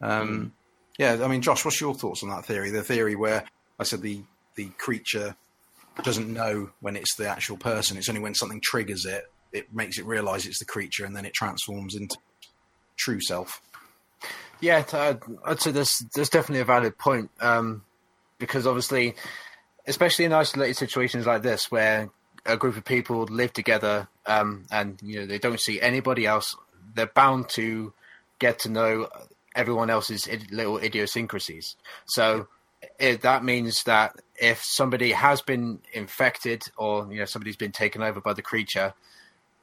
Um, 0.00 0.52
Yeah, 0.98 1.24
I 1.24 1.28
mean, 1.28 1.40
Josh, 1.40 1.64
what's 1.64 1.80
your 1.80 1.94
thoughts 1.94 2.22
on 2.22 2.28
that 2.30 2.44
theory? 2.44 2.70
The 2.70 2.82
theory 2.82 3.14
where 3.16 3.44
I 3.78 3.84
said 3.84 4.02
the 4.02 4.22
the 4.56 4.68
creature 4.78 5.36
doesn't 6.02 6.32
know 6.32 6.70
when 6.80 6.96
it's 6.96 7.14
the 7.16 7.28
actual 7.28 7.56
person. 7.56 7.96
It's 7.96 8.08
only 8.08 8.20
when 8.20 8.34
something 8.34 8.60
triggers 8.62 9.04
it, 9.04 9.24
it 9.52 9.74
makes 9.74 9.98
it 9.98 10.06
realize 10.06 10.46
it's 10.46 10.58
the 10.58 10.64
creature, 10.64 11.04
and 11.04 11.14
then 11.14 11.24
it 11.24 11.34
transforms 11.34 11.94
into 11.94 12.16
true 12.96 13.20
self. 13.20 13.60
Yeah, 14.60 14.84
I'd, 14.92 15.20
I'd 15.44 15.60
say 15.60 15.70
there's 15.70 15.98
there's 16.14 16.28
definitely 16.28 16.60
a 16.60 16.66
valid 16.66 16.98
point 16.98 17.30
um, 17.40 17.84
because 18.38 18.66
obviously, 18.66 19.14
especially 19.86 20.26
in 20.26 20.32
isolated 20.32 20.76
situations 20.76 21.26
like 21.26 21.42
this 21.42 21.70
where 21.70 22.10
a 22.46 22.56
group 22.56 22.76
of 22.76 22.84
people 22.84 23.24
live 23.24 23.52
together 23.52 24.08
um, 24.26 24.64
and 24.70 25.00
you 25.02 25.20
know 25.20 25.26
they 25.26 25.38
don't 25.38 25.60
see 25.60 25.80
anybody 25.80 26.26
else, 26.26 26.56
they're 26.94 27.06
bound 27.06 27.48
to 27.50 27.92
get 28.38 28.58
to 28.60 28.68
know 28.68 29.08
everyone 29.54 29.90
else's 29.90 30.28
little 30.50 30.78
idiosyncrasies. 30.78 31.76
So 32.06 32.48
it, 32.98 33.22
that 33.22 33.44
means 33.44 33.82
that 33.84 34.16
if 34.40 34.62
somebody 34.62 35.12
has 35.12 35.42
been 35.42 35.80
infected 35.92 36.62
or 36.76 37.06
you 37.10 37.18
know 37.18 37.24
somebody's 37.24 37.56
been 37.56 37.72
taken 37.72 38.02
over 38.02 38.20
by 38.20 38.32
the 38.32 38.42
creature, 38.42 38.94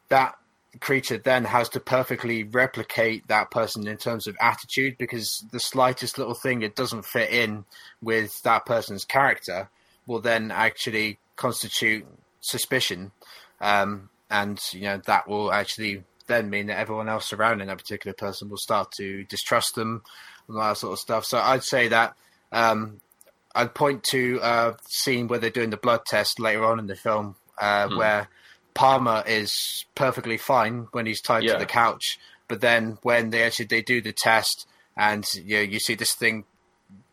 that 0.09 0.35
creature 0.79 1.17
then 1.17 1.45
has 1.45 1.69
to 1.69 1.79
perfectly 1.79 2.43
replicate 2.43 3.27
that 3.27 3.49
person 3.49 3.87
in 3.87 3.97
terms 3.97 4.27
of 4.27 4.35
attitude 4.39 4.97
because 4.97 5.43
the 5.51 5.59
slightest 5.59 6.17
little 6.17 6.35
thing 6.35 6.59
that 6.59 6.75
doesn't 6.75 7.05
fit 7.05 7.31
in 7.31 7.65
with 8.01 8.41
that 8.43 8.65
person's 8.65 9.05
character 9.05 9.69
will 10.05 10.19
then 10.19 10.51
actually 10.51 11.17
constitute 11.35 12.05
suspicion. 12.41 13.11
Um, 13.59 14.09
and 14.29 14.59
you 14.71 14.81
know 14.81 15.01
that 15.05 15.27
will 15.27 15.51
actually 15.51 16.03
then 16.27 16.49
mean 16.49 16.67
that 16.67 16.77
everyone 16.77 17.09
else 17.09 17.25
surrounding 17.25 17.67
that 17.67 17.77
particular 17.77 18.13
person 18.13 18.49
will 18.49 18.57
start 18.57 18.91
to 18.97 19.23
distrust 19.23 19.75
them 19.75 20.03
and 20.47 20.57
all 20.57 20.63
that 20.63 20.77
sort 20.77 20.93
of 20.93 20.99
stuff. 20.99 21.25
So 21.25 21.39
i'd 21.39 21.63
say 21.63 21.87
that 21.87 22.15
um, 22.51 22.99
i'd 23.57 23.75
point 23.75 24.03
to 24.03 24.39
a 24.41 24.75
scene 24.87 25.27
where 25.27 25.39
they're 25.39 25.49
doing 25.49 25.69
the 25.69 25.77
blood 25.77 26.05
test 26.05 26.39
later 26.39 26.65
on 26.65 26.79
in 26.79 26.87
the 26.87 26.95
film 26.95 27.35
uh, 27.59 27.87
hmm. 27.87 27.97
where 27.97 28.29
Palmer 28.77 29.23
is 29.25 29.85
perfectly 29.95 30.37
fine 30.37 30.87
when 30.91 31.07
he's 31.07 31.19
tied 31.19 31.41
yeah. 31.41 31.53
to 31.53 31.57
the 31.57 31.65
couch, 31.65 32.19
but 32.47 32.61
then 32.61 32.99
when 33.01 33.31
they 33.31 33.41
actually 33.41 33.65
they 33.65 33.81
do 33.81 34.01
the 34.01 34.13
test 34.13 34.67
and 34.95 35.27
you 35.33 35.55
know, 35.55 35.63
you 35.63 35.79
see 35.79 35.95
this 35.95 36.13
thing 36.13 36.45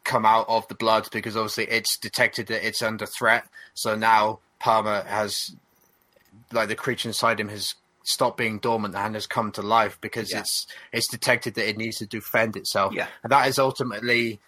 come 0.05 0.27
out 0.27 0.45
of 0.47 0.69
the 0.69 0.75
blood 0.75 1.09
because 1.11 1.39
obviously 1.39 1.65
it's 1.65 1.97
detected 1.97 2.49
that 2.49 2.67
it's 2.67 2.83
under 2.83 3.07
threat. 3.07 3.47
So 3.73 3.97
now 3.97 4.41
Palmer 4.59 5.05
has 5.07 5.57
like 6.53 6.69
the 6.69 6.75
creature 6.75 7.09
inside 7.09 7.41
him 7.41 7.49
has 7.49 7.75
stopped 8.03 8.37
being 8.37 8.59
dormant 8.59 8.95
and 8.95 9.15
has 9.15 9.27
come 9.27 9.51
to 9.53 9.63
life 9.63 9.97
because 10.03 10.33
yeah. 10.33 10.41
it's 10.41 10.67
it's 10.93 11.09
detected 11.09 11.55
that 11.55 11.67
it 11.67 11.79
needs 11.79 11.97
to 11.97 12.07
defend 12.07 12.57
itself. 12.57 12.93
Yeah. 12.93 13.07
And 13.23 13.33
that 13.33 13.49
is 13.49 13.59
ultimately 13.59 14.39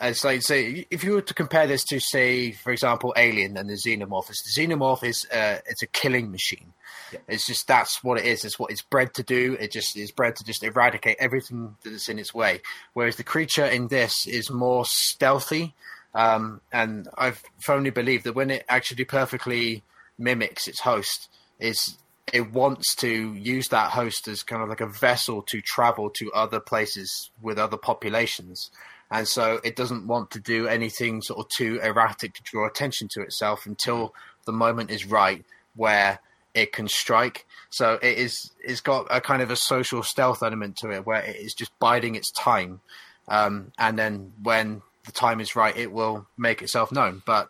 it's 0.00 0.24
like 0.24 0.42
say 0.42 0.86
if 0.90 1.04
you 1.04 1.12
were 1.12 1.22
to 1.22 1.34
compare 1.34 1.66
this 1.66 1.84
to 1.84 2.00
say, 2.00 2.52
for 2.52 2.72
example, 2.72 3.12
Alien 3.16 3.56
and 3.56 3.68
the 3.68 3.74
Xenomorph. 3.74 4.28
The 4.28 4.34
Xenomorph 4.60 5.04
is 5.04 5.26
uh, 5.32 5.58
it's 5.66 5.82
a 5.82 5.86
killing 5.86 6.30
machine. 6.30 6.72
Yeah. 7.12 7.18
It's 7.28 7.46
just 7.46 7.66
that's 7.66 8.02
what 8.02 8.18
it 8.18 8.24
is. 8.24 8.44
It's 8.44 8.58
what 8.58 8.70
it's 8.70 8.82
bred 8.82 9.14
to 9.14 9.22
do. 9.22 9.56
It 9.60 9.72
just 9.72 9.96
is 9.96 10.12
bred 10.12 10.36
to 10.36 10.44
just 10.44 10.62
eradicate 10.62 11.16
everything 11.18 11.76
that's 11.84 12.08
in 12.08 12.18
its 12.18 12.32
way. 12.32 12.60
Whereas 12.94 13.16
the 13.16 13.24
creature 13.24 13.66
in 13.66 13.88
this 13.88 14.26
is 14.26 14.50
more 14.50 14.84
stealthy. 14.86 15.74
Um, 16.14 16.60
and 16.72 17.08
I've 17.16 17.42
firmly 17.58 17.90
believe 17.90 18.22
that 18.24 18.34
when 18.34 18.50
it 18.50 18.64
actually 18.68 19.04
perfectly 19.04 19.82
mimics 20.18 20.66
its 20.66 20.80
host, 20.80 21.28
is 21.58 21.98
it 22.32 22.52
wants 22.52 22.94
to 22.96 23.34
use 23.34 23.68
that 23.68 23.90
host 23.90 24.28
as 24.28 24.42
kind 24.42 24.62
of 24.62 24.68
like 24.68 24.80
a 24.80 24.86
vessel 24.86 25.42
to 25.42 25.60
travel 25.60 26.10
to 26.10 26.32
other 26.32 26.60
places 26.60 27.30
with 27.42 27.58
other 27.58 27.76
populations 27.76 28.70
and 29.10 29.26
so 29.26 29.60
it 29.64 29.76
doesn't 29.76 30.06
want 30.06 30.30
to 30.32 30.40
do 30.40 30.66
anything 30.68 31.20
sort 31.20 31.40
of 31.40 31.48
too 31.48 31.80
erratic 31.82 32.34
to 32.34 32.42
draw 32.42 32.66
attention 32.66 33.08
to 33.08 33.22
itself 33.22 33.66
until 33.66 34.14
the 34.46 34.52
moment 34.52 34.90
is 34.90 35.06
right 35.06 35.44
where 35.74 36.20
it 36.54 36.72
can 36.72 36.88
strike. 36.88 37.46
So 37.70 37.98
it 38.02 38.18
is 38.18 38.50
it's 38.62 38.80
got 38.80 39.06
a 39.10 39.20
kind 39.20 39.42
of 39.42 39.50
a 39.50 39.56
social 39.56 40.02
stealth 40.02 40.42
element 40.42 40.76
to 40.78 40.90
it 40.90 41.06
where 41.06 41.22
it 41.22 41.36
is 41.36 41.54
just 41.54 41.76
biding 41.78 42.14
its 42.14 42.30
time, 42.30 42.80
um, 43.28 43.72
and 43.78 43.98
then 43.98 44.32
when 44.42 44.82
the 45.06 45.12
time 45.12 45.40
is 45.40 45.56
right, 45.56 45.76
it 45.76 45.92
will 45.92 46.26
make 46.36 46.62
itself 46.62 46.92
known. 46.92 47.22
But 47.24 47.48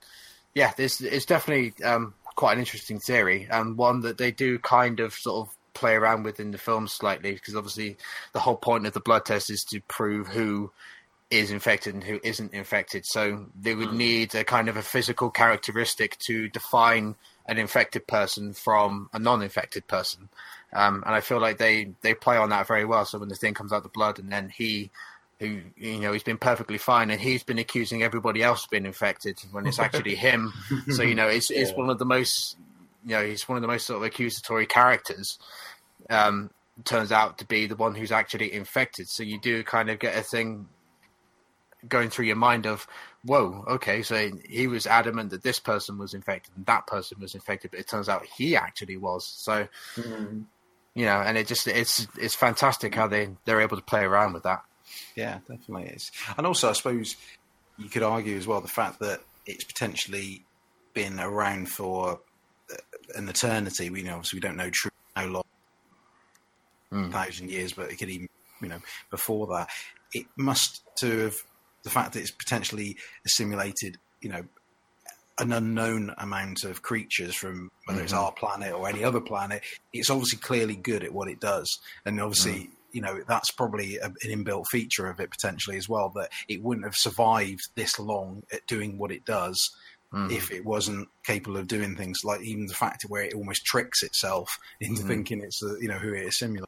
yeah, 0.55 0.73
this 0.77 1.01
is 1.01 1.27
definitely 1.27 1.73
um, 1.85 2.15
quite 2.37 2.55
an 2.55 2.59
interesting 2.59 2.99
theory 2.99 3.47
and 3.51 3.77
one 3.77 4.01
that 4.01 4.19
they 4.19 4.31
do 4.31 4.59
kind 4.59 5.01
of 5.01 5.13
sort 5.13 5.47
of 5.47 5.55
play 5.75 5.95
around 5.95 6.25
with 6.25 6.41
in 6.41 6.51
the 6.51 6.59
film 6.59 6.89
slightly 6.89 7.33
because 7.33 7.55
obviously 7.55 7.97
the 8.33 8.41
whole 8.41 8.57
point 8.57 8.87
of 8.87 8.93
the 8.93 9.01
blood 9.01 9.25
test 9.25 9.51
is 9.51 9.63
to 9.63 9.81
prove 9.83 10.27
who 10.27 10.71
is 11.31 11.51
infected 11.51 11.95
and 11.95 12.03
who 12.03 12.21
isn't 12.25 12.53
infected. 12.53 13.07
So 13.07 13.47
they 13.59 13.75
would 13.75 13.91
hmm. 13.91 13.99
need 13.99 14.35
a 14.35 14.45
kind 14.45 14.69
of 14.69 14.77
a 14.77 14.83
physical 14.83 15.31
characteristic 15.31 16.19
to 16.27 16.49
define 16.49 17.15
an 17.47 17.59
infected 17.59 18.07
person 18.07 18.53
from 18.53 19.09
a 19.13 19.19
non-infected 19.19 19.87
person. 19.87 20.29
Um, 20.73 21.03
and 21.07 21.15
I 21.15 21.21
feel 21.21 21.41
like 21.41 21.59
they, 21.59 21.93
they 22.03 22.15
play 22.15 22.37
on 22.37 22.51
that 22.51 22.67
very 22.67 22.85
well. 22.85 23.05
So 23.05 23.19
when 23.19 23.29
the 23.29 23.35
thing 23.35 23.55
comes 23.55 23.73
out 23.73 23.83
the 23.83 23.89
blood, 23.89 24.19
and 24.19 24.31
then 24.31 24.49
he, 24.49 24.91
who 25.39 25.61
you 25.77 26.01
know, 26.01 26.13
he's 26.13 26.23
been 26.23 26.39
perfectly 26.39 26.79
fine, 26.79 27.11
and 27.11 27.21
he's 27.21 27.43
been 27.43 27.59
accusing 27.59 28.03
everybody 28.03 28.43
else 28.43 28.65
of 28.65 28.71
being 28.71 28.87
infected 28.87 29.41
when 29.51 29.67
it's 29.67 29.79
actually 29.81 30.15
him. 30.15 30.53
So 30.91 31.03
you 31.03 31.17
know, 31.17 31.27
it's 31.27 31.51
it's 31.51 31.71
yeah. 31.71 31.77
one 31.77 31.91
of 31.91 31.99
the 31.99 32.05
most, 32.05 32.57
you 33.05 33.17
know, 33.17 33.25
he's 33.25 33.49
one 33.49 33.57
of 33.57 33.63
the 33.63 33.69
most 33.69 33.87
sort 33.87 33.97
of 33.97 34.05
accusatory 34.05 34.67
characters. 34.67 35.39
Um, 36.09 36.51
turns 36.85 37.11
out 37.13 37.39
to 37.39 37.45
be 37.45 37.67
the 37.67 37.77
one 37.77 37.95
who's 37.95 38.13
actually 38.13 38.53
infected. 38.53 39.09
So 39.09 39.23
you 39.23 39.41
do 39.41 39.63
kind 39.65 39.91
of 39.91 39.99
get 39.99 40.17
a 40.17 40.23
thing 40.23 40.69
going 41.89 42.11
through 42.11 42.27
your 42.27 42.37
mind 42.37 42.67
of, 42.67 42.87
whoa, 43.25 43.65
okay, 43.69 44.03
so 44.03 44.31
he 44.49 44.67
was 44.67 44.87
adamant 44.87 45.31
that 45.31 45.43
this 45.43 45.59
person 45.59 45.99
was 45.99 46.15
infected 46.15 46.53
and 46.57 46.67
that 46.67 46.87
person 46.87 47.19
was 47.21 47.35
infected, 47.35 47.71
but 47.71 47.81
it 47.81 47.89
turns 47.89 48.09
out 48.09 48.27
he 48.37 48.57
actually 48.57 48.97
was. 48.97 49.25
So, 49.25 49.67
mm. 49.97 50.45
you 50.95 51.05
know, 51.05 51.21
and 51.21 51.37
it 51.39 51.47
just 51.47 51.67
it's 51.67 52.07
it's 52.19 52.35
fantastic 52.35 52.95
how 52.95 53.07
they 53.07 53.31
they're 53.45 53.61
able 53.61 53.77
to 53.77 53.83
play 53.83 54.03
around 54.03 54.33
with 54.33 54.45
that. 54.45 54.63
Yeah, 55.15 55.39
definitely 55.49 55.89
is. 55.89 56.11
And 56.37 56.47
also, 56.47 56.71
I 56.71 56.73
suppose 56.73 57.17
you 57.79 57.89
could 57.89 58.03
argue 58.03 58.37
as 58.37 58.47
well 58.47 58.61
the 58.61 58.69
fact 58.69 59.01
that 59.01 59.21
it's 59.47 59.65
potentially 59.65 60.45
been 60.95 61.21
around 61.21 61.71
for 61.71 62.21
an 63.15 63.29
eternity. 63.29 63.91
We 63.91 64.03
know, 64.03 64.17
obviously, 64.17 64.39
we 64.39 64.41
don't 64.41 64.57
know 64.57 64.71
true 64.71 64.91
how 65.15 65.27
long, 65.27 65.45
mm. 66.93 67.13
thousand 67.13 67.51
years, 67.51 67.73
but 67.73 67.91
it 67.91 67.97
could 67.97 68.11
even, 68.11 68.29
you 68.61 68.69
know, 68.69 68.81
before 69.11 69.47
that. 69.49 69.69
It 70.13 70.27
must 70.37 70.83
to 70.99 71.19
have 71.19 71.37
the 71.83 71.91
fact 71.91 72.13
that 72.13 72.21
it's 72.21 72.31
potentially 72.31 72.97
simulated, 73.27 73.99
you 74.21 74.31
know, 74.31 74.45
an 75.39 75.53
unknown 75.53 76.15
amount 76.19 76.65
of 76.65 76.83
creatures 76.83 77.35
from 77.35 77.71
whether 77.87 77.99
mm-hmm. 77.99 78.05
it's 78.05 78.13
our 78.13 78.31
planet 78.33 78.75
or 78.75 78.87
any 78.87 79.03
other 79.03 79.21
planet, 79.21 79.63
it's 79.93 80.11
obviously 80.11 80.39
clearly 80.39 80.77
good 80.77 81.03
at 81.03 81.15
what 81.15 81.29
it 81.29 81.41
does. 81.41 81.79
And 82.05 82.21
obviously, 82.21 82.53
mm. 82.53 82.69
you 82.93 83.01
know, 83.01 83.23
that's 83.27 83.51
probably 83.51 83.97
a, 83.97 84.07
an 84.07 84.45
inbuilt 84.45 84.67
feature 84.67 85.09
of 85.09 85.19
it 85.19 85.31
potentially 85.31 85.79
as 85.79 85.89
well, 85.89 86.13
that 86.17 86.31
it 86.49 86.63
wouldn't 86.63 86.85
have 86.85 86.95
survived 86.95 87.63
this 87.75 87.99
long 87.99 88.43
at 88.53 88.67
doing 88.67 88.99
what 88.99 89.11
it 89.11 89.25
does 89.25 89.75
mm. 90.13 90.31
if 90.31 90.51
it 90.51 90.67
wasn't 90.67 91.09
capable 91.25 91.57
of 91.57 91.67
doing 91.67 91.97
things 91.97 92.21
like 92.23 92.43
even 92.43 92.67
the 92.67 92.75
fact 92.75 93.05
where 93.09 93.23
it 93.23 93.33
almost 93.33 93.65
tricks 93.65 94.03
itself 94.03 94.59
into 94.79 95.03
mm. 95.03 95.07
thinking 95.07 95.41
it's, 95.41 95.63
a, 95.63 95.77
you 95.81 95.89
know, 95.89 95.99
who 95.99 96.13
it 96.13 96.27
is 96.27 96.39
simulating. 96.39 96.67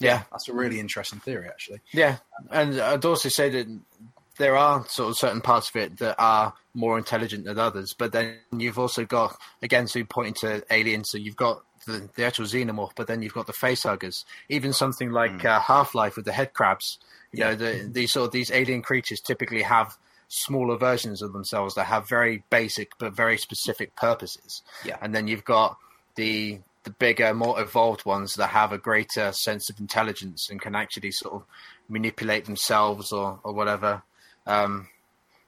Yeah, 0.00 0.24
that's 0.32 0.48
a 0.48 0.52
really 0.52 0.80
interesting 0.80 1.20
theory, 1.20 1.46
actually. 1.46 1.80
Yeah, 1.92 2.16
and 2.50 2.80
I'd 2.80 3.04
also 3.04 3.28
say 3.28 3.48
that 3.50 3.68
there 4.38 4.56
are 4.56 4.86
sort 4.88 5.10
of 5.10 5.16
certain 5.16 5.40
parts 5.40 5.70
of 5.70 5.76
it 5.76 5.98
that 5.98 6.16
are 6.18 6.54
more 6.74 6.98
intelligent 6.98 7.44
than 7.44 7.58
others, 7.58 7.94
but 7.96 8.12
then 8.12 8.36
you've 8.56 8.78
also 8.78 9.04
got 9.04 9.36
again, 9.62 9.86
so 9.86 10.00
you 10.00 10.04
pointing 10.04 10.34
to 10.34 10.64
aliens, 10.70 11.10
so 11.10 11.18
you've 11.18 11.36
got 11.36 11.62
the, 11.86 12.08
the 12.16 12.24
actual 12.24 12.46
xenomorph, 12.46 12.92
but 12.96 13.06
then 13.06 13.22
you've 13.22 13.34
got 13.34 13.46
the 13.46 13.52
facehuggers. 13.52 14.24
Even 14.48 14.72
something 14.72 15.10
like 15.10 15.32
mm. 15.32 15.44
uh, 15.44 15.60
Half 15.60 15.94
Life 15.94 16.16
with 16.16 16.24
the 16.24 16.32
head 16.32 16.52
crabs. 16.52 16.98
You 17.32 17.40
yeah. 17.40 17.50
know, 17.50 17.54
the, 17.56 17.88
these 17.92 18.12
sort 18.12 18.26
of 18.26 18.32
these 18.32 18.50
alien 18.50 18.82
creatures 18.82 19.20
typically 19.20 19.62
have 19.62 19.96
smaller 20.28 20.76
versions 20.76 21.22
of 21.22 21.32
themselves 21.32 21.74
that 21.74 21.84
have 21.84 22.08
very 22.08 22.42
basic 22.50 22.92
but 22.98 23.14
very 23.14 23.38
specific 23.38 23.94
purposes. 23.96 24.62
Yeah. 24.84 24.96
And 25.00 25.14
then 25.14 25.28
you've 25.28 25.44
got 25.44 25.76
the 26.16 26.60
the 26.84 26.90
bigger, 26.90 27.32
more 27.34 27.60
evolved 27.60 28.04
ones 28.04 28.34
that 28.34 28.48
have 28.48 28.70
a 28.70 28.78
greater 28.78 29.32
sense 29.32 29.70
of 29.70 29.80
intelligence 29.80 30.50
and 30.50 30.60
can 30.60 30.74
actually 30.74 31.10
sort 31.10 31.34
of 31.34 31.44
manipulate 31.88 32.44
themselves 32.44 33.10
or, 33.10 33.40
or 33.42 33.54
whatever. 33.54 34.02
Um, 34.46 34.88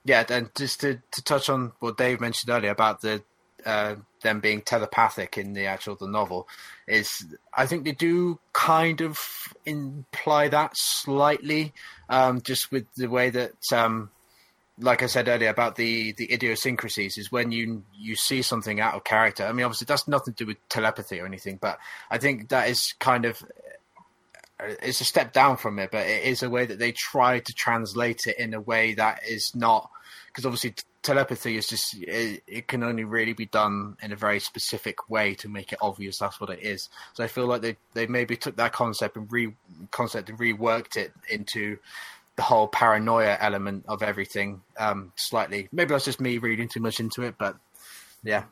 yeah, 0.05 0.24
and 0.28 0.51
just 0.55 0.81
to, 0.81 1.01
to 1.10 1.23
touch 1.23 1.48
on 1.48 1.73
what 1.81 1.97
Dave 1.97 2.20
mentioned 2.20 2.51
earlier 2.51 2.70
about 2.70 3.01
the 3.01 3.23
uh, 3.64 3.97
them 4.23 4.39
being 4.40 4.62
telepathic 4.62 5.36
in 5.36 5.52
the 5.52 5.66
actual 5.66 5.97
the 5.97 6.06
novel 6.06 6.47
is 6.86 7.27
I 7.52 7.66
think 7.66 7.85
they 7.85 7.93
do 7.93 8.39
kind 8.52 9.01
of 9.01 9.18
imply 9.64 10.48
that 10.48 10.77
slightly, 10.77 11.73
um, 12.09 12.40
just 12.40 12.70
with 12.70 12.86
the 12.94 13.09
way 13.09 13.31
that, 13.31 13.55
um, 13.73 14.10
like 14.78 15.02
I 15.02 15.06
said 15.06 15.27
earlier 15.27 15.48
about 15.48 15.74
the 15.74 16.12
the 16.12 16.32
idiosyncrasies, 16.32 17.18
is 17.18 17.32
when 17.32 17.51
you 17.51 17.82
you 17.98 18.14
see 18.14 18.43
something 18.43 18.78
out 18.81 18.94
of 18.94 19.02
character. 19.02 19.44
I 19.44 19.52
mean, 19.52 19.64
obviously 19.64 19.86
that's 19.86 20.06
nothing 20.06 20.35
to 20.35 20.44
do 20.44 20.48
with 20.48 20.68
telepathy 20.68 21.18
or 21.20 21.27
anything, 21.27 21.59
but 21.60 21.78
I 22.10 22.18
think 22.18 22.51
that 22.51 22.68
is 22.68 22.94
kind 23.01 23.24
of 23.24 23.43
it's 24.61 25.01
a 25.01 25.05
step 25.05 25.33
down 25.33 25.57
from 25.57 25.78
it, 25.78 25.91
but 25.91 26.07
it 26.07 26.24
is 26.24 26.43
a 26.43 26.51
way 26.51 26.66
that 26.66 26.78
they 26.78 26.93
try 26.93 27.41
to 27.41 27.53
translate 27.53 28.27
it 28.27 28.39
in 28.39 28.55
a 28.55 28.61
way 28.61 28.95
that 28.95 29.20
is 29.28 29.55
not 29.55 29.91
because 30.28 30.47
obviously 30.47 30.74
telepathy 31.03 31.57
is 31.57 31.69
just 31.69 31.95
it, 32.03 32.43
it, 32.47 32.69
can 32.69 32.83
only 32.83 33.05
really 33.05 33.33
be 33.33 33.47
done 33.47 33.97
in 34.03 34.12
a 34.12 34.16
very 34.16 34.41
specific 34.41 35.09
way 35.09 35.35
to 35.35 35.49
make 35.49 35.73
it 35.73 35.78
obvious 35.81 36.19
that's 36.19 36.41
what 36.41 36.51
it 36.51 36.61
is. 36.62 36.89
So 37.15 37.23
I 37.23 37.28
feel 37.28 37.47
like 37.47 37.62
they 37.62 37.77
they 37.95 38.07
maybe 38.07 38.37
took 38.37 38.57
that 38.57 38.73
concept 38.73 39.16
and 39.16 39.31
re 39.31 39.53
concept 39.91 40.31
and 40.31 40.39
reworked 40.39 40.97
it 40.97 41.12
into 41.31 41.78
the 42.37 42.43
whole 42.43 42.69
paranoia 42.69 43.37
element 43.41 43.85
of 43.89 44.03
everything 44.03 44.62
um, 44.78 45.12
slightly. 45.16 45.69
Maybe 45.73 45.89
that's 45.89 46.05
just 46.05 46.20
me 46.20 46.39
reading 46.39 46.69
too 46.69 46.81
much 46.81 47.01
into 47.01 47.23
it, 47.23 47.37
but 47.39 47.57
yeah. 48.23 48.45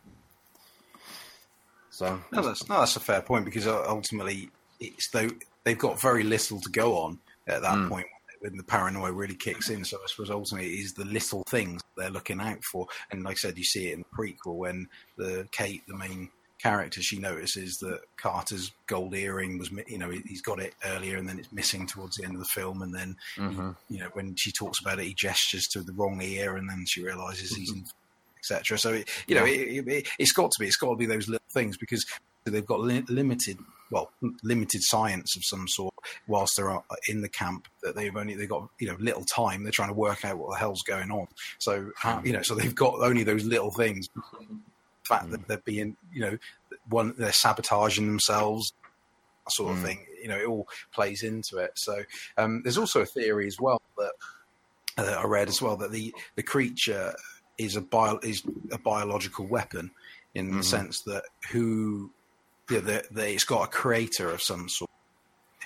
So 1.90 2.20
no, 2.32 2.42
that's 2.42 2.68
no, 2.68 2.80
that's 2.80 2.96
a 2.96 3.00
fair 3.00 3.20
point 3.20 3.44
because 3.44 3.66
ultimately 3.66 4.50
it's 4.80 5.08
though 5.10 5.30
they've 5.64 5.78
got 5.78 6.00
very 6.00 6.22
little 6.22 6.60
to 6.60 6.70
go 6.70 6.98
on 6.98 7.18
at 7.46 7.62
that 7.62 7.74
mm. 7.74 7.88
point 7.88 8.06
when 8.40 8.56
the 8.56 8.62
paranoia 8.62 9.10
really 9.10 9.34
kicks 9.34 9.70
in. 9.70 9.84
So 9.84 9.96
I 9.96 10.06
suppose 10.06 10.30
ultimately 10.30 10.74
it 10.74 10.80
is 10.80 10.92
the 10.92 11.06
little 11.06 11.44
things 11.48 11.82
they're 11.96 12.10
looking 12.10 12.40
out 12.40 12.62
for. 12.62 12.86
And 13.10 13.24
like 13.24 13.36
I 13.36 13.36
said, 13.36 13.56
you 13.56 13.64
see 13.64 13.88
it 13.88 13.94
in 13.94 14.00
the 14.00 14.16
prequel 14.16 14.56
when 14.56 14.86
the 15.16 15.48
Kate, 15.50 15.82
the 15.88 15.96
main 15.96 16.28
character, 16.62 17.00
she 17.00 17.18
notices 17.18 17.78
that 17.78 18.00
Carter's 18.18 18.72
gold 18.86 19.14
earring 19.14 19.58
was, 19.58 19.70
you 19.86 19.98
know, 19.98 20.10
he's 20.10 20.42
got 20.42 20.60
it 20.60 20.74
earlier 20.84 21.16
and 21.16 21.26
then 21.26 21.38
it's 21.38 21.52
missing 21.52 21.86
towards 21.86 22.16
the 22.16 22.24
end 22.24 22.34
of 22.34 22.40
the 22.40 22.46
film. 22.46 22.82
And 22.82 22.94
then, 22.94 23.16
mm-hmm. 23.36 23.70
you 23.88 24.00
know, 24.00 24.10
when 24.12 24.36
she 24.36 24.52
talks 24.52 24.78
about 24.78 24.98
it, 24.98 25.06
he 25.06 25.14
gestures 25.14 25.66
to 25.68 25.80
the 25.80 25.92
wrong 25.92 26.20
ear 26.20 26.56
and 26.56 26.68
then 26.68 26.84
she 26.86 27.02
realizes 27.02 27.54
he's 27.56 27.72
in, 27.72 27.84
etc. 28.38 28.78
So, 28.78 28.92
it, 28.92 29.08
you 29.26 29.36
know, 29.36 29.46
it, 29.46 29.88
it, 29.88 30.08
it's 30.18 30.32
got 30.32 30.50
to 30.50 30.60
be, 30.60 30.66
it's 30.66 30.76
got 30.76 30.90
to 30.90 30.96
be 30.96 31.06
those 31.06 31.28
little 31.28 31.48
things 31.54 31.78
because 31.78 32.04
they've 32.44 32.66
got 32.66 32.80
li- 32.80 33.04
limited 33.08 33.58
well, 33.94 34.10
limited 34.42 34.82
science 34.82 35.36
of 35.36 35.44
some 35.44 35.68
sort 35.68 35.94
whilst 36.26 36.56
they're 36.56 36.76
in 37.08 37.22
the 37.22 37.28
camp 37.28 37.68
that 37.82 37.94
they've 37.94 38.16
only 38.16 38.34
they've 38.34 38.48
got 38.48 38.68
you 38.80 38.88
know 38.88 38.96
little 38.98 39.24
time. 39.24 39.62
They're 39.62 39.72
trying 39.72 39.90
to 39.90 39.94
work 39.94 40.24
out 40.24 40.36
what 40.36 40.50
the 40.50 40.58
hell's 40.58 40.82
going 40.82 41.12
on. 41.12 41.28
So 41.58 41.92
uh, 42.02 42.20
you 42.24 42.32
know, 42.32 42.42
so 42.42 42.56
they've 42.56 42.74
got 42.74 42.94
only 42.94 43.22
those 43.22 43.44
little 43.44 43.70
things. 43.70 44.08
The 44.14 44.58
fact 45.04 45.30
that 45.30 45.46
they're 45.46 45.58
being 45.58 45.96
you 46.12 46.22
know 46.22 46.38
one 46.88 47.14
they're 47.16 47.32
sabotaging 47.32 48.06
themselves, 48.06 48.72
sort 49.48 49.72
of 49.72 49.78
mm. 49.78 49.84
thing. 49.84 50.06
You 50.20 50.28
know, 50.28 50.38
it 50.38 50.46
all 50.46 50.66
plays 50.92 51.22
into 51.22 51.58
it. 51.58 51.70
So 51.76 52.02
um, 52.36 52.62
there's 52.64 52.78
also 52.78 53.02
a 53.02 53.06
theory 53.06 53.46
as 53.46 53.60
well 53.60 53.80
that 53.96 54.12
uh, 54.98 55.20
I 55.22 55.24
read 55.24 55.48
as 55.48 55.62
well 55.62 55.76
that 55.76 55.92
the 55.92 56.12
the 56.34 56.42
creature 56.42 57.14
is 57.58 57.76
a 57.76 57.80
bio, 57.80 58.18
is 58.24 58.42
a 58.72 58.78
biological 58.78 59.46
weapon 59.46 59.92
in 60.34 60.48
mm-hmm. 60.48 60.56
the 60.58 60.64
sense 60.64 61.02
that 61.02 61.22
who 61.52 62.10
yeah, 62.70 62.80
the, 62.80 63.04
it's 63.32 63.44
got 63.44 63.64
a 63.64 63.68
creator 63.68 64.30
of 64.30 64.42
some 64.42 64.68
sort 64.68 64.90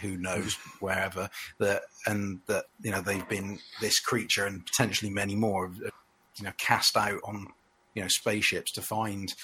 who 0.00 0.16
knows 0.16 0.54
wherever 0.80 1.28
that 1.58 1.82
and 2.06 2.40
that 2.46 2.66
you 2.80 2.90
know 2.90 3.00
they've 3.00 3.28
been 3.28 3.58
this 3.80 3.98
creature 3.98 4.46
and 4.46 4.64
potentially 4.64 5.10
many 5.10 5.34
more 5.34 5.72
you 5.76 6.44
know 6.44 6.52
cast 6.56 6.96
out 6.96 7.20
on 7.24 7.46
you 7.94 8.02
know 8.02 8.08
spaceships 8.08 8.70
to 8.72 8.82
find 8.82 9.34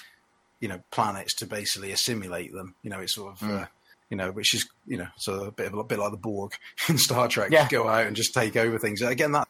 you 0.59 0.67
know 0.67 0.79
planets 0.91 1.35
to 1.35 1.45
basically 1.45 1.91
assimilate 1.91 2.53
them 2.53 2.75
you 2.83 2.89
know 2.89 2.99
it's 2.99 3.15
sort 3.15 3.33
of 3.33 3.39
mm. 3.39 3.63
uh, 3.63 3.65
you 4.09 4.17
know 4.17 4.31
which 4.31 4.53
is 4.53 4.67
you 4.87 4.97
know 4.97 5.07
so 5.17 5.43
a 5.43 5.51
bit 5.51 5.67
of 5.67 5.73
a 5.73 5.83
bit 5.83 5.99
like 5.99 6.11
the 6.11 6.17
Borg 6.17 6.53
in 6.89 6.97
Star 6.97 7.27
Trek 7.27 7.51
yeah. 7.51 7.67
go 7.69 7.87
out 7.87 8.07
and 8.07 8.15
just 8.15 8.33
take 8.33 8.55
over 8.55 8.79
things 8.79 9.01
again 9.01 9.33
that 9.33 9.47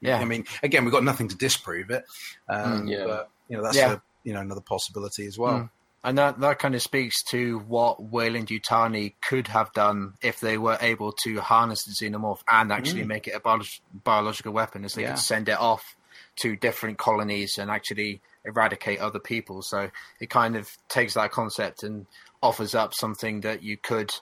yeah 0.00 0.18
I 0.18 0.26
mean 0.26 0.44
again 0.62 0.84
we've 0.84 0.92
got 0.92 1.04
nothing 1.04 1.28
to 1.28 1.36
disprove 1.36 1.90
it 1.90 2.04
um, 2.48 2.82
mm, 2.82 2.90
yeah. 2.90 3.04
but 3.06 3.30
you 3.48 3.56
know 3.56 3.62
that's 3.62 3.76
yeah. 3.76 3.94
a, 3.94 4.00
you 4.24 4.34
know 4.34 4.40
another 4.40 4.60
possibility 4.60 5.26
as 5.26 5.38
well. 5.38 5.60
Mm. 5.60 5.70
And 6.06 6.16
that, 6.18 6.38
that 6.38 6.60
kind 6.60 6.76
of 6.76 6.82
speaks 6.82 7.24
to 7.30 7.58
what 7.58 8.00
Weyland-Yutani 8.00 9.14
could 9.28 9.48
have 9.48 9.72
done 9.72 10.14
if 10.22 10.38
they 10.38 10.56
were 10.56 10.78
able 10.80 11.10
to 11.24 11.40
harness 11.40 11.82
the 11.82 11.90
xenomorph 11.90 12.38
and 12.48 12.72
actually 12.72 13.02
mm. 13.02 13.08
make 13.08 13.26
it 13.26 13.34
a 13.34 13.40
bio- 13.40 13.62
biological 14.04 14.52
weapon, 14.52 14.84
as 14.84 14.94
they 14.94 15.02
yeah. 15.02 15.10
could 15.10 15.18
send 15.18 15.48
it 15.48 15.58
off 15.58 15.96
to 16.36 16.54
different 16.54 16.96
colonies 16.96 17.58
and 17.58 17.72
actually 17.72 18.20
eradicate 18.44 19.00
other 19.00 19.18
people. 19.18 19.62
So 19.62 19.90
it 20.20 20.30
kind 20.30 20.54
of 20.54 20.70
takes 20.88 21.14
that 21.14 21.32
concept 21.32 21.82
and 21.82 22.06
offers 22.40 22.76
up 22.76 22.94
something 22.94 23.40
that 23.40 23.64
you 23.64 23.76
could 23.76 24.12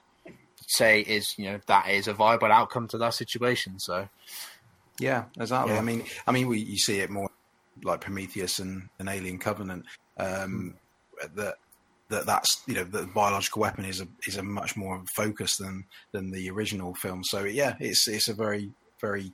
say 0.66 1.02
is, 1.02 1.34
you 1.36 1.52
know, 1.52 1.60
that 1.66 1.90
is 1.90 2.08
a 2.08 2.14
viable 2.14 2.50
outcome 2.50 2.88
to 2.88 2.98
that 2.98 3.12
situation. 3.12 3.78
So, 3.78 4.08
yeah, 4.98 5.24
exactly. 5.38 5.74
Yeah. 5.74 5.80
I 5.80 5.82
mean, 5.82 6.04
I 6.26 6.32
mean, 6.32 6.48
we, 6.48 6.60
you 6.60 6.78
see 6.78 7.00
it 7.00 7.10
more 7.10 7.28
like 7.82 8.00
Prometheus 8.00 8.58
and, 8.58 8.88
and 8.98 9.10
Alien 9.10 9.38
Covenant. 9.38 9.84
Um, 10.16 10.26
mm. 10.26 10.74
That 11.36 11.54
that 12.10 12.26
that's 12.26 12.62
you 12.66 12.74
know 12.74 12.84
the 12.84 13.06
biological 13.06 13.62
weapon 13.62 13.84
is 13.84 14.00
a 14.00 14.08
is 14.26 14.36
a 14.36 14.42
much 14.42 14.76
more 14.76 15.02
focus 15.16 15.56
than 15.56 15.84
than 16.12 16.30
the 16.30 16.50
original 16.50 16.94
film. 16.94 17.24
So 17.24 17.44
yeah, 17.44 17.76
it's 17.80 18.06
it's 18.08 18.28
a 18.28 18.34
very 18.34 18.70
very 19.00 19.32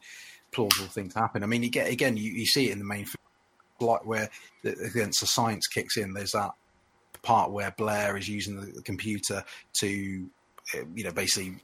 plausible 0.53 0.89
thing 0.89 1.09
to 1.11 1.19
happen. 1.19 1.43
I 1.43 1.47
mean, 1.47 1.63
you 1.63 1.71
get 1.71 1.91
again 1.91 2.17
you, 2.17 2.31
you 2.31 2.47
see 2.47 2.69
it 2.69 2.73
in 2.73 2.79
the 2.79 2.85
main 2.85 3.05
film, 3.05 3.91
like 3.91 4.07
where 4.07 4.31
the, 4.63 4.73
against 4.85 5.21
the 5.21 5.27
science 5.27 5.67
kicks 5.67 5.97
in. 5.97 6.13
There's 6.13 6.33
that 6.33 6.53
part 7.23 7.51
where 7.51 7.75
Blair 7.77 8.17
is 8.17 8.29
using 8.29 8.61
the, 8.61 8.67
the 8.67 8.83
computer 8.83 9.45
to 9.81 10.31
uh, 10.75 10.85
you 10.95 11.05
know 11.05 11.13
basically 11.13 11.57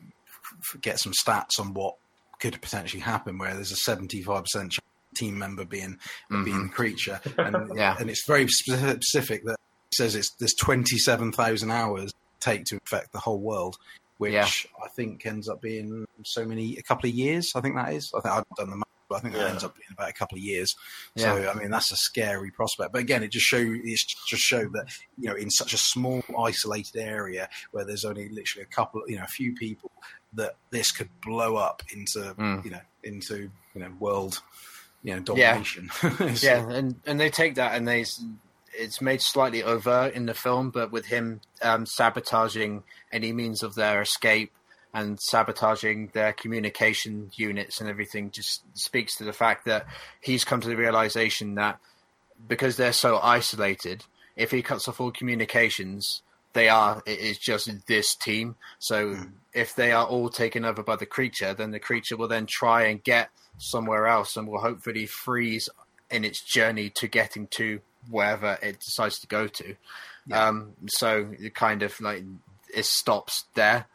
get 0.81 0.99
some 0.99 1.13
stats 1.13 1.61
on 1.61 1.73
what 1.73 1.97
could 2.41 2.61
potentially 2.61 3.01
happen. 3.01 3.39
Where 3.39 3.55
there's 3.55 3.73
a 3.73 3.77
75 3.77 4.43
percent 4.43 4.75
team 5.15 5.39
member 5.39 5.65
being 5.65 5.99
mm-hmm. 6.31 6.45
being 6.45 6.63
the 6.65 6.73
creature, 6.73 7.21
and 7.39 7.77
yeah, 7.77 7.97
and 7.99 8.11
it's 8.11 8.27
very 8.27 8.49
specific 8.49 9.45
that 9.45 9.56
says 9.93 10.15
it's 10.15 10.31
there's 10.39 10.55
27,000 10.55 11.71
hours 11.71 12.13
take 12.41 12.65
to 12.67 12.79
affect 12.85 13.13
the 13.13 13.19
whole 13.19 13.39
world, 13.39 13.77
which 14.19 14.33
yeah. 14.33 14.49
I 14.85 14.89
think 14.89 15.25
ends 15.27 15.49
up 15.49 15.61
being 15.61 16.07
so 16.25 16.45
many 16.45 16.77
a 16.77 16.83
couple 16.83 17.09
of 17.09 17.15
years. 17.15 17.53
I 17.55 17.61
think 17.61 17.77
that 17.77 17.93
is. 17.93 18.13
I 18.17 18.21
think 18.21 18.35
I've 18.35 18.45
done 18.57 18.71
the 18.71 18.77
math, 18.77 18.89
but 19.09 19.17
I 19.17 19.21
think 19.21 19.35
that 19.35 19.41
yeah. 19.41 19.51
ends 19.51 19.65
up 19.65 19.77
being 19.77 19.89
about 19.93 20.11
a 20.11 20.13
couple 20.13 20.37
of 20.37 20.43
years. 20.43 20.75
So 21.17 21.37
yeah. 21.37 21.51
I 21.51 21.55
mean 21.55 21.71
that's 21.71 21.93
a 21.93 21.97
scary 21.97 22.51
prospect. 22.51 22.93
But 22.93 23.01
again, 23.01 23.23
it 23.23 23.31
just 23.31 23.47
show 23.47 23.63
it's 23.63 24.05
just 24.05 24.43
show 24.43 24.65
that 24.69 24.87
you 25.19 25.29
know 25.29 25.37
in 25.37 25.51
such 25.51 25.73
a 25.73 25.79
small 25.79 26.23
isolated 26.39 26.97
area 26.97 27.49
where 27.73 27.85
there's 27.85 28.05
only 28.05 28.29
literally 28.29 28.63
a 28.63 28.75
couple, 28.75 29.03
you 29.09 29.17
know, 29.17 29.25
a 29.25 29.29
few 29.29 29.55
people 29.55 29.91
that 30.35 30.57
this 30.71 30.93
could 30.93 31.09
blow 31.23 31.57
up 31.57 31.83
into 31.93 32.19
mm. 32.19 32.65
you 32.65 32.71
know 32.71 32.81
into 33.03 33.51
you 33.75 33.81
know 33.81 33.91
world 33.99 34.43
you 35.03 35.15
know 35.15 35.21
domination. 35.21 35.91
Yeah, 36.03 36.35
so, 36.35 36.47
yeah, 36.47 36.71
and 36.71 36.97
and 37.07 37.21
they 37.21 37.31
take 37.31 37.55
that 37.57 37.77
and 37.77 37.87
they 37.87 38.05
it's 38.79 39.01
made 39.01 39.21
slightly 39.21 39.63
overt 39.63 40.15
in 40.15 40.27
the 40.27 40.35
film, 40.35 40.71
but 40.71 40.93
with 40.93 41.07
him 41.07 41.41
um, 41.63 41.87
sabotaging 41.87 42.83
any 43.13 43.33
means 43.33 43.63
of 43.63 43.75
their 43.75 44.03
escape 44.03 44.53
and 44.95 45.21
sabotaging 45.21 46.11
their 46.15 46.33
communication 46.33 47.31
units 47.35 47.81
and 47.81 47.91
everything 47.91 48.31
just 48.31 48.63
speaks 48.75 49.17
to 49.17 49.25
the 49.25 49.33
fact 49.33 49.67
that 49.67 49.87
he's 50.21 50.45
come 50.45 50.61
to 50.61 50.69
the 50.69 50.77
realization 50.77 51.55
that 51.57 51.79
because 52.49 52.77
they're 52.77 52.93
so 52.93 53.19
isolated, 53.19 54.05
if 54.37 54.51
he 54.51 54.63
cuts 54.63 54.89
off 54.89 55.01
all 55.01 55.11
communications, 55.11 56.23
they 56.53 56.69
are 56.69 57.03
it 57.07 57.19
is 57.19 57.39
just 57.39 57.71
this 57.87 58.15
team. 58.15 58.57
So 58.79 59.15
mm. 59.15 59.31
if 59.53 59.75
they 59.75 59.93
are 59.93 60.07
all 60.07 60.31
taken 60.31 60.65
over 60.65 60.83
by 60.83 60.97
the 60.97 61.07
creature, 61.07 61.53
then 61.53 61.71
the 61.71 61.79
creature 61.79 62.17
will 62.17 62.29
then 62.29 62.47
try 62.47 62.85
and 62.85 63.03
get 63.03 63.31
somewhere 63.59 64.07
else 64.07 64.37
and 64.37 64.49
will 64.49 64.61
hopefully 64.61 65.07
freeze 65.07 65.69
in 66.11 66.25
its 66.25 66.43
journey 66.43 66.91
to 66.97 67.09
getting 67.09 67.49
to 67.49 67.81
wherever 68.11 68.59
it 68.63 68.81
decides 68.81 69.19
to 69.21 69.27
go 69.27 69.47
to. 69.47 69.77
Yeah. 70.27 70.49
Um, 70.49 70.73
so 70.87 71.33
it 71.39 71.55
kind 71.55 71.83
of 71.83 72.01
like 72.01 72.25
it 72.75 72.85
stops 72.85 73.45
there. 73.55 73.87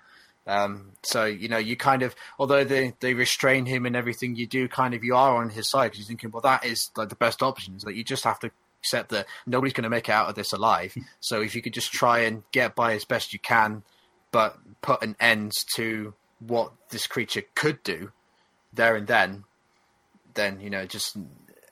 Um, 0.48 0.94
so 1.04 1.26
you 1.26 1.48
know, 1.48 1.58
you 1.58 1.76
kind 1.76 2.02
of, 2.02 2.16
although 2.40 2.64
they 2.64 2.94
they 3.00 3.14
restrain 3.14 3.66
him 3.66 3.86
and 3.86 3.96
everything, 3.96 4.36
you 4.36 4.48
do 4.48 4.68
kind 4.68 4.94
of 4.94 5.04
you 5.04 5.16
are 5.16 5.36
on 5.38 5.50
his 5.50 5.70
side 5.70 5.92
because 5.92 6.00
you're 6.00 6.08
thinking, 6.08 6.32
well, 6.32 6.42
that 6.42 6.66
is 6.66 6.90
like 6.96 7.10
the 7.10 7.16
best 7.16 7.44
option. 7.44 7.78
That 7.84 7.96
you 7.96 8.04
just 8.04 8.24
have 8.24 8.40
to 8.40 8.52
accept 8.80 9.10
that 9.10 9.28
nobody's 9.46 9.74
going 9.74 9.84
to 9.84 9.90
make 9.90 10.10
it 10.10 10.14
out 10.14 10.30
of 10.30 10.36
this 10.36 10.54
alive. 10.54 10.96
so 11.20 11.42
if 11.42 11.56
you 11.56 11.62
could 11.62 11.74
just 11.74 11.92
try 11.92 12.20
and 12.20 12.44
get 12.52 12.76
by 12.76 12.94
as 12.94 13.06
best 13.06 13.34
you 13.34 13.40
can, 13.40 13.84
but 14.32 14.58
put 14.82 15.04
an 15.04 15.16
end 15.20 15.54
to 15.76 16.14
what 16.40 16.72
this 16.90 17.06
creature 17.06 17.44
could 17.54 17.84
do 17.84 18.12
there 18.74 18.96
and 18.96 19.08
then, 19.08 19.44
then 20.34 20.60
you 20.60 20.70
know, 20.70 20.86
just 20.86 21.18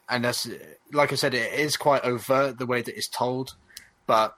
and 0.09 0.25
that's 0.25 0.49
like 0.91 1.11
I 1.11 1.15
said, 1.15 1.33
it 1.33 1.53
is 1.53 1.77
quite 1.77 2.03
overt 2.03 2.57
the 2.57 2.65
way 2.65 2.81
that 2.81 2.95
it's 2.95 3.07
told, 3.07 3.55
but 4.07 4.35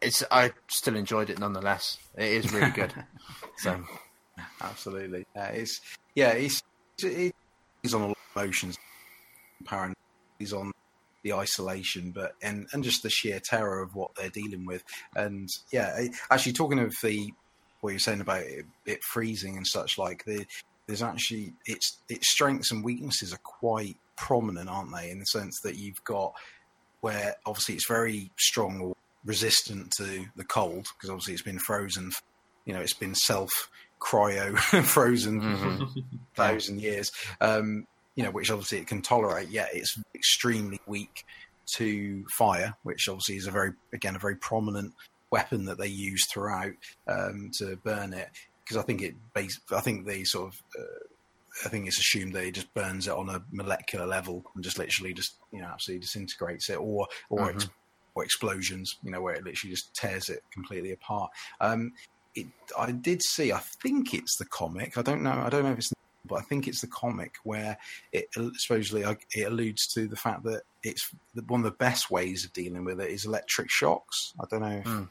it's 0.00 0.24
I 0.30 0.52
still 0.68 0.96
enjoyed 0.96 1.30
it 1.30 1.38
nonetheless. 1.38 1.98
It 2.16 2.32
is 2.32 2.52
really 2.52 2.70
good. 2.70 2.92
so 3.58 3.84
absolutely, 4.60 5.26
uh, 5.36 5.50
it's 5.52 5.80
yeah, 6.14 6.30
it's 6.30 6.62
he's 7.00 7.94
on 7.94 8.02
a 8.02 8.06
lot 8.08 8.18
of 8.34 8.42
emotions, 8.42 8.78
paranoid. 9.64 9.96
He's 10.38 10.52
on 10.52 10.72
the 11.22 11.32
isolation, 11.34 12.12
but 12.12 12.32
and 12.42 12.66
and 12.72 12.82
just 12.82 13.02
the 13.02 13.10
sheer 13.10 13.40
terror 13.40 13.82
of 13.82 13.94
what 13.94 14.14
they're 14.14 14.30
dealing 14.30 14.64
with. 14.64 14.82
And 15.14 15.48
yeah, 15.72 16.06
actually 16.30 16.52
talking 16.52 16.78
of 16.78 16.94
the 17.02 17.32
what 17.80 17.90
you're 17.90 17.98
saying 17.98 18.20
about 18.20 18.42
it, 18.42 18.66
it 18.86 19.02
freezing 19.02 19.56
and 19.56 19.66
such, 19.66 19.98
like 19.98 20.24
the 20.24 20.46
there's 20.86 21.02
actually 21.02 21.52
its 21.66 21.98
its 22.08 22.30
strengths 22.30 22.70
and 22.70 22.82
weaknesses 22.82 23.32
are 23.32 23.40
quite 23.42 23.96
prominent, 24.18 24.68
aren't 24.68 24.94
they? 24.94 25.10
In 25.10 25.18
the 25.18 25.26
sense 25.26 25.60
that 25.60 25.76
you've 25.76 26.02
got 26.04 26.34
where 27.00 27.36
obviously 27.46 27.76
it's 27.76 27.86
very 27.86 28.30
strong 28.36 28.80
or 28.80 28.96
resistant 29.24 29.92
to 29.92 30.26
the 30.36 30.44
cold 30.44 30.88
because 30.96 31.10
obviously 31.10 31.34
it's 31.34 31.42
been 31.42 31.58
frozen. 31.58 32.10
You 32.64 32.74
know, 32.74 32.80
it's 32.80 32.94
been 32.94 33.14
self 33.14 33.70
cryo 34.00 34.56
frozen 34.84 35.40
mm-hmm. 35.40 36.00
thousand 36.34 36.80
years. 36.80 37.12
Um, 37.40 37.86
you 38.14 38.24
know, 38.24 38.30
which 38.30 38.50
obviously 38.50 38.78
it 38.78 38.88
can 38.88 39.00
tolerate. 39.00 39.48
Yet 39.48 39.70
it's 39.72 39.98
extremely 40.14 40.80
weak 40.86 41.24
to 41.74 42.24
fire, 42.36 42.74
which 42.82 43.08
obviously 43.08 43.36
is 43.36 43.46
a 43.46 43.50
very, 43.50 43.72
again, 43.92 44.16
a 44.16 44.18
very 44.18 44.34
prominent 44.36 44.92
weapon 45.30 45.66
that 45.66 45.78
they 45.78 45.86
use 45.86 46.26
throughout 46.26 46.72
um, 47.06 47.50
to 47.58 47.76
burn 47.76 48.12
it. 48.12 48.28
Because 48.64 48.76
I 48.76 48.82
think 48.82 49.02
it, 49.02 49.14
base, 49.34 49.60
I 49.70 49.80
think 49.80 50.06
they 50.06 50.24
sort 50.24 50.52
of, 50.52 50.62
uh, 50.78 51.06
I 51.64 51.68
think 51.68 51.86
it's 51.86 51.98
assumed 51.98 52.34
that 52.34 52.44
it 52.44 52.54
just 52.54 52.72
burns 52.74 53.06
it 53.06 53.12
on 53.12 53.28
a 53.28 53.42
molecular 53.52 54.06
level 54.06 54.44
and 54.54 54.62
just 54.64 54.78
literally 54.78 55.12
just, 55.12 55.36
you 55.52 55.60
know, 55.60 55.68
absolutely 55.68 56.02
disintegrates 56.02 56.70
it, 56.70 56.76
or 56.78 57.06
or, 57.30 57.50
ex- 57.50 57.68
or 58.14 58.24
explosions, 58.24 58.96
you 59.02 59.10
know, 59.10 59.20
where 59.20 59.34
it 59.34 59.44
literally 59.44 59.74
just 59.74 59.94
tears 59.94 60.28
it 60.28 60.42
completely 60.52 60.92
apart. 60.92 61.30
Um, 61.60 61.92
it, 62.34 62.46
I 62.78 62.92
did 62.92 63.22
see, 63.22 63.52
I 63.52 63.60
think 63.82 64.14
it's 64.14 64.36
the 64.36 64.44
comic. 64.46 64.96
I 64.96 65.02
don't 65.02 65.22
know. 65.22 65.32
I 65.32 65.48
don't 65.48 65.64
know 65.64 65.72
if 65.72 65.78
it's 65.78 65.92
but 66.26 66.36
I 66.36 66.42
think 66.42 66.68
it's 66.68 66.82
the 66.82 66.88
comic 66.88 67.36
where 67.44 67.78
it 68.12 68.28
supposedly 68.56 69.02
uh, 69.02 69.14
it 69.34 69.46
alludes 69.46 69.86
to 69.94 70.06
the 70.06 70.16
fact 70.16 70.44
that 70.44 70.62
it's 70.82 71.10
one 71.46 71.60
of 71.60 71.64
the 71.64 71.70
best 71.78 72.10
ways 72.10 72.44
of 72.44 72.52
dealing 72.52 72.84
with 72.84 73.00
it 73.00 73.10
is 73.10 73.24
electric 73.24 73.70
shocks. 73.70 74.34
I 74.40 74.44
don't 74.50 74.60
know, 74.60 74.78
if, 74.78 74.84
Mm. 74.84 75.08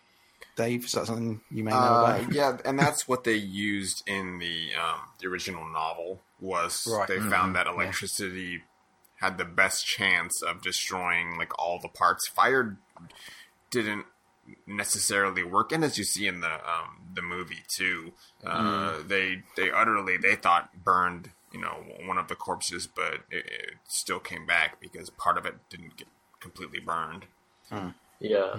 Dave, 0.55 0.85
is 0.85 0.91
that 0.93 1.07
something 1.07 1.41
you 1.51 1.63
may 1.63 1.71
know 1.71 1.77
Uh, 1.77 1.97
about? 2.19 2.33
yeah, 2.33 2.57
and 2.65 2.79
that's 2.79 3.07
what 3.07 3.23
they 3.23 3.35
used 3.35 4.03
in 4.07 4.39
the 4.39 4.75
um, 4.75 4.99
the 5.19 5.27
original 5.27 5.65
novel. 5.67 6.21
Was 6.39 6.87
Right. 6.87 7.07
they 7.07 7.19
found 7.19 7.31
mm-hmm. 7.31 7.53
that 7.53 7.67
electricity 7.67 8.63
had 9.19 9.37
the 9.37 9.45
best 9.45 9.85
chance 9.85 10.41
of 10.41 10.61
destroying 10.61 11.37
like 11.37 11.57
all 11.57 11.79
the 11.79 11.87
parts. 11.87 12.27
Fire 12.27 12.77
didn't 13.71 14.05
necessarily 14.65 15.43
work, 15.43 15.71
and 15.71 15.83
as 15.83 15.97
you 15.97 16.03
see 16.03 16.27
in 16.27 16.41
the 16.41 16.53
um, 16.53 17.09
the 17.13 17.21
movie 17.21 17.63
too, 17.67 18.13
uh, 18.45 18.91
mm-hmm. 18.91 19.07
they 19.07 19.43
they 19.55 19.71
utterly 19.71 20.17
they 20.17 20.35
thought 20.35 20.83
burned 20.83 21.31
you 21.51 21.59
know 21.59 21.83
one 22.05 22.17
of 22.17 22.27
the 22.27 22.35
corpses, 22.35 22.87
but 22.87 23.21
it, 23.31 23.45
it 23.45 23.73
still 23.87 24.19
came 24.19 24.45
back 24.45 24.79
because 24.79 25.09
part 25.09 25.37
of 25.37 25.45
it 25.45 25.55
didn't 25.69 25.97
get 25.97 26.07
completely 26.39 26.79
burned. 26.79 27.25
Mm. 27.71 27.93
Yeah. 28.19 28.55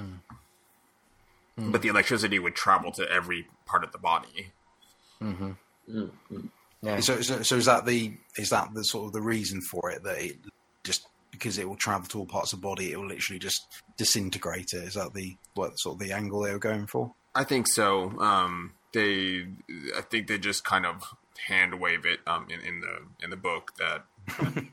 Mm. 1.58 1.72
But 1.72 1.82
the 1.82 1.88
electricity 1.88 2.38
would 2.38 2.54
travel 2.54 2.92
to 2.92 3.10
every 3.10 3.48
part 3.66 3.82
of 3.82 3.92
the 3.92 3.98
body. 3.98 4.52
Mm-hmm. 5.22 5.52
Yeah. 6.82 7.00
So, 7.00 7.20
so, 7.22 7.42
so 7.42 7.56
is 7.56 7.64
that 7.66 7.86
the 7.86 8.12
is 8.36 8.50
that 8.50 8.72
the 8.74 8.84
sort 8.84 9.06
of 9.06 9.12
the 9.12 9.20
reason 9.22 9.60
for 9.60 9.90
it 9.90 10.02
that 10.04 10.18
it 10.18 10.36
just 10.84 11.06
because 11.32 11.58
it 11.58 11.68
will 11.68 11.76
travel 11.76 12.06
to 12.08 12.18
all 12.20 12.26
parts 12.26 12.52
of 12.52 12.60
the 12.60 12.66
body, 12.66 12.92
it 12.92 12.98
will 12.98 13.06
literally 13.08 13.38
just 13.38 13.60
disintegrate 13.96 14.72
it? 14.72 14.84
Is 14.84 14.94
that 14.94 15.12
the 15.14 15.36
what 15.54 15.72
sort 15.78 15.94
of 16.00 16.00
the 16.06 16.12
angle 16.14 16.40
they 16.42 16.52
were 16.52 16.58
going 16.58 16.86
for? 16.86 17.14
I 17.34 17.44
think 17.44 17.66
so. 17.68 18.10
Um, 18.20 18.72
they, 18.92 19.46
I 19.96 20.00
think 20.02 20.28
they 20.28 20.38
just 20.38 20.64
kind 20.64 20.86
of 20.86 21.02
hand 21.48 21.78
wave 21.80 22.04
it 22.06 22.20
um, 22.26 22.46
in, 22.50 22.60
in 22.60 22.80
the 22.80 23.24
in 23.24 23.30
the 23.30 23.36
book 23.36 23.72
that 23.78 24.04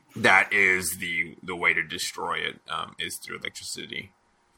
that 0.16 0.52
is 0.52 0.96
the 1.00 1.36
the 1.42 1.56
way 1.56 1.74
to 1.74 1.82
destroy 1.82 2.34
it 2.38 2.60
um, 2.68 2.94
is 2.98 3.18
through 3.24 3.38
electricity. 3.38 4.12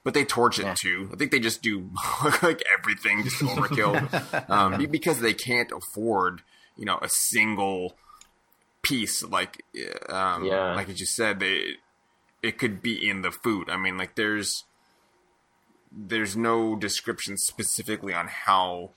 But 0.05 0.15
they 0.15 0.25
torch 0.25 0.59
it 0.59 0.62
Yeah. 0.65 0.75
too. 0.81 1.11
I 1.12 1.16
think 1.16 1.33
they 1.33 1.41
just 1.41 1.61
do 1.61 1.91
like 2.43 2.62
everything 2.79 3.25
just 3.25 3.43
overkill 3.43 4.49
um, 4.51 4.87
because 4.91 5.20
they 5.20 5.35
can't 5.35 5.70
afford 5.73 6.43
you 6.79 6.85
know 6.87 6.99
a 7.03 7.09
single 7.09 7.97
piece 8.83 9.23
like 9.25 9.63
um, 10.09 10.45
Yeah. 10.45 10.75
like 10.75 10.89
you 10.89 10.95
just 10.95 11.15
said 11.17 11.41
they 11.41 11.75
it 12.43 12.57
could 12.59 12.81
be 12.81 13.09
in 13.09 13.23
the 13.23 13.31
food. 13.33 13.69
I 13.69 13.77
mean 13.77 13.99
like 13.99 14.15
there's 14.15 14.65
there's 15.91 16.37
no 16.37 16.77
description 16.77 17.37
specifically 17.37 18.15
on 18.15 18.29
how 18.29 18.91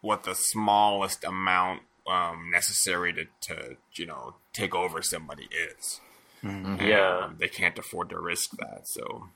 what 0.00 0.24
the 0.24 0.34
smallest 0.34 1.24
amount 1.24 1.82
um, 2.06 2.50
necessary 2.50 3.12
to, 3.14 3.24
to 3.42 3.76
you 3.94 4.06
know 4.06 4.34
take 4.52 4.74
over 4.74 5.02
somebody 5.02 5.48
is. 5.52 6.00
And, 6.42 6.78
Yeah. 6.80 7.30
they 7.38 7.48
can't 7.48 7.78
afford 7.78 8.10
to 8.10 8.18
risk 8.20 8.50
that. 8.58 8.86
So 8.86 9.28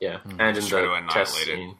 Yeah, 0.00 0.18
and 0.24 0.40
in 0.40 0.54
Just 0.56 0.68
try 0.68 0.80
to 0.82 0.88
the 0.88 0.92
annihilate 0.94 1.14
test 1.26 1.38
it. 1.40 1.46
scene, 1.46 1.76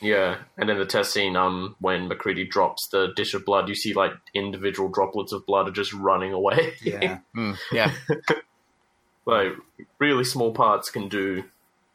yeah, 0.00 0.38
and 0.56 0.70
in 0.70 0.78
the 0.78 0.86
test 0.86 1.12
scene, 1.12 1.36
um, 1.36 1.76
when 1.80 2.08
MacReady 2.08 2.44
drops 2.46 2.88
the 2.88 3.08
dish 3.16 3.34
of 3.34 3.44
blood, 3.44 3.68
you 3.68 3.74
see 3.74 3.94
like 3.94 4.12
individual 4.34 4.88
droplets 4.88 5.32
of 5.32 5.44
blood 5.46 5.68
are 5.68 5.72
just 5.72 5.92
running 5.92 6.32
away. 6.32 6.74
Yeah, 6.82 7.18
Mm, 7.36 7.56
yeah. 7.72 7.92
like 9.26 9.52
really 9.98 10.24
small 10.24 10.52
parts 10.52 10.90
can 10.90 11.08
do 11.08 11.44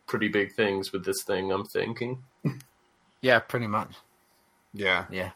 pretty 0.07 0.27
big 0.27 0.53
things 0.53 0.91
with 0.91 1.05
this 1.05 1.23
thing. 1.23 1.51
I'm 1.51 1.65
thinking. 1.65 2.23
Yeah, 3.23 3.37
pretty 3.37 3.67
much. 3.67 3.91
yeah, 4.73 5.05
Yeah. 5.11 5.29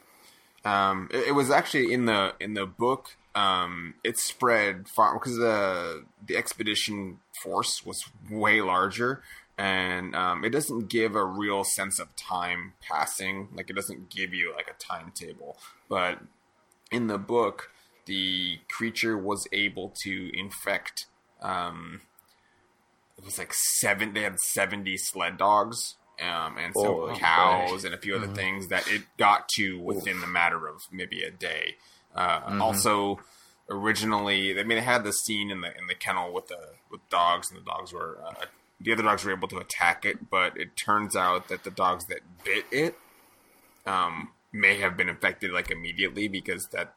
um, 0.66 1.08
it, 1.14 1.28
it 1.28 1.32
was 1.34 1.52
actually 1.52 1.94
in 1.94 2.06
the 2.06 2.34
in 2.40 2.56
the 2.56 2.66
book. 2.66 3.16
Um, 3.36 3.94
it 4.04 4.18
spread 4.18 4.88
far 4.90 5.14
because 5.14 5.38
the 5.38 6.04
the 6.26 6.36
expedition 6.36 7.20
force 7.44 7.86
was 7.86 8.04
way 8.28 8.60
larger, 8.62 9.22
and 9.58 10.16
um, 10.16 10.44
it 10.44 10.50
doesn't 10.50 10.90
give 10.90 11.16
a 11.16 11.24
real 11.26 11.64
sense 11.64 12.00
of 12.00 12.16
time 12.16 12.74
passing. 12.82 13.50
Like 13.56 13.70
it 13.70 13.76
doesn't 13.76 14.10
give 14.10 14.34
you 14.34 14.54
like 14.56 14.68
a 14.70 14.74
timetable, 14.84 15.58
but 15.90 16.20
in 16.92 17.08
the 17.08 17.18
book, 17.18 17.72
the 18.06 18.60
creature 18.70 19.18
was 19.18 19.48
able 19.52 19.94
to 20.04 20.30
infect. 20.38 21.06
Um, 21.42 22.02
it 23.18 23.24
was 23.26 23.38
like 23.38 23.54
seven. 23.54 24.14
They 24.14 24.22
had 24.24 24.40
seventy 24.40 24.98
sled 24.98 25.38
dogs, 25.38 25.96
um, 26.22 26.58
and 26.58 26.74
some 26.76 26.86
Oh, 26.86 27.16
cows, 27.16 27.86
and 27.86 27.94
a 27.94 27.98
few 27.98 28.16
other 28.16 28.28
things 28.28 28.68
that 28.68 28.88
it 28.88 29.04
got 29.18 29.48
to 29.56 29.80
within 29.80 30.22
the 30.22 30.28
matter 30.28 30.68
of 30.68 30.82
maybe 30.92 31.24
a 31.24 31.32
day. 31.32 31.76
Uh, 32.14 32.58
Also, 32.62 33.20
originally, 33.70 34.52
I 34.60 34.64
mean, 34.64 34.78
they 34.78 34.82
had 34.84 35.04
the 35.04 35.14
scene 35.14 35.50
in 35.50 35.62
the 35.62 35.68
in 35.78 35.88
the 35.88 35.96
kennel 35.96 36.34
with 36.34 36.48
the 36.48 36.74
with 36.92 37.08
dogs, 37.10 37.50
and 37.52 37.60
the 37.60 37.64
dogs 37.66 37.92
were 37.94 38.20
uh, 38.26 38.46
the 38.82 38.92
other 38.92 39.04
dogs 39.04 39.24
were 39.24 39.32
able 39.32 39.48
to 39.50 39.58
attack 39.58 40.06
it, 40.06 40.30
but 40.30 40.58
it 40.58 40.76
turns 40.76 41.16
out 41.16 41.48
that 41.50 41.64
the 41.64 41.72
dogs 41.72 42.06
that 42.08 42.20
bit 42.44 42.66
it 42.72 42.96
um, 43.86 44.30
may 44.52 44.78
have 44.80 44.96
been 44.98 45.10
infected 45.10 45.52
like 45.52 45.72
immediately 45.72 46.28
because 46.28 46.68
that 46.72 46.94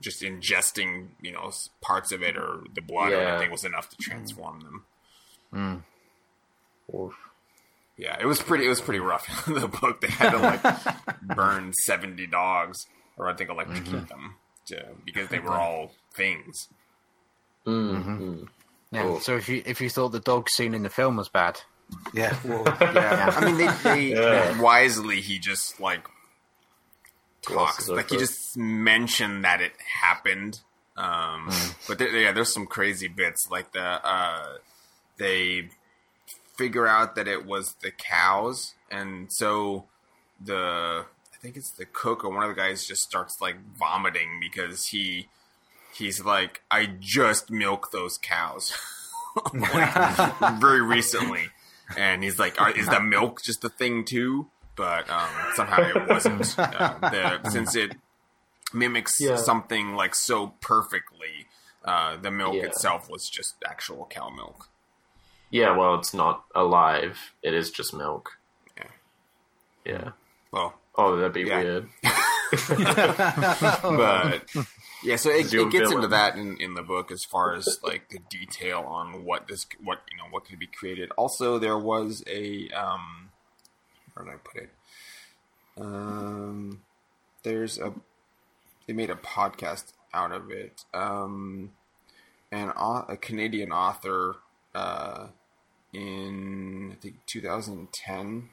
just 0.00 0.22
ingesting 0.22 1.08
you 1.22 1.32
know 1.32 1.50
parts 1.80 2.10
of 2.12 2.22
it 2.22 2.36
or 2.36 2.62
the 2.74 2.80
blood 2.80 3.12
or 3.12 3.20
Yeah. 3.22 3.30
anything 3.34 3.50
was 3.50 3.64
enough 3.64 3.88
to 3.90 3.96
transform 3.96 4.60
them. 5.52 5.84
Oof. 6.94 7.14
Yeah, 7.96 8.16
it 8.20 8.26
was 8.26 8.40
pretty. 8.42 8.66
It 8.66 8.68
was 8.68 8.80
pretty 8.80 9.00
rough. 9.00 9.48
in 9.48 9.54
the 9.60 9.68
book 9.68 10.00
they 10.02 10.08
had 10.08 10.30
to 10.30 10.38
like 10.38 10.62
burn 11.22 11.72
seventy 11.84 12.26
dogs, 12.26 12.86
or 13.16 13.26
I 13.28 13.34
think 13.34 13.48
electrocute 13.50 14.08
them, 14.08 14.34
to, 14.66 14.84
because 15.04 15.28
they 15.28 15.38
were 15.38 15.54
all 15.54 15.92
things. 16.14 16.68
Mm, 17.66 18.48
Yeah. 18.92 19.02
Cool. 19.02 19.20
So 19.20 19.36
if 19.36 19.48
you 19.48 19.62
if 19.66 19.80
you 19.80 19.90
thought 19.90 20.10
the 20.10 20.20
dog 20.20 20.48
scene 20.48 20.74
in 20.74 20.82
the 20.82 20.90
film 20.90 21.16
was 21.16 21.28
bad, 21.28 21.60
yeah. 22.14 22.36
Well, 22.44 22.64
Yeah, 22.80 23.32
I 23.36 23.44
mean, 23.44 23.56
they, 23.58 23.66
they 23.82 24.06
Yeah. 24.20 24.60
wisely 24.60 25.20
he 25.20 25.38
just 25.38 25.80
like 25.80 26.06
talks, 27.42 27.88
like 27.88 28.10
he 28.10 28.16
just 28.16 28.56
mentioned 28.56 29.44
that 29.44 29.60
it 29.60 29.72
happened. 30.02 30.60
Um, 30.96 31.50
but 31.86 31.98
there, 31.98 32.08
yeah, 32.08 32.32
there's 32.32 32.52
some 32.52 32.66
crazy 32.66 33.08
bits 33.08 33.48
like 33.50 33.72
the 33.72 33.82
uh, 33.82 34.54
they 35.18 35.68
figure 36.56 36.86
out 36.86 37.16
that 37.16 37.28
it 37.28 37.44
was 37.44 37.74
the 37.82 37.90
cows, 37.90 38.74
and 38.90 39.30
so 39.30 39.84
the 40.42 41.04
I 41.34 41.36
think 41.42 41.56
it's 41.56 41.70
the 41.72 41.84
cook 41.84 42.24
or 42.24 42.30
one 42.30 42.42
of 42.44 42.48
the 42.48 42.54
guys 42.60 42.86
just 42.86 43.02
starts 43.02 43.40
like 43.42 43.56
vomiting 43.78 44.38
because 44.40 44.86
he 44.86 45.28
he's 45.96 46.24
like 46.24 46.62
I 46.70 46.86
just 47.00 47.50
milked 47.50 47.92
those 47.92 48.18
cows 48.18 48.72
Like, 49.52 50.60
very 50.60 50.80
recently, 50.82 51.48
and 51.96 52.22
he's 52.24 52.38
like, 52.38 52.56
is 52.76 52.86
the 52.88 53.00
milk 53.00 53.42
just 53.42 53.60
the 53.60 53.68
thing 53.68 54.04
too? 54.04 54.48
But 54.76 55.08
um, 55.10 55.28
somehow 55.54 55.82
it 55.82 56.08
wasn't. 56.08 56.58
Uh, 56.58 56.98
the, 57.42 57.50
since 57.50 57.74
it 57.76 57.96
mimics 58.72 59.20
Yeah. 59.20 59.36
something 59.36 59.94
like 59.94 60.14
so 60.14 60.54
perfectly, 60.60 61.46
uh, 61.84 62.16
the 62.16 62.30
milk 62.30 62.54
Yeah. 62.56 62.64
itself 62.64 63.08
was 63.10 63.28
just 63.28 63.54
actual 63.68 64.06
cow 64.10 64.30
milk. 64.30 64.68
Yeah, 65.50 65.76
well, 65.76 65.94
it's 65.96 66.12
not 66.14 66.44
alive. 66.54 67.32
It 67.42 67.54
is 67.54 67.70
just 67.70 67.94
milk. 67.94 68.38
Yeah. 68.76 68.84
Yeah. 69.84 70.10
Well, 70.50 70.74
Oh, 70.98 71.16
that'd 71.16 71.32
be 71.34 71.42
Yeah. 71.42 71.58
weird. 71.58 71.88
but 73.82 74.42
yeah, 75.06 75.16
so 75.16 75.30
it, 75.30 75.54
it 75.54 75.70
gets 75.70 75.92
into 75.92 76.08
that 76.08 76.34
in, 76.34 76.56
in 76.58 76.74
the 76.74 76.82
book 76.82 77.12
as 77.12 77.24
far 77.24 77.54
as 77.54 77.78
like 77.84 78.08
the 78.08 78.18
detail 78.28 78.80
on 78.80 79.24
what 79.24 79.46
this 79.46 79.64
what 79.82 80.00
you 80.10 80.16
know 80.18 80.24
what 80.30 80.44
could 80.44 80.58
be 80.58 80.66
created. 80.66 81.10
Also, 81.16 81.58
there 81.60 81.78
was 81.78 82.24
a 82.26 82.68
um, 82.70 83.30
where 84.14 84.24
did 84.26 84.34
I 84.34 84.36
put 84.38 84.62
it? 84.62 84.70
Um, 85.78 86.82
there's 87.44 87.78
a 87.78 87.92
they 88.86 88.92
made 88.92 89.10
a 89.10 89.14
podcast 89.14 89.92
out 90.12 90.32
of 90.32 90.50
it. 90.50 90.84
Um, 90.92 91.70
an 92.50 92.72
au- 92.76 93.06
a 93.08 93.16
Canadian 93.16 93.70
author 93.70 94.36
uh, 94.74 95.28
in 95.92 96.90
I 96.92 96.96
think 96.96 97.24
2010. 97.26 98.48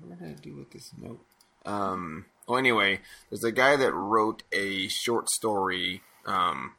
What 0.00 0.18
did 0.18 0.26
I 0.26 0.32
do 0.40 0.56
with 0.56 0.70
this 0.70 0.92
note? 0.96 1.20
Um, 1.66 2.24
well, 2.50 2.58
anyway, 2.58 2.98
there's 3.30 3.44
a 3.44 3.52
guy 3.52 3.76
that 3.76 3.92
wrote 3.92 4.42
a 4.50 4.88
short 4.88 5.30
story 5.30 6.02
um, 6.26 6.72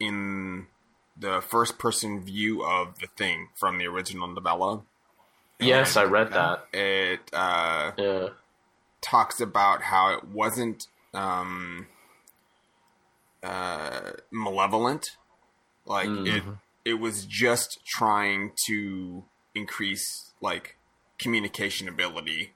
in 0.00 0.66
the 1.16 1.40
first 1.40 1.78
person 1.78 2.24
view 2.24 2.64
of 2.64 2.98
the 2.98 3.06
thing 3.16 3.48
from 3.54 3.78
the 3.78 3.86
original 3.86 4.26
novella. 4.26 4.82
Yes, 5.60 5.96
I 5.96 6.02
read 6.02 6.32
that. 6.32 6.66
It 6.72 7.20
uh, 7.32 7.92
Yeah. 7.96 8.30
talks 9.00 9.40
about 9.40 9.82
how 9.82 10.12
it 10.12 10.24
wasn't 10.24 10.88
um, 11.14 11.86
uh, 13.44 14.10
malevolent. 14.32 15.06
Like 15.86 16.08
it, 16.08 16.42
it 16.84 16.94
was 16.94 17.24
just 17.26 17.78
trying 17.86 18.52
to 18.66 19.24
increase 19.54 20.32
like 20.40 20.76
communication 21.16 21.88
ability 21.88 22.55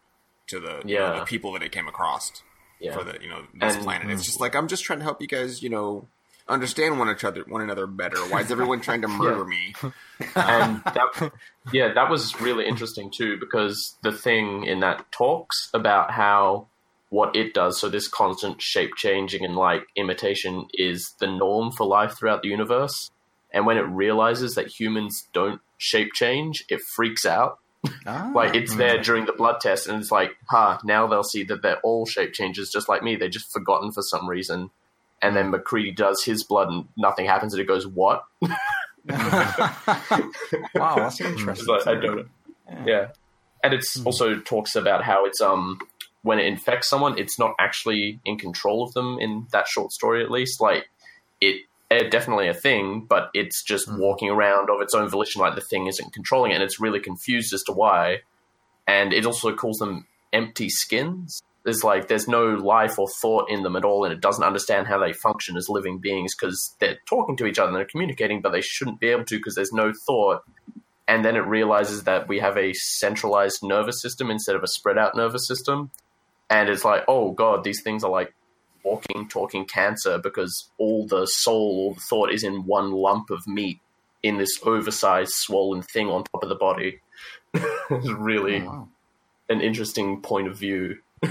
to 0.51 0.61
the 0.61 0.83
you 0.85 0.99
know, 0.99 1.19
the 1.21 1.25
people 1.25 1.53
that 1.53 1.63
it 1.63 1.73
came 1.73 1.89
across 1.89 2.43
Yeah. 2.79 2.97
for 2.97 3.03
the 3.05 3.19
you 3.23 3.29
know 3.29 3.43
this 3.55 3.75
And- 3.75 3.85
planet. 3.85 4.11
It's 4.11 4.23
just 4.25 4.37
mm-hmm. 4.37 4.43
like 4.45 4.55
I'm 4.55 4.69
just 4.69 4.85
trying 4.85 4.99
to 5.01 5.05
help 5.05 5.21
you 5.21 5.27
guys, 5.27 5.63
you 5.63 5.71
know, 5.71 6.07
understand 6.49 6.99
one 6.99 7.09
another 7.09 7.45
one 7.49 7.63
another 7.63 7.87
better. 7.87 8.19
Why 8.29 8.41
is 8.41 8.51
everyone 8.51 8.81
trying 8.81 9.03
to 9.03 9.09
murder 9.23 9.45
me? 9.45 9.75
and 9.83 9.93
um, 10.37 10.83
that 10.85 11.33
yeah 11.73 11.93
that 11.95 12.11
was 12.11 12.39
really 12.41 12.67
interesting 12.67 13.11
too 13.11 13.39
because 13.39 13.97
the 14.03 14.13
thing 14.13 14.65
in 14.65 14.81
that 14.81 15.11
talks 15.13 15.71
about 15.73 16.11
how 16.11 16.67
what 17.09 17.35
it 17.35 17.55
does 17.55 17.81
so 17.81 17.89
this 17.89 18.07
constant 18.07 18.63
shape 18.63 18.95
changing 18.97 19.45
and 19.45 19.57
like 19.57 19.83
imitation 19.97 20.67
is 20.75 21.15
the 21.19 21.27
norm 21.27 21.73
for 21.73 21.87
life 21.87 22.13
throughout 22.17 22.43
the 22.43 22.49
universe 22.49 23.11
and 23.53 23.67
when 23.67 23.77
it 23.77 23.81
realizes 23.83 24.55
that 24.55 24.69
humans 24.69 25.27
don't 25.33 25.61
shape 25.77 26.13
change 26.15 26.65
it 26.69 26.81
freaks 26.81 27.25
out 27.27 27.59
Ah, 28.07 28.31
like 28.35 28.55
it's 28.55 28.75
there 28.75 29.01
during 29.01 29.25
the 29.25 29.33
blood 29.33 29.59
test 29.61 29.89
and 29.89 30.03
it's 30.03 30.11
like 30.11 30.37
ha 30.51 30.79
now 30.85 31.07
they'll 31.07 31.23
see 31.23 31.45
that 31.45 31.63
they're 31.63 31.81
all 31.81 32.05
shape 32.05 32.35
changes 32.35 32.71
just 32.71 32.91
like 32.91 33.03
me 33.03 33.17
they're 33.17 33.31
just 33.31 33.51
forgotten 33.51 33.91
for 33.91 34.03
some 34.03 34.29
reason 34.29 34.71
and 35.23 35.35
then 35.35 35.51
MacReady 35.51 35.91
does 35.91 36.23
his 36.23 36.45
blood 36.45 36.69
and 36.69 36.89
nothing 36.99 37.25
happens 37.25 37.55
and 37.55 37.61
it 37.63 37.67
goes 37.67 37.87
what 37.87 38.25
wow, 39.09 40.97
that's 40.97 41.21
interesting. 41.21 41.67
like, 41.69 41.87
I 41.87 41.95
don't 41.95 42.17
know. 42.17 42.25
Yeah. 42.87 43.09
And 43.63 43.75
it's 43.75 44.05
also 44.05 44.39
talks 44.41 44.75
about 44.77 45.05
how 45.05 45.27
it's 45.27 45.41
um 45.41 45.79
when 46.23 46.39
it 46.39 46.47
infects 46.47 46.89
someone, 46.89 47.19
it's 47.19 47.39
not 47.39 47.55
actually 47.59 48.21
in 48.25 48.39
control 48.39 48.83
of 48.83 48.93
them 48.93 49.19
in 49.19 49.47
that 49.53 49.69
short 49.69 49.93
story 49.93 50.23
at 50.23 50.31
least. 50.31 50.61
Like 50.61 50.87
it 51.41 51.63
definitely 51.91 52.49
a 52.49 52.55
thing, 52.55 53.07
but 53.09 53.31
it's 53.35 53.63
just 53.63 53.89
hmm. 53.89 53.99
walking 53.99 54.31
around 54.31 54.71
of 54.71 54.81
its 54.81 54.95
own 54.95 55.09
volition, 55.09 55.41
like 55.41 55.55
the 55.55 55.61
thing 55.61 55.87
isn't 55.87 56.13
controlling 56.13 56.53
it, 56.53 56.55
and 56.55 56.63
it's 56.63 56.81
really 56.81 57.01
confused 57.01 57.53
as 57.53 57.63
to 57.65 57.73
why. 57.73 58.19
And 58.87 59.13
it 59.13 59.27
also 59.27 59.55
calls 59.55 59.79
them 59.79 60.07
empty 60.33 60.69
skins. 60.69 61.43
There's 61.65 61.85
like 61.85 62.09
there's 62.09 62.29
no 62.29 62.55
life 62.55 62.99
or 62.99 63.09
thought 63.09 63.51
in 63.51 63.63
them 63.63 63.77
at 63.77 63.85
all, 63.85 64.05
and 64.05 64.13
it 64.13 64.21
doesn't 64.21 64.45
understand 64.45 64.87
how 64.87 64.99
they 64.99 65.13
function 65.13 65.57
as 65.57 65.69
living 65.69 65.99
beings 65.99 66.35
because 66.35 66.75
they're 66.79 66.99
talking 67.07 67.37
to 67.37 67.47
each 67.47 67.59
other 67.59 67.69
and 67.69 67.77
they're 67.77 67.85
communicating, 67.85 68.41
but 68.41 68.53
they 68.53 68.63
shouldn't 68.63 69.01
be 69.01 69.09
able 69.09 69.25
to 69.27 69.37
because 69.37 69.55
there's 69.55 69.73
no 69.73 69.93
thought 70.07 70.43
and 71.11 71.25
then 71.25 71.35
it 71.35 71.41
realizes 71.41 72.05
that 72.05 72.29
we 72.29 72.39
have 72.39 72.57
a 72.57 72.73
centralized 72.73 73.65
nervous 73.65 74.01
system 74.01 74.31
instead 74.31 74.55
of 74.55 74.63
a 74.63 74.69
spread 74.69 74.97
out 74.97 75.17
nervous 75.17 75.47
system 75.47 75.91
and 76.49 76.69
it's 76.69 76.85
like 76.85 77.03
oh 77.09 77.33
god 77.33 77.65
these 77.65 77.83
things 77.83 78.05
are 78.05 78.11
like 78.11 78.33
walking 78.85 79.29
talking 79.29 79.65
cancer 79.65 80.19
because 80.19 80.71
all 80.79 81.07
the 81.07 81.27
soul 81.27 81.71
all 81.79 81.95
the 81.95 82.01
thought 82.01 82.33
is 82.33 82.43
in 82.45 82.65
one 82.67 82.91
lump 82.93 83.31
of 83.31 83.47
meat 83.47 83.81
in 84.23 84.39
this 84.39 84.59
oversized 84.65 85.33
swollen 85.33 85.83
thing 85.83 86.09
on 86.09 86.25
top 86.25 86.43
of 86.43 86.49
the 86.49 86.55
body 86.55 87.01
it's 87.55 88.09
really 88.11 88.61
Oh, 88.63 88.65
wow. 88.67 88.89
an 89.49 89.61
interesting 89.61 90.21
point 90.23 90.49
of 90.49 90.57
view 90.57 90.99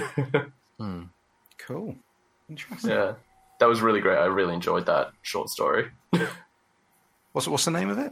Cool. 1.57 1.95
Interesting. 2.49 2.91
yeah 2.91 3.13
that 3.59 3.67
was 3.67 3.81
really 3.81 3.99
great 4.01 4.17
i 4.17 4.25
really 4.25 4.53
enjoyed 4.53 4.85
that 4.87 5.11
short 5.21 5.49
story 5.49 5.87
What's 7.31 7.47
what's 7.47 7.65
the 7.65 7.71
name 7.71 7.89
of 7.89 7.99
it? 7.99 8.11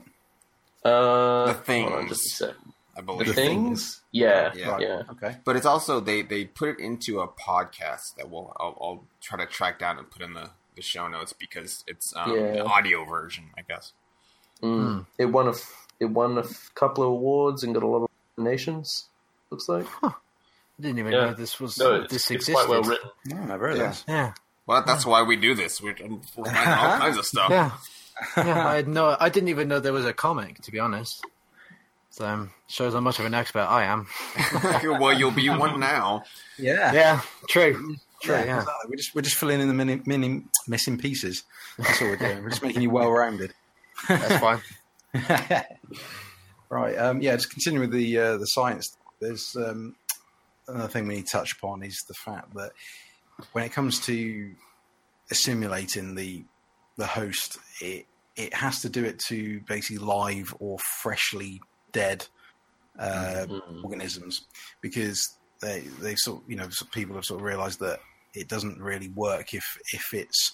uh 0.85 1.53
The 1.53 1.81
hold 1.83 2.11
on 2.97 3.17
Things. 3.17 3.27
just 3.27 3.29
a 3.29 3.33
sec. 3.33 3.43
I 3.47 3.47
the 3.47 3.53
believe. 3.53 3.57
things 3.65 4.01
yeah 4.11 4.51
Yeah. 4.55 4.77
yeah 4.79 5.01
Okay. 5.11 5.37
But 5.45 5.55
it's 5.55 5.65
also 5.65 5.99
they 5.99 6.21
they 6.21 6.45
put 6.45 6.69
it 6.69 6.79
into 6.79 7.19
a 7.21 7.27
podcast 7.27 8.15
that 8.15 8.29
we'll 8.29 8.55
I'll, 8.59 8.77
I'll 8.81 9.03
try 9.21 9.37
to 9.43 9.45
track 9.45 9.79
down 9.79 9.97
and 9.97 10.09
put 10.09 10.21
in 10.21 10.33
the, 10.33 10.49
the 10.75 10.81
show 10.81 11.07
notes 11.07 11.33
because 11.33 11.83
it's 11.87 12.13
um, 12.15 12.33
Yeah. 12.35 12.51
the 12.53 12.65
audio 12.65 13.05
version, 13.05 13.45
I 13.57 13.61
guess. 13.67 13.93
Mm. 14.63 15.05
It 15.17 15.25
won 15.25 15.47
a 15.47 15.51
f- 15.51 15.87
it 15.99 16.05
won 16.05 16.37
a 16.37 16.41
f- 16.41 16.71
couple 16.75 17.03
of 17.03 17.09
awards 17.11 17.63
and 17.63 17.73
got 17.73 17.83
a 17.83 17.87
lot 17.87 18.03
of 18.03 18.09
nominations. 18.37 19.05
Looks 19.49 19.69
like 19.69 19.85
I 20.03 20.11
didn't 20.79 20.99
even 20.99 21.11
Yeah. 21.13 21.25
know 21.27 21.33
this 21.33 21.59
was 21.59 21.77
no, 21.77 22.01
it's, 22.01 22.11
this 22.13 22.21
it's 22.23 22.31
existed. 22.31 22.53
quite 22.53 22.69
well 22.69 22.81
written. 22.83 23.09
No, 23.25 23.37
never 23.45 23.67
heard 23.69 23.77
Yeah. 23.77 23.87
this. 23.89 24.03
Yeah, 24.07 24.33
Well, 24.65 24.83
that's 24.85 25.05
why 25.05 25.21
we 25.23 25.35
do 25.35 25.53
this. 25.55 25.81
We're, 25.81 25.95
we're 26.01 26.19
finding 26.45 26.55
all 26.73 26.97
kinds 27.03 27.17
of 27.17 27.25
stuff. 27.25 27.49
yeah, 27.49 27.71
yeah. 28.37 28.67
I 28.67 28.75
had 28.75 28.87
no. 28.87 29.15
I 29.19 29.29
didn't 29.29 29.49
even 29.49 29.67
know 29.67 29.79
there 29.79 29.93
was 29.93 30.05
a 30.05 30.13
comic. 30.13 30.61
To 30.63 30.71
be 30.71 30.79
honest, 30.79 31.23
so 32.09 32.25
um, 32.25 32.51
shows 32.67 32.93
how 32.93 32.99
much 32.99 33.19
of 33.19 33.25
an 33.25 33.33
expert 33.33 33.61
I 33.61 33.83
am. 33.85 34.07
well, 34.99 35.13
you'll 35.13 35.31
be 35.31 35.49
one 35.49 35.79
now. 35.79 36.23
Yeah. 36.57 36.91
Yeah, 36.93 37.21
true. 37.49 37.95
True. 38.21 38.35
Yeah, 38.35 38.45
Yeah. 38.45 38.57
exactly. 38.59 38.89
We're 38.89 38.95
just 38.95 39.15
we're 39.15 39.21
just 39.21 39.35
filling 39.35 39.59
in 39.61 39.67
the 39.67 39.73
mini, 39.73 40.01
mini 40.05 40.43
missing 40.67 40.97
pieces. 40.97 41.43
That's 41.77 42.01
all 42.01 42.07
we're 42.09 42.15
doing. 42.17 42.41
We're 42.43 42.49
just 42.49 42.63
making 42.63 42.81
you 42.81 42.89
well 42.89 43.11
rounded. 43.11 43.53
That's 44.07 44.37
fine. 44.39 44.61
right. 46.69 46.95
Um, 46.97 47.21
yeah. 47.21 47.35
Just 47.35 47.51
continuing 47.51 47.89
with 47.89 47.97
the 47.97 48.17
uh, 48.17 48.37
the 48.37 48.47
science. 48.47 48.97
There's 49.19 49.55
um, 49.55 49.95
another 50.67 50.87
thing 50.87 51.07
we 51.07 51.15
need 51.15 51.27
to 51.27 51.31
touch 51.37 51.53
upon 51.53 51.83
is 51.83 52.03
the 52.07 52.13
fact 52.13 52.53
that 52.55 52.71
when 53.51 53.63
it 53.63 53.71
comes 53.71 53.99
to 54.07 54.51
assimilating 55.31 56.15
the 56.15 56.43
the 56.97 57.05
host, 57.07 57.57
it 57.81 58.05
it 58.35 58.53
has 58.53 58.81
to 58.81 58.89
do 58.89 59.03
it 59.03 59.19
to 59.27 59.59
basically 59.67 59.97
live 59.97 60.55
or 60.59 60.77
freshly 61.01 61.61
dead 61.91 62.25
uh, 62.99 63.45
Mhm. 63.47 63.83
organisms 63.83 64.47
because 64.81 65.37
they 65.61 65.81
they 66.01 66.15
sort 66.15 66.43
you 66.47 66.55
know 66.55 66.67
people 66.91 67.15
have 67.15 67.25
sort 67.25 67.39
of 67.39 67.45
realised 67.45 67.79
that 67.79 67.99
it 68.33 68.47
doesn't 68.47 68.81
really 68.81 69.09
work 69.09 69.53
if 69.53 69.63
if 69.93 70.13
it's 70.13 70.51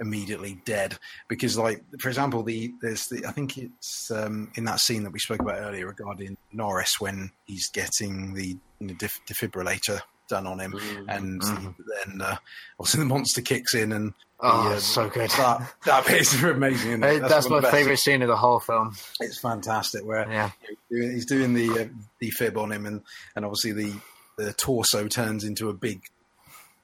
immediately 0.00 0.60
dead 0.64 0.96
because 1.28 1.56
like 1.58 1.82
for 2.00 2.08
example 2.08 2.42
the 2.42 2.72
there's 2.82 3.08
the 3.08 3.24
I 3.26 3.32
think 3.32 3.58
it's 3.58 4.10
um, 4.10 4.50
in 4.54 4.64
that 4.64 4.80
scene 4.80 5.02
that 5.04 5.12
we 5.12 5.18
spoke 5.18 5.40
about 5.40 5.58
earlier 5.58 5.86
regarding 5.86 6.36
Norris 6.52 7.00
when 7.00 7.30
he's 7.46 7.68
getting 7.68 8.34
the 8.34 8.56
def- 8.96 9.20
defibrillator 9.26 10.00
done 10.28 10.46
on 10.46 10.60
him 10.60 10.72
Mhm. 10.72 11.04
and 11.08 11.40
Mhm. 11.42 11.74
then 12.06 12.20
uh, 12.20 12.36
also 12.78 12.98
the 12.98 13.04
monster 13.04 13.40
kicks 13.42 13.74
in 13.74 13.92
and 13.92 14.14
Oh, 14.40 14.64
the, 14.64 14.70
uh, 14.70 14.76
it's 14.76 14.84
so 14.86 15.08
good. 15.08 15.30
that 15.30 15.74
that 15.84 16.06
bit 16.06 16.20
is 16.20 16.42
amazing 16.44 16.90
isn't 16.92 17.02
it? 17.04 17.06
Hey, 17.06 17.18
That's, 17.18 17.48
my 17.48 17.56
of 17.56 17.62
the 17.64 17.70
favorite 17.70 17.96
scene 17.98 18.22
of 18.22 18.28
the 18.28 18.36
whole 18.36 18.60
film. 18.60 18.94
it's 19.20 19.38
fantastic 19.40 20.04
where 20.04 20.30
Yeah. 20.30 20.50
he's 20.90 21.26
doing 21.26 21.54
the 21.54 21.70
uh, 21.70 21.88
the 22.20 22.30
fib 22.30 22.56
on 22.56 22.70
him, 22.70 22.86
and 22.86 23.02
and 23.34 23.44
obviously 23.44 23.72
the 23.72 23.94
the 24.36 24.52
torso 24.52 25.08
turns 25.08 25.42
into 25.42 25.68
a 25.68 25.72
big, 25.72 26.04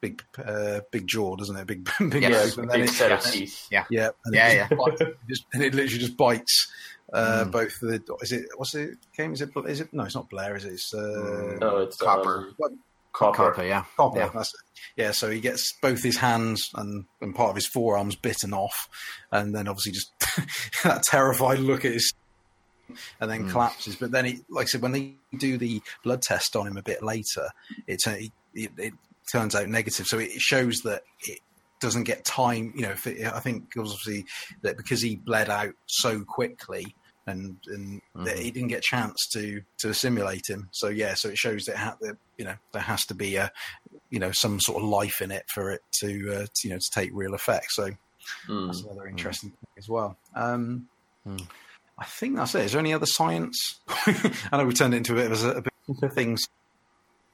big, 0.00 0.24
uh, 0.44 0.80
big 0.90 1.06
jaw, 1.06 1.36
doesn't 1.36 1.54
it? 1.54 1.66
Big, 1.68 1.84
big 2.10 2.22
Yes. 2.22 2.22
Yeah, 2.22 2.28
nose, 2.30 2.58
and 2.58 2.70
then 2.70 2.80
big 2.80 2.88
it, 2.88 2.92
set 2.92 3.12
of 3.12 3.22
teeth. 3.22 3.68
yeah, 3.70 3.84
and 3.90 4.34
Yeah, 4.34 4.48
it 4.48 4.54
yeah. 4.56 4.68
just 4.68 4.78
bites- 4.98 5.16
just, 5.28 5.44
and 5.54 5.62
it 5.62 5.74
literally 5.74 5.98
just 5.98 6.16
bites. 6.16 6.72
Uh, 7.12 7.44
Mm. 7.44 7.50
Both 7.52 7.78
the 7.80 8.02
is 8.22 8.32
it 8.32 8.46
what's 8.56 8.74
it 8.74 8.98
game 9.16 9.34
is 9.34 9.42
it 9.42 9.50
is 9.68 9.80
it 9.80 9.92
no 9.92 10.02
it's 10.04 10.14
not 10.16 10.28
Blair 10.30 10.56
is 10.56 10.64
it 10.64 10.72
it's 10.72 10.92
uh, 10.92 11.56
No, 11.60 11.76
it's 11.78 11.96
Copper. 11.98 12.48
Um, 12.60 12.80
copper. 13.14 13.50
Copper, 13.52 13.64
yeah. 13.64 13.84
Copper, 13.96 14.18
Yeah. 14.18 14.30
that's 14.34 14.50
it. 14.52 14.60
Yeah, 14.96 15.10
so 15.12 15.30
he 15.30 15.40
gets 15.40 15.72
both 15.80 16.02
his 16.02 16.18
hands 16.18 16.68
and, 16.74 17.06
and 17.20 17.34
part 17.34 17.50
of 17.50 17.56
his 17.56 17.66
forearms 17.66 18.14
bitten 18.16 18.52
off, 18.52 18.88
and 19.32 19.54
then 19.54 19.66
obviously 19.66 19.92
just 19.92 20.12
that 20.84 21.02
terrified 21.04 21.58
look 21.60 21.84
at 21.84 21.92
his, 21.94 22.12
and 23.20 23.30
then 23.30 23.44
Mm. 23.46 23.50
collapses. 23.50 23.96
But 23.96 24.10
then, 24.12 24.24
he, 24.26 24.40
like 24.50 24.64
I 24.64 24.68
said, 24.68 24.82
when 24.82 24.92
they 24.92 25.14
do 25.38 25.56
the 25.58 25.82
blood 26.04 26.22
test 26.22 26.54
on 26.54 26.66
him 26.66 26.76
a 26.76 26.82
bit 26.82 27.02
later, 27.02 27.48
it 27.86 28.00
it, 28.06 28.30
it, 28.76 28.92
turns 29.32 29.54
out 29.54 29.68
negative. 29.68 30.06
So 30.06 30.18
it 30.18 30.32
shows 30.32 30.82
that 30.84 31.02
it 31.26 31.38
doesn't 31.80 32.04
get 32.04 32.24
time. 32.26 32.72
You 32.76 32.82
know, 32.82 32.90
if 32.90 33.06
it, 33.06 33.24
I 33.26 33.40
think 33.40 33.72
obviously 33.76 34.26
that 34.62 34.76
because 34.76 35.00
he 35.00 35.16
bled 35.16 35.48
out 35.48 35.72
so 35.86 36.22
quickly. 36.24 36.94
And 37.26 37.56
and 37.66 38.02
that 38.26 38.38
he 38.38 38.50
didn't 38.50 38.68
get 38.68 38.80
a 38.80 38.82
chance 38.82 39.16
to 39.32 39.62
to 39.78 39.88
assimilate 39.88 40.48
him. 40.48 40.68
So 40.72 40.88
yeah, 40.88 41.14
so 41.14 41.30
it 41.30 41.38
shows 41.38 41.64
that, 41.64 41.76
ha- 41.76 41.96
that 42.02 42.16
you 42.36 42.44
know 42.44 42.54
there 42.72 42.82
has 42.82 43.06
to 43.06 43.14
be 43.14 43.36
a 43.36 43.50
you 44.10 44.18
know 44.18 44.30
some 44.32 44.60
sort 44.60 44.82
of 44.82 44.88
life 44.88 45.22
in 45.22 45.30
it 45.30 45.44
for 45.48 45.70
it 45.70 45.80
to, 46.00 46.34
uh, 46.34 46.46
to 46.54 46.68
you 46.68 46.70
know 46.70 46.78
to 46.78 46.90
take 46.92 47.10
real 47.14 47.34
effect. 47.34 47.66
So 47.70 47.90
Mm. 48.48 48.66
that's 48.68 48.80
another 48.82 49.06
interesting 49.06 49.50
thing 49.50 49.68
as 49.78 49.88
well. 49.88 50.16
Um, 50.34 50.88
Mm. 51.26 51.46
I 51.98 52.04
think 52.04 52.36
that's 52.36 52.54
it. 52.54 52.64
Is 52.66 52.72
there 52.72 52.80
any 52.80 52.92
other 52.92 53.06
science? 53.06 53.80
I 53.88 54.56
know 54.58 54.64
we 54.66 54.74
turned 54.74 54.92
it 54.94 54.98
into 54.98 55.12
a 55.12 55.16
bit 55.16 55.30
of 55.32 55.44
a, 55.44 55.50
a 55.58 55.62
bit 55.62 55.72
of 56.02 56.12
things, 56.12 56.42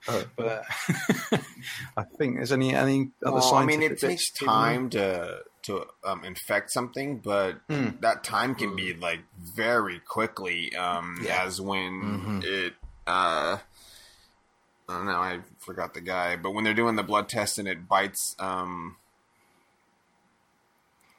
Oh. 0.08 0.24
but 0.36 0.64
I 1.96 2.02
think 2.18 2.36
there's 2.36 2.52
any 2.52 2.74
any 2.74 3.10
other 3.24 3.36
Well, 3.36 3.54
I 3.54 3.64
mean, 3.64 3.82
it 3.82 3.98
takes 4.00 4.30
time 4.32 4.90
to 4.90 5.40
to 5.62 5.86
um, 6.04 6.24
infect 6.24 6.70
something, 6.72 7.18
but 7.18 7.66
Mm. 7.68 8.00
that 8.00 8.24
time 8.24 8.54
can 8.54 8.74
be 8.76 8.94
like 8.94 9.20
very 9.38 10.00
quickly. 10.00 10.74
Um, 10.76 11.18
Yeah. 11.22 11.42
As 11.44 11.60
when 11.60 12.40
Mhm. 12.42 12.44
it, 12.44 12.74
uh, 13.06 13.58
I 14.88 14.92
don't 14.92 15.06
know, 15.06 15.20
I 15.20 15.40
forgot 15.58 15.94
the 15.94 16.00
guy, 16.00 16.36
but 16.36 16.50
when 16.50 16.64
they're 16.64 16.74
doing 16.74 16.96
the 16.96 17.02
blood 17.02 17.28
test 17.28 17.58
and 17.58 17.68
it 17.68 17.86
bites, 17.88 18.34
um, 18.38 18.96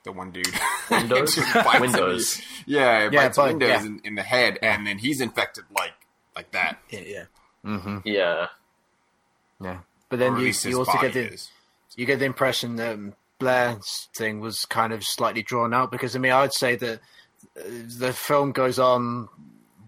the 0.03 0.11
one 0.11 0.31
dude. 0.31 0.47
Windows? 0.89 1.35
Just 1.35 1.53
bites 1.53 1.73
him. 1.75 1.81
Windows. 1.81 2.41
Yeah, 2.65 3.05
it 3.05 3.13
Yeah, 3.13 3.25
bites 3.27 3.37
but- 3.37 3.47
Windows 3.49 3.69
yeah. 3.69 3.81
in, 3.85 4.01
in 4.03 4.15
the 4.15 4.23
head, 4.23 4.57
and 4.61 4.85
then 4.87 4.97
he's 4.97 5.21
infected 5.21 5.65
like 5.75 5.93
like 6.35 6.51
that. 6.51 6.79
Yeah, 6.89 6.99
yeah. 7.01 7.23
Mm-hmm. 7.65 7.97
Yeah. 8.05 8.47
Yeah, 9.61 9.79
but 10.09 10.17
then 10.17 10.37
you, 10.37 10.47
you 10.63 10.79
also 10.79 10.99
get 10.99 11.13
the 11.13 11.33
is. 11.33 11.51
you 11.95 12.05
get 12.07 12.17
the 12.19 12.25
impression 12.25 12.77
that 12.77 12.97
Blair's 13.41 14.07
thing 14.15 14.39
was 14.39 14.65
kind 14.65 14.93
of 14.93 15.03
slightly 15.03 15.41
drawn 15.41 15.73
out 15.73 15.91
because 15.91 16.15
I 16.15 16.19
mean 16.19 16.31
I'd 16.31 16.53
say 16.53 16.75
that 16.77 16.99
uh, 17.57 17.61
the 17.97 18.13
film 18.13 18.51
goes 18.51 18.77
on. 18.79 19.27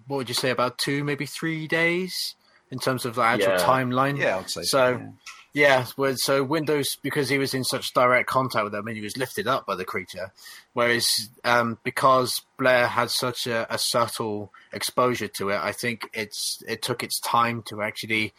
What 0.08 0.18
would 0.18 0.28
you 0.30 0.36
say 0.36 0.50
about 0.50 0.78
two, 0.80 1.04
maybe 1.04 1.26
three 1.26 1.68
days 1.68 2.36
in 2.72 2.80
terms 2.80 3.06
of 3.06 3.16
the 3.16 3.22
actual 3.22 3.54
Yeah. 3.54 3.60
timeline? 3.60 4.18
Yeah, 4.20 4.40
I'd 4.40 4.50
say 4.50 4.64
So- 4.64 4.98
yeah. 5.00 5.08
Yeah, 5.56 5.86
so 6.16 6.44
Windows 6.44 6.98
because 7.04 7.30
he 7.30 7.38
was 7.38 7.54
in 7.54 7.64
such 7.64 7.94
direct 7.94 8.28
contact 8.28 8.64
with 8.64 8.74
them, 8.74 8.88
and 8.88 8.98
he 8.98 9.04
was 9.04 9.16
lifted 9.18 9.46
up 9.48 9.68
by 9.68 9.76
the 9.76 9.86
creature. 9.86 10.32
Whereas 10.74 11.30
um, 11.44 11.78
because 11.84 12.42
Blair 12.58 12.88
had 12.88 13.12
such 13.12 13.46
a, 13.46 13.72
a 13.72 13.78
subtle 13.78 14.52
exposure 14.72 15.28
to 15.38 15.50
it, 15.50 15.60
I 15.62 15.72
think 15.72 16.10
it's 16.12 16.64
it 16.68 16.82
took 16.82 17.04
its 17.04 17.20
time 17.20 17.62
to 17.68 17.84
actually 17.84 18.34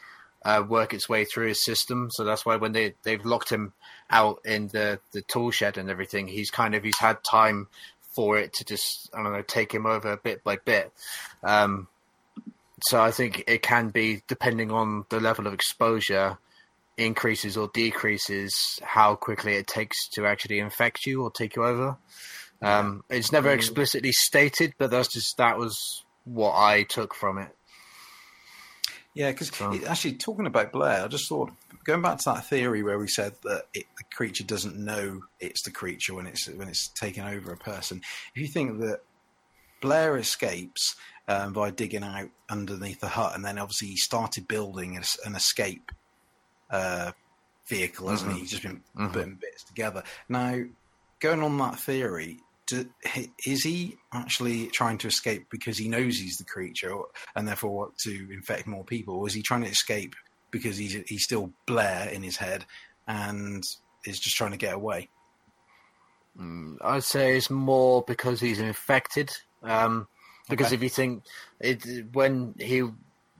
uh, 0.44 0.62
work 0.66 0.92
its 0.92 1.08
way 1.08 1.24
through 1.24 1.48
his 1.48 1.64
system. 1.64 2.08
So 2.12 2.24
that's 2.24 2.44
why 2.44 2.56
when 2.56 2.72
they 2.72 2.94
they've 3.02 3.24
locked 3.24 3.50
him 3.50 3.72
out 4.10 4.40
in 4.44 4.68
the 4.68 5.00
the 5.12 5.22
tool 5.22 5.50
shed 5.50 5.78
and 5.78 5.90
everything, 5.90 6.28
he's 6.28 6.50
kind 6.50 6.74
of 6.74 6.82
he's 6.82 6.98
had 6.98 7.24
time 7.24 7.68
for 8.14 8.38
it 8.38 8.52
to 8.54 8.64
just 8.64 9.10
I 9.14 9.22
don't 9.22 9.32
know 9.32 9.42
take 9.42 9.72
him 9.72 9.86
over 9.86 10.16
bit 10.16 10.44
by 10.44 10.56
bit. 10.56 10.92
Um, 11.42 11.88
so 12.82 13.00
I 13.00 13.10
think 13.10 13.44
it 13.46 13.62
can 13.62 13.88
be 13.88 14.22
depending 14.28 14.70
on 14.70 15.06
the 15.08 15.20
level 15.20 15.46
of 15.46 15.54
exposure 15.54 16.38
increases 16.96 17.56
or 17.56 17.68
decreases 17.72 18.78
how 18.82 19.14
quickly 19.16 19.54
it 19.54 19.66
takes 19.66 20.08
to 20.10 20.26
actually 20.26 20.58
infect 20.58 21.06
you 21.06 21.22
or 21.22 21.30
take 21.30 21.56
you 21.56 21.64
over. 21.64 21.96
Um, 22.62 23.04
it's 23.10 23.32
never 23.32 23.50
explicitly 23.50 24.12
stated, 24.12 24.74
but 24.78 24.90
that's 24.90 25.08
just 25.08 25.36
that 25.38 25.58
was 25.58 26.04
what 26.24 26.54
I 26.56 26.84
took 26.84 27.14
from 27.14 27.38
it. 27.38 27.54
Yeah, 29.14 29.30
because 29.30 29.48
So- 29.54 29.72
actually, 29.86 30.14
talking 30.14 30.46
about 30.46 30.72
Blair, 30.72 31.04
I 31.04 31.08
just 31.08 31.28
thought 31.28 31.52
going 31.84 32.02
back 32.02 32.18
to 32.18 32.24
that 32.32 32.46
theory 32.48 32.82
where 32.82 32.98
we 32.98 33.06
said 33.08 33.34
that 33.44 33.66
it, 33.72 33.86
the 33.96 34.04
creature 34.14 34.42
doesn't 34.44 34.76
know 34.76 35.22
it's 35.38 35.62
the 35.62 35.70
creature 35.70 36.14
when 36.14 36.26
it's 36.26 36.48
when 36.48 36.68
it's 36.68 36.88
taken 36.88 37.24
over 37.26 37.52
a 37.52 37.56
person. 37.56 38.02
If 38.34 38.42
you 38.42 38.48
think 38.48 38.80
that 38.80 39.00
Blair 39.80 40.16
escapes 40.16 40.96
um, 41.28 41.52
by 41.52 41.70
digging 41.70 42.02
out 42.02 42.28
underneath 42.50 43.00
the 43.00 43.08
hut, 43.08 43.34
and 43.36 43.44
then 43.44 43.58
obviously 43.58 43.88
he 43.88 43.96
started 43.96 44.48
building 44.48 44.96
a, 44.96 45.02
an 45.26 45.36
escape 45.36 45.92
uh, 46.70 47.12
vehicle, 47.66 48.08
hasn't 48.08 48.32
he? 48.32 48.40
He's 48.40 48.50
just 48.50 48.62
been 48.64 48.82
Mhm. 48.96 49.12
putting 49.12 49.34
bits 49.36 49.62
together. 49.64 50.02
Now, 50.28 50.58
going 51.20 51.40
on 51.42 51.56
that 51.58 51.78
theory. 51.78 52.40
Do, 52.66 52.88
is 53.46 53.62
he 53.62 53.96
actually 54.12 54.68
trying 54.68 54.96
to 54.98 55.08
escape 55.08 55.46
because 55.50 55.76
he 55.76 55.88
knows 55.88 56.16
he's 56.16 56.38
the 56.38 56.44
creature, 56.44 56.94
and 57.36 57.46
therefore 57.46 57.74
want 57.74 57.98
to 58.04 58.28
infect 58.32 58.66
more 58.66 58.84
people? 58.84 59.16
Or 59.16 59.26
is 59.26 59.34
he 59.34 59.42
trying 59.42 59.64
to 59.64 59.68
escape 59.70 60.14
because 60.50 60.76
he's 60.78 60.94
he's 61.06 61.24
still 61.24 61.52
Blair 61.66 62.08
in 62.08 62.22
his 62.22 62.36
head 62.36 62.64
and 63.06 63.62
is 64.06 64.18
just 64.18 64.36
trying 64.36 64.52
to 64.52 64.56
get 64.56 64.74
away? 64.74 65.10
I'd 66.80 67.04
say 67.04 67.36
it's 67.36 67.50
more 67.50 68.02
because 68.02 68.40
he's 68.40 68.60
infected. 68.60 69.30
Um, 69.62 70.08
because 70.48 70.66
Okay. 70.68 70.74
if 70.76 70.82
you 70.82 70.88
think 70.88 71.24
it, 71.60 72.12
when 72.12 72.54
he 72.58 72.82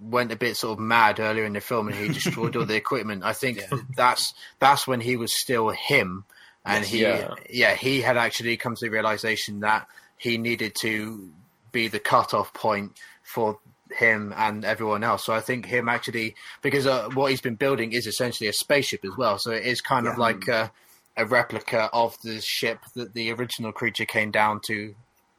went 0.00 0.32
a 0.32 0.36
bit 0.36 0.56
sort 0.56 0.78
of 0.78 0.84
mad 0.84 1.20
earlier 1.20 1.44
in 1.44 1.52
the 1.52 1.60
film 1.60 1.88
and 1.88 1.96
he 1.96 2.08
destroyed 2.08 2.56
all 2.56 2.64
the 2.66 2.76
equipment, 2.84 3.24
I 3.24 3.32
think 3.32 3.58
Yeah. 3.58 3.78
that's 3.96 4.32
that's 4.58 4.86
when 4.86 5.00
he 5.00 5.16
was 5.16 5.32
still 5.32 5.70
him, 5.70 6.24
and 6.64 6.84
he 6.84 7.02
Yeah. 7.02 7.34
yeah 7.50 7.74
he 7.74 8.00
had 8.00 8.16
actually 8.16 8.56
come 8.56 8.74
to 8.74 8.84
the 8.86 8.90
realization 8.90 9.60
that 9.60 9.86
he 10.16 10.38
needed 10.38 10.74
to 10.80 11.30
be 11.72 11.88
the 11.88 11.98
cutoff 11.98 12.52
point 12.54 12.92
for 13.22 13.58
him 13.92 14.32
and 14.36 14.64
everyone 14.64 15.04
else. 15.04 15.24
So 15.24 15.32
I 15.32 15.40
think 15.40 15.66
him 15.66 15.88
actually 15.88 16.34
because 16.62 16.86
uh, 16.86 17.08
what 17.14 17.30
he's 17.30 17.40
been 17.40 17.56
building 17.56 17.92
is 17.92 18.06
essentially 18.06 18.48
a 18.48 18.52
spaceship 18.52 19.04
as 19.04 19.16
well. 19.16 19.38
So 19.38 19.50
it 19.50 19.64
is 19.64 19.80
kind 19.80 20.06
of 20.06 20.18
like 20.18 20.48
a, 20.48 20.72
a 21.16 21.26
replica 21.26 21.90
of 21.92 22.16
the 22.22 22.40
ship 22.40 22.80
that 22.94 23.14
the 23.14 23.32
original 23.32 23.72
creature 23.72 24.06
came 24.06 24.30
down 24.30 24.60
to 24.66 24.94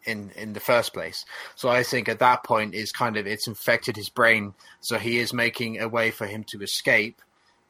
in 0.06 0.32
in 0.36 0.54
the 0.54 0.60
first 0.60 0.94
place. 0.94 1.26
So 1.56 1.70
I 1.70 1.84
think 1.84 2.08
at 2.08 2.20
that 2.20 2.44
point 2.44 2.76
is 2.76 2.92
kind 2.92 3.18
of 3.18 3.26
it's 3.28 3.48
infected 3.48 3.96
his 3.98 4.10
brain. 4.10 4.54
So 4.82 4.98
he 4.98 5.18
is 5.18 5.34
making 5.34 5.82
a 5.82 5.88
way 5.88 6.12
for 6.12 6.28
him 6.28 6.44
to 6.50 6.62
escape 6.62 7.22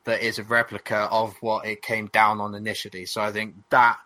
that 0.06 0.22
is 0.22 0.40
a 0.40 0.44
replica 0.44 1.08
of 1.12 1.36
what 1.42 1.66
it 1.66 1.82
came 1.82 2.08
down 2.08 2.40
on 2.42 2.56
initially. 2.56 3.06
So 3.06 3.22
I 3.22 3.32
think 3.32 3.56
that 3.70 3.98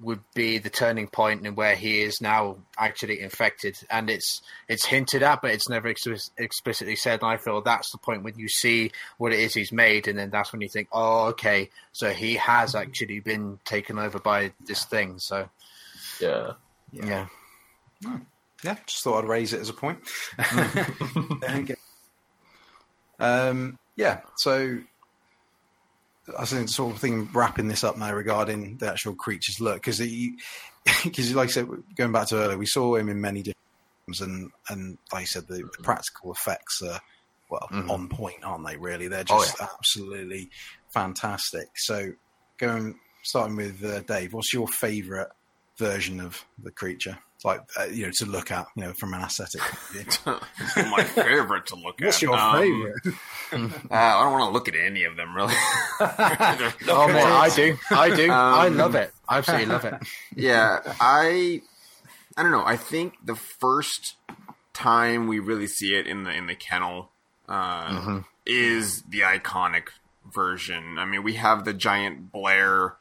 would 0.00 0.20
be 0.34 0.58
the 0.58 0.68
turning 0.70 1.06
point 1.06 1.46
in 1.46 1.54
where 1.54 1.76
he 1.76 2.02
is 2.02 2.20
now 2.20 2.56
actually 2.76 3.20
infected, 3.20 3.76
and 3.88 4.10
it's 4.10 4.42
it's 4.68 4.84
hinted 4.84 5.22
at, 5.22 5.40
but 5.40 5.52
it's 5.52 5.68
never 5.68 5.86
ex- 5.88 6.30
explicitly 6.36 6.96
said. 6.96 7.22
And 7.22 7.30
I 7.30 7.36
feel 7.36 7.60
that's 7.62 7.90
the 7.92 7.98
point 7.98 8.24
when 8.24 8.36
you 8.36 8.48
see 8.48 8.90
what 9.18 9.32
it 9.32 9.38
is 9.38 9.54
he's 9.54 9.72
made, 9.72 10.08
and 10.08 10.18
then 10.18 10.30
that's 10.30 10.52
when 10.52 10.60
you 10.60 10.68
think, 10.68 10.88
oh, 10.92 11.26
okay, 11.28 11.70
so 11.92 12.10
he 12.10 12.34
has 12.34 12.74
actually 12.74 13.20
been 13.20 13.60
taken 13.64 13.98
over 13.98 14.18
by 14.18 14.52
this 14.66 14.84
thing. 14.84 15.18
So 15.20 15.48
Yeah. 16.20 16.54
yeah, 16.92 17.28
Yeah, 18.64 18.76
just 18.86 19.04
thought 19.04 19.22
I'd 19.22 19.28
raise 19.28 19.52
it 19.52 19.60
as 19.60 19.68
a 19.68 19.74
point. 19.74 20.00
Um, 23.20 23.78
yeah, 23.96 24.20
so 24.36 24.78
I 26.38 26.44
think 26.44 26.68
sort 26.68 26.94
of 26.94 27.00
thing 27.00 27.28
wrapping 27.32 27.68
this 27.68 27.84
up 27.84 27.96
now 27.98 28.12
regarding 28.14 28.78
the 28.78 28.90
actual 28.90 29.14
creature's 29.14 29.60
look 29.60 29.76
because 29.76 29.98
because 31.04 31.34
like 31.34 31.48
I 31.48 31.52
said, 31.52 31.68
going 31.96 32.12
back 32.12 32.28
to 32.28 32.36
earlier, 32.36 32.58
we 32.58 32.66
saw 32.66 32.96
him 32.96 33.08
in 33.08 33.20
many 33.20 33.42
different 33.42 33.56
films, 34.06 34.20
and 34.20 34.50
and 34.68 34.98
like 35.12 35.22
I 35.22 35.24
said, 35.24 35.46
the, 35.48 35.56
the 35.56 35.82
practical 35.82 36.32
effects 36.32 36.80
are 36.82 37.00
well 37.50 37.68
Mhm. 37.70 37.90
on 37.90 38.08
point, 38.08 38.42
aren't 38.44 38.66
they? 38.66 38.76
Really, 38.76 39.08
they're 39.08 39.24
Oh, 39.28 39.38
just 39.38 39.60
absolutely 39.60 40.50
fantastic. 40.92 41.68
So 41.76 42.12
going 42.58 42.98
starting 43.22 43.56
with 43.56 43.84
uh, 43.84 44.00
Dave, 44.00 44.32
what's 44.32 44.52
your 44.52 44.68
favourite 44.68 45.28
version 45.78 46.20
of 46.20 46.44
the 46.62 46.70
creature? 46.70 47.18
Like 47.44 47.60
uh, 47.78 47.84
you 47.84 48.06
know, 48.06 48.12
to 48.16 48.24
look 48.26 48.50
at, 48.50 48.66
you 48.74 48.84
know, 48.84 48.92
from 48.94 49.12
an 49.12 49.20
aesthetic. 49.20 49.60
point 49.60 50.18
of 50.26 50.42
view. 50.74 50.84
my 50.90 51.04
favorite 51.04 51.66
to 51.66 51.74
look 51.74 52.00
at. 52.00 52.06
What's 52.06 52.22
your 52.22 52.36
Um, 52.38 52.58
favorite? 52.60 53.14
Uh, 53.52 53.94
I 53.94 54.22
don't 54.24 54.32
want 54.32 54.48
to 54.48 54.52
look 54.52 54.66
at 54.66 54.74
any 54.74 55.04
of 55.04 55.16
them 55.16 55.36
really. 55.36 55.54
oh 56.00 57.06
man, 57.08 57.26
I 57.26 57.50
do, 57.54 57.76
I 57.90 58.14
do, 58.16 58.30
I 58.32 58.66
Um, 58.66 58.76
love 58.78 58.94
it, 58.96 59.12
I 59.28 59.38
absolutely 59.38 59.66
love 59.66 59.84
it. 59.84 59.94
yeah, 60.34 60.80
I 61.00 61.60
I 62.36 62.42
don't 62.42 62.50
know. 62.50 62.64
I 62.64 62.76
think 62.76 63.14
the 63.24 63.36
first 63.36 64.16
time 64.72 65.28
we 65.28 65.38
really 65.38 65.66
see 65.68 65.94
it 65.94 66.06
in 66.08 66.24
the 66.24 66.30
in 66.30 66.46
the 66.46 66.54
kennel 66.56 67.10
uh, 67.48 67.88
Mm-hmm. 67.90 68.18
is 68.46 69.02
the 69.02 69.20
iconic 69.20 69.88
version. 70.32 70.98
I 70.98 71.04
mean, 71.04 71.22
we 71.22 71.34
have 71.34 71.64
the 71.64 71.74
giant 71.74 72.32
Blair 72.32 72.94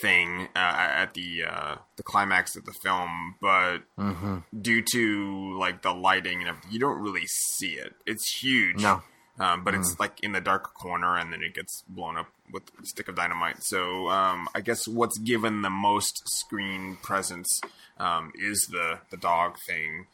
thing 0.00 0.48
uh, 0.56 0.58
at 0.58 1.14
the 1.14 1.44
uh, 1.44 1.76
the 1.96 2.02
climax 2.02 2.56
of 2.56 2.64
the 2.64 2.72
film, 2.82 3.36
but 3.40 3.78
Mm-hmm. 3.98 4.38
due 4.60 4.82
to 4.92 5.58
like 5.58 5.82
the 5.82 5.92
lighting 5.92 6.40
and 6.40 6.48
everything, 6.48 6.72
you 6.72 6.78
don't 6.78 7.00
really 7.00 7.26
see 7.26 7.72
it. 7.74 7.94
It's 8.06 8.40
huge. 8.42 8.80
No, 8.82 9.02
Um, 9.38 9.62
but 9.64 9.74
it's 9.74 9.98
like 10.00 10.20
in 10.22 10.32
the 10.32 10.40
dark 10.40 10.74
corner, 10.74 11.16
and 11.16 11.32
then 11.32 11.42
it 11.42 11.54
gets 11.54 11.82
blown 11.88 12.16
up 12.18 12.28
with 12.52 12.64
a 12.82 12.86
stick 12.86 13.08
of 13.08 13.14
dynamite. 13.16 13.62
So 13.62 14.08
um, 14.08 14.48
I 14.54 14.60
guess 14.60 14.88
what's 14.88 15.18
given 15.18 15.62
the 15.62 15.70
most 15.70 16.22
screen 16.28 16.96
presence 17.02 17.60
um, 17.98 18.32
is 18.34 18.68
the 18.70 18.98
the 19.10 19.16
dog 19.16 19.56
thing. 19.66 20.06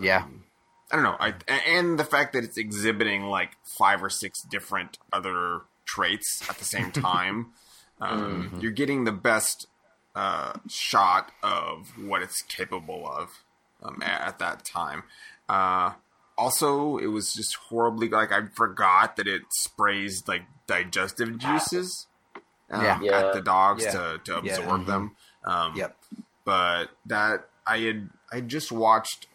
yeah, 0.00 0.24
I 0.90 0.96
don't 0.96 1.04
know. 1.04 1.16
I 1.18 1.34
and 1.66 1.98
the 1.98 2.04
fact 2.04 2.32
that 2.34 2.44
it's 2.44 2.56
exhibiting 2.58 3.24
like 3.24 3.52
five 3.78 4.02
or 4.02 4.10
six 4.10 4.42
different 4.50 4.98
other 5.12 5.62
traits 5.86 6.42
at 6.48 6.58
the 6.58 6.64
same 6.64 6.90
time. 7.12 7.52
Um, 8.02 8.58
You're 8.60 8.72
getting 8.72 9.04
the 9.04 9.12
best 9.12 9.66
uh, 10.14 10.52
shot 10.68 11.32
of 11.42 11.92
what 11.98 12.22
it's 12.22 12.42
capable 12.42 13.06
of 13.08 13.30
um, 13.82 14.02
at, 14.02 14.20
at 14.20 14.38
that 14.40 14.64
time. 14.64 15.04
Uh, 15.48 15.92
also, 16.36 16.98
it 16.98 17.06
was 17.06 17.34
just 17.34 17.54
horribly 17.56 18.08
like 18.08 18.32
I 18.32 18.46
forgot 18.54 19.16
that 19.16 19.26
it 19.28 19.42
sprays 19.52 20.22
like 20.26 20.42
digestive 20.66 21.38
juices 21.38 22.06
um, 22.70 22.82
Yeah. 22.84 23.00
Yeah. 23.02 23.18
at 23.18 23.32
the 23.34 23.40
dogs 23.42 23.84
Yeah. 23.84 23.90
to, 23.92 24.20
to 24.24 24.40
Yeah. 24.44 24.56
absorb 24.56 24.86
them. 24.86 25.16
Um, 25.44 25.76
Yep. 25.76 25.96
but 26.44 26.86
that 27.06 27.48
I 27.66 27.78
had 27.78 28.10
I 28.32 28.40
just 28.40 28.72
watched 28.72 29.26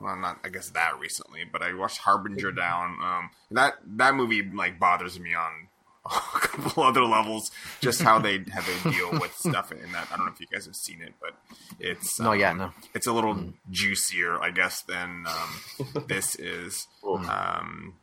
well 0.00 0.16
not 0.16 0.38
I 0.44 0.48
guess 0.50 0.70
that 0.70 0.98
recently, 1.00 1.44
but 1.44 1.62
I 1.62 1.72
watched 1.74 1.98
Harbinger 1.98 2.52
Down. 2.52 2.96
Um 3.02 3.30
that 3.50 3.74
that 3.96 4.14
movie 4.14 4.42
like 4.42 4.78
bothers 4.78 5.18
me 5.18 5.34
on 5.34 5.68
a 6.06 6.38
couple 6.38 6.82
other 6.82 7.04
levels, 7.04 7.50
just 7.80 8.02
how 8.02 8.18
they 8.18 8.38
how 8.52 8.60
they 8.62 8.90
deal 8.90 9.12
with 9.12 9.34
stuff 9.36 9.70
in 9.72 9.92
that. 9.92 10.08
I 10.12 10.16
don't 10.16 10.26
know 10.26 10.32
if 10.32 10.40
you 10.40 10.46
guys 10.52 10.66
have 10.66 10.74
seen 10.76 11.00
it, 11.00 11.14
but 11.20 11.34
it's 11.78 12.18
not 12.18 12.34
um, 12.34 12.40
yet, 12.40 12.56
no. 12.56 12.72
It's 12.94 13.06
a 13.06 13.12
little 13.12 13.52
juicier, 13.70 14.40
I 14.42 14.50
guess, 14.50 14.82
than 14.82 15.24
um, 15.28 16.04
this 16.08 16.34
is. 16.36 16.88
Um, 17.04 17.94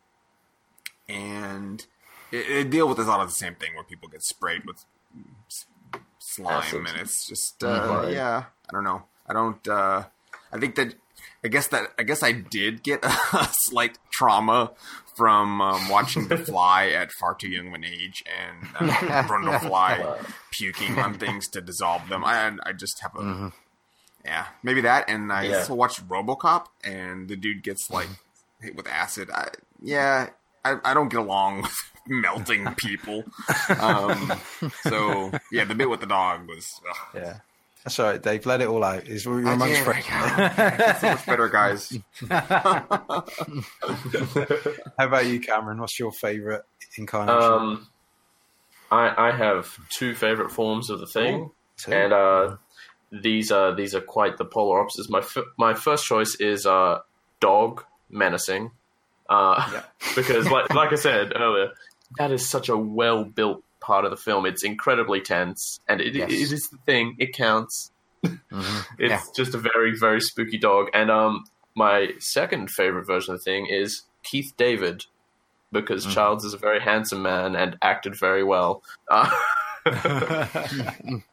and 1.08 1.86
it, 2.32 2.50
it 2.50 2.70
deal 2.70 2.88
with 2.88 3.00
a 3.00 3.04
lot 3.04 3.20
of 3.20 3.28
the 3.28 3.34
same 3.34 3.56
thing 3.56 3.76
where 3.76 3.84
people 3.84 4.08
get 4.10 4.24
sprayed 4.24 4.66
with 4.66 4.86
slime, 6.20 6.54
Acid. 6.64 6.86
and 6.88 6.98
it's 7.02 7.28
just 7.28 7.64
uh, 7.64 8.02
Right. 8.04 8.14
yeah. 8.14 8.46
I 8.70 8.72
don't 8.72 8.84
know. 8.84 9.04
I 9.28 9.34
don't. 9.34 9.68
Uh, 9.68 10.04
I 10.52 10.58
think 10.58 10.76
that. 10.76 10.96
I 11.44 11.48
guess 11.48 11.68
that. 11.70 11.90
I 11.98 12.04
guess 12.04 12.22
I 12.24 12.32
did 12.32 12.84
get 12.84 13.04
a 13.34 13.50
slight 13.52 13.98
trauma 14.12 14.72
from 15.20 15.60
um, 15.60 15.90
watching 15.90 16.30
The 16.30 16.38
Fly 16.50 16.88
at 16.88 17.12
far 17.12 17.36
too 17.36 17.50
young 17.50 17.68
of 17.68 17.74
an 17.74 17.84
age, 17.84 18.24
and 18.26 18.70
uh, 18.90 19.24
Brundlefly 19.28 20.26
puking 20.50 20.98
on 20.98 21.14
things 21.16 21.48
to 21.50 21.60
dissolve 21.62 22.08
them. 22.08 22.24
I 22.26 22.52
I 22.66 22.72
just 22.72 23.02
have 23.02 23.16
a. 23.18 23.52
Yeah, 24.26 24.48
maybe 24.64 24.82
that, 24.82 25.10
and 25.10 25.32
I 25.32 25.44
Yeah. 25.44 25.58
also 25.60 25.76
watched 25.76 26.08
RoboCop, 26.08 26.66
and 26.84 27.28
the 27.28 27.36
dude 27.36 27.64
gets 27.64 27.90
like 27.90 28.08
hit 28.62 28.76
with 28.76 28.88
acid. 28.88 29.30
I, 29.34 29.50
yeah, 29.82 30.30
I, 30.64 30.76
I 30.86 30.94
don't 30.94 31.10
get 31.10 31.20
along 31.20 31.62
with 31.64 31.91
melting 32.08 32.74
people. 32.76 33.24
Um, 33.80 34.32
so 34.84 35.32
yeah, 35.52 35.66
the 35.66 35.76
bit 35.76 35.90
with 35.90 36.00
the 36.00 36.06
dog 36.06 36.48
was 36.48 36.80
ugh, 36.90 36.98
Yeah. 37.16 37.38
That's 37.84 37.98
all 38.00 38.08
right, 38.08 38.22
Dave. 38.22 38.46
Let 38.46 38.62
it 38.62 38.68
all 38.68 38.84
out. 38.84 39.08
It's 39.08 39.24
your 39.26 39.42
lunch 39.42 39.64
did. 39.74 39.86
break. 39.86 40.04
so 41.00 41.10
much 41.10 41.26
better, 41.26 41.48
guys. 41.50 41.98
How 42.30 43.24
about 44.98 45.26
you, 45.28 45.40
Cameron? 45.40 45.80
What's 45.80 45.98
your 46.00 46.12
favourite 46.12 46.62
incarnation? 46.98 47.42
Um, 47.42 47.88
I 48.92 49.30
I 49.30 49.32
have 49.36 49.78
two 49.90 50.14
favorite 50.16 50.52
forms 50.52 50.90
of 50.90 51.00
the 51.00 51.08
thing, 51.08 51.52
Two. 51.78 51.94
and 51.94 52.14
uh, 52.14 52.58
these 53.12 53.52
are 53.52 53.74
these 53.76 53.96
are 53.96 54.02
quite 54.02 54.38
the 54.38 54.46
polar 54.46 54.82
opposites. 54.82 55.10
My 55.10 55.20
f- 55.20 55.38
my 55.58 55.74
first 55.74 56.06
choice 56.06 56.36
is 56.40 56.66
uh, 56.66 57.00
dog 57.40 57.84
menacing, 58.10 58.72
uh, 59.30 59.70
Yeah. 59.72 59.84
because 60.16 60.50
like 60.50 60.74
like 60.74 60.92
I 60.92 60.96
said 60.96 61.34
earlier, 61.36 61.70
that 62.18 62.32
is 62.32 62.50
such 62.50 62.70
a 62.70 62.78
well 62.78 63.24
built 63.24 63.64
part 63.82 64.06
of 64.06 64.12
the 64.12 64.18
film. 64.18 64.46
It's 64.46 64.64
incredibly 64.64 65.22
tense, 65.22 65.80
and 65.88 66.02
it, 66.02 66.16
Yes. 66.16 66.32
it 66.32 66.52
is 66.54 66.70
the 66.70 66.78
thing. 66.86 67.16
It 67.20 67.34
counts. 67.34 67.92
Mhm. 68.26 68.40
It's 69.00 69.12
Yeah. 69.12 69.22
just 69.36 69.56
a 69.56 69.58
very 69.58 69.98
very 69.98 70.22
spooky 70.22 70.58
dog. 70.58 70.88
And 70.94 71.10
um, 71.10 71.44
my 71.76 72.10
second 72.20 72.70
favorite 72.72 73.06
version 73.08 73.34
of 73.34 73.40
the 73.40 73.44
thing 73.44 73.68
is 73.68 74.04
Keith 74.24 74.54
David, 74.58 75.06
because 75.72 76.06
Mm. 76.06 76.14
Childs 76.14 76.44
is 76.46 76.54
a 76.54 76.58
very 76.58 76.80
handsome 76.82 77.22
man 77.22 77.56
and 77.56 77.78
acted 77.82 78.16
very 78.20 78.44
well. 78.44 78.84
Uh, 79.10 79.30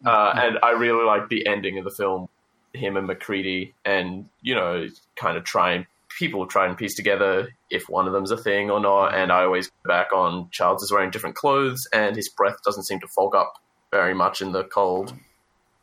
uh, 0.05 0.33
and 0.37 0.59
I 0.63 0.71
really 0.79 1.05
like 1.05 1.29
the 1.29 1.47
ending 1.47 1.79
of 1.79 1.85
the 1.85 1.91
film, 1.91 2.29
him 2.73 2.97
and 2.97 3.07
MacReady, 3.07 3.75
and 3.85 4.29
you 4.41 4.55
know, 4.55 4.87
kind 5.17 5.37
of 5.37 5.45
trying 5.45 5.87
people 6.19 6.47
try 6.47 6.67
and 6.67 6.77
piece 6.77 6.95
together 6.95 7.49
if 7.71 7.89
one 7.89 8.07
of 8.07 8.13
them's 8.13 8.31
a 8.31 8.37
thing 8.37 8.71
or 8.71 8.81
not. 8.81 9.15
And 9.15 9.31
I 9.31 9.45
always 9.45 9.69
go 9.69 9.89
back 9.89 10.13
on 10.13 10.49
Childs 10.51 10.83
is 10.83 10.93
wearing 10.93 11.11
different 11.11 11.37
clothes, 11.37 11.87
and 11.93 12.17
his 12.17 12.29
breath 12.29 12.57
doesn't 12.65 12.85
seem 12.85 13.01
to 13.01 13.09
fog 13.09 13.35
up 13.35 13.55
very 13.91 14.15
much 14.15 14.41
in 14.41 14.53
the 14.53 14.65
cold. 14.65 15.15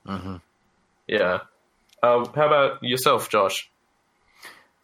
Mhm. 0.08 0.42
Yeah. 1.08 1.40
Uh, 2.02 2.26
how 2.36 2.48
about 2.48 2.84
yourself, 2.84 3.30
Josh? 3.30 3.70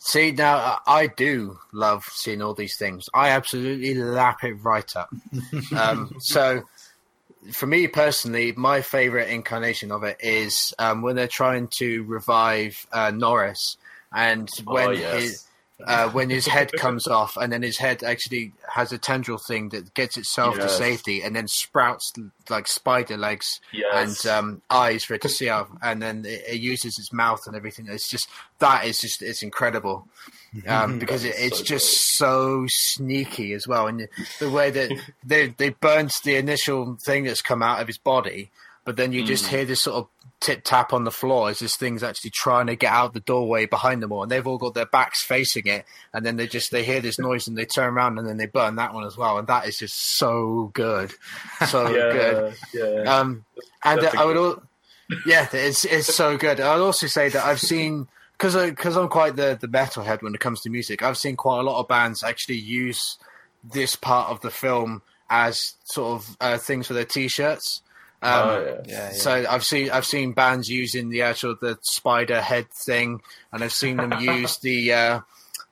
See, 0.01 0.31
now 0.31 0.55
uh, 0.55 0.79
I 0.87 1.07
do 1.07 1.59
love 1.73 2.05
seeing 2.05 2.41
all 2.41 2.53
these 2.53 2.77
things. 2.77 3.09
I 3.13 3.29
absolutely 3.29 3.95
lap 3.95 4.43
it 4.43 4.53
right 4.53 4.95
up. 4.95 5.09
um, 5.75 6.15
so, 6.19 6.63
for 7.51 7.67
me 7.67 7.87
personally, 7.87 8.53
my 8.53 8.81
favorite 8.81 9.29
incarnation 9.29 9.91
of 9.91 10.03
it 10.03 10.17
is 10.21 10.73
um, 10.79 11.01
when 11.01 11.17
they're 11.17 11.27
trying 11.27 11.67
to 11.79 12.03
revive 12.03 12.87
uh, 12.93 13.11
Norris, 13.11 13.77
and 14.13 14.49
when 14.65 14.87
oh, 14.87 14.91
yes. 14.91 15.21
his, 15.21 15.45
uh, 15.85 16.09
when 16.09 16.29
his 16.29 16.45
head 16.45 16.71
comes 16.77 17.07
off, 17.07 17.37
and 17.37 17.53
then 17.53 17.61
his 17.61 17.77
head 17.77 18.03
actually 18.03 18.51
has 18.67 18.91
a 18.91 18.97
tendril 18.97 19.37
thing 19.37 19.69
that 19.69 19.93
gets 19.93 20.17
itself 20.17 20.55
to 20.55 20.67
safety, 20.67 21.21
and 21.21 21.35
then 21.35 21.47
sprouts 21.47 22.11
like 22.49 22.67
spider 22.67 23.15
legs 23.15 23.61
Yes. 23.71 24.25
and 24.25 24.33
um, 24.33 24.61
eyes 24.69 25.03
for 25.05 25.13
it 25.13 25.21
to 25.21 25.29
see 25.29 25.47
out, 25.47 25.69
and 25.81 26.01
then 26.01 26.25
it, 26.25 26.43
it 26.49 26.59
uses 26.59 26.97
its 26.99 27.13
mouth 27.13 27.41
and 27.47 27.55
everything. 27.55 27.87
It's 27.87 28.09
just 28.09 28.27
that 28.59 28.85
is 28.85 28.99
just 28.99 29.21
it's 29.21 29.41
incredible 29.41 30.07
um, 30.67 30.99
because 31.03 31.23
it, 31.23 31.35
it's 31.37 31.59
so 31.59 31.63
just 31.63 32.17
so 32.17 32.65
sneaky 32.67 33.53
as 33.53 33.65
well, 33.67 33.87
and 33.87 34.07
the 34.39 34.49
way 34.49 34.71
that 34.71 34.91
they 35.23 35.47
they 35.47 35.69
burnt 35.69 36.13
the 36.25 36.35
initial 36.35 36.97
thing 37.01 37.23
that's 37.23 37.41
come 37.41 37.63
out 37.63 37.79
of 37.79 37.87
his 37.87 37.97
body, 37.97 38.49
but 38.89 38.95
then 38.97 39.13
you 39.13 39.23
just 39.23 39.45
Mm. 39.45 39.49
hear 39.49 39.65
this 39.65 39.81
sort 39.81 39.97
of 39.97 40.07
tip 40.39 40.63
tap 40.63 40.93
on 40.93 41.03
the 41.03 41.11
floor 41.11 41.49
as 41.49 41.59
this 41.59 41.75
thing's 41.75 42.01
actually 42.01 42.31
trying 42.31 42.65
to 42.65 42.75
get 42.75 42.91
out 42.91 43.13
the 43.13 43.19
doorway 43.19 43.67
behind 43.67 44.01
them 44.01 44.11
all, 44.11 44.23
and 44.23 44.31
they've 44.31 44.47
all 44.47 44.57
got 44.57 44.73
their 44.73 44.87
backs 44.87 45.21
facing 45.21 45.67
it, 45.67 45.85
and 46.11 46.25
then 46.25 46.37
they 46.37 46.47
just 46.47 46.71
they 46.71 46.83
hear 46.83 46.99
this 47.01 47.19
noise 47.19 47.47
and 47.47 47.55
they 47.55 47.65
turn 47.65 47.93
around 47.93 48.17
and 48.17 48.27
then 48.27 48.37
they 48.37 48.47
burn 48.47 48.77
that 48.77 48.95
one 48.95 49.03
as 49.05 49.15
well, 49.15 49.37
and 49.37 49.47
that 49.47 49.67
is 49.67 49.77
just 49.77 50.17
so 50.17 50.71
good, 50.73 51.13
so 51.67 51.87
yeah, 51.95 52.11
good. 52.11 52.55
yeah. 52.73 53.19
Um, 53.19 53.45
and 53.83 53.99
uh, 53.99 54.11
I 54.17 54.25
would, 54.25 54.33
good- 54.33 54.57
al- 55.11 55.19
yeah, 55.27 55.47
it's 55.53 55.85
it's 55.85 56.11
so 56.15 56.35
good. 56.35 56.59
I'd 56.59 56.79
also 56.79 57.05
say 57.05 57.29
that 57.29 57.45
I've 57.45 57.59
seen 57.61 58.07
because 58.39 58.55
because 58.71 58.97
I'm 58.97 59.09
quite 59.09 59.35
the 59.35 59.55
the 59.61 59.67
metalhead 59.67 60.23
when 60.23 60.33
it 60.33 60.39
comes 60.39 60.61
to 60.61 60.69
music. 60.71 61.03
I've 61.03 61.17
seen 61.17 61.35
quite 61.35 61.59
a 61.59 61.63
lot 61.63 61.79
of 61.79 61.87
bands 61.87 62.23
actually 62.23 62.57
use 62.57 63.19
this 63.63 63.95
part 63.95 64.29
of 64.31 64.41
the 64.41 64.49
film 64.49 65.01
as 65.29 65.73
sort 65.83 66.15
of 66.21 66.37
uh, 66.41 66.57
things 66.57 66.87
for 66.87 66.93
their 66.93 67.05
t-shirts. 67.05 67.81
Um, 68.21 68.49
oh, 68.49 68.59
yeah. 68.59 68.81
yeah, 68.85 69.09
yeah. 69.09 69.11
so 69.11 69.45
I've 69.49 69.63
seen 69.63 69.91
I've 69.91 70.05
seen 70.05 70.33
bands 70.33 70.69
using 70.69 71.09
the 71.09 71.21
actual 71.21 71.55
the 71.59 71.77
spider 71.81 72.41
head 72.41 72.69
thing, 72.69 73.21
and 73.51 73.63
I've 73.63 73.73
seen 73.73 73.97
them 73.97 74.13
use 74.19 74.57
the 74.61 74.93
uh, 74.93 75.19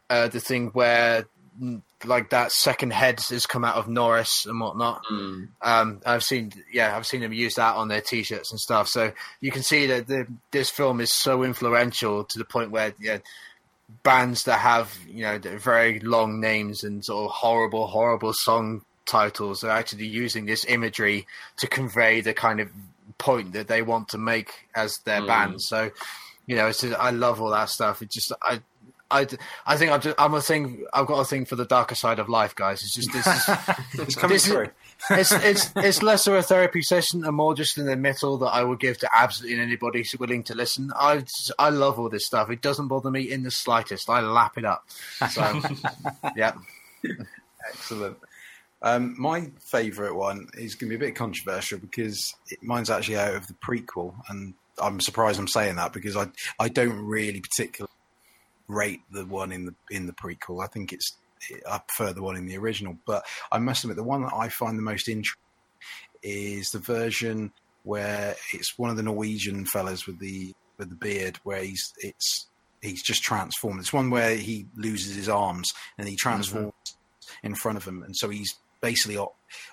uh, 0.09 0.27
the 0.29 0.39
thing 0.39 0.67
where 0.67 1.25
mm, 1.61 1.81
like 2.05 2.29
that 2.29 2.51
second 2.51 2.93
head 2.93 3.19
has 3.19 3.45
come 3.45 3.65
out 3.65 3.75
of 3.75 3.87
Norris 3.87 4.45
and 4.45 4.59
whatnot. 4.59 5.03
Mm. 5.11 5.49
Um, 5.61 6.01
I've 6.05 6.23
seen, 6.23 6.51
yeah, 6.71 6.95
I've 6.95 7.07
seen 7.07 7.21
them 7.21 7.33
use 7.33 7.55
that 7.55 7.75
on 7.75 7.87
their 7.87 8.01
T-shirts 8.01 8.51
and 8.51 8.59
stuff. 8.59 8.87
So 8.87 9.11
you 9.41 9.51
can 9.51 9.63
see 9.63 9.87
that 9.87 10.07
the, 10.07 10.27
this 10.51 10.69
film 10.69 11.01
is 11.01 11.11
so 11.11 11.43
influential 11.43 12.23
to 12.25 12.37
the 12.37 12.45
point 12.45 12.71
where 12.71 12.93
yeah, 12.99 13.19
bands 14.03 14.43
that 14.43 14.59
have 14.59 14.95
you 15.07 15.23
know 15.23 15.39
very 15.39 15.99
long 15.99 16.39
names 16.39 16.83
and 16.83 17.03
sort 17.03 17.25
of 17.25 17.31
horrible, 17.31 17.87
horrible 17.87 18.33
song 18.33 18.83
titles 19.07 19.63
are 19.63 19.71
actually 19.71 20.05
using 20.05 20.45
this 20.45 20.65
imagery 20.65 21.25
to 21.57 21.67
convey 21.67 22.21
the 22.21 22.33
kind 22.33 22.59
of 22.59 22.69
point 23.17 23.53
that 23.53 23.67
they 23.67 23.81
want 23.81 24.09
to 24.09 24.17
make 24.19 24.67
as 24.75 24.97
their 25.05 25.21
Mm. 25.21 25.27
band. 25.27 25.61
So 25.61 25.89
you 26.45 26.55
know, 26.55 26.67
it's 26.67 26.81
just, 26.81 26.95
I 26.97 27.09
love 27.09 27.41
all 27.41 27.49
that 27.51 27.69
stuff. 27.69 28.01
It 28.01 28.11
just 28.11 28.31
I. 28.41 28.61
I, 29.09 29.25
I 29.65 29.77
think 29.77 29.89
I'm, 29.93 30.01
just, 30.01 30.15
I'm 30.19 30.33
a 30.33 30.41
thing. 30.41 30.83
I've 30.93 31.07
got 31.07 31.21
a 31.21 31.23
thing 31.23 31.45
for 31.45 31.55
the 31.55 31.63
darker 31.63 31.95
side 31.95 32.19
of 32.19 32.27
life, 32.27 32.53
guys. 32.55 32.83
It's 32.83 32.93
just 32.93 33.13
this 33.13 33.25
is 33.25 33.41
it's 34.05 34.15
coming 34.15 34.35
this 34.35 34.45
is- 34.47 34.51
through. 34.51 34.67
it's 35.11 35.31
it's 35.31 35.71
it's 35.77 36.03
less 36.03 36.27
of 36.27 36.33
a 36.33 36.41
therapy 36.43 36.81
session 36.81 37.23
and 37.23 37.33
more 37.33 37.55
just 37.55 37.77
an 37.77 37.87
admittal 37.87 38.37
that 38.39 38.47
I 38.47 38.65
would 38.65 38.81
give 38.81 38.97
to 38.97 39.09
absolutely 39.17 39.61
anybody 39.61 39.99
who's 39.99 40.19
willing 40.19 40.43
to 40.43 40.55
listen. 40.55 40.91
I 40.93 41.23
I 41.57 41.69
love 41.69 41.97
all 41.99 42.09
this 42.09 42.25
stuff. 42.25 42.49
It 42.49 42.61
doesn't 42.61 42.89
bother 42.89 43.09
me 43.09 43.21
in 43.31 43.43
the 43.43 43.51
slightest. 43.51 44.09
I 44.09 44.19
lap 44.19 44.57
it 44.57 44.65
up. 44.65 44.83
So 45.31 45.61
yeah, 46.35 46.55
Excellent. 47.69 48.17
Um, 48.81 49.15
my 49.17 49.51
favourite 49.59 50.13
one 50.13 50.47
is 50.53 50.75
going 50.75 50.91
to 50.91 50.97
be 50.97 51.05
a 51.05 51.07
bit 51.07 51.15
controversial 51.15 51.79
because 51.79 52.35
it, 52.49 52.61
mine's 52.61 52.89
actually 52.89 53.17
out 53.17 53.35
of 53.35 53.47
the 53.47 53.55
prequel, 53.55 54.13
and 54.29 54.53
I'm 54.77 55.01
surprised 55.01 55.39
I'm 55.39 55.47
saying 55.47 55.75
that 55.77 55.93
because 55.93 56.15
I 56.15 56.27
I 56.59 56.69
don't 56.69 57.05
really 57.05 57.41
particularly 57.41 57.91
rate 58.67 59.01
the 59.11 59.25
one 59.25 59.51
in 59.51 59.65
the 59.65 59.75
in 59.89 60.05
the 60.05 60.13
prequel. 60.13 60.63
I 60.63 60.67
think 60.67 60.93
it's 60.93 61.17
I 61.69 61.79
prefer 61.79 62.13
the 62.13 62.21
one 62.21 62.35
in 62.35 62.45
the 62.45 62.57
original, 62.57 62.97
but 63.05 63.25
I 63.51 63.57
must 63.57 63.83
admit 63.83 63.97
the 63.97 64.03
one 64.03 64.21
that 64.23 64.33
I 64.33 64.49
find 64.49 64.77
the 64.77 64.83
most 64.83 65.07
interesting 65.07 65.41
is 66.23 66.71
the 66.71 66.79
version 66.79 67.51
where 67.83 68.35
it's 68.53 68.77
one 68.77 68.89
of 68.89 68.97
the 68.97 69.03
Norwegian 69.03 69.65
fellas 69.65 70.05
with 70.05 70.19
the 70.19 70.53
with 70.77 70.89
the 70.89 70.95
beard, 70.95 71.37
where 71.43 71.63
he's 71.63 71.93
it's 71.99 72.47
he's 72.81 73.01
just 73.01 73.23
transformed. 73.23 73.79
It's 73.79 73.93
one 73.93 74.09
where 74.09 74.35
he 74.35 74.67
loses 74.75 75.15
his 75.15 75.29
arms 75.29 75.73
and 75.97 76.07
he 76.07 76.15
transforms 76.15 76.73
in 77.43 77.55
front 77.55 77.77
of 77.77 77.85
him, 77.85 78.03
and 78.03 78.15
so 78.15 78.29
he's 78.29 78.55
basically 78.89 79.17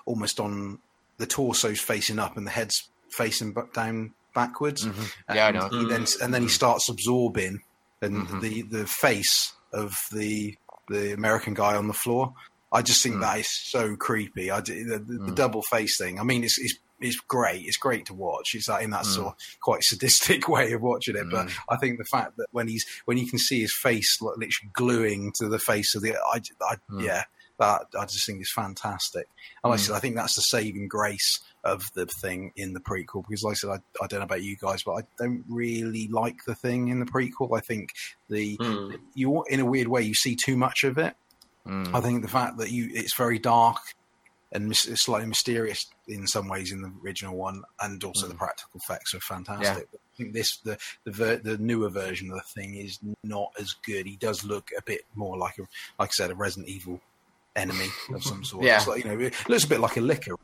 almost 0.05 0.39
on 0.39 0.79
the 1.17 1.25
torso's 1.27 1.79
facing 1.79 2.19
up 2.19 2.35
and 2.37 2.45
the 2.45 2.51
head's 2.51 2.77
facing 3.09 3.53
bu- 3.53 3.71
down 3.73 4.13
backwards. 4.33 4.85
Mm-hmm. 4.85 5.35
Yeah, 5.35 5.45
I 5.45 5.49
And 5.49 5.57
know. 5.57 5.67
He 5.79 5.85
then 5.93 6.05
and 6.21 6.33
then 6.33 6.41
he 6.41 6.49
starts 6.49 6.89
absorbing, 6.89 7.61
and 8.01 8.27
Mhm. 8.27 8.41
the 8.41 8.61
the 8.63 8.85
face 8.87 9.53
of 9.73 9.93
the 10.11 10.57
the 10.89 11.13
American 11.13 11.53
guy 11.53 11.75
on 11.75 11.87
the 11.87 11.93
floor. 12.03 12.33
I 12.71 12.81
just 12.81 13.01
think 13.01 13.15
Mm. 13.15 13.21
that 13.21 13.39
is 13.39 13.49
so 13.73 13.95
creepy. 13.95 14.51
I 14.51 14.59
d- 14.61 14.83
the, 14.83 14.99
the, 14.99 15.13
the 15.27 15.31
Mm. 15.31 15.35
double 15.43 15.61
face 15.75 15.97
thing. 15.97 16.19
I 16.19 16.23
mean, 16.23 16.43
it's 16.43 16.57
it's 16.59 16.75
it's 17.01 17.19
great. 17.19 17.61
It's 17.67 17.77
great 17.77 18.05
to 18.07 18.13
watch. 18.13 18.47
It's 18.53 18.67
like 18.69 18.83
in 18.83 18.91
that 18.91 19.03
Mm. 19.05 19.13
sort 19.15 19.27
of 19.27 19.33
quite 19.61 19.83
sadistic 19.83 20.47
way 20.55 20.71
of 20.73 20.81
watching 20.81 21.15
it. 21.15 21.27
But 21.31 21.47
Mm. 21.47 21.53
I 21.73 21.75
think 21.77 21.97
the 21.97 22.05
fact 22.15 22.31
that 22.37 22.47
when 22.51 22.67
he's 22.67 22.85
when 23.05 23.17
you 23.17 23.27
can 23.31 23.39
see 23.39 23.59
his 23.61 23.73
face 23.87 24.11
like, 24.21 24.37
literally 24.37 24.71
gluing 24.73 25.31
to 25.39 25.47
the 25.49 25.59
face 25.59 25.95
of 25.95 26.01
the, 26.03 26.11
I, 26.35 26.37
I 26.71 26.75
Mm. 26.91 27.03
yeah, 27.09 27.23
that 27.59 27.83
I 27.97 28.03
just 28.05 28.25
think 28.25 28.41
is 28.41 28.51
fantastic. 28.53 29.27
And 29.63 29.71
like 29.71 29.79
I 29.79 29.83
Mm. 29.83 29.85
said, 29.87 29.95
I 29.95 29.99
think 29.99 30.15
that's 30.15 30.35
the 30.35 30.41
saving 30.41 30.87
grace 30.87 31.39
of 31.63 31.83
the 31.93 32.05
thing 32.05 32.51
in 32.55 32.73
the 32.73 32.79
prequel 32.79 33.23
because, 33.27 33.43
like 33.43 33.53
I 33.53 33.55
said, 33.55 33.69
I, 33.69 34.03
I 34.03 34.07
don't 34.07 34.19
know 34.19 34.25
about 34.25 34.43
you 34.43 34.55
guys, 34.61 34.83
but 34.83 34.93
I 34.93 35.01
don't 35.17 35.43
really 35.47 36.07
like 36.09 36.45
the 36.45 36.55
thing 36.55 36.89
in 36.89 36.99
the 36.99 37.05
prequel. 37.05 37.57
I 37.57 37.61
think 37.61 37.89
the 38.29 38.57
Mm. 38.57 38.99
you 39.13 39.43
in 39.49 39.59
a 39.59 39.65
weird 39.65 39.87
way 39.87 40.01
you 40.01 40.13
see 40.15 40.35
too 40.35 40.57
much 40.57 40.83
of 40.83 40.97
it. 40.97 41.15
Mm. 41.65 41.95
I 41.95 42.01
think 42.01 42.21
the 42.21 42.27
fact 42.29 42.57
that 42.57 42.71
you 42.71 42.89
it's 42.93 43.15
very 43.17 43.39
dark 43.39 43.77
and 44.51 44.67
mis- 44.69 44.87
slightly 45.01 45.25
mysterious 45.27 45.87
in 46.07 46.27
some 46.27 46.47
ways 46.47 46.71
in 46.71 46.81
the 46.81 46.91
original 47.03 47.35
one, 47.35 47.63
and 47.81 48.03
also 48.03 48.27
the 48.27 48.35
practical 48.35 48.79
effects 48.83 49.13
are 49.15 49.19
fantastic. 49.21 49.87
I 49.93 50.17
think 50.17 50.33
this 50.33 50.57
the 50.57 50.77
the, 51.03 51.11
ver- 51.11 51.37
the 51.37 51.57
newer 51.57 51.89
version 51.89 52.29
of 52.31 52.37
the 52.37 52.61
thing 52.61 52.75
is 52.75 52.99
not 53.23 53.49
as 53.59 53.73
good. 53.85 54.05
He 54.05 54.15
does 54.17 54.43
look 54.45 54.69
a 54.77 54.81
bit 54.83 55.01
more 55.15 55.37
like 55.37 55.57
a 55.57 55.63
like 55.99 56.09
I 56.09 56.11
said 56.11 56.29
a 56.31 56.35
Resident 56.35 56.69
Evil 56.69 57.01
enemy 57.55 57.87
of 58.13 58.23
some 58.23 58.43
sort. 58.43 58.63
Yeah. 58.65 58.77
It's 58.77 58.87
like, 58.87 59.03
you 59.03 59.09
know, 59.11 59.19
it 59.19 59.33
looks 59.49 59.63
a 59.63 59.67
bit 59.67 59.79
like 59.79 59.97
a 59.97 60.01
Licker. 60.01 60.35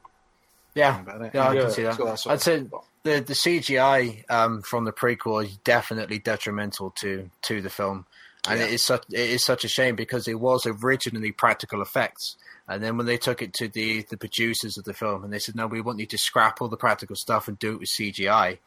Yeah, 0.74 1.02
About 1.02 1.34
yeah, 1.34 1.50
I 1.50 1.54
Yeah. 1.54 1.62
can 1.64 1.72
see 1.72 1.84
that. 1.84 2.00
It's 2.00 2.24
that 2.24 2.32
I'd 2.32 2.42
say 2.42 2.60
the 3.04 3.20
the 3.20 3.34
CGI 3.34 4.24
um, 4.30 4.62
from 4.62 4.86
the 4.86 4.94
prequel 4.94 5.44
is 5.44 5.58
definitely 5.58 6.20
detrimental 6.20 6.92
to 7.02 7.30
to 7.44 7.62
the 7.62 7.70
film, 7.70 8.06
and 8.48 8.58
Yeah. 8.60 8.68
it 8.68 8.74
is 8.74 8.82
such 8.84 9.04
it 9.10 9.20
is 9.32 9.44
such 9.44 9.66
a 9.66 9.68
shame 9.68 9.96
because 9.98 10.30
it 10.30 10.40
was 10.40 10.66
originally 10.66 11.34
practical 11.34 11.82
effects, 11.82 12.38
and 12.70 12.82
then 12.82 12.96
when 12.96 13.06
they 13.06 13.18
took 13.18 13.42
it 13.42 13.52
to 13.56 13.68
the 13.68 14.04
the 14.10 14.16
producers 14.16 14.78
of 14.78 14.86
the 14.86 14.94
film 14.94 15.26
and 15.26 15.34
they 15.34 15.40
said 15.40 15.56
no, 15.56 15.68
we 15.68 15.82
want 15.82 16.00
you 16.00 16.06
to 16.06 16.18
scrap 16.18 16.62
all 16.62 16.70
the 16.70 16.78
practical 16.78 17.18
stuff 17.18 17.50
and 17.50 17.60
do 17.60 17.74
it 17.74 17.80
with 17.82 17.90
CGI, 17.90 18.60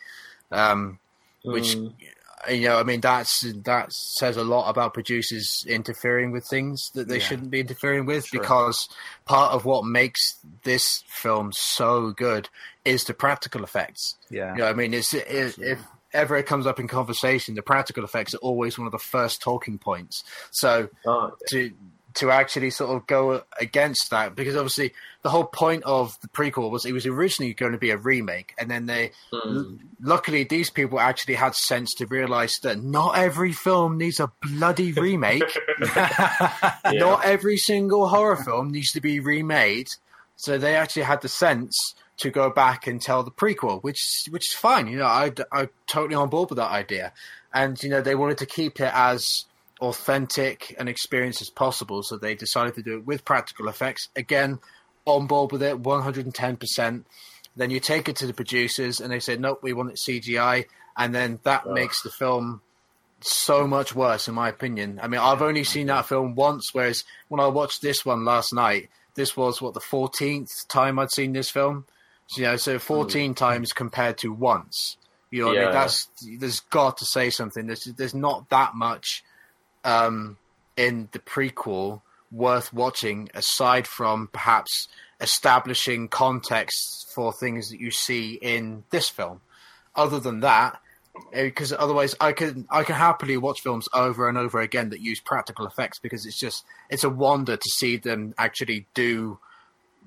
um, 0.52 0.98
which 1.42 1.74
Mm. 1.76 1.94
You 2.50 2.68
know, 2.68 2.78
I 2.78 2.82
mean, 2.82 3.00
that's 3.00 3.40
that 3.64 3.92
says 3.92 4.36
a 4.36 4.44
lot 4.44 4.68
about 4.68 4.94
producers 4.94 5.64
interfering 5.68 6.30
with 6.32 6.46
things 6.46 6.90
that 6.94 7.08
they 7.08 7.18
Yeah. 7.18 7.24
shouldn't 7.24 7.50
be 7.50 7.60
interfering 7.60 8.06
with 8.06 8.26
Sure. 8.26 8.40
because 8.40 8.88
part 9.24 9.52
of 9.52 9.64
what 9.64 9.84
makes 9.84 10.20
this 10.64 11.02
film 11.08 11.52
so 11.52 12.10
good 12.10 12.48
is 12.84 13.04
the 13.04 13.14
practical 13.14 13.62
effects. 13.64 14.16
yeah. 14.30 14.52
You 14.54 14.58
know, 14.62 14.68
I 14.68 14.72
mean, 14.74 14.92
it's 14.94 15.12
it, 15.14 15.58
if 15.58 15.80
ever 16.12 16.36
it 16.36 16.46
comes 16.46 16.66
up 16.66 16.78
in 16.78 16.86
conversation, 16.86 17.54
the 17.54 17.62
practical 17.62 18.04
effects 18.04 18.34
are 18.34 18.38
always 18.38 18.78
one 18.78 18.86
of 18.86 18.92
the 18.92 18.98
first 18.98 19.40
talking 19.42 19.78
points. 19.78 20.22
So 20.52 20.88
Oh, 21.06 21.32
to 21.48 21.72
to 22.14 22.30
actually 22.30 22.70
sort 22.70 22.90
of 22.90 23.06
go 23.06 23.42
against 23.60 24.10
that 24.10 24.36
because 24.36 24.56
obviously 24.56 24.92
the 25.22 25.30
whole 25.30 25.44
point 25.44 25.82
of 25.84 26.16
the 26.20 26.28
prequel 26.28 26.70
was 26.70 26.84
it 26.84 26.92
was 26.92 27.06
originally 27.06 27.52
going 27.54 27.72
to 27.72 27.78
be 27.78 27.90
a 27.90 27.96
remake 27.96 28.54
and 28.56 28.70
then 28.70 28.86
they 28.86 29.10
mm. 29.32 29.78
luckily 30.00 30.44
these 30.44 30.70
people 30.70 31.00
actually 31.00 31.34
had 31.34 31.54
sense 31.54 31.94
to 31.94 32.06
realize 32.06 32.58
that 32.62 32.82
not 32.82 33.18
every 33.18 33.52
film 33.52 33.98
needs 33.98 34.20
a 34.20 34.30
bloody 34.42 34.92
remake. 34.92 35.42
Not 36.92 37.24
every 37.24 37.56
single 37.56 38.08
horror 38.08 38.36
film 38.36 38.70
needs 38.70 38.92
to 38.92 39.00
be 39.00 39.20
remade. 39.20 39.88
So 40.36 40.58
they 40.58 40.76
actually 40.76 41.02
had 41.02 41.22
the 41.22 41.28
sense 41.28 41.94
to 42.18 42.30
go 42.30 42.50
back 42.50 42.86
and 42.86 43.00
tell 43.00 43.24
the 43.24 43.30
prequel 43.30 43.82
which 43.82 44.28
which 44.30 44.52
is 44.52 44.54
fine 44.54 44.86
you 44.86 44.96
know 44.96 45.04
i 45.04 45.32
i'm 45.50 45.68
totally 45.88 46.14
on 46.14 46.28
board 46.28 46.48
with 46.48 46.58
that 46.58 46.70
idea. 46.70 47.12
And 47.52 47.80
you 47.82 47.90
know 47.90 48.00
they 48.00 48.14
wanted 48.14 48.38
to 48.38 48.46
keep 48.46 48.80
it 48.80 48.92
as 48.94 49.46
authentic 49.80 50.74
an 50.78 50.88
experience 50.88 51.40
as 51.42 51.50
possible. 51.50 52.02
So 52.02 52.16
they 52.16 52.34
decided 52.34 52.74
to 52.74 52.82
do 52.82 52.98
it 52.98 53.06
with 53.06 53.24
practical 53.24 53.68
effects. 53.68 54.08
Again 54.16 54.60
on 55.06 55.26
board 55.26 55.52
with 55.52 55.62
it 55.62 55.82
110% 55.82 57.04
then 57.56 57.70
you 57.70 57.78
take 57.78 58.08
it 58.08 58.16
to 58.16 58.26
the 58.26 58.34
producers 58.34 59.00
and 59.00 59.12
they 59.12 59.20
say 59.20 59.36
nope 59.36 59.60
we 59.62 59.72
want 59.72 59.90
it 59.90 59.96
cgi 59.96 60.64
and 60.96 61.14
then 61.14 61.38
that 61.42 61.64
Ugh. 61.66 61.72
makes 61.72 62.02
the 62.02 62.10
film 62.10 62.60
so 63.20 63.66
much 63.66 63.94
worse 63.94 64.28
in 64.28 64.34
my 64.34 64.48
opinion. 64.48 65.00
I 65.02 65.08
mean 65.08 65.20
i've 65.20 65.42
only 65.42 65.64
seen 65.64 65.86
that 65.86 66.06
film 66.06 66.34
once 66.34 66.70
whereas 66.72 67.04
when 67.28 67.40
i 67.40 67.46
watched 67.46 67.82
this 67.82 68.04
one 68.04 68.24
last 68.24 68.52
night 68.52 68.90
this 69.14 69.36
was 69.36 69.62
what 69.62 69.74
the 69.74 69.80
14th 69.80 70.66
time 70.68 70.98
i'd 70.98 71.10
seen 71.10 71.32
this 71.32 71.50
film? 71.50 71.86
So, 72.26 72.40
you 72.40 72.48
know 72.48 72.56
so 72.56 72.78
14 72.78 73.30
hmm. 73.30 73.34
times 73.34 73.72
compared 73.72 74.18
to 74.18 74.32
once. 74.32 74.96
You 75.30 75.42
know 75.42 75.48
what 75.48 75.56
i 75.56 75.60
Yeah. 75.60 75.66
mean 75.66 75.74
that's 75.74 76.08
there's 76.38 76.60
got 76.60 76.98
to 76.98 77.04
say 77.04 77.30
something. 77.30 77.66
There's 77.66 77.84
there's 77.96 78.14
not 78.14 78.48
that 78.50 78.74
much 78.74 79.23
um 79.84 80.36
in 80.76 81.08
the 81.12 81.18
prequel 81.18 82.00
worth 82.32 82.72
watching 82.72 83.30
aside 83.34 83.86
from 83.86 84.28
perhaps 84.32 84.88
establishing 85.20 86.08
context 86.08 87.10
for 87.14 87.32
things 87.32 87.70
that 87.70 87.78
you 87.78 87.90
see 87.90 88.34
in 88.34 88.82
this 88.90 89.08
film 89.08 89.40
other 89.94 90.18
than 90.18 90.40
that 90.40 90.80
because 91.32 91.72
otherwise 91.72 92.14
I 92.20 92.32
can 92.32 92.66
I 92.70 92.82
can 92.82 92.96
happily 92.96 93.36
watch 93.36 93.60
films 93.60 93.88
over 93.94 94.28
and 94.28 94.36
over 94.36 94.60
again 94.60 94.90
that 94.90 95.00
use 95.00 95.20
practical 95.20 95.66
effects 95.66 95.98
because 95.98 96.26
it's 96.26 96.38
just 96.38 96.64
it's 96.90 97.04
a 97.04 97.10
wonder 97.10 97.56
to 97.56 97.70
see 97.70 97.96
them 97.96 98.34
actually 98.36 98.86
do 98.94 99.38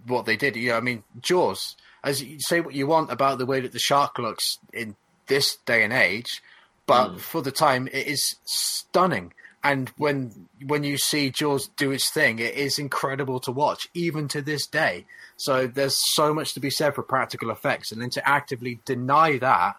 what 0.05 0.25
they 0.25 0.35
did. 0.35 0.55
You 0.55 0.69
know, 0.69 0.77
I 0.77 0.81
mean, 0.81 1.03
Jaws. 1.21 1.75
As 2.03 2.23
you 2.23 2.39
say 2.39 2.61
what 2.61 2.75
you 2.75 2.87
want 2.87 3.11
about 3.11 3.37
the 3.37 3.45
way 3.45 3.59
that 3.59 3.71
the 3.71 3.79
shark 3.79 4.19
looks 4.19 4.59
in 4.71 4.95
this 5.27 5.57
day 5.65 5.83
and 5.83 5.91
age, 5.91 6.41
but 6.85 7.19
for 7.19 7.41
the 7.41 7.51
time 7.51 7.87
it 7.87 8.07
is 8.07 8.35
stunning. 8.45 9.33
And 9.63 9.89
when 9.97 10.47
when 10.65 10.84
you 10.84 10.97
see 10.97 11.29
Jaws 11.29 11.67
do 11.77 11.91
its 11.91 12.09
thing, 12.09 12.39
it 12.39 12.53
is 12.53 12.79
incredible 12.79 13.39
to 13.41 13.51
watch, 13.51 13.88
even 13.93 14.27
to 14.29 14.41
this 14.41 14.65
day. 14.67 15.05
So 15.35 15.67
there's 15.67 15.97
so 16.15 16.34
much 16.34 16.53
to 16.53 16.59
be 16.59 16.69
said 16.69 16.95
for 16.95 17.03
practical 17.03 17.49
effects, 17.51 17.91
and 17.91 18.01
then 18.01 18.09
to 18.11 18.27
actively 18.27 18.79
deny 18.85 19.38
that 19.39 19.75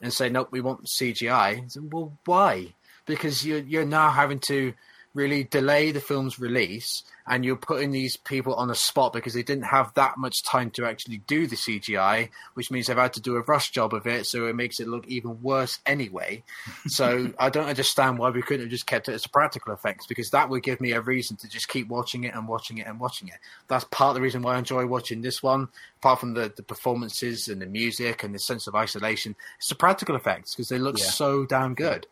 and 0.00 0.12
say 0.12 0.28
nope, 0.28 0.48
we 0.50 0.60
want 0.60 0.86
CGI. 0.86 1.76
Well, 1.92 2.12
why? 2.24 2.74
Because 3.06 3.44
you're 3.44 3.60
you're 3.60 3.84
now 3.84 4.10
having 4.10 4.40
to 4.48 4.72
really 5.14 5.42
delay 5.44 5.90
the 5.90 6.00
film's 6.00 6.38
release, 6.38 7.02
and 7.26 7.44
you're 7.44 7.56
putting 7.56 7.90
these 7.90 8.16
people 8.16 8.54
on 8.54 8.68
the 8.68 8.74
spot 8.74 9.12
because 9.12 9.34
they 9.34 9.42
didn't 9.42 9.64
have 9.64 9.92
that 9.94 10.16
much 10.16 10.42
time 10.44 10.70
to 10.70 10.84
actually 10.86 11.18
do 11.26 11.46
the 11.46 11.56
CGI, 11.56 12.28
which 12.54 12.70
means 12.70 12.86
they've 12.86 12.96
had 12.96 13.14
to 13.14 13.20
do 13.20 13.36
a 13.36 13.42
rush 13.42 13.70
job 13.70 13.94
of 13.94 14.06
it, 14.06 14.26
so 14.26 14.46
it 14.46 14.54
makes 14.54 14.80
it 14.80 14.86
look 14.88 15.06
even 15.08 15.42
worse 15.42 15.78
anyway. 15.86 16.42
so 16.86 17.32
I 17.38 17.50
don't 17.50 17.68
understand 17.68 18.18
why 18.18 18.30
we 18.30 18.42
couldn't 18.42 18.62
have 18.66 18.70
just 18.70 18.86
kept 18.86 19.08
it 19.08 19.12
as 19.14 19.26
practical 19.26 19.72
effects 19.74 20.06
because 20.06 20.30
that 20.30 20.48
would 20.50 20.62
give 20.62 20.80
me 20.80 20.92
a 20.92 21.00
reason 21.00 21.36
to 21.38 21.48
just 21.48 21.68
keep 21.68 21.88
watching 21.88 22.24
it 22.24 22.34
and 22.34 22.46
watching 22.46 22.78
it 22.78 22.86
and 22.86 23.00
watching 23.00 23.28
it. 23.28 23.38
That's 23.66 23.84
part 23.84 24.10
of 24.10 24.14
the 24.16 24.22
reason 24.22 24.42
why 24.42 24.54
I 24.54 24.58
enjoy 24.58 24.86
watching 24.86 25.22
this 25.22 25.42
one. 25.42 25.68
Apart 26.00 26.20
from 26.20 26.34
the, 26.34 26.52
the 26.54 26.62
performances 26.62 27.48
and 27.48 27.60
the 27.60 27.66
music 27.66 28.22
and 28.22 28.34
the 28.34 28.38
sense 28.38 28.66
of 28.68 28.74
isolation, 28.76 29.34
it's 29.58 29.68
the 29.68 29.74
practical 29.74 30.14
effects 30.16 30.54
because 30.54 30.68
they 30.68 30.78
look 30.78 30.98
Yeah. 30.98 31.06
so 31.06 31.44
damn 31.44 31.74
good. 31.74 32.06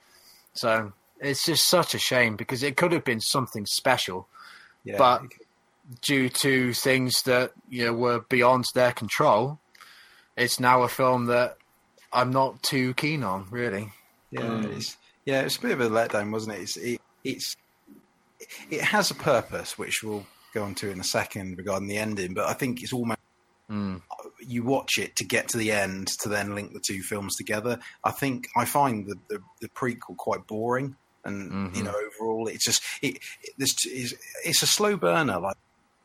So 0.55 0.93
it's 1.21 1.45
just 1.47 1.69
such 1.69 1.95
a 1.95 1.99
shame 1.99 2.37
because 2.37 2.63
it 2.63 2.77
could 2.77 2.93
have 2.93 3.05
been 3.05 3.21
something 3.21 3.65
special 3.67 4.29
Yeah. 4.85 4.99
but 4.99 5.23
due 6.03 6.29
to 6.29 6.73
things 6.73 7.23
that 7.23 7.53
you 7.69 7.85
know 7.87 7.93
were 7.95 8.21
beyond 8.29 8.65
their 8.75 8.93
control, 8.93 9.59
it's 10.37 10.59
now 10.61 10.83
a 10.83 10.89
film 10.89 11.27
that 11.27 11.57
I'm 12.13 12.31
not 12.31 12.63
too 12.63 12.95
keen 12.95 13.23
on. 13.23 13.47
Really, 13.51 13.93
Yeah, 14.31 14.41
Mm. 14.43 14.77
it's 14.77 14.97
yeah, 15.25 15.43
it's 15.43 15.57
a 15.57 15.61
bit 15.61 15.73
of 15.73 15.81
a 15.81 15.89
letdown, 15.89 16.31
wasn't 16.33 16.57
it? 16.57 16.63
It's 16.63 16.77
it, 16.77 17.01
it's 17.25 17.57
it 18.71 18.81
has 18.83 19.11
a 19.11 19.15
purpose, 19.15 19.79
which 19.79 20.03
we'll 20.03 20.27
go 20.55 20.63
on 20.65 20.75
to 20.77 20.91
in 20.91 21.01
a 21.01 21.05
second 21.05 21.57
regarding 21.59 21.89
the 21.89 21.99
ending. 21.99 22.35
But 22.35 22.49
I 22.49 22.53
think 22.55 22.83
it's 22.83 22.93
almost 22.93 23.19
Mm. 23.71 24.01
you 24.39 24.63
watch 24.63 24.97
it 24.97 25.17
to 25.17 25.25
get 25.25 25.49
to 25.49 25.57
the 25.57 25.73
end 25.73 26.07
to 26.21 26.29
then 26.29 26.55
link 26.55 26.73
the 26.73 26.79
two 26.79 27.03
films 27.03 27.35
together. 27.35 27.81
I 28.05 28.13
think 28.13 28.47
I 28.57 28.65
find 28.65 29.07
the 29.09 29.17
the, 29.29 29.43
the 29.61 29.69
prequel 29.71 30.17
quite 30.17 30.47
boring, 30.47 30.95
and 31.27 31.74
you 31.77 31.82
Mhm. 31.82 31.86
know 31.86 31.94
overall 32.07 32.47
it's 32.48 32.65
just 32.65 32.82
it, 33.03 33.16
it 33.43 33.51
this 33.59 33.74
is 33.86 34.15
it's 34.44 34.62
a 34.62 34.66
slow 34.66 34.97
burner 34.97 35.39
like 35.39 35.57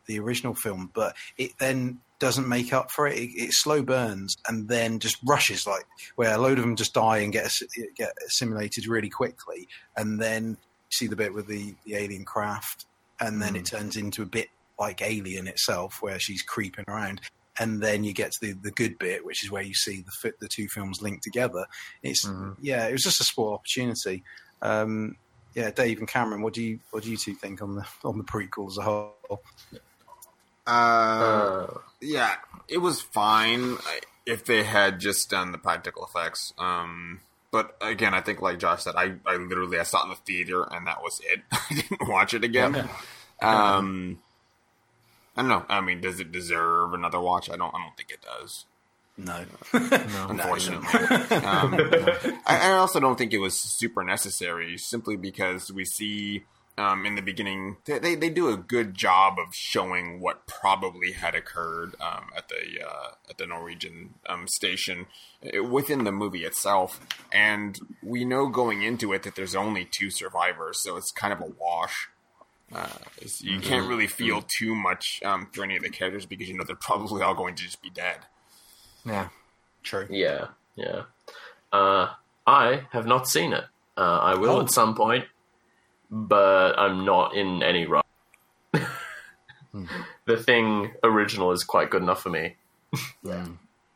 the 0.08 0.20
original 0.20 0.56
film, 0.56 0.90
but 0.94 1.16
it 1.38 1.52
then 1.60 2.00
doesn't 2.20 2.48
make 2.48 2.74
up 2.74 2.92
for 2.92 3.08
it. 3.08 3.18
It, 3.18 3.30
it 3.36 3.54
slow 3.54 3.82
burns 3.82 4.36
and 4.48 4.68
then 4.68 5.00
just 5.00 5.18
rushes 5.26 5.66
like 5.66 5.86
where 6.16 6.34
a 6.36 6.38
load 6.38 6.58
of 6.58 6.64
them 6.64 6.76
just 6.76 6.94
die 6.94 7.20
and 7.20 7.32
get 7.32 7.52
get 7.96 8.14
assimilated 8.28 8.88
really 8.88 9.10
quickly, 9.10 9.68
and 9.96 10.20
then 10.20 10.58
see 10.90 11.08
the 11.08 11.16
bit 11.16 11.34
with 11.34 11.48
the, 11.48 11.74
the 11.86 11.96
alien 11.96 12.26
craft, 12.26 12.86
and 13.20 13.42
then 13.42 13.56
it 13.56 13.66
turns 13.66 13.96
into 13.96 14.22
a 14.22 14.26
bit 14.26 14.50
like 14.80 15.02
Alien 15.02 15.48
itself, 15.48 15.98
where 16.02 16.20
she's 16.20 16.42
creeping 16.42 16.84
around, 16.88 17.22
and 17.60 17.82
then 17.82 18.04
you 18.04 18.14
get 18.14 18.32
to 18.32 18.40
the, 18.42 18.54
the 18.54 18.72
good 18.72 18.98
bit, 18.98 19.24
which 19.24 19.44
is 19.44 19.52
where 19.52 19.62
you 19.62 19.74
see 19.76 20.04
the 20.24 20.34
the 20.42 20.48
two 20.50 20.68
films 20.68 21.02
linked 21.02 21.24
together. 21.24 21.66
It's 22.04 22.26
Mhm. 22.26 22.56
yeah, 22.60 22.88
it 22.88 22.92
was 22.92 23.04
just 23.04 23.22
a 23.22 23.24
sport 23.24 23.60
opportunity. 23.60 24.24
Um, 24.62 25.16
yeah, 25.56 25.72
Dave 25.72 26.00
and 26.00 26.08
Cameron, 26.08 26.42
what 26.42 26.54
do 26.54 26.64
you 26.64 26.80
what 26.92 27.04
do 27.04 27.12
you 27.12 27.18
two 27.18 27.34
think 27.36 27.62
on 27.62 27.76
the 27.76 27.86
on 28.04 28.18
the 28.18 28.24
prequel 28.24 28.70
as 28.70 28.78
a 28.78 28.82
whole? 28.84 29.16
Uh, 30.66 30.70
Uh, 30.70 31.68
yeah, 32.00 32.36
it 32.68 32.78
was 32.78 33.02
fine 33.02 33.78
if 34.26 34.46
they 34.46 34.64
had 34.64 35.00
just 35.00 35.30
done 35.30 35.52
the 35.52 35.58
practical 35.58 36.06
effects. 36.06 36.54
Um, 36.58 37.22
but 37.52 37.76
again, 37.82 38.14
I 38.14 38.22
think 38.22 38.42
like 38.42 38.60
Josh 38.60 38.84
said, 38.84 38.96
I, 38.96 39.16
I 39.26 39.36
literally 39.36 39.80
I 39.80 39.84
saw 39.84 40.02
it 40.02 40.04
in 40.06 40.10
the 40.12 40.16
theater 40.16 40.64
and 40.72 40.88
that 40.88 41.02
was 41.02 41.20
it. 41.26 41.42
I 41.52 41.74
didn't 41.74 42.08
watch 42.08 42.34
it 42.34 42.44
again. 42.44 42.88
Um, 43.42 44.20
I 45.36 45.42
don't 45.42 45.50
know. 45.50 45.66
I 45.68 45.82
mean, 45.82 46.00
does 46.02 46.20
it 46.20 46.32
deserve 46.32 46.94
another 46.94 47.20
watch? 47.20 47.50
I 47.50 47.58
don't. 47.58 47.74
I 47.74 47.80
don't 47.80 47.98
think 47.98 48.12
it 48.12 48.22
does. 48.22 48.66
No, 49.18 49.44
Unfortunately, 49.74 50.88
um, 51.38 51.76
I, 52.48 52.70
I 52.70 52.72
also 52.74 53.00
don't 53.00 53.18
think 53.18 53.34
it 53.34 53.40
was 53.40 53.60
super 53.60 54.04
necessary. 54.04 54.78
Simply 54.78 55.16
because 55.16 55.72
we 55.72 55.86
see 55.86 56.44
um, 56.78 57.06
in 57.06 57.16
the 57.16 57.22
beginning 57.22 57.78
they, 57.86 58.00
they 58.00 58.16
they 58.16 58.30
do 58.30 58.50
a 58.50 58.58
good 58.58 58.94
job 58.96 59.38
of 59.38 59.54
showing 59.54 60.20
what 60.22 60.48
probably 60.48 61.12
had 61.12 61.36
occurred 61.36 61.96
um, 62.00 62.30
at 62.36 62.48
the 62.48 62.84
uh, 62.84 63.12
at 63.30 63.38
the 63.38 63.46
Norwegian 63.46 64.16
um, 64.28 64.48
station 64.48 65.08
uh, 65.46 65.64
within 65.64 66.06
the 66.06 66.12
movie 66.12 66.46
itself, 66.46 67.00
and 67.32 67.80
we 68.02 68.24
know 68.26 68.48
going 68.48 68.82
into 68.82 69.14
it 69.14 69.24
that 69.24 69.36
there's 69.36 69.56
only 69.56 69.86
two 69.86 70.10
survivors, 70.10 70.82
so 70.82 70.96
it's 70.96 71.12
kind 71.12 71.34
of 71.34 71.42
a 71.42 71.52
wash. 71.60 72.10
Uh, 72.74 72.88
you 73.40 73.60
can't 73.60 73.90
really 73.90 74.08
feel 74.08 74.46
too 74.58 74.74
much 74.74 75.20
um, 75.26 75.50
for 75.52 75.66
any 75.66 75.76
of 75.76 75.84
the 75.84 75.90
characters 75.90 76.26
because 76.26 76.48
you 76.48 76.58
know 76.58 76.64
they're 76.64 76.76
probably 76.78 77.22
all 77.22 77.36
going 77.36 77.54
to 77.54 77.64
just 77.64 77.82
be 77.82 77.90
dead. 77.90 78.20
Yeah. 79.06 79.30
True. 79.84 80.08
Yeah, 80.10 80.48
yeah. 80.76 81.04
Uh, 81.72 82.10
I 82.46 82.84
have 82.92 83.06
not 83.08 83.28
seen 83.28 83.54
it. 83.54 83.64
Uh, 83.98 84.20
I 84.20 84.36
will 84.36 84.58
Oh. 84.58 84.62
at 84.62 84.72
some 84.72 84.96
point, 84.96 85.26
but 86.10 86.78
I'm 86.78 87.06
not 87.06 87.36
in 87.36 87.64
any 87.64 87.86
rush. 87.86 88.04
the 90.26 90.38
thing 90.38 90.92
original 91.04 91.52
is 91.52 91.64
quite 91.64 91.90
good 91.90 92.02
enough 92.04 92.22
for 92.22 92.30
me. 92.30 92.56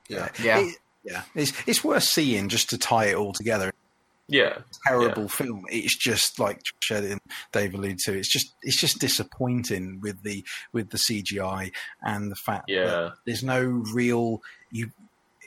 Yeah. 0.07 0.29
Yeah. 0.39 0.59
It- 0.59 0.77
yeah. 1.03 1.23
It's 1.35 1.51
it's 1.67 1.83
worth 1.83 2.03
seeing 2.03 2.49
just 2.49 2.69
to 2.71 2.77
tie 2.79 3.05
it 3.05 3.15
all 3.15 3.31
together. 3.33 3.71
Yeah, 4.27 4.57
Terrible 4.87 5.27
film. 5.29 5.65
It's 5.69 5.95
just 5.95 6.39
like 6.39 6.59
Shed 6.81 7.03
and 7.03 7.19
Dave 7.51 7.75
alluded 7.75 7.99
to. 8.05 8.13
It's 8.17 8.31
just 8.31 8.53
it's 8.63 8.79
just 8.79 8.97
disappointing 8.99 9.99
with 10.01 10.23
the 10.23 10.43
with 10.73 10.89
the 10.89 10.97
CGI 10.97 11.71
and 12.01 12.31
the 12.31 12.35
fact 12.35 12.65
Yeah. 12.69 12.85
that 12.85 13.13
there's 13.25 13.43
no 13.43 13.61
real 13.93 14.41
you 14.75 14.91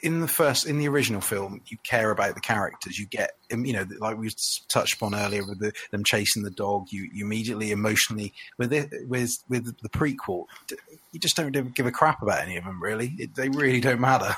in 0.01 0.21
the 0.21 0.27
first 0.29 0.65
in 0.65 0.77
the 0.77 0.87
original 0.87 1.19
film 1.19 1.59
you 1.67 1.77
care 1.83 2.09
about 2.09 2.33
the 2.33 2.39
characters. 2.41 2.97
You 2.97 3.05
get 3.05 3.31
um, 3.51 3.65
you 3.65 3.73
know 3.73 3.85
like 3.99 4.17
we 4.17 4.29
touched 4.69 4.93
upon 4.95 5.13
earlier 5.13 5.45
with 5.45 5.59
the, 5.59 5.73
them 5.91 6.03
chasing 6.05 6.43
the 6.43 6.49
dog 6.49 6.87
you, 6.89 7.09
you 7.13 7.25
immediately 7.25 7.71
emotionally 7.71 8.33
with 8.57 8.71
it 8.71 8.89
with 9.07 9.37
with 9.49 9.65
the 9.81 9.89
prequel 9.89 10.45
you 11.11 11.19
just 11.19 11.35
don't 11.35 11.51
give 11.75 11.85
a 11.85 11.91
crap 11.91 12.21
about 12.21 12.39
any 12.39 12.55
of 12.57 12.63
them 12.63 12.81
really. 12.81 13.13
It, 13.17 13.35
they 13.35 13.49
really 13.49 13.81
don't 13.81 13.99
matter. 13.99 14.35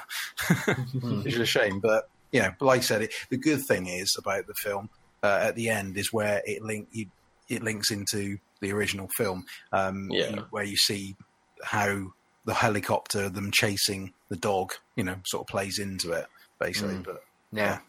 Which 0.94 1.34
is 1.36 1.40
a 1.40 1.46
shame 1.46 1.80
but 1.80 2.10
you 2.32 2.42
know 2.42 2.52
like 2.60 2.80
I 2.80 2.84
said 2.84 3.04
it, 3.04 3.14
the 3.30 3.38
good 3.38 3.62
thing 3.68 3.88
is 3.88 4.16
about 4.18 4.48
the 4.48 4.56
film 4.56 4.90
uh, 5.24 5.40
at 5.44 5.56
the 5.56 5.70
end 5.70 5.96
is 5.98 6.12
where 6.12 6.42
it 6.46 6.64
link 6.64 6.88
you, 6.92 7.06
it 7.50 7.62
links 7.62 7.92
into 7.92 8.40
the 8.62 8.72
original 8.72 9.08
film 9.16 9.46
um, 9.72 10.08
Yeah. 10.12 10.42
where 10.50 10.64
you 10.64 10.78
see 10.78 11.16
how 11.64 12.14
the 12.46 12.54
helicopter, 12.54 13.30
them 13.30 13.52
chasing 13.52 14.14
the 14.30 14.36
dog, 14.36 14.74
you 14.96 15.04
know, 15.04 15.16
sort 15.26 15.42
of 15.42 15.48
plays 15.48 15.78
into 15.80 16.12
it 16.12 16.26
basically. 16.60 16.96
Mm. 16.96 17.04
But 17.06 17.24
Yeah. 17.52 17.80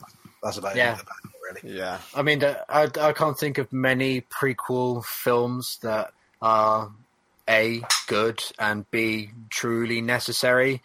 that's 0.42 0.58
about 0.58 0.76
Yeah. 0.76 0.94
it. 0.96 1.02
About 1.02 1.16
really. 1.62 1.76
Yeah, 1.78 1.98
I 2.14 2.22
mean, 2.22 2.42
I, 2.44 2.88
I 3.00 3.12
can't 3.12 3.38
think 3.38 3.58
of 3.58 3.72
many 3.72 4.22
prequel 4.22 5.04
films 5.04 5.78
that 5.82 6.12
are 6.40 6.90
A, 7.48 7.82
good, 8.06 8.42
and 8.58 8.90
B, 8.90 9.30
truly 9.50 10.00
necessary. 10.00 10.82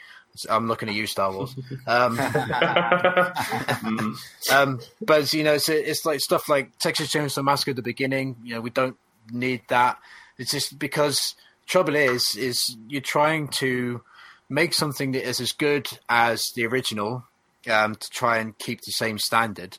I'm 0.49 0.68
looking 0.68 0.88
at 0.89 0.94
you, 0.95 1.07
Star 1.07 1.31
Wars. 1.34 1.56
Um, 1.88 2.18
Mm, 2.18 4.15
um, 4.52 4.80
but 5.02 5.31
you 5.34 5.44
know, 5.44 5.53
it's, 5.53 5.69
it's 5.69 6.06
like 6.06 6.19
stuff 6.19 6.48
like 6.49 6.77
Texas 6.80 7.11
Chainsaw 7.11 7.44
Massacre 7.44 7.72
at 7.72 7.76
the 7.77 7.81
beginning. 7.81 8.35
You 8.44 8.56
know, 8.56 8.61
we 8.61 8.69
don't 8.69 8.98
need 9.31 9.61
that. 9.69 9.98
It's 10.38 10.52
just 10.52 10.77
because 10.77 11.35
trouble 11.68 11.95
is, 11.95 12.35
is 12.35 12.76
you're 12.88 13.02
trying 13.02 13.49
to 13.60 14.02
make 14.49 14.73
something 14.73 15.11
that 15.11 15.27
is 15.27 15.39
as 15.39 15.52
good 15.52 15.88
as 16.10 16.52
the 16.56 16.65
original 16.65 17.26
um, 17.69 17.95
to 17.95 18.10
try 18.10 18.38
and 18.38 18.57
keep 18.57 18.81
the 18.81 18.91
same 18.91 19.19
standard. 19.19 19.77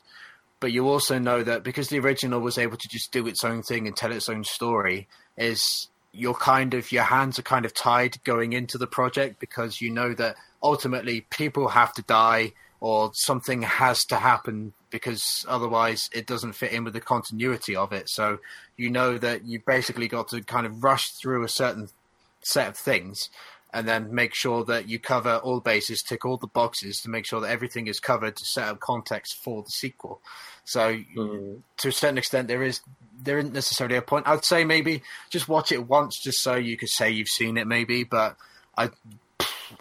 But 0.59 0.71
you 0.71 0.87
also 0.87 1.17
know 1.17 1.43
that 1.43 1.63
because 1.63 1.89
the 1.89 1.99
original 1.99 2.41
was 2.41 2.57
able 2.57 2.77
to 2.77 2.87
just 2.89 3.11
do 3.11 3.27
its 3.27 3.43
own 3.43 3.63
thing 3.63 3.87
and 3.87 3.95
tell 3.95 4.11
its 4.11 4.29
own 4.29 4.43
story, 4.43 5.07
is 5.37 5.87
you're 6.11 6.33
kind 6.33 6.73
of 6.73 6.91
your 6.91 7.03
hands 7.03 7.39
are 7.39 7.43
kind 7.43 7.65
of 7.65 7.73
tied 7.73 8.21
going 8.23 8.53
into 8.53 8.77
the 8.77 8.87
project 8.87 9.39
because 9.39 9.79
you 9.79 9.89
know 9.89 10.13
that 10.13 10.35
ultimately 10.61 11.21
people 11.29 11.69
have 11.69 11.93
to 11.93 12.01
die 12.03 12.51
or 12.81 13.11
something 13.13 13.61
has 13.61 14.03
to 14.05 14.15
happen 14.15 14.73
because 14.89 15.45
otherwise 15.47 16.09
it 16.13 16.25
doesn't 16.25 16.53
fit 16.53 16.71
in 16.71 16.83
with 16.83 16.93
the 16.93 17.01
continuity 17.01 17.75
of 17.75 17.93
it. 17.93 18.09
So 18.09 18.39
you 18.77 18.89
know 18.89 19.17
that 19.17 19.45
you 19.45 19.61
basically 19.65 20.07
got 20.07 20.29
to 20.29 20.41
kind 20.41 20.65
of 20.65 20.83
rush 20.83 21.11
through 21.11 21.43
a 21.43 21.49
certain 21.49 21.89
set 22.41 22.67
of 22.67 22.77
things 22.77 23.29
and 23.71 23.87
then 23.87 24.13
make 24.13 24.33
sure 24.33 24.63
that 24.65 24.89
you 24.89 24.97
cover 24.97 25.37
all 25.37 25.59
bases, 25.59 26.01
tick 26.01 26.25
all 26.25 26.37
the 26.37 26.47
boxes 26.47 27.01
to 27.01 27.09
make 27.09 27.25
sure 27.25 27.39
that 27.39 27.51
everything 27.51 27.87
is 27.87 27.99
covered 27.99 28.35
to 28.35 28.45
set 28.45 28.67
up 28.67 28.79
context 28.79 29.35
for 29.35 29.61
the 29.61 29.69
sequel. 29.69 30.21
So 30.65 30.99
mm. 31.15 31.61
to 31.77 31.87
a 31.87 31.91
certain 31.91 32.17
extent, 32.17 32.47
there 32.47 32.63
is 32.63 32.81
there 33.21 33.37
isn't 33.37 33.53
necessarily 33.53 33.97
a 33.97 34.01
point. 34.01 34.27
I'd 34.27 34.45
say 34.45 34.63
maybe 34.63 35.03
just 35.29 35.47
watch 35.47 35.71
it 35.71 35.87
once, 35.87 36.19
just 36.19 36.41
so 36.41 36.55
you 36.55 36.77
could 36.77 36.89
say 36.89 37.11
you've 37.11 37.27
seen 37.27 37.57
it, 37.57 37.67
maybe. 37.67 38.03
But 38.03 38.37
I 38.77 38.89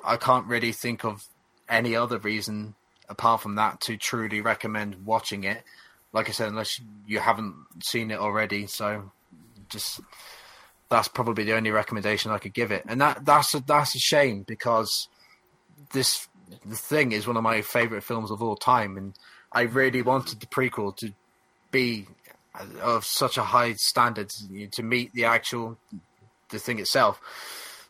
I 0.04 0.16
can't 0.16 0.46
really 0.46 0.72
think 0.72 1.04
of 1.04 1.26
any 1.68 1.96
other 1.96 2.18
reason 2.18 2.74
apart 3.08 3.40
from 3.40 3.56
that 3.56 3.80
to 3.82 3.96
truly 3.96 4.40
recommend 4.40 5.06
watching 5.06 5.44
it. 5.44 5.62
Like 6.12 6.28
I 6.28 6.32
said, 6.32 6.48
unless 6.48 6.80
you 7.06 7.18
haven't 7.18 7.54
seen 7.82 8.10
it 8.10 8.18
already, 8.18 8.66
so 8.66 9.12
just 9.68 10.00
that's 10.88 11.08
probably 11.08 11.44
the 11.44 11.52
only 11.52 11.70
recommendation 11.70 12.30
I 12.30 12.38
could 12.38 12.54
give 12.54 12.72
it. 12.72 12.84
And 12.86 13.00
that 13.00 13.24
that's 13.24 13.54
a, 13.54 13.60
that's 13.60 13.94
a 13.94 13.98
shame 13.98 14.44
because 14.46 15.08
this 15.92 16.26
the 16.64 16.76
thing 16.76 17.12
is 17.12 17.26
one 17.26 17.36
of 17.36 17.42
my 17.42 17.60
favorite 17.62 18.02
films 18.02 18.30
of 18.30 18.42
all 18.42 18.56
time, 18.56 18.96
and 18.96 19.14
I 19.52 19.62
really 19.62 20.02
wanted 20.02 20.40
the 20.40 20.46
prequel 20.46 20.96
to 20.96 21.12
be 21.70 22.06
of 22.80 23.04
such 23.04 23.36
a 23.36 23.42
high 23.42 23.74
standard 23.74 24.30
to 24.72 24.82
meet 24.82 25.12
the 25.12 25.26
actual 25.26 25.78
the 26.50 26.58
thing 26.58 26.78
itself. 26.78 27.20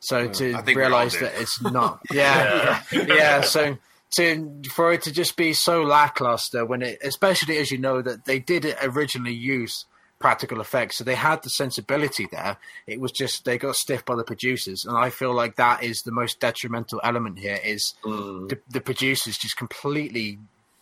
So 0.01 0.29
to 0.29 0.33
think 0.33 0.67
we 0.67 0.75
all 0.75 0.81
realize 0.81 1.19
that 1.19 1.33
it's 1.41 1.61
not, 1.61 2.01
yeah, 2.13 2.83
yeah, 2.93 3.05
yeah. 3.09 3.41
So 3.43 3.79
to 4.17 4.63
for 4.73 4.93
it 4.93 5.03
to 5.03 5.13
just 5.13 5.37
be 5.37 5.53
so 5.53 5.83
lackluster 5.83 6.65
when 6.65 6.83
it, 6.83 6.99
especially 7.03 7.59
as 7.59 7.71
you 7.71 7.79
know 7.79 8.03
that 8.03 8.25
they 8.25 8.39
did 8.39 8.67
originally 8.83 9.35
use 9.35 9.85
practical 10.19 10.61
effects, 10.61 10.99
so 10.99 11.05
they 11.05 11.15
had 11.15 11.43
the 11.43 11.51
sensibility 11.51 12.27
there. 12.33 12.57
It 12.87 13.01
was 13.01 13.13
just 13.13 13.45
they 13.45 13.57
got 13.59 13.77
stiff 13.77 14.05
by 14.05 14.17
the 14.17 14.25
producers, 14.25 14.85
and 14.85 14.97
I 14.97 15.11
feel 15.11 15.33
like 15.33 15.57
that 15.57 15.85
is 15.85 16.03
the 16.03 16.13
most 16.13 16.41
detrimental 16.41 17.01
element 17.05 17.39
here. 17.39 17.59
Is 17.65 17.95
Mm. 18.05 18.49
the, 18.49 18.59
the 18.71 18.81
producers 18.81 19.37
just 19.37 19.57
completely 19.57 20.39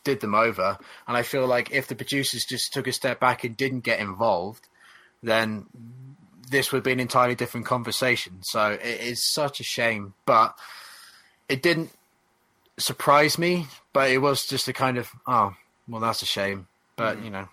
did 0.07 0.21
them 0.21 0.35
over. 0.35 0.79
And 1.09 1.17
I 1.17 1.23
feel 1.23 1.47
like 1.47 1.73
if 1.73 1.89
the 1.89 1.97
producers 1.97 2.45
just 2.49 2.73
took 2.73 2.87
a 2.87 2.93
step 2.93 3.19
back 3.19 3.43
and 3.43 3.57
didn't 3.57 3.81
get 3.81 3.99
involved, 3.99 4.69
then 5.23 5.67
this 6.49 6.71
would 6.71 6.85
be 6.85 6.93
an 6.93 7.01
entirely 7.01 7.35
different 7.35 7.67
conversation. 7.67 8.39
So 8.43 8.79
it 8.81 9.01
is 9.01 9.29
such 9.33 9.59
a 9.59 9.65
shame, 9.65 10.15
but 10.25 10.57
it 11.49 11.61
didn't 11.61 11.91
surprise 12.79 13.39
me. 13.39 13.67
But 13.93 14.11
it 14.11 14.19
was 14.19 14.47
just 14.47 14.69
a 14.69 14.73
kind 14.73 14.99
of 14.99 15.11
oh, 15.27 15.55
well, 15.89 16.01
that's 16.01 16.23
a 16.23 16.27
shame. 16.27 16.67
But 16.97 17.23
you 17.23 17.31
know, 17.31 17.49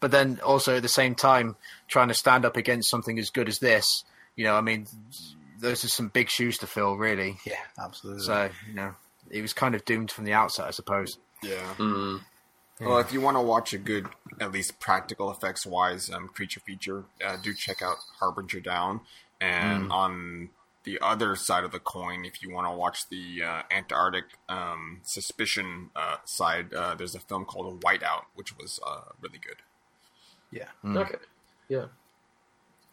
but 0.00 0.10
then 0.10 0.40
also 0.44 0.76
at 0.76 0.82
the 0.82 0.88
same 0.88 1.14
time, 1.14 1.56
trying 1.88 2.08
to 2.08 2.14
stand 2.14 2.44
up 2.44 2.56
against 2.56 2.90
something 2.90 3.18
as 3.18 3.30
good 3.30 3.48
as 3.48 3.58
this, 3.58 4.04
you 4.36 4.44
know, 4.44 4.54
I 4.54 4.60
mean, 4.60 4.86
those 5.60 5.84
are 5.84 5.88
some 5.88 6.08
big 6.08 6.28
shoes 6.28 6.58
to 6.58 6.66
fill, 6.66 6.96
really. 6.96 7.38
Yeah, 7.44 7.54
absolutely. 7.82 8.22
So 8.22 8.50
you 8.68 8.74
know, 8.74 8.94
it 9.30 9.42
was 9.42 9.52
kind 9.52 9.74
of 9.74 9.84
doomed 9.84 10.10
from 10.10 10.24
the 10.24 10.32
outset, 10.32 10.66
I 10.66 10.70
suppose. 10.70 11.18
yeah. 11.42 11.74
Mm. 11.78 12.20
Well, 12.80 12.98
if 12.98 13.12
you 13.12 13.20
want 13.20 13.36
to 13.36 13.40
watch 13.40 13.72
a 13.72 13.78
good, 13.78 14.06
at 14.40 14.52
least 14.52 14.78
practical 14.78 15.32
effects 15.32 15.66
wise, 15.66 16.10
um, 16.10 16.28
creature 16.28 16.60
feature, 16.60 17.04
uh, 17.26 17.36
do 17.42 17.52
check 17.52 17.82
out 17.82 17.96
Harbinger 18.20 18.60
Down. 18.60 19.00
And 19.40 19.90
on 19.90 20.50
the 20.88 20.98
other 21.12 21.36
side 21.36 21.64
of 21.64 21.72
the 21.72 21.78
coin, 21.80 22.24
if 22.24 22.42
you 22.42 22.48
want 22.50 22.66
to 22.66 22.72
watch 22.84 23.08
the 23.08 23.42
uh, 23.50 23.62
Antarctic 23.70 24.24
um, 24.48 25.00
Suspicion 25.02 25.90
uh, 25.94 26.16
side, 26.24 26.72
uh, 26.72 26.94
there's 26.94 27.14
a 27.14 27.20
film 27.20 27.44
called 27.44 27.80
Whiteout, 27.84 28.24
which 28.34 28.56
was 28.56 28.80
uh, 28.86 29.00
really 29.20 29.40
good. 29.48 29.56
yeah. 30.50 30.68
Okay. 31.02 31.16
Yeah. 31.68 31.86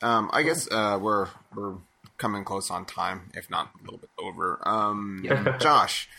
Um, 0.01 0.30
I 0.34 0.43
guess 0.43 0.67
uh, 0.72 0.99
we're 1.01 1.27
we're 1.55 1.76
coming 2.17 2.43
close 2.43 2.69
on 2.69 2.85
time, 2.85 3.31
if 3.34 3.49
not 3.49 3.72
a 3.80 3.84
little 3.84 3.99
bit 3.99 4.09
over. 4.19 4.59
Um, 4.67 5.26
Josh, 5.59 6.09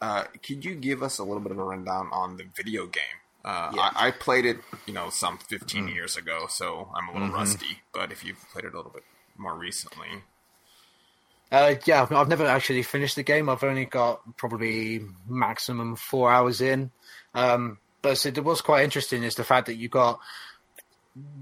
uh, 0.00 0.24
could 0.44 0.64
you 0.64 0.74
give 0.74 1.02
us 1.02 1.18
a 1.18 1.24
little 1.24 1.40
bit 1.40 1.52
of 1.52 1.58
a 1.58 1.64
rundown 1.64 2.08
on 2.12 2.36
the 2.38 2.44
video 2.56 2.86
game? 2.86 3.16
Uh, 3.44 3.70
Yeah. 3.74 3.90
I, 3.94 4.08
I 4.08 4.10
played 4.10 4.44
it, 4.46 4.58
you 4.86 4.92
know, 4.92 5.10
some 5.10 5.38
15 5.38 5.88
years 5.88 6.16
ago, 6.16 6.46
so 6.48 6.90
I'm 6.94 7.08
a 7.08 7.12
little 7.12 7.30
rusty. 7.40 7.80
But 7.94 8.10
if 8.12 8.24
you've 8.24 8.42
played 8.52 8.64
it 8.64 8.74
a 8.74 8.76
little 8.76 8.92
bit 8.92 9.04
more 9.38 9.54
recently, 9.54 10.24
Uh, 11.50 11.74
yeah, 11.84 12.06
I've- 12.08 12.28
never 12.28 12.46
actually 12.46 12.82
finished 12.82 13.16
the 13.16 13.22
game. 13.22 13.48
I've 13.48 13.64
only 13.64 13.84
got 13.84 14.36
probably 14.36 15.02
maximum 15.28 15.96
four 15.96 16.30
hours 16.30 16.60
in. 16.60 16.90
Um, 17.34 17.78
but 18.02 18.18
so 18.18 18.28
it 18.28 18.44
was 18.44 18.60
quite 18.60 18.84
interesting 18.84 19.22
is 19.22 19.34
the 19.34 19.44
fact 19.44 19.66
that 19.66 19.74
you 19.74 19.88
got 19.88 20.20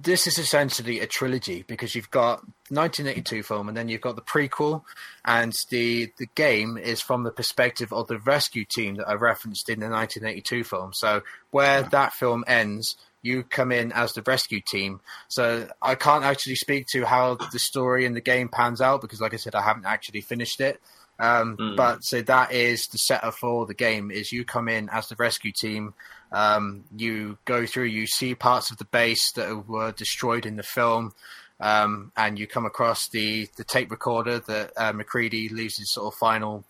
this 0.03 0.27
is 0.27 0.39
essentially 0.39 0.99
a 1.01 1.07
trilogy 1.07 1.63
because 1.67 1.95
you've 1.95 2.11
got 2.11 2.41
1982 2.71 3.43
film 3.43 3.69
and 3.69 3.77
then 3.77 3.89
you've 3.89 4.01
got 4.01 4.17
the 4.17 4.23
prequel 4.23 4.83
and 5.27 5.55
the 5.71 6.11
the 6.17 6.27
game 6.35 6.79
is 6.79 7.03
from 7.03 7.23
the 7.23 7.31
perspective 7.31 7.93
of 7.93 8.07
the 8.09 8.19
rescue 8.19 8.65
team 8.65 8.95
that 8.97 9.09
I 9.09 9.13
referenced 9.15 9.69
in 9.69 9.81
the 9.81 9.89
1982 9.89 10.65
film. 10.65 10.93
So 10.95 11.23
where 11.51 11.83
that 11.83 12.15
film 12.15 12.45
ends, 12.47 12.97
you 13.23 13.43
come 13.43 13.73
in 13.73 13.93
as 13.93 14.13
the 14.13 14.23
rescue 14.23 14.61
team. 14.61 15.01
So 15.29 15.69
I 15.83 15.95
can't 15.95 16.25
actually 16.25 16.55
speak 16.55 16.87
to 16.93 17.05
how 17.05 17.35
the 17.35 17.59
story 17.59 18.05
in 18.05 18.15
the 18.15 18.21
game 18.21 18.49
pans 18.49 18.81
out 18.81 19.01
because, 19.01 19.21
like 19.21 19.35
I 19.35 19.39
said, 19.39 19.55
I 19.55 19.63
haven't 19.63 19.87
actually 19.87 20.21
finished 20.21 20.61
it. 20.61 20.81
Um, 21.21 21.57
Mm. 21.57 21.77
But 21.77 22.05
so 22.05 22.23
that 22.23 22.53
is 22.53 22.87
the 22.87 22.99
setup 22.99 23.35
for 23.35 23.67
the 23.67 23.75
game: 23.75 24.11
is 24.13 24.31
you 24.31 24.45
come 24.45 24.69
in 24.69 24.89
as 24.91 25.09
the 25.09 25.17
rescue 25.17 25.51
team. 25.53 25.95
Um, 26.31 26.85
you 26.97 27.39
go 27.45 27.67
through, 27.67 27.85
you 27.87 28.07
see 28.07 28.35
parts 28.35 28.71
of 28.71 28.77
the 28.77 28.85
base 28.85 29.33
that 29.33 29.67
were 29.67 29.91
destroyed 29.93 30.47
in 30.47 30.57
the 30.57 30.63
film. 30.63 31.13
um, 31.61 32.13
and 32.17 32.39
you 32.39 32.47
come 32.47 32.67
across 32.67 33.09
the 33.09 33.49
the 33.57 33.65
tape 33.65 33.91
recorder 33.91 34.39
that 34.39 34.73
uh, 34.77 34.93
MacReady 34.93 35.49
leaves 35.49 35.79
his 35.79 35.93
sort 35.93 36.13
of 36.13 36.19
final 36.19 36.65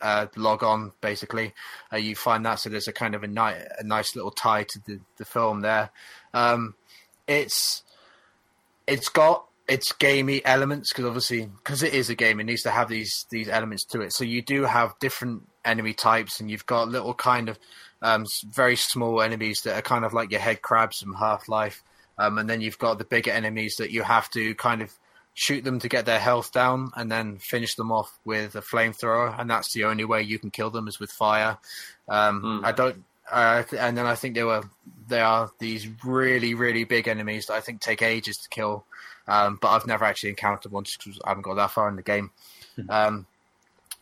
uh, 0.00 0.26
log 0.36 0.62
on. 0.62 0.92
Basically, 1.00 1.54
uh, 1.92 1.96
you 1.96 2.14
find 2.14 2.44
that 2.46 2.56
so 2.56 2.68
there's 2.68 2.88
a 2.88 2.92
kind 2.92 3.14
of 3.14 3.22
a, 3.22 3.28
ni- 3.28 3.64
a 3.78 3.82
nice 3.84 4.14
little 4.14 4.30
tie 4.30 4.64
to 4.64 4.80
the, 4.86 5.00
the 5.16 5.24
film 5.24 5.60
there. 5.60 5.90
Um, 6.34 6.74
it's 7.26 7.82
it's 8.86 9.08
got 9.08 9.46
its 9.68 9.92
gamey 9.92 10.44
elements 10.44 10.90
because 10.92 11.04
obviously 11.04 11.44
because 11.44 11.82
it 11.82 11.92
is 11.92 12.08
a 12.08 12.14
game, 12.14 12.40
it 12.40 12.44
needs 12.44 12.62
to 12.62 12.70
have 12.70 12.88
these 12.88 13.26
these 13.30 13.48
elements 13.48 13.84
to 13.84 14.00
it. 14.00 14.12
So 14.12 14.24
you 14.24 14.42
do 14.42 14.64
have 14.64 14.98
different 14.98 15.46
enemy 15.64 15.92
types, 15.92 16.40
and 16.40 16.50
you've 16.50 16.66
got 16.66 16.88
little 16.88 17.14
kind 17.14 17.48
of 17.48 17.58
um, 18.00 18.24
very 18.54 18.76
small 18.76 19.20
enemies 19.20 19.62
that 19.62 19.76
are 19.76 19.82
kind 19.82 20.04
of 20.04 20.14
like 20.14 20.30
your 20.30 20.40
head 20.40 20.62
crabs 20.62 21.00
from 21.00 21.14
Half 21.14 21.48
Life, 21.48 21.82
um, 22.16 22.38
and 22.38 22.48
then 22.48 22.60
you've 22.60 22.78
got 22.78 22.98
the 22.98 23.04
bigger 23.04 23.30
enemies 23.30 23.76
that 23.76 23.90
you 23.90 24.02
have 24.02 24.30
to 24.30 24.54
kind 24.54 24.82
of 24.82 24.92
shoot 25.38 25.62
them 25.62 25.78
to 25.78 25.88
get 25.88 26.04
their 26.04 26.18
health 26.18 26.50
down, 26.50 26.90
and 26.96 27.12
then 27.12 27.38
finish 27.38 27.76
them 27.76 27.92
off 27.92 28.18
with 28.24 28.56
a 28.56 28.60
flamethrower, 28.60 29.38
and 29.38 29.48
that's 29.48 29.72
the 29.72 29.84
only 29.84 30.04
way 30.04 30.20
you 30.20 30.36
can 30.36 30.50
kill 30.50 30.68
them 30.68 30.88
is 30.88 30.98
with 30.98 31.12
fire. 31.12 31.58
Um, 32.08 32.42
mm. 32.42 32.64
I 32.64 32.72
don't. 32.72 33.04
Uh, 33.30 33.62
and 33.78 33.96
then 33.96 34.04
I 34.04 34.16
think 34.16 34.34
there 34.34 34.46
were 34.46 34.64
there 35.06 35.24
are 35.24 35.50
these 35.60 35.86
really 36.02 36.54
really 36.54 36.84
big 36.84 37.06
enemies 37.06 37.46
that 37.46 37.54
I 37.54 37.60
think 37.60 37.80
take 37.80 38.02
ages 38.02 38.38
to 38.38 38.48
kill, 38.48 38.84
um, 39.28 39.58
but 39.62 39.68
I've 39.68 39.86
never 39.86 40.04
actually 40.04 40.30
encountered 40.30 40.72
one 40.72 40.82
just 40.82 41.04
because 41.04 41.20
I 41.24 41.28
haven't 41.28 41.44
got 41.44 41.54
that 41.54 41.70
far 41.70 41.88
in 41.88 41.94
the 41.94 42.02
game. 42.02 42.32
Mm-hmm. 42.76 42.90
Um, 42.90 43.26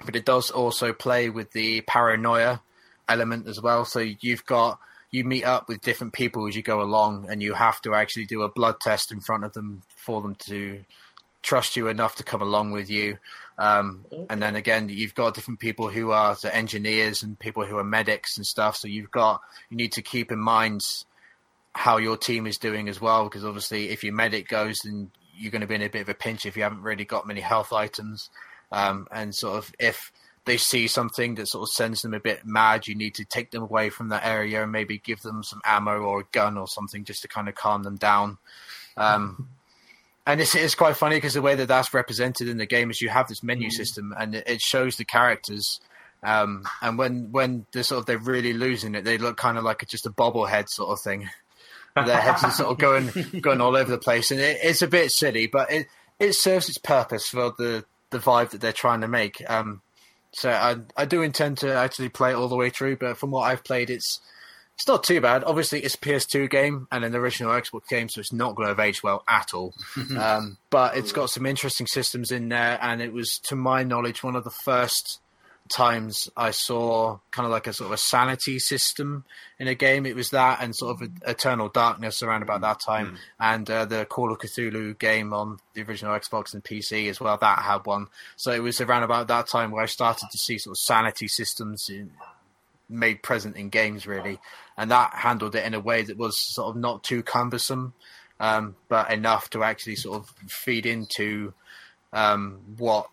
but 0.06 0.16
it 0.16 0.24
does 0.24 0.50
also 0.50 0.94
play 0.94 1.28
with 1.28 1.52
the 1.52 1.82
paranoia 1.82 2.62
element 3.08 3.46
as 3.46 3.60
well. 3.60 3.84
So 3.84 4.00
you've 4.00 4.46
got 4.46 4.78
you 5.10 5.24
meet 5.24 5.44
up 5.44 5.68
with 5.68 5.82
different 5.82 6.14
people 6.14 6.46
as 6.48 6.56
you 6.56 6.62
go 6.62 6.80
along, 6.80 7.26
and 7.28 7.42
you 7.42 7.52
have 7.52 7.82
to 7.82 7.94
actually 7.94 8.24
do 8.24 8.40
a 8.40 8.48
blood 8.48 8.80
test 8.80 9.12
in 9.12 9.20
front 9.20 9.44
of 9.44 9.52
them 9.52 9.82
for 9.96 10.22
them 10.22 10.34
to 10.46 10.82
trust 11.46 11.76
you 11.76 11.86
enough 11.86 12.16
to 12.16 12.24
come 12.24 12.42
along 12.42 12.72
with 12.72 12.90
you. 12.90 13.18
Um, 13.56 14.04
and 14.28 14.42
then 14.42 14.56
again, 14.56 14.88
you've 14.88 15.14
got 15.14 15.34
different 15.34 15.60
people 15.60 15.88
who 15.88 16.10
are 16.10 16.34
the 16.34 16.54
engineers 16.54 17.22
and 17.22 17.38
people 17.38 17.64
who 17.64 17.78
are 17.78 17.84
medics 17.84 18.36
and 18.36 18.44
stuff. 18.44 18.76
So 18.76 18.88
you've 18.88 19.12
got 19.12 19.40
you 19.70 19.76
need 19.76 19.92
to 19.92 20.02
keep 20.02 20.32
in 20.32 20.40
mind 20.40 20.82
how 21.72 21.98
your 21.98 22.16
team 22.16 22.46
is 22.46 22.58
doing 22.58 22.88
as 22.88 23.00
well, 23.00 23.24
because 23.24 23.44
obviously, 23.44 23.90
if 23.90 24.02
your 24.02 24.12
medic 24.12 24.48
goes, 24.48 24.80
then 24.84 25.10
you're 25.38 25.52
going 25.52 25.60
to 25.60 25.66
be 25.66 25.76
in 25.76 25.82
a 25.82 25.88
bit 25.88 26.02
of 26.02 26.08
a 26.08 26.14
pinch 26.14 26.46
if 26.46 26.56
you 26.56 26.64
haven't 26.64 26.82
really 26.82 27.04
got 27.04 27.26
many 27.26 27.40
health 27.40 27.72
items. 27.72 28.28
Um, 28.72 29.06
and 29.12 29.34
sort 29.34 29.58
of 29.58 29.72
if 29.78 30.10
they 30.46 30.56
see 30.56 30.88
something 30.88 31.36
that 31.36 31.46
sort 31.46 31.62
of 31.62 31.72
sends 31.72 32.02
them 32.02 32.14
a 32.14 32.20
bit 32.20 32.44
mad, 32.44 32.88
you 32.88 32.94
need 32.94 33.14
to 33.14 33.24
take 33.24 33.52
them 33.52 33.62
away 33.62 33.90
from 33.90 34.08
that 34.08 34.26
area 34.26 34.62
and 34.62 34.72
maybe 34.72 34.98
give 34.98 35.20
them 35.22 35.42
some 35.42 35.60
ammo 35.64 36.00
or 36.00 36.20
a 36.20 36.26
gun 36.32 36.58
or 36.58 36.66
something 36.66 37.04
just 37.04 37.22
to 37.22 37.28
kind 37.28 37.48
of 37.48 37.54
calm 37.54 37.84
them 37.84 37.96
down. 37.96 38.38
Um, 38.96 39.48
and 40.26 40.40
it's, 40.40 40.54
it's 40.54 40.74
quite 40.74 40.96
funny 40.96 41.16
because 41.16 41.34
the 41.34 41.42
way 41.42 41.54
that 41.54 41.68
that's 41.68 41.94
represented 41.94 42.48
in 42.48 42.56
the 42.56 42.66
game 42.66 42.90
is 42.90 43.00
you 43.00 43.08
have 43.08 43.28
this 43.28 43.42
menu 43.42 43.68
mm. 43.68 43.72
system 43.72 44.12
and 44.18 44.34
it, 44.34 44.60
shows 44.60 44.96
the 44.96 45.04
characters. 45.04 45.80
Um, 46.22 46.64
and 46.82 46.98
when 46.98 47.30
when 47.30 47.66
they're 47.72 47.84
sort 47.84 48.00
of 48.00 48.06
they're 48.06 48.18
really 48.18 48.52
losing 48.52 48.94
it, 48.96 49.04
they 49.04 49.18
look 49.18 49.36
kind 49.36 49.56
of 49.56 49.64
like 49.64 49.86
just 49.86 50.06
a 50.06 50.10
bobblehead 50.10 50.68
sort 50.68 50.90
of 50.90 51.00
thing. 51.00 51.28
Their 51.94 52.20
heads 52.20 52.44
are 52.44 52.50
sort 52.50 52.70
of 52.70 52.78
going 52.78 53.40
going 53.40 53.60
all 53.60 53.76
over 53.76 53.90
the 53.90 53.98
place, 53.98 54.30
and 54.30 54.40
it, 54.40 54.58
it's 54.62 54.82
a 54.82 54.88
bit 54.88 55.12
silly, 55.12 55.46
but 55.46 55.72
it 55.72 55.86
it 56.18 56.34
serves 56.34 56.68
its 56.68 56.78
purpose 56.78 57.28
for 57.28 57.54
the 57.56 57.84
the 58.10 58.18
vibe 58.18 58.50
that 58.50 58.60
they're 58.60 58.72
trying 58.72 59.02
to 59.02 59.08
make. 59.08 59.42
Um, 59.48 59.80
so 60.32 60.50
I 60.50 60.76
I 60.96 61.04
do 61.04 61.22
intend 61.22 61.58
to 61.58 61.72
actually 61.72 62.08
play 62.08 62.32
it 62.32 62.34
all 62.34 62.48
the 62.48 62.56
way 62.56 62.70
through, 62.70 62.96
but 62.96 63.16
from 63.16 63.30
what 63.30 63.42
I've 63.42 63.64
played, 63.64 63.88
it's 63.88 64.20
it's 64.76 64.86
not 64.86 65.02
too 65.02 65.22
bad. 65.22 65.42
Obviously, 65.42 65.80
it's 65.80 65.94
a 65.94 65.98
PS2 65.98 66.50
game 66.50 66.86
and 66.92 67.02
an 67.02 67.16
original 67.16 67.50
Xbox 67.52 67.88
game, 67.88 68.10
so 68.10 68.20
it's 68.20 68.32
not 68.32 68.54
going 68.54 68.66
to 68.66 68.72
have 68.72 68.80
aged 68.80 69.02
well 69.02 69.24
at 69.26 69.54
all. 69.54 69.74
um, 70.18 70.58
but 70.68 70.98
it's 70.98 71.12
got 71.12 71.30
some 71.30 71.46
interesting 71.46 71.86
systems 71.86 72.30
in 72.30 72.50
there, 72.50 72.78
and 72.82 73.00
it 73.00 73.14
was, 73.14 73.38
to 73.44 73.56
my 73.56 73.82
knowledge, 73.84 74.22
one 74.22 74.36
of 74.36 74.44
the 74.44 74.50
first 74.50 75.20
times 75.68 76.28
I 76.36 76.50
saw 76.50 77.18
kind 77.30 77.46
of 77.46 77.52
like 77.52 77.66
a 77.66 77.72
sort 77.72 77.86
of 77.86 77.92
a 77.92 77.98
sanity 77.98 78.58
system 78.58 79.24
in 79.58 79.66
a 79.66 79.74
game. 79.74 80.04
It 80.04 80.14
was 80.14 80.30
that 80.30 80.58
and 80.60 80.76
sort 80.76 81.00
of 81.00 81.10
Eternal 81.26 81.70
Darkness 81.70 82.22
around 82.22 82.42
about 82.42 82.60
that 82.60 82.78
time, 82.78 83.12
mm. 83.12 83.16
and 83.40 83.70
uh, 83.70 83.86
the 83.86 84.04
Call 84.04 84.30
of 84.30 84.38
Cthulhu 84.38 84.98
game 84.98 85.32
on 85.32 85.58
the 85.72 85.82
original 85.84 86.18
Xbox 86.18 86.52
and 86.52 86.62
PC 86.62 87.08
as 87.08 87.18
well. 87.18 87.38
That 87.38 87.60
had 87.60 87.86
one, 87.86 88.08
so 88.36 88.52
it 88.52 88.62
was 88.62 88.80
around 88.80 89.04
about 89.04 89.28
that 89.28 89.48
time 89.48 89.70
where 89.70 89.82
I 89.82 89.86
started 89.86 90.28
to 90.30 90.38
see 90.38 90.58
sort 90.58 90.74
of 90.74 90.78
sanity 90.78 91.28
systems 91.28 91.88
in, 91.88 92.10
made 92.88 93.22
present 93.22 93.56
in 93.56 93.68
games, 93.68 94.06
really, 94.06 94.38
and 94.76 94.90
that 94.90 95.14
handled 95.14 95.54
it 95.54 95.64
in 95.64 95.74
a 95.74 95.80
way 95.80 96.02
that 96.02 96.16
was 96.16 96.38
sort 96.38 96.70
of 96.70 96.76
not 96.80 97.02
too 97.02 97.22
cumbersome, 97.22 97.94
um, 98.40 98.76
but 98.88 99.10
enough 99.10 99.50
to 99.50 99.62
actually 99.62 99.96
sort 99.96 100.18
of 100.18 100.28
feed 100.48 100.86
into 100.86 101.52
um, 102.12 102.60
what 102.76 103.08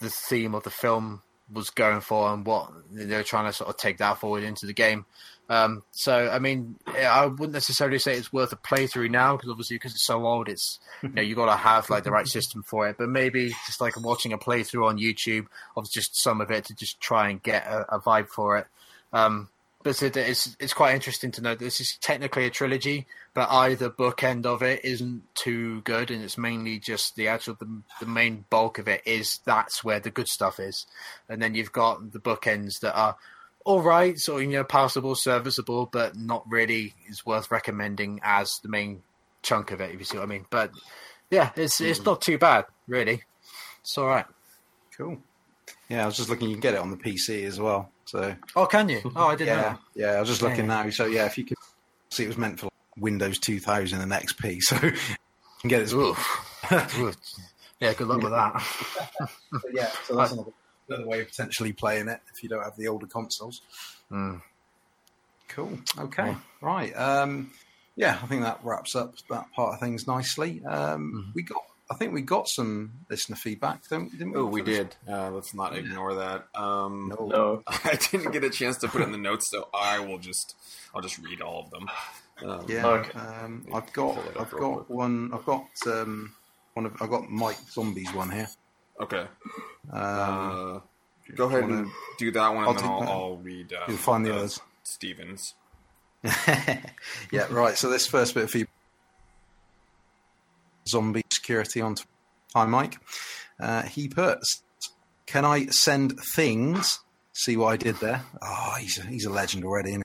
the 0.00 0.10
theme 0.10 0.54
of 0.54 0.62
the 0.62 0.70
film 0.70 1.22
was 1.52 1.70
going 1.70 2.00
for 2.00 2.32
and 2.32 2.44
what 2.44 2.70
they 2.90 3.16
were 3.16 3.22
trying 3.22 3.46
to 3.46 3.52
sort 3.52 3.70
of 3.70 3.76
take 3.76 3.98
that 3.98 4.18
forward 4.18 4.42
into 4.42 4.66
the 4.66 4.72
game. 4.72 5.06
Um, 5.48 5.84
so, 5.92 6.28
I 6.28 6.40
mean, 6.40 6.76
I 6.86 7.26
wouldn't 7.26 7.52
necessarily 7.52 8.00
say 8.00 8.14
it's 8.14 8.32
worth 8.32 8.52
a 8.52 8.56
playthrough 8.56 9.10
now 9.10 9.36
because 9.36 9.50
obviously 9.50 9.76
because 9.76 9.92
it's 9.92 10.04
so 10.04 10.26
old, 10.26 10.48
it's 10.48 10.80
you 11.02 11.10
know 11.10 11.22
you 11.22 11.36
got 11.36 11.46
to 11.46 11.56
have 11.56 11.88
like 11.88 12.02
the 12.02 12.10
right 12.10 12.26
system 12.26 12.64
for 12.64 12.88
it. 12.88 12.96
But 12.98 13.08
maybe 13.08 13.50
just 13.66 13.80
like 13.80 14.00
watching 14.00 14.32
a 14.32 14.38
playthrough 14.38 14.88
on 14.88 14.98
YouTube 14.98 15.46
of 15.76 15.88
just 15.88 16.20
some 16.20 16.40
of 16.40 16.50
it 16.50 16.64
to 16.64 16.74
just 16.74 17.00
try 17.00 17.28
and 17.30 17.40
get 17.40 17.64
a, 17.66 17.94
a 17.94 18.00
vibe 18.00 18.28
for 18.28 18.58
it. 18.58 18.66
Um, 19.16 19.48
but 19.82 20.02
it's 20.02 20.56
it's 20.58 20.74
quite 20.74 20.94
interesting 20.94 21.30
to 21.32 21.40
know 21.40 21.54
this 21.54 21.80
is 21.80 21.96
technically 22.00 22.44
a 22.44 22.50
trilogy, 22.50 23.06
but 23.34 23.50
either 23.50 23.88
book 23.88 24.24
end 24.24 24.44
of 24.44 24.60
it 24.60 24.84
isn't 24.84 25.22
too 25.34 25.80
good, 25.82 26.10
and 26.10 26.24
it's 26.24 26.36
mainly 26.36 26.80
just 26.80 27.14
the 27.14 27.28
actual 27.28 27.54
the, 27.54 27.82
the 28.00 28.06
main 28.06 28.44
bulk 28.50 28.78
of 28.78 28.88
it 28.88 29.00
is 29.06 29.38
that's 29.44 29.84
where 29.84 30.00
the 30.00 30.10
good 30.10 30.26
stuff 30.28 30.58
is, 30.58 30.86
and 31.28 31.40
then 31.40 31.54
you've 31.54 31.72
got 31.72 32.12
the 32.12 32.18
bookends 32.18 32.80
that 32.80 32.98
are 32.98 33.16
all 33.64 33.80
right, 33.80 34.18
sort 34.18 34.42
of 34.42 34.50
you 34.50 34.56
know 34.56 34.64
passable, 34.64 35.14
serviceable, 35.14 35.86
but 35.86 36.16
not 36.16 36.44
really 36.50 36.94
is 37.08 37.24
worth 37.24 37.50
recommending 37.50 38.20
as 38.24 38.58
the 38.64 38.68
main 38.68 39.02
chunk 39.42 39.70
of 39.70 39.80
it. 39.80 39.94
If 39.94 40.00
you 40.00 40.04
see 40.04 40.18
what 40.18 40.24
I 40.24 40.26
mean, 40.26 40.46
but 40.50 40.72
yeah, 41.30 41.52
it's 41.54 41.80
it's 41.80 42.04
not 42.04 42.20
too 42.20 42.38
bad 42.38 42.66
really. 42.88 43.22
It's 43.80 43.96
all 43.96 44.08
right. 44.08 44.26
Cool. 44.98 45.18
Yeah, 45.88 46.02
I 46.02 46.06
was 46.06 46.16
just 46.16 46.28
looking. 46.28 46.48
You 46.48 46.56
can 46.56 46.60
get 46.60 46.74
it 46.74 46.80
on 46.80 46.90
the 46.90 46.96
PC 46.96 47.44
as 47.44 47.60
well. 47.60 47.92
So. 48.06 48.36
Oh, 48.54 48.66
can 48.66 48.88
you? 48.88 49.00
Oh, 49.16 49.28
I 49.28 49.36
didn't 49.36 49.56
yeah, 49.56 49.62
know. 49.62 49.78
Yeah, 49.94 50.10
I 50.12 50.20
was 50.20 50.28
just 50.28 50.42
looking 50.42 50.66
yeah. 50.68 50.84
now. 50.84 50.90
So 50.90 51.06
yeah, 51.06 51.26
if 51.26 51.36
you 51.36 51.44
could 51.44 51.58
see, 52.10 52.24
it 52.24 52.28
was 52.28 52.38
meant 52.38 52.60
for 52.60 52.66
like 52.66 52.72
Windows 52.96 53.38
2000 53.38 54.00
and 54.00 54.12
XP, 54.12 54.60
so 54.62 54.76
you 54.82 54.92
can 55.60 55.68
get 55.68 55.82
it. 55.82 55.92
yeah, 57.80 57.94
good 57.94 58.08
luck 58.08 58.22
with 58.22 58.32
that. 58.32 58.62
yeah, 59.72 59.90
so 60.04 60.16
that's 60.16 60.32
another, 60.32 60.52
another, 60.88 61.06
way 61.06 61.20
of 61.20 61.28
potentially 61.28 61.72
playing 61.72 62.08
it 62.08 62.20
if 62.32 62.42
you 62.42 62.48
don't 62.48 62.62
have 62.62 62.76
the 62.76 62.88
older 62.88 63.06
consoles. 63.06 63.60
Mm. 64.10 64.40
Cool. 65.48 65.78
Okay. 65.98 66.28
Yeah. 66.28 66.38
Right. 66.60 66.96
Um, 66.96 67.50
yeah, 67.96 68.18
I 68.22 68.26
think 68.26 68.42
that 68.42 68.60
wraps 68.62 68.94
up 68.94 69.14
that 69.30 69.50
part 69.52 69.74
of 69.74 69.80
things 69.80 70.06
nicely. 70.06 70.64
Um, 70.64 71.12
mm-hmm. 71.12 71.30
We 71.34 71.42
got 71.42 71.64
I 71.88 71.94
think 71.94 72.12
we 72.12 72.22
got 72.22 72.48
some 72.48 72.92
listener 73.08 73.36
feedback, 73.36 73.88
didn't 73.88 74.12
we? 74.20 74.34
Oh, 74.34 74.46
we 74.46 74.62
did. 74.62 74.96
Uh, 75.08 75.30
let's 75.30 75.54
not 75.54 75.76
ignore 75.76 76.14
that. 76.14 76.46
Um, 76.54 77.12
no. 77.16 77.26
no. 77.26 77.62
I 77.66 77.96
didn't 78.10 78.32
get 78.32 78.42
a 78.42 78.50
chance 78.50 78.76
to 78.78 78.88
put 78.88 79.02
in 79.02 79.12
the 79.12 79.18
notes, 79.18 79.50
so 79.50 79.68
I 79.72 80.00
will 80.00 80.18
just 80.18 80.56
I'll 80.94 81.00
just 81.00 81.18
read 81.18 81.40
all 81.40 81.62
of 81.64 81.70
them. 81.70 81.88
Um, 82.44 82.66
yeah, 82.68 82.86
okay. 82.86 83.18
um, 83.18 83.66
I've 83.72 83.92
got 83.92 84.18
I've 84.38 84.50
got 84.50 84.90
one. 84.90 85.30
I've 85.32 85.46
got 85.46 85.66
um, 85.86 86.34
one 86.74 86.86
of 86.86 87.00
I've 87.00 87.10
got 87.10 87.30
Mike 87.30 87.58
Zombie's 87.70 88.12
one 88.12 88.30
here. 88.30 88.48
Okay. 89.00 89.26
Um, 89.92 89.92
uh, 89.92 90.80
go 91.36 91.46
ahead 91.46 91.62
wanna, 91.62 91.76
and 91.78 91.90
do 92.18 92.32
that 92.32 92.48
one, 92.48 92.68
and 92.68 92.78
then 92.78 92.84
I'll, 92.84 93.02
I'll, 93.02 93.36
read. 93.36 93.72
You'll 93.86 93.96
find 93.96 94.26
the 94.26 94.34
uh, 94.34 94.38
others. 94.38 94.60
Stevens. 94.82 95.54
yeah, 97.30 97.46
right. 97.50 97.76
So 97.76 97.88
this 97.88 98.06
first 98.06 98.34
bit 98.34 98.44
of 98.44 98.50
feedback 98.50 98.75
zombie 100.88 101.22
security 101.32 101.80
on. 101.80 101.96
Hi, 102.54 102.64
Mike. 102.66 102.98
Uh, 103.60 103.82
he 103.82 104.08
puts, 104.08 104.62
"Can 105.26 105.44
I 105.44 105.66
send 105.66 106.18
things?" 106.34 107.00
See 107.32 107.58
what 107.58 107.74
I 107.74 107.76
did 107.76 107.96
there? 107.96 108.24
Oh, 108.40 108.76
he's 108.80 108.98
a, 108.98 109.02
he's 109.02 109.26
a 109.26 109.30
legend 109.30 109.62
already. 109.64 109.98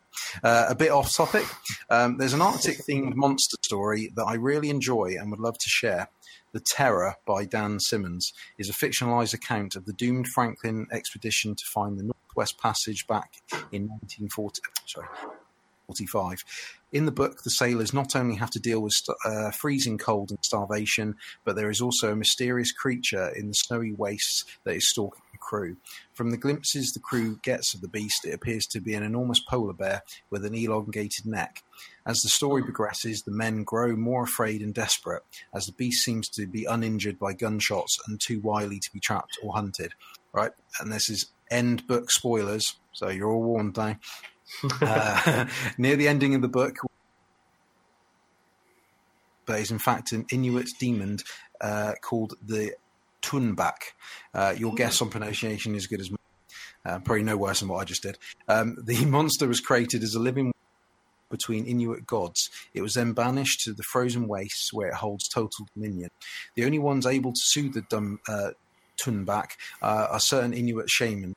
Uh, 0.43 0.65
a 0.69 0.75
bit 0.75 0.91
off 0.91 1.15
topic. 1.15 1.45
Um, 1.89 2.17
there's 2.17 2.33
an 2.33 2.41
Arctic 2.41 2.79
themed 2.79 3.15
monster 3.15 3.55
story 3.63 4.11
that 4.17 4.25
I 4.25 4.33
really 4.33 4.69
enjoy 4.69 5.15
and 5.17 5.31
would 5.31 5.39
love 5.39 5.57
to 5.57 5.69
share. 5.69 6.09
The 6.53 6.59
Terror 6.59 7.15
by 7.25 7.45
Dan 7.45 7.79
Simmons 7.79 8.33
is 8.57 8.69
a 8.69 8.73
fictionalized 8.73 9.33
account 9.33 9.77
of 9.77 9.85
the 9.85 9.93
doomed 9.93 10.27
Franklin 10.27 10.87
expedition 10.91 11.55
to 11.55 11.63
find 11.73 11.97
the 11.97 12.03
Northwest 12.03 12.59
Passage 12.59 13.07
back 13.07 13.35
in 13.71 13.87
1940. 13.87 14.61
Sorry, 14.85 15.07
45. 15.95 16.43
In 16.91 17.05
the 17.05 17.11
book, 17.11 17.43
the 17.43 17.49
sailors 17.49 17.93
not 17.93 18.15
only 18.15 18.35
have 18.35 18.49
to 18.51 18.59
deal 18.59 18.81
with 18.81 18.91
st- 18.91 19.17
uh, 19.25 19.51
freezing 19.51 19.97
cold 19.97 20.29
and 20.29 20.39
starvation, 20.43 21.15
but 21.45 21.55
there 21.55 21.69
is 21.69 21.79
also 21.79 22.11
a 22.11 22.15
mysterious 22.17 22.71
creature 22.73 23.29
in 23.29 23.47
the 23.47 23.53
snowy 23.53 23.93
wastes 23.93 24.43
that 24.65 24.75
is 24.75 24.89
stalking 24.89 25.21
the 25.31 25.37
crew. 25.37 25.77
From 26.13 26.31
the 26.31 26.37
glimpses 26.37 26.91
the 26.91 26.99
crew 26.99 27.39
gets 27.43 27.73
of 27.73 27.81
the 27.81 27.87
beast, 27.87 28.25
it 28.25 28.33
appears 28.33 28.65
to 28.67 28.81
be 28.81 28.93
an 28.93 29.03
enormous 29.03 29.39
polar 29.39 29.73
bear 29.73 30.01
with 30.29 30.43
an 30.43 30.53
elongated 30.53 31.25
neck. 31.25 31.63
As 32.05 32.19
the 32.21 32.29
story 32.29 32.63
progresses, 32.63 33.21
the 33.21 33.31
men 33.31 33.63
grow 33.63 33.95
more 33.95 34.23
afraid 34.23 34.61
and 34.61 34.73
desperate, 34.73 35.23
as 35.53 35.65
the 35.65 35.73
beast 35.73 36.03
seems 36.03 36.27
to 36.29 36.45
be 36.45 36.65
uninjured 36.65 37.19
by 37.19 37.33
gunshots 37.33 37.97
and 38.07 38.19
too 38.19 38.41
wily 38.41 38.79
to 38.79 38.91
be 38.91 38.99
trapped 38.99 39.37
or 39.41 39.53
hunted. 39.53 39.93
Right, 40.33 40.51
and 40.79 40.91
this 40.91 41.09
is 41.09 41.27
end 41.49 41.85
book 41.87 42.09
spoilers, 42.09 42.75
so 42.93 43.09
you're 43.09 43.29
all 43.29 43.43
warned 43.43 43.77
now. 43.77 43.97
uh, 44.81 45.45
near 45.77 45.95
the 45.95 46.07
ending 46.07 46.35
of 46.35 46.41
the 46.41 46.47
book, 46.47 46.77
but 49.45 49.59
is 49.59 49.71
in 49.71 49.79
fact 49.79 50.11
an 50.11 50.25
Inuit 50.31 50.69
demon 50.79 51.19
uh, 51.59 51.93
called 52.01 52.33
the 52.45 52.73
Tuunbaq. 53.21 53.75
Uh, 54.33 54.53
your 54.57 54.73
guess 54.73 55.01
on 55.01 55.09
pronunciation 55.09 55.75
is 55.75 55.87
good 55.87 56.01
as 56.01 56.09
mine. 56.09 56.17
Uh, 56.83 56.99
probably 56.99 57.23
no 57.23 57.37
worse 57.37 57.59
than 57.59 57.69
what 57.69 57.79
I 57.79 57.83
just 57.83 58.01
did. 58.01 58.17
Um, 58.47 58.77
the 58.83 59.05
monster 59.05 59.47
was 59.47 59.59
created 59.59 60.03
as 60.03 60.15
a 60.15 60.19
living 60.19 60.51
between 61.29 61.65
Inuit 61.65 62.05
gods. 62.05 62.49
It 62.73 62.81
was 62.81 62.93
then 62.93 63.13
banished 63.13 63.61
to 63.61 63.73
the 63.73 63.83
frozen 63.83 64.27
wastes 64.27 64.73
where 64.73 64.89
it 64.89 64.95
holds 64.95 65.27
total 65.27 65.67
dominion. 65.73 66.09
The 66.55 66.65
only 66.65 66.79
ones 66.79 67.05
able 67.05 67.31
to 67.31 67.39
soothe 67.41 67.73
the 67.73 67.81
dum, 67.81 68.19
uh, 68.27 68.51
Tuunbaq 69.01 69.51
uh, 69.81 70.07
are 70.11 70.19
certain 70.19 70.53
Inuit 70.53 70.89
shamans 70.89 71.35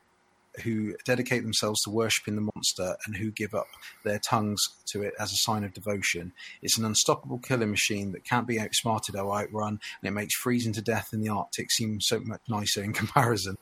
who 0.63 0.95
dedicate 1.05 1.43
themselves 1.43 1.81
to 1.81 1.89
worshipping 1.89 2.35
the 2.35 2.49
monster 2.55 2.95
and 3.05 3.15
who 3.15 3.31
give 3.31 3.53
up 3.53 3.67
their 4.03 4.19
tongues 4.19 4.61
to 4.87 5.03
it 5.03 5.13
as 5.19 5.31
a 5.31 5.37
sign 5.37 5.63
of 5.63 5.73
devotion. 5.73 6.33
It's 6.61 6.77
an 6.77 6.85
unstoppable 6.85 7.39
killing 7.39 7.71
machine 7.71 8.11
that 8.11 8.23
can't 8.23 8.47
be 8.47 8.59
outsmarted 8.59 9.15
or 9.15 9.33
outrun, 9.33 9.79
and 10.01 10.07
it 10.07 10.11
makes 10.11 10.35
freezing 10.35 10.73
to 10.73 10.81
death 10.81 11.09
in 11.13 11.21
the 11.21 11.29
Arctic 11.29 11.71
seem 11.71 11.99
so 12.01 12.19
much 12.19 12.41
nicer 12.47 12.83
in 12.83 12.93
comparison. 13.01 13.57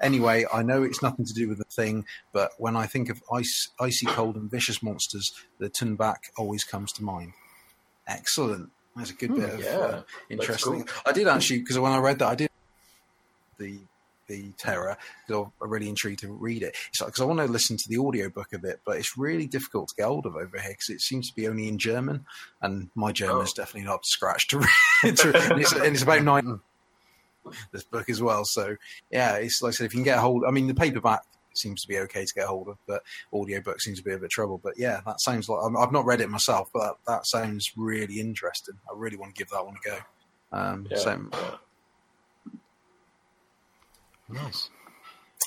Anyway, 0.00 0.44
I 0.52 0.62
know 0.62 0.82
it's 0.82 1.02
nothing 1.02 1.24
to 1.24 1.34
do 1.34 1.48
with 1.48 1.58
the 1.58 1.64
thing, 1.64 2.06
but 2.32 2.52
when 2.58 2.76
I 2.76 2.86
think 2.86 3.08
of 3.08 3.22
ice, 3.32 3.70
icy 3.80 4.06
cold 4.06 4.36
and 4.36 4.50
vicious 4.50 4.82
monsters, 4.82 5.32
the 5.58 5.70
Tuunbaq 5.70 6.16
always 6.36 6.64
comes 6.64 6.92
to 6.92 7.04
mind. 7.04 7.32
Excellent. 8.06 8.70
That's 8.96 9.10
a 9.10 9.14
good 9.14 9.34
bit 9.34 9.50
of 9.50 9.60
yeah. 9.60 9.76
uh, 9.76 10.02
interesting. 10.30 10.84
cool. 10.84 11.02
I 11.04 11.12
did 11.12 11.26
actually 11.26 11.58
because 11.60 11.78
when 11.78 11.92
I 11.92 11.98
read 11.98 12.18
that, 12.20 12.28
I 12.28 12.34
did 12.36 12.50
the 13.58 13.80
the 14.28 14.50
terror 14.58 14.96
because 15.26 15.46
I'm 15.62 15.70
really 15.70 15.88
intrigued 15.88 16.20
to 16.20 16.32
read 16.32 16.62
it. 16.62 16.74
It's 16.90 17.00
like 17.00 17.08
because 17.08 17.20
I 17.20 17.24
want 17.24 17.40
to 17.40 17.46
listen 17.46 17.76
to 17.76 17.84
the 17.88 17.98
audiobook 17.98 18.52
of 18.52 18.64
it, 18.64 18.80
but 18.84 18.96
it's 18.96 19.16
really 19.18 19.46
difficult 19.46 19.88
to 19.88 19.94
get 19.96 20.06
hold 20.06 20.26
of 20.26 20.36
over 20.36 20.58
here 20.58 20.70
because 20.70 20.88
it 20.90 21.00
seems 21.00 21.28
to 21.30 21.34
be 21.36 21.48
only 21.48 21.68
in 21.68 21.78
German, 21.78 22.24
and 22.62 22.90
my 22.94 23.12
German 23.12 23.42
is 23.44 23.52
Oh. 23.56 23.62
definitely 23.62 23.88
not 23.88 24.04
scratched 24.06 24.50
to 24.50 24.58
read. 25.04 25.16
to- 25.18 25.50
and, 25.52 25.60
it's, 25.60 25.72
and 25.72 25.84
it's 25.94 26.02
about 26.02 26.22
nine. 26.24 26.60
This 27.72 27.84
book 27.84 28.08
as 28.08 28.22
well, 28.22 28.44
so 28.46 28.76
yeah, 29.10 29.34
it's 29.34 29.60
like 29.60 29.70
I 29.70 29.72
said, 29.72 29.84
if 29.84 29.92
you 29.92 29.98
can 29.98 30.04
get 30.04 30.16
a 30.16 30.20
hold. 30.22 30.44
I 30.48 30.50
mean, 30.50 30.66
the 30.66 30.74
paperback 30.74 31.20
seems 31.52 31.82
to 31.82 31.88
be 31.88 31.98
okay 31.98 32.24
to 32.24 32.34
get 32.34 32.44
a 32.44 32.48
hold 32.48 32.68
of, 32.68 32.78
but 32.86 33.02
audiobook 33.34 33.80
seems 33.82 33.98
to 33.98 34.04
be 34.04 34.12
a 34.12 34.16
bit 34.16 34.24
of 34.24 34.30
trouble. 34.30 34.58
But 34.64 34.78
yeah, 34.78 35.02
that 35.04 35.20
sounds 35.20 35.46
like 35.48 35.60
I'm, 35.62 35.76
I've 35.76 35.92
not 35.92 36.06
read 36.06 36.22
it 36.22 36.30
myself, 36.30 36.70
but 36.72 36.80
that, 36.80 36.94
that 37.06 37.26
sounds 37.26 37.70
really 37.76 38.18
interesting. 38.18 38.76
I 38.90 38.96
really 38.96 39.18
want 39.18 39.34
to 39.34 39.38
give 39.38 39.50
that 39.50 39.64
one 39.64 39.74
a 39.76 39.88
go. 39.90 39.98
Um, 40.52 40.86
Yeah. 40.90 40.96
So 40.96 41.28
Nice. 44.28 44.70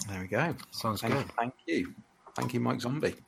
there 0.07 0.21
we 0.21 0.27
go. 0.27 0.55
Sounds 0.71 1.01
Thank, 1.01 1.13
good. 1.13 1.31
thank 1.37 1.53
you. 1.65 1.93
Thank 2.35 2.53
you, 2.53 2.59
Mike 2.59 2.81
Zombie. 2.81 3.15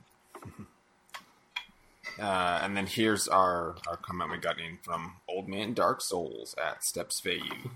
Uh, 2.20 2.60
and 2.64 2.76
then 2.76 2.86
here's 2.86 3.28
our, 3.30 3.76
our 3.88 3.96
comment 3.96 4.30
we 4.32 4.38
got 4.38 4.60
in 4.60 4.78
from 4.82 5.14
Old 5.30 5.48
Man 5.48 5.74
Dark 5.74 6.02
Souls 6.02 6.54
at 6.62 6.84
Steps 6.84 7.22
Fayou. 7.22 7.70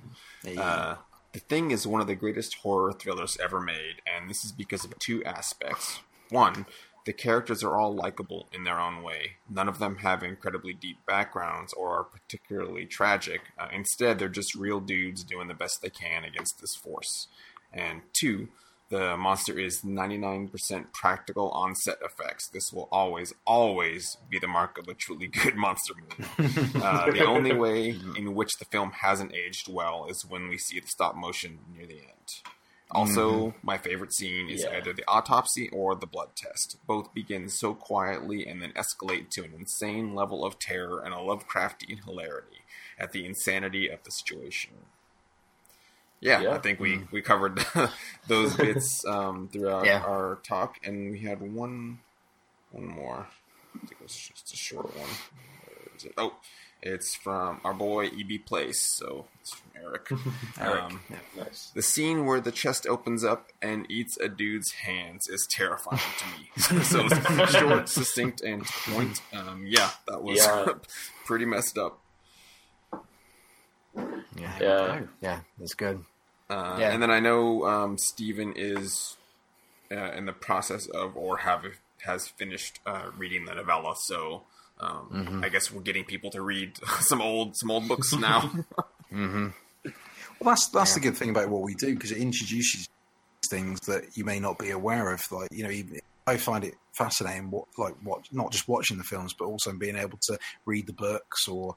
Uh, 0.58 0.96
the 1.32 1.40
Thing 1.40 1.72
is 1.72 1.88
one 1.88 2.02
of 2.02 2.08
the 2.08 2.16
greatest 2.16 2.56
horror 2.56 2.92
thrillers 2.92 3.38
ever 3.42 3.62
made, 3.62 4.02
and 4.06 4.30
this 4.30 4.44
is 4.44 4.52
because 4.52 4.84
of 4.84 4.98
two 5.00 5.24
aspects. 5.24 6.02
One, 6.30 6.66
the 7.06 7.14
characters 7.14 7.64
are 7.64 7.78
all 7.78 7.94
likable 7.96 8.48
in 8.52 8.64
their 8.66 8.80
own 8.80 9.02
way. 9.02 9.34
None 9.50 9.70
of 9.70 9.80
them 9.80 9.98
have 9.98 10.24
incredibly 10.24 10.74
deep 10.74 10.98
backgrounds 11.06 11.72
or 11.74 11.98
are 11.98 12.04
particularly 12.04 12.86
tragic. 12.86 13.42
Uh, 13.58 13.68
instead, 13.74 14.20
they're 14.20 14.30
just 14.30 14.56
real 14.56 14.80
dudes 14.82 15.24
doing 15.24 15.48
the 15.48 15.54
best 15.54 15.82
they 15.82 15.90
can 15.90 16.24
against 16.26 16.60
this 16.60 16.76
force. 16.76 17.28
And 17.74 18.02
two, 18.14 18.50
the 18.90 19.18
monster 19.18 19.58
is 19.58 19.82
99% 19.82 20.94
practical 20.94 21.50
on 21.52 21.74
set 21.76 21.98
effects. 22.04 22.48
This 22.50 22.72
will 22.72 22.88
always, 22.92 23.34
always 23.46 24.18
be 24.30 24.38
the 24.38 24.48
mark 24.48 24.78
of 24.78 24.88
a 24.88 24.94
truly 24.94 25.28
good 25.28 25.56
monster 25.56 25.94
movie. 25.96 26.80
uh, 26.82 27.12
the 27.12 27.26
only 27.26 27.54
way 27.54 27.96
in 28.16 28.36
which 28.36 28.52
the 28.60 28.66
film 28.66 28.92
hasn't 29.02 29.34
aged 29.34 29.68
well 29.68 30.06
is 30.10 30.26
when 30.26 30.48
we 30.48 30.58
see 30.58 30.80
the 30.80 30.88
stop 30.88 31.16
motion 31.16 31.60
near 31.76 31.88
the 31.88 32.00
end. 32.00 32.30
Also, 32.92 33.56
my 33.64 33.80
favorite 33.80 34.14
scene 34.14 34.50
is 34.50 34.62
Yeah. 34.64 34.78
either 34.78 34.94
the 34.94 35.04
autopsy 35.08 35.68
or 35.70 35.96
the 35.96 36.06
blood 36.06 36.36
test. 36.36 36.78
Both 36.86 37.12
begin 37.16 37.50
so 37.50 37.74
quietly 37.74 38.46
and 38.46 38.62
then 38.62 38.72
escalate 38.74 39.32
to 39.32 39.44
an 39.44 39.54
insane 39.58 40.14
level 40.14 40.46
of 40.46 40.60
terror 40.60 41.00
and 41.04 41.12
a 41.12 41.18
Lovecraftian 41.18 42.04
hilarity 42.06 42.62
at 43.00 43.12
the 43.12 43.26
insanity 43.26 43.90
of 43.90 44.04
the 44.04 44.12
situation. 44.12 44.74
Yeah, 46.24 46.42
Yeah. 46.42 46.54
I 46.54 46.58
think 46.60 46.80
we, 46.80 47.02
we 47.12 47.22
covered 47.22 47.60
those 48.28 48.56
bits 48.56 49.04
um, 49.06 49.50
throughout 49.52 49.86
Yeah. 49.86 50.02
our 50.04 50.40
talk, 50.44 50.78
and 50.84 51.12
we 51.12 51.20
had 51.20 51.42
one 51.42 52.00
one 52.72 52.88
more. 52.88 53.28
I 53.76 53.80
think 53.80 53.92
it 53.92 54.02
was 54.02 54.16
just 54.16 54.54
a 54.54 54.58
short 54.58 54.86
one. 54.96 55.08
Where 55.08 55.96
is 55.98 56.06
it? 56.06 56.14
Oh, 56.18 56.34
it's 56.82 57.14
from 57.16 57.60
our 57.64 57.74
boy 57.74 58.08
EB 58.08 58.46
Place, 58.46 58.82
so 58.82 59.26
it's 59.42 59.54
from 59.54 59.72
Eric. 59.84 60.10
Eric. 60.60 60.84
Um, 60.84 61.00
Nice. 61.38 61.72
the 61.76 61.82
scene 61.82 62.26
where 62.26 62.40
the 62.40 62.52
chest 62.52 62.88
opens 62.88 63.24
up 63.24 63.50
and 63.62 63.86
eats 63.90 64.18
a 64.18 64.30
dude's 64.30 64.72
hands 64.72 65.28
is 65.28 65.48
terrifying 65.52 66.02
to 66.20 66.26
me. 66.28 66.84
so 66.84 67.06
it's 67.06 67.52
short, 67.52 67.90
succinct, 67.90 68.42
and 68.42 68.64
point. 68.66 69.22
Um, 69.34 69.66
yeah, 69.68 69.90
that 70.08 70.24
was 70.24 70.38
Yeah. 70.40 70.68
pretty 71.26 71.46
messed 71.46 71.78
up. 71.78 72.00
Yeah. 74.36 74.58
Yeah. 74.60 75.02
Yeah, 75.22 75.40
that's 75.60 75.74
good. 75.74 76.04
Uh, 76.54 76.78
Yeah. 76.80 76.92
And 76.92 77.02
then 77.02 77.12
I 77.12 77.20
know 77.20 77.66
um, 77.66 77.98
Steven 77.98 78.54
is 78.56 79.18
uh, 79.92 80.12
in 80.12 80.26
the 80.26 80.34
process 80.34 80.88
of, 80.88 81.16
or 81.18 81.38
have 81.38 81.66
has 82.06 82.28
finished 82.28 82.80
uh, 82.86 83.10
reading 83.18 83.46
the 83.46 83.54
novella. 83.56 83.96
So 83.98 84.44
um, 84.80 85.10
Mm-hmm. 85.14 85.44
I 85.44 85.50
guess 85.50 85.72
we're 85.72 85.82
getting 85.82 86.04
people 86.06 86.30
to 86.32 86.42
read 86.42 86.78
some 87.00 87.22
old 87.22 87.56
some 87.56 87.72
old 87.72 87.88
books 87.88 88.12
now. 88.30 88.52
Well, 89.12 89.54
that's 90.42 90.68
that's 90.70 90.94
the 90.94 91.00
good 91.00 91.16
thing 91.16 91.30
about 91.30 91.50
what 91.50 91.62
we 91.62 91.76
do 91.76 91.94
because 91.96 92.12
it 92.12 92.18
introduces 92.18 92.90
things 93.46 93.80
that 93.82 94.18
you 94.18 94.26
may 94.26 94.40
not 94.40 94.58
be 94.58 94.72
aware 94.72 95.12
of. 95.14 95.22
Like 95.32 95.50
you 95.52 95.64
know, 95.64 95.70
even- 95.72 96.00
I 96.26 96.38
find 96.38 96.64
it 96.64 96.76
fascinating. 96.94 97.52
What 97.52 97.66
like 97.78 97.96
what 98.04 98.22
not 98.32 98.52
just 98.52 98.68
watching 98.68 98.98
the 98.98 99.04
films, 99.04 99.34
but 99.34 99.46
also 99.46 99.72
being 99.74 99.96
able 99.98 100.18
to 100.30 100.38
read 100.66 100.88
the 100.88 100.94
books 100.94 101.48
or 101.48 101.76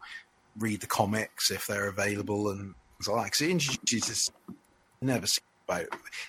read 0.59 0.81
the 0.81 0.87
comics 0.87 1.51
if 1.51 1.67
they're 1.67 1.89
available 1.89 2.49
and 2.51 2.75
things 2.99 3.09
like 3.09 3.17
that. 3.17 3.25
Because 3.25 3.41
it 3.43 3.51
introduces 3.51 4.31
never 5.01 5.27
seen 5.27 5.43
about 5.69 5.87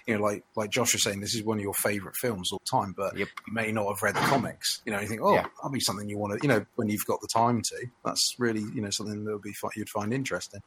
you 0.08 0.16
know 0.18 0.24
like 0.24 0.44
like 0.56 0.70
Josh 0.72 0.94
was 0.94 1.04
saying, 1.04 1.20
this 1.22 1.36
is 1.36 1.44
one 1.44 1.58
of 1.58 1.64
your 1.64 1.74
favorite 1.76 2.16
films 2.16 2.52
all 2.52 2.60
the 2.66 2.78
time, 2.78 2.94
but 2.98 3.16
Yep. 3.18 3.28
you 3.48 3.54
may 3.54 3.72
not 3.72 3.88
have 3.88 4.02
read 4.02 4.16
the 4.16 4.20
comics. 4.22 4.82
You 4.86 4.92
know, 4.94 5.00
you 5.00 5.08
think, 5.08 5.22
oh, 5.22 5.34
Yeah. 5.36 5.46
that'll 5.58 5.70
be 5.70 5.80
something 5.80 6.10
you 6.10 6.18
want 6.18 6.34
to. 6.34 6.40
You 6.48 6.52
know, 6.54 6.66
when 6.76 6.90
you've 6.90 7.06
got 7.06 7.22
the 7.22 7.28
time 7.28 7.62
to, 7.62 7.86
that's 8.04 8.36
really 8.40 8.62
you 8.62 8.82
know 8.82 8.90
something 8.90 9.24
that 9.26 9.32
would 9.34 9.42
be 9.44 9.54
you'd 9.76 9.90
find 9.90 10.12
interesting. 10.14 10.62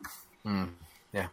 Mm, 0.46 0.70
yeah. 1.12 1.28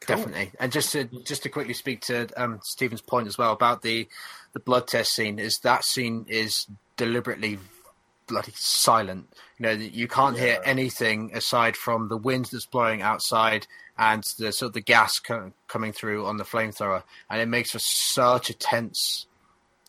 Cool. 0.00 0.16
Definitely, 0.16 0.50
and 0.58 0.72
just 0.72 0.92
to 0.92 1.04
just 1.24 1.44
to 1.44 1.48
quickly 1.48 1.74
speak 1.74 2.00
to 2.02 2.28
um, 2.36 2.58
Stephen's 2.64 3.00
point 3.00 3.28
as 3.28 3.38
well 3.38 3.52
about 3.52 3.82
the 3.82 4.08
the 4.52 4.58
blood 4.60 4.88
test 4.88 5.12
scene 5.14 5.38
is 5.38 5.58
that 5.62 5.84
scene 5.84 6.26
is 6.28 6.66
deliberately 6.96 7.58
bloody 8.32 8.52
silent. 8.54 9.30
You 9.58 9.66
know, 9.66 9.72
you 9.72 10.08
can't 10.08 10.38
hear 10.38 10.58
anything 10.64 11.32
aside 11.34 11.76
from 11.76 12.08
the 12.08 12.16
wind 12.16 12.46
that's 12.46 12.64
blowing 12.64 13.02
outside 13.02 13.66
and 13.98 14.24
the 14.38 14.52
sort 14.52 14.68
of 14.68 14.72
the 14.72 14.80
gas 14.80 15.18
co- 15.18 15.52
coming 15.68 15.92
through 15.92 16.24
on 16.24 16.38
the 16.38 16.44
flamethrower, 16.44 17.02
and 17.28 17.42
it 17.42 17.46
makes 17.46 17.72
for 17.72 17.78
such 17.78 18.48
a 18.48 18.54
tense 18.54 19.26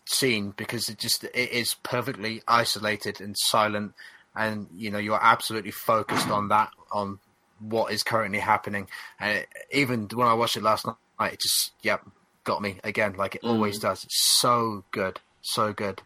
scene 0.04 0.52
because 0.58 0.90
it 0.90 0.98
just 0.98 1.24
it 1.24 1.34
is 1.34 1.74
perfectly 1.82 2.42
isolated 2.46 3.20
and 3.22 3.36
silent, 3.38 3.94
and 4.36 4.68
you 4.74 4.90
know 4.90 4.98
you're 4.98 5.22
absolutely 5.22 5.70
focused 5.70 6.28
on 6.28 6.48
that 6.48 6.68
on 6.92 7.18
what 7.60 7.92
is 7.92 8.02
currently 8.02 8.40
happening. 8.40 8.88
And 9.18 9.38
it, 9.38 9.48
even 9.72 10.06
when 10.12 10.28
I 10.28 10.34
watched 10.34 10.58
it 10.58 10.62
last 10.62 10.86
night, 10.86 11.32
it 11.32 11.40
just 11.40 11.72
yep 11.82 12.02
got 12.44 12.60
me 12.60 12.78
again, 12.84 13.14
like 13.14 13.36
it 13.36 13.40
always 13.42 13.78
mm. 13.78 13.82
does. 13.82 14.04
It's 14.04 14.20
so 14.20 14.84
good, 14.90 15.20
so 15.40 15.72
good. 15.72 16.02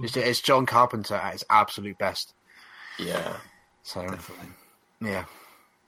It's, 0.00 0.16
it's 0.16 0.40
John 0.40 0.66
Carpenter 0.66 1.14
at 1.14 1.32
his 1.32 1.44
absolute 1.50 1.98
best. 1.98 2.34
Yeah. 2.98 3.36
So 3.82 4.02
Definitely. 4.06 4.48
yeah, 5.00 5.24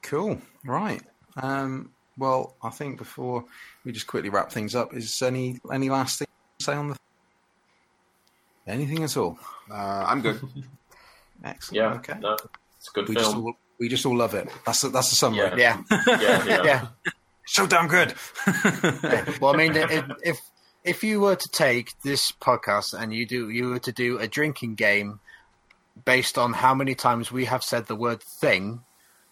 Cool. 0.02 0.40
Right. 0.64 1.02
Um, 1.40 1.90
well, 2.16 2.56
I 2.62 2.70
think 2.70 2.98
before 2.98 3.44
we 3.84 3.92
just 3.92 4.06
quickly 4.06 4.30
wrap 4.30 4.50
things 4.52 4.74
up, 4.74 4.94
is 4.94 5.20
any 5.22 5.58
any 5.72 5.90
last 5.90 6.18
thing 6.18 6.28
to 6.58 6.64
say 6.64 6.74
on 6.74 6.88
the? 6.88 6.96
Anything 8.66 9.02
at 9.04 9.16
all? 9.16 9.38
Uh, 9.70 10.04
I'm 10.06 10.20
good. 10.20 10.40
Excellent. 11.44 11.76
Yeah, 11.76 11.94
Okay. 11.94 12.18
no, 12.20 12.34
it's 12.78 12.88
a 12.88 12.92
good 12.92 13.08
We 13.08 13.14
just 13.14 13.32
film. 13.32 13.44
all 13.46 13.52
we 13.78 13.88
just 13.88 14.04
all 14.06 14.16
love 14.16 14.34
it. 14.34 14.48
That's 14.66 14.82
the, 14.82 14.88
that's 14.90 15.08
the 15.10 15.16
summary. 15.16 15.38
Yeah. 15.58 15.80
Yeah, 15.90 16.00
yeah, 16.06 16.44
yeah. 16.44 16.62
yeah. 16.64 16.86
So 17.46 17.66
damn 17.66 17.88
good. 17.88 18.14
Well, 19.40 19.54
I 19.54 19.56
mean, 19.56 19.74
if, 19.74 20.04
if 20.22 20.40
if 20.84 21.04
you 21.04 21.20
were 21.20 21.36
to 21.36 21.48
take 21.48 21.92
this 22.02 22.32
podcast 22.32 22.98
and 22.98 23.12
you 23.12 23.26
do 23.26 23.50
you 23.50 23.68
were 23.68 23.78
to 23.80 23.92
do 23.92 24.18
a 24.18 24.26
drinking 24.28 24.74
game 24.76 25.20
based 26.04 26.38
on 26.38 26.52
how 26.52 26.74
many 26.74 26.94
times 26.94 27.30
we 27.30 27.44
have 27.44 27.62
said 27.62 27.86
the 27.86 27.96
word 27.96 28.22
thing 28.22 28.82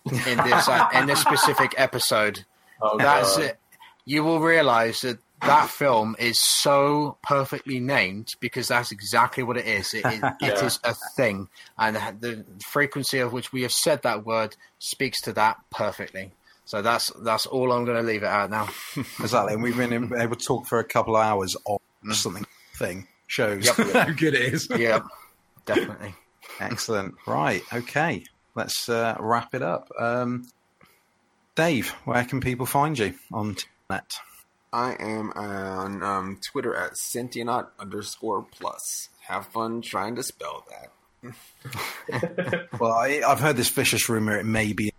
in 0.05 0.37
this 0.39 0.69
uh, 0.69 0.89
in 0.95 1.07
this 1.07 1.21
specific 1.21 1.75
episode, 1.77 2.45
Oh, 2.83 2.97
that's 2.99 3.37
God. 3.37 3.45
it. 3.47 3.59
You 4.05 4.23
will 4.25 4.41
realize 4.41 5.01
that 5.03 5.19
that 5.43 5.69
film 5.69 6.17
is 6.19 6.41
so 6.41 7.17
perfectly 7.23 7.79
named 7.81 8.35
because 8.41 8.69
that's 8.69 8.91
exactly 8.93 9.43
what 9.43 9.57
it 9.57 9.67
is. 9.67 9.93
It, 9.95 10.05
it, 10.07 10.23
it 10.25 10.35
Yeah. 10.41 10.65
is 10.65 10.79
a 10.85 10.95
thing, 11.17 11.49
and 11.79 11.97
the 12.21 12.45
frequency 12.67 13.19
of 13.19 13.33
which 13.33 13.53
we 13.53 13.63
have 13.63 13.73
said 13.73 14.03
that 14.03 14.25
word 14.25 14.57
speaks 14.79 15.21
to 15.23 15.33
that 15.35 15.59
perfectly. 15.71 16.33
So 16.69 16.83
that's 16.83 17.11
that's 17.23 17.47
all 17.47 17.73
I'm 17.73 17.87
going 17.87 17.97
to 17.97 18.07
leave 18.07 18.23
it 18.23 18.27
at 18.27 18.51
now. 18.51 18.69
exactly. 18.97 19.55
And 19.55 19.63
we've 19.63 19.75
been 19.75 20.13
able 20.15 20.37
to 20.37 20.45
talk 20.45 20.67
for 20.67 20.79
a 20.79 20.85
couple 20.85 21.17
of 21.17 21.25
hours 21.25 21.57
on 21.65 21.79
something 22.13 22.45
thing 22.75 23.09
shows 23.27 23.65
Yep. 23.65 23.77
how 23.95 24.11
good 24.11 24.35
it 24.35 24.53
is. 24.53 24.69
Yeah, 24.77 25.01
definitely. 25.65 26.15
Excellent. 26.61 27.15
Right. 27.27 27.63
Okay. 27.73 28.25
Let's 28.55 28.87
uh, 28.91 29.17
wrap 29.19 29.55
it 29.55 29.63
up. 29.63 29.89
Um, 29.99 30.47
Dave, 31.55 31.89
where 32.05 32.23
can 32.27 32.43
people 32.43 32.67
find 32.67 32.99
you 32.99 33.15
on 33.33 33.57
net? 33.89 34.17
I 34.71 34.95
am 35.01 35.31
on 35.31 36.03
um, 36.03 36.39
Twitter 36.53 36.77
at 36.77 36.97
Sentionaut 36.97 37.69
underscore 37.81 38.43
plus. 38.43 39.09
Have 39.23 39.47
fun 39.47 39.81
trying 39.81 40.17
to 40.17 40.23
spell 40.23 40.67
that. 40.69 40.93
Well, 42.79 42.93
I, 42.93 43.23
I've 43.27 43.41
heard 43.41 43.57
this 43.57 43.71
vicious 43.71 44.11
rumor. 44.11 44.39
It 44.39 44.45
may 44.45 44.75
be. 44.75 44.93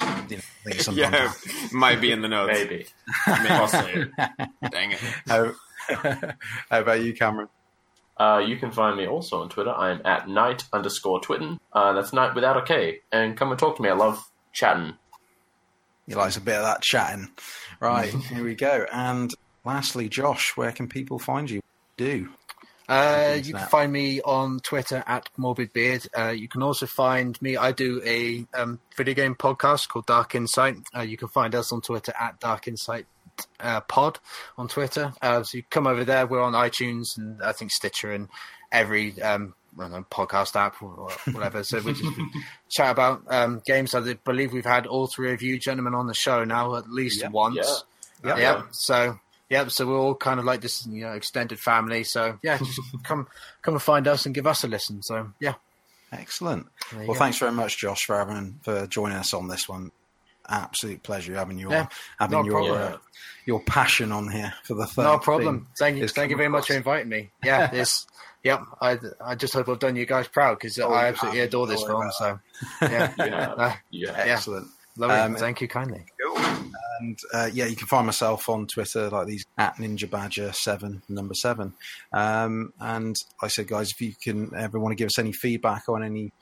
You 0.00 0.06
know, 0.36 0.42
I 0.66 0.72
think 0.72 0.96
Yeah, 0.96 1.32
might 1.72 2.00
be 2.00 2.12
in 2.12 2.22
the 2.22 2.28
notes. 2.28 2.52
maybe. 2.52 2.86
Maybe. 3.26 4.10
Dang 4.70 4.92
it. 4.92 5.00
How, 5.26 5.52
how 6.70 6.80
about 6.80 7.02
you, 7.02 7.12
Cameron? 7.14 7.48
Uh, 8.16 8.42
you 8.46 8.56
can 8.56 8.70
find 8.70 8.96
me 8.96 9.06
also 9.06 9.40
on 9.42 9.48
Twitter. 9.48 9.72
I'm 9.72 10.00
at 10.04 10.28
night 10.28 10.64
underscore 10.72 11.20
twitten. 11.20 11.58
Uh, 11.72 11.92
that's 11.94 12.12
night 12.12 12.34
without 12.34 12.56
a 12.56 12.62
K. 12.62 13.00
And 13.12 13.36
come 13.36 13.50
and 13.50 13.58
talk 13.58 13.76
to 13.76 13.82
me. 13.82 13.88
I 13.88 13.94
love 13.94 14.22
chatting. 14.52 14.94
You 16.06 16.16
like 16.16 16.36
a 16.36 16.40
bit 16.40 16.56
of 16.56 16.62
that 16.64 16.82
chatting. 16.82 17.30
Right, 17.80 18.12
here 18.12 18.44
we 18.44 18.54
go. 18.54 18.86
And 18.92 19.32
lastly, 19.64 20.08
Josh, 20.08 20.52
where 20.56 20.70
can 20.70 20.86
people 20.88 21.18
find 21.18 21.50
you? 21.50 21.60
Do. 21.96 22.28
Uh, 22.88 23.34
you 23.36 23.52
can 23.52 23.60
Matt. 23.62 23.70
find 23.70 23.92
me 23.92 24.20
on 24.22 24.60
Twitter 24.60 25.02
at 25.06 25.28
Morbid 25.36 25.72
Beard. 25.72 26.06
Uh, 26.16 26.28
you 26.28 26.48
can 26.48 26.62
also 26.62 26.86
find 26.86 27.40
me. 27.40 27.56
I 27.56 27.72
do 27.72 28.02
a 28.04 28.46
um, 28.54 28.80
video 28.96 29.14
game 29.14 29.34
podcast 29.34 29.88
called 29.88 30.06
Dark 30.06 30.34
Insight. 30.34 30.76
Uh, 30.94 31.00
you 31.00 31.16
can 31.16 31.28
find 31.28 31.54
us 31.54 31.72
on 31.72 31.80
Twitter 31.80 32.12
at 32.20 32.38
Dark 32.40 32.68
Insight 32.68 33.06
uh, 33.60 33.80
Pod 33.82 34.18
on 34.58 34.68
Twitter. 34.68 35.12
Uh, 35.22 35.42
so 35.42 35.56
you 35.58 35.64
come 35.70 35.86
over 35.86 36.04
there. 36.04 36.26
We're 36.26 36.42
on 36.42 36.52
iTunes 36.52 37.16
and 37.16 37.42
I 37.42 37.52
think 37.52 37.70
Stitcher 37.70 38.12
and 38.12 38.28
every 38.70 39.20
um, 39.22 39.54
I 39.78 39.82
don't 39.82 39.92
know, 39.92 40.06
podcast 40.10 40.54
app 40.54 40.82
or 40.82 41.10
whatever. 41.32 41.64
so 41.64 41.80
we 41.80 41.94
just 41.94 42.04
chat 42.70 42.90
about 42.92 43.22
um, 43.28 43.62
games. 43.64 43.94
I 43.94 44.14
believe 44.14 44.52
we've 44.52 44.64
had 44.64 44.86
all 44.86 45.06
three 45.06 45.32
of 45.32 45.40
you 45.42 45.58
gentlemen 45.58 45.94
on 45.94 46.06
the 46.06 46.14
show 46.14 46.44
now 46.44 46.76
at 46.76 46.90
least 46.90 47.22
Yeah. 47.22 47.28
once. 47.30 47.84
Yeah. 48.24 48.36
Yeah. 48.36 48.62
So 48.72 49.18
yeah, 49.50 49.68
so 49.68 49.86
we're 49.86 49.98
all 49.98 50.14
kind 50.14 50.38
of 50.40 50.46
like 50.46 50.60
this, 50.60 50.86
you 50.86 51.02
know, 51.04 51.12
extended 51.12 51.58
family. 51.60 52.04
So 52.04 52.38
yeah, 52.42 52.58
just 52.58 52.80
come 53.04 53.26
come 53.62 53.74
and 53.74 53.82
find 53.82 54.06
us 54.08 54.26
and 54.26 54.34
give 54.34 54.46
us 54.46 54.64
a 54.64 54.68
listen. 54.68 55.02
So 55.02 55.30
yeah, 55.40 55.54
Excellent. 56.12 56.66
Well, 56.94 57.06
go. 57.08 57.14
thanks 57.14 57.38
very 57.38 57.52
much, 57.52 57.78
Josh, 57.78 58.04
for 58.04 58.16
having 58.16 58.60
for 58.62 58.86
joining 58.86 59.16
us 59.18 59.34
on 59.34 59.48
this 59.48 59.68
one. 59.68 59.90
Absolute 60.46 61.02
pleasure 61.02 61.34
having 61.34 61.58
you 61.58 61.70
Yeah, 61.70 61.80
on, 61.82 61.88
having 62.18 62.38
no 62.40 62.44
your 62.44 62.52
problem. 62.54 62.92
uh, 62.92 62.96
your 63.46 63.60
passion 63.62 64.12
on 64.12 64.30
here 64.30 64.52
for 64.64 64.74
the 64.74 64.86
third. 64.86 65.04
no 65.04 65.18
problem. 65.18 65.66
Thank 65.78 65.96
you, 65.96 66.06
thank 66.06 66.28
you 66.30 66.36
come 66.36 66.38
very 66.38 66.48
much 66.50 66.66
for 66.66 66.74
inviting 66.74 67.08
me. 67.08 67.30
Yeah, 67.42 67.70
it's 67.72 68.06
yep. 68.42 68.60
I 68.80 68.98
I 69.24 69.34
just 69.36 69.54
hope 69.54 69.68
I've 69.70 69.78
done 69.78 69.96
you 69.96 70.04
guys 70.04 70.28
proud 70.28 70.58
because 70.58 70.78
Oh, 70.78 70.92
I 70.92 71.06
absolutely 71.06 71.40
have. 71.40 71.48
adore 71.48 71.66
this 71.66 71.82
film. 71.82 72.10
So 72.18 72.38
yeah, 72.82 73.12
Yeah. 73.18 73.54
Uh, 73.56 73.74
Yeah. 73.90 74.12
Excellent. 74.16 74.68
lovely. 74.98 75.16
Um, 75.16 75.34
thank 75.36 75.62
you 75.62 75.68
kindly. 75.68 76.04
And 77.00 77.18
uh, 77.32 77.50
yeah, 77.52 77.66
you 77.66 77.76
can 77.76 77.86
find 77.86 78.06
myself 78.06 78.48
on 78.48 78.66
Twitter 78.66 79.08
like 79.10 79.26
these 79.26 79.44
at 79.58 79.76
Ninja 79.76 80.08
Badger 80.08 80.52
seven 80.52 81.02
number 81.08 81.34
seven. 81.34 81.74
Um, 82.12 82.72
and 82.80 83.16
like 83.42 83.46
I 83.46 83.48
said, 83.48 83.68
guys, 83.68 83.90
if 83.90 84.00
you 84.00 84.14
can 84.22 84.50
ever 84.56 84.78
want 84.78 84.92
to 84.92 84.96
give 84.96 85.06
us 85.06 85.18
any 85.18 85.32
feedback 85.32 85.88
on 85.88 86.02
any 86.04 86.32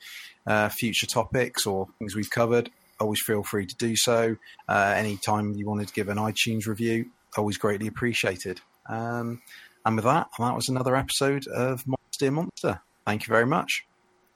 uh, 0.45 0.69
future 0.69 1.07
topics 1.07 1.65
or 1.65 1.87
things 1.99 2.15
we've 2.15 2.29
covered, 2.29 2.69
always 2.99 3.21
feel 3.21 3.43
free 3.43 3.65
to 3.65 3.75
do 3.75 3.95
so. 3.95 4.37
Uh, 4.67 4.93
anytime 4.95 5.53
you 5.53 5.67
wanted 5.67 5.87
to 5.87 5.93
give 5.93 6.09
an 6.09 6.17
iTunes 6.17 6.67
review, 6.67 7.07
always 7.37 7.57
greatly 7.57 7.87
appreciated. 7.87 8.61
Um, 8.87 9.41
and 9.85 9.95
with 9.95 10.05
that, 10.05 10.27
that 10.39 10.55
was 10.55 10.69
another 10.69 10.95
episode 10.95 11.47
of 11.47 11.83
Monster 11.87 12.31
Monster. 12.31 12.81
Thank 13.05 13.27
you 13.27 13.31
very 13.31 13.45
much. 13.45 13.85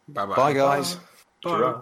Bye 0.08 0.26
bye. 0.26 0.36
Bye, 0.36 0.54
guys. 0.54 0.98
Ta-ra. 1.44 1.82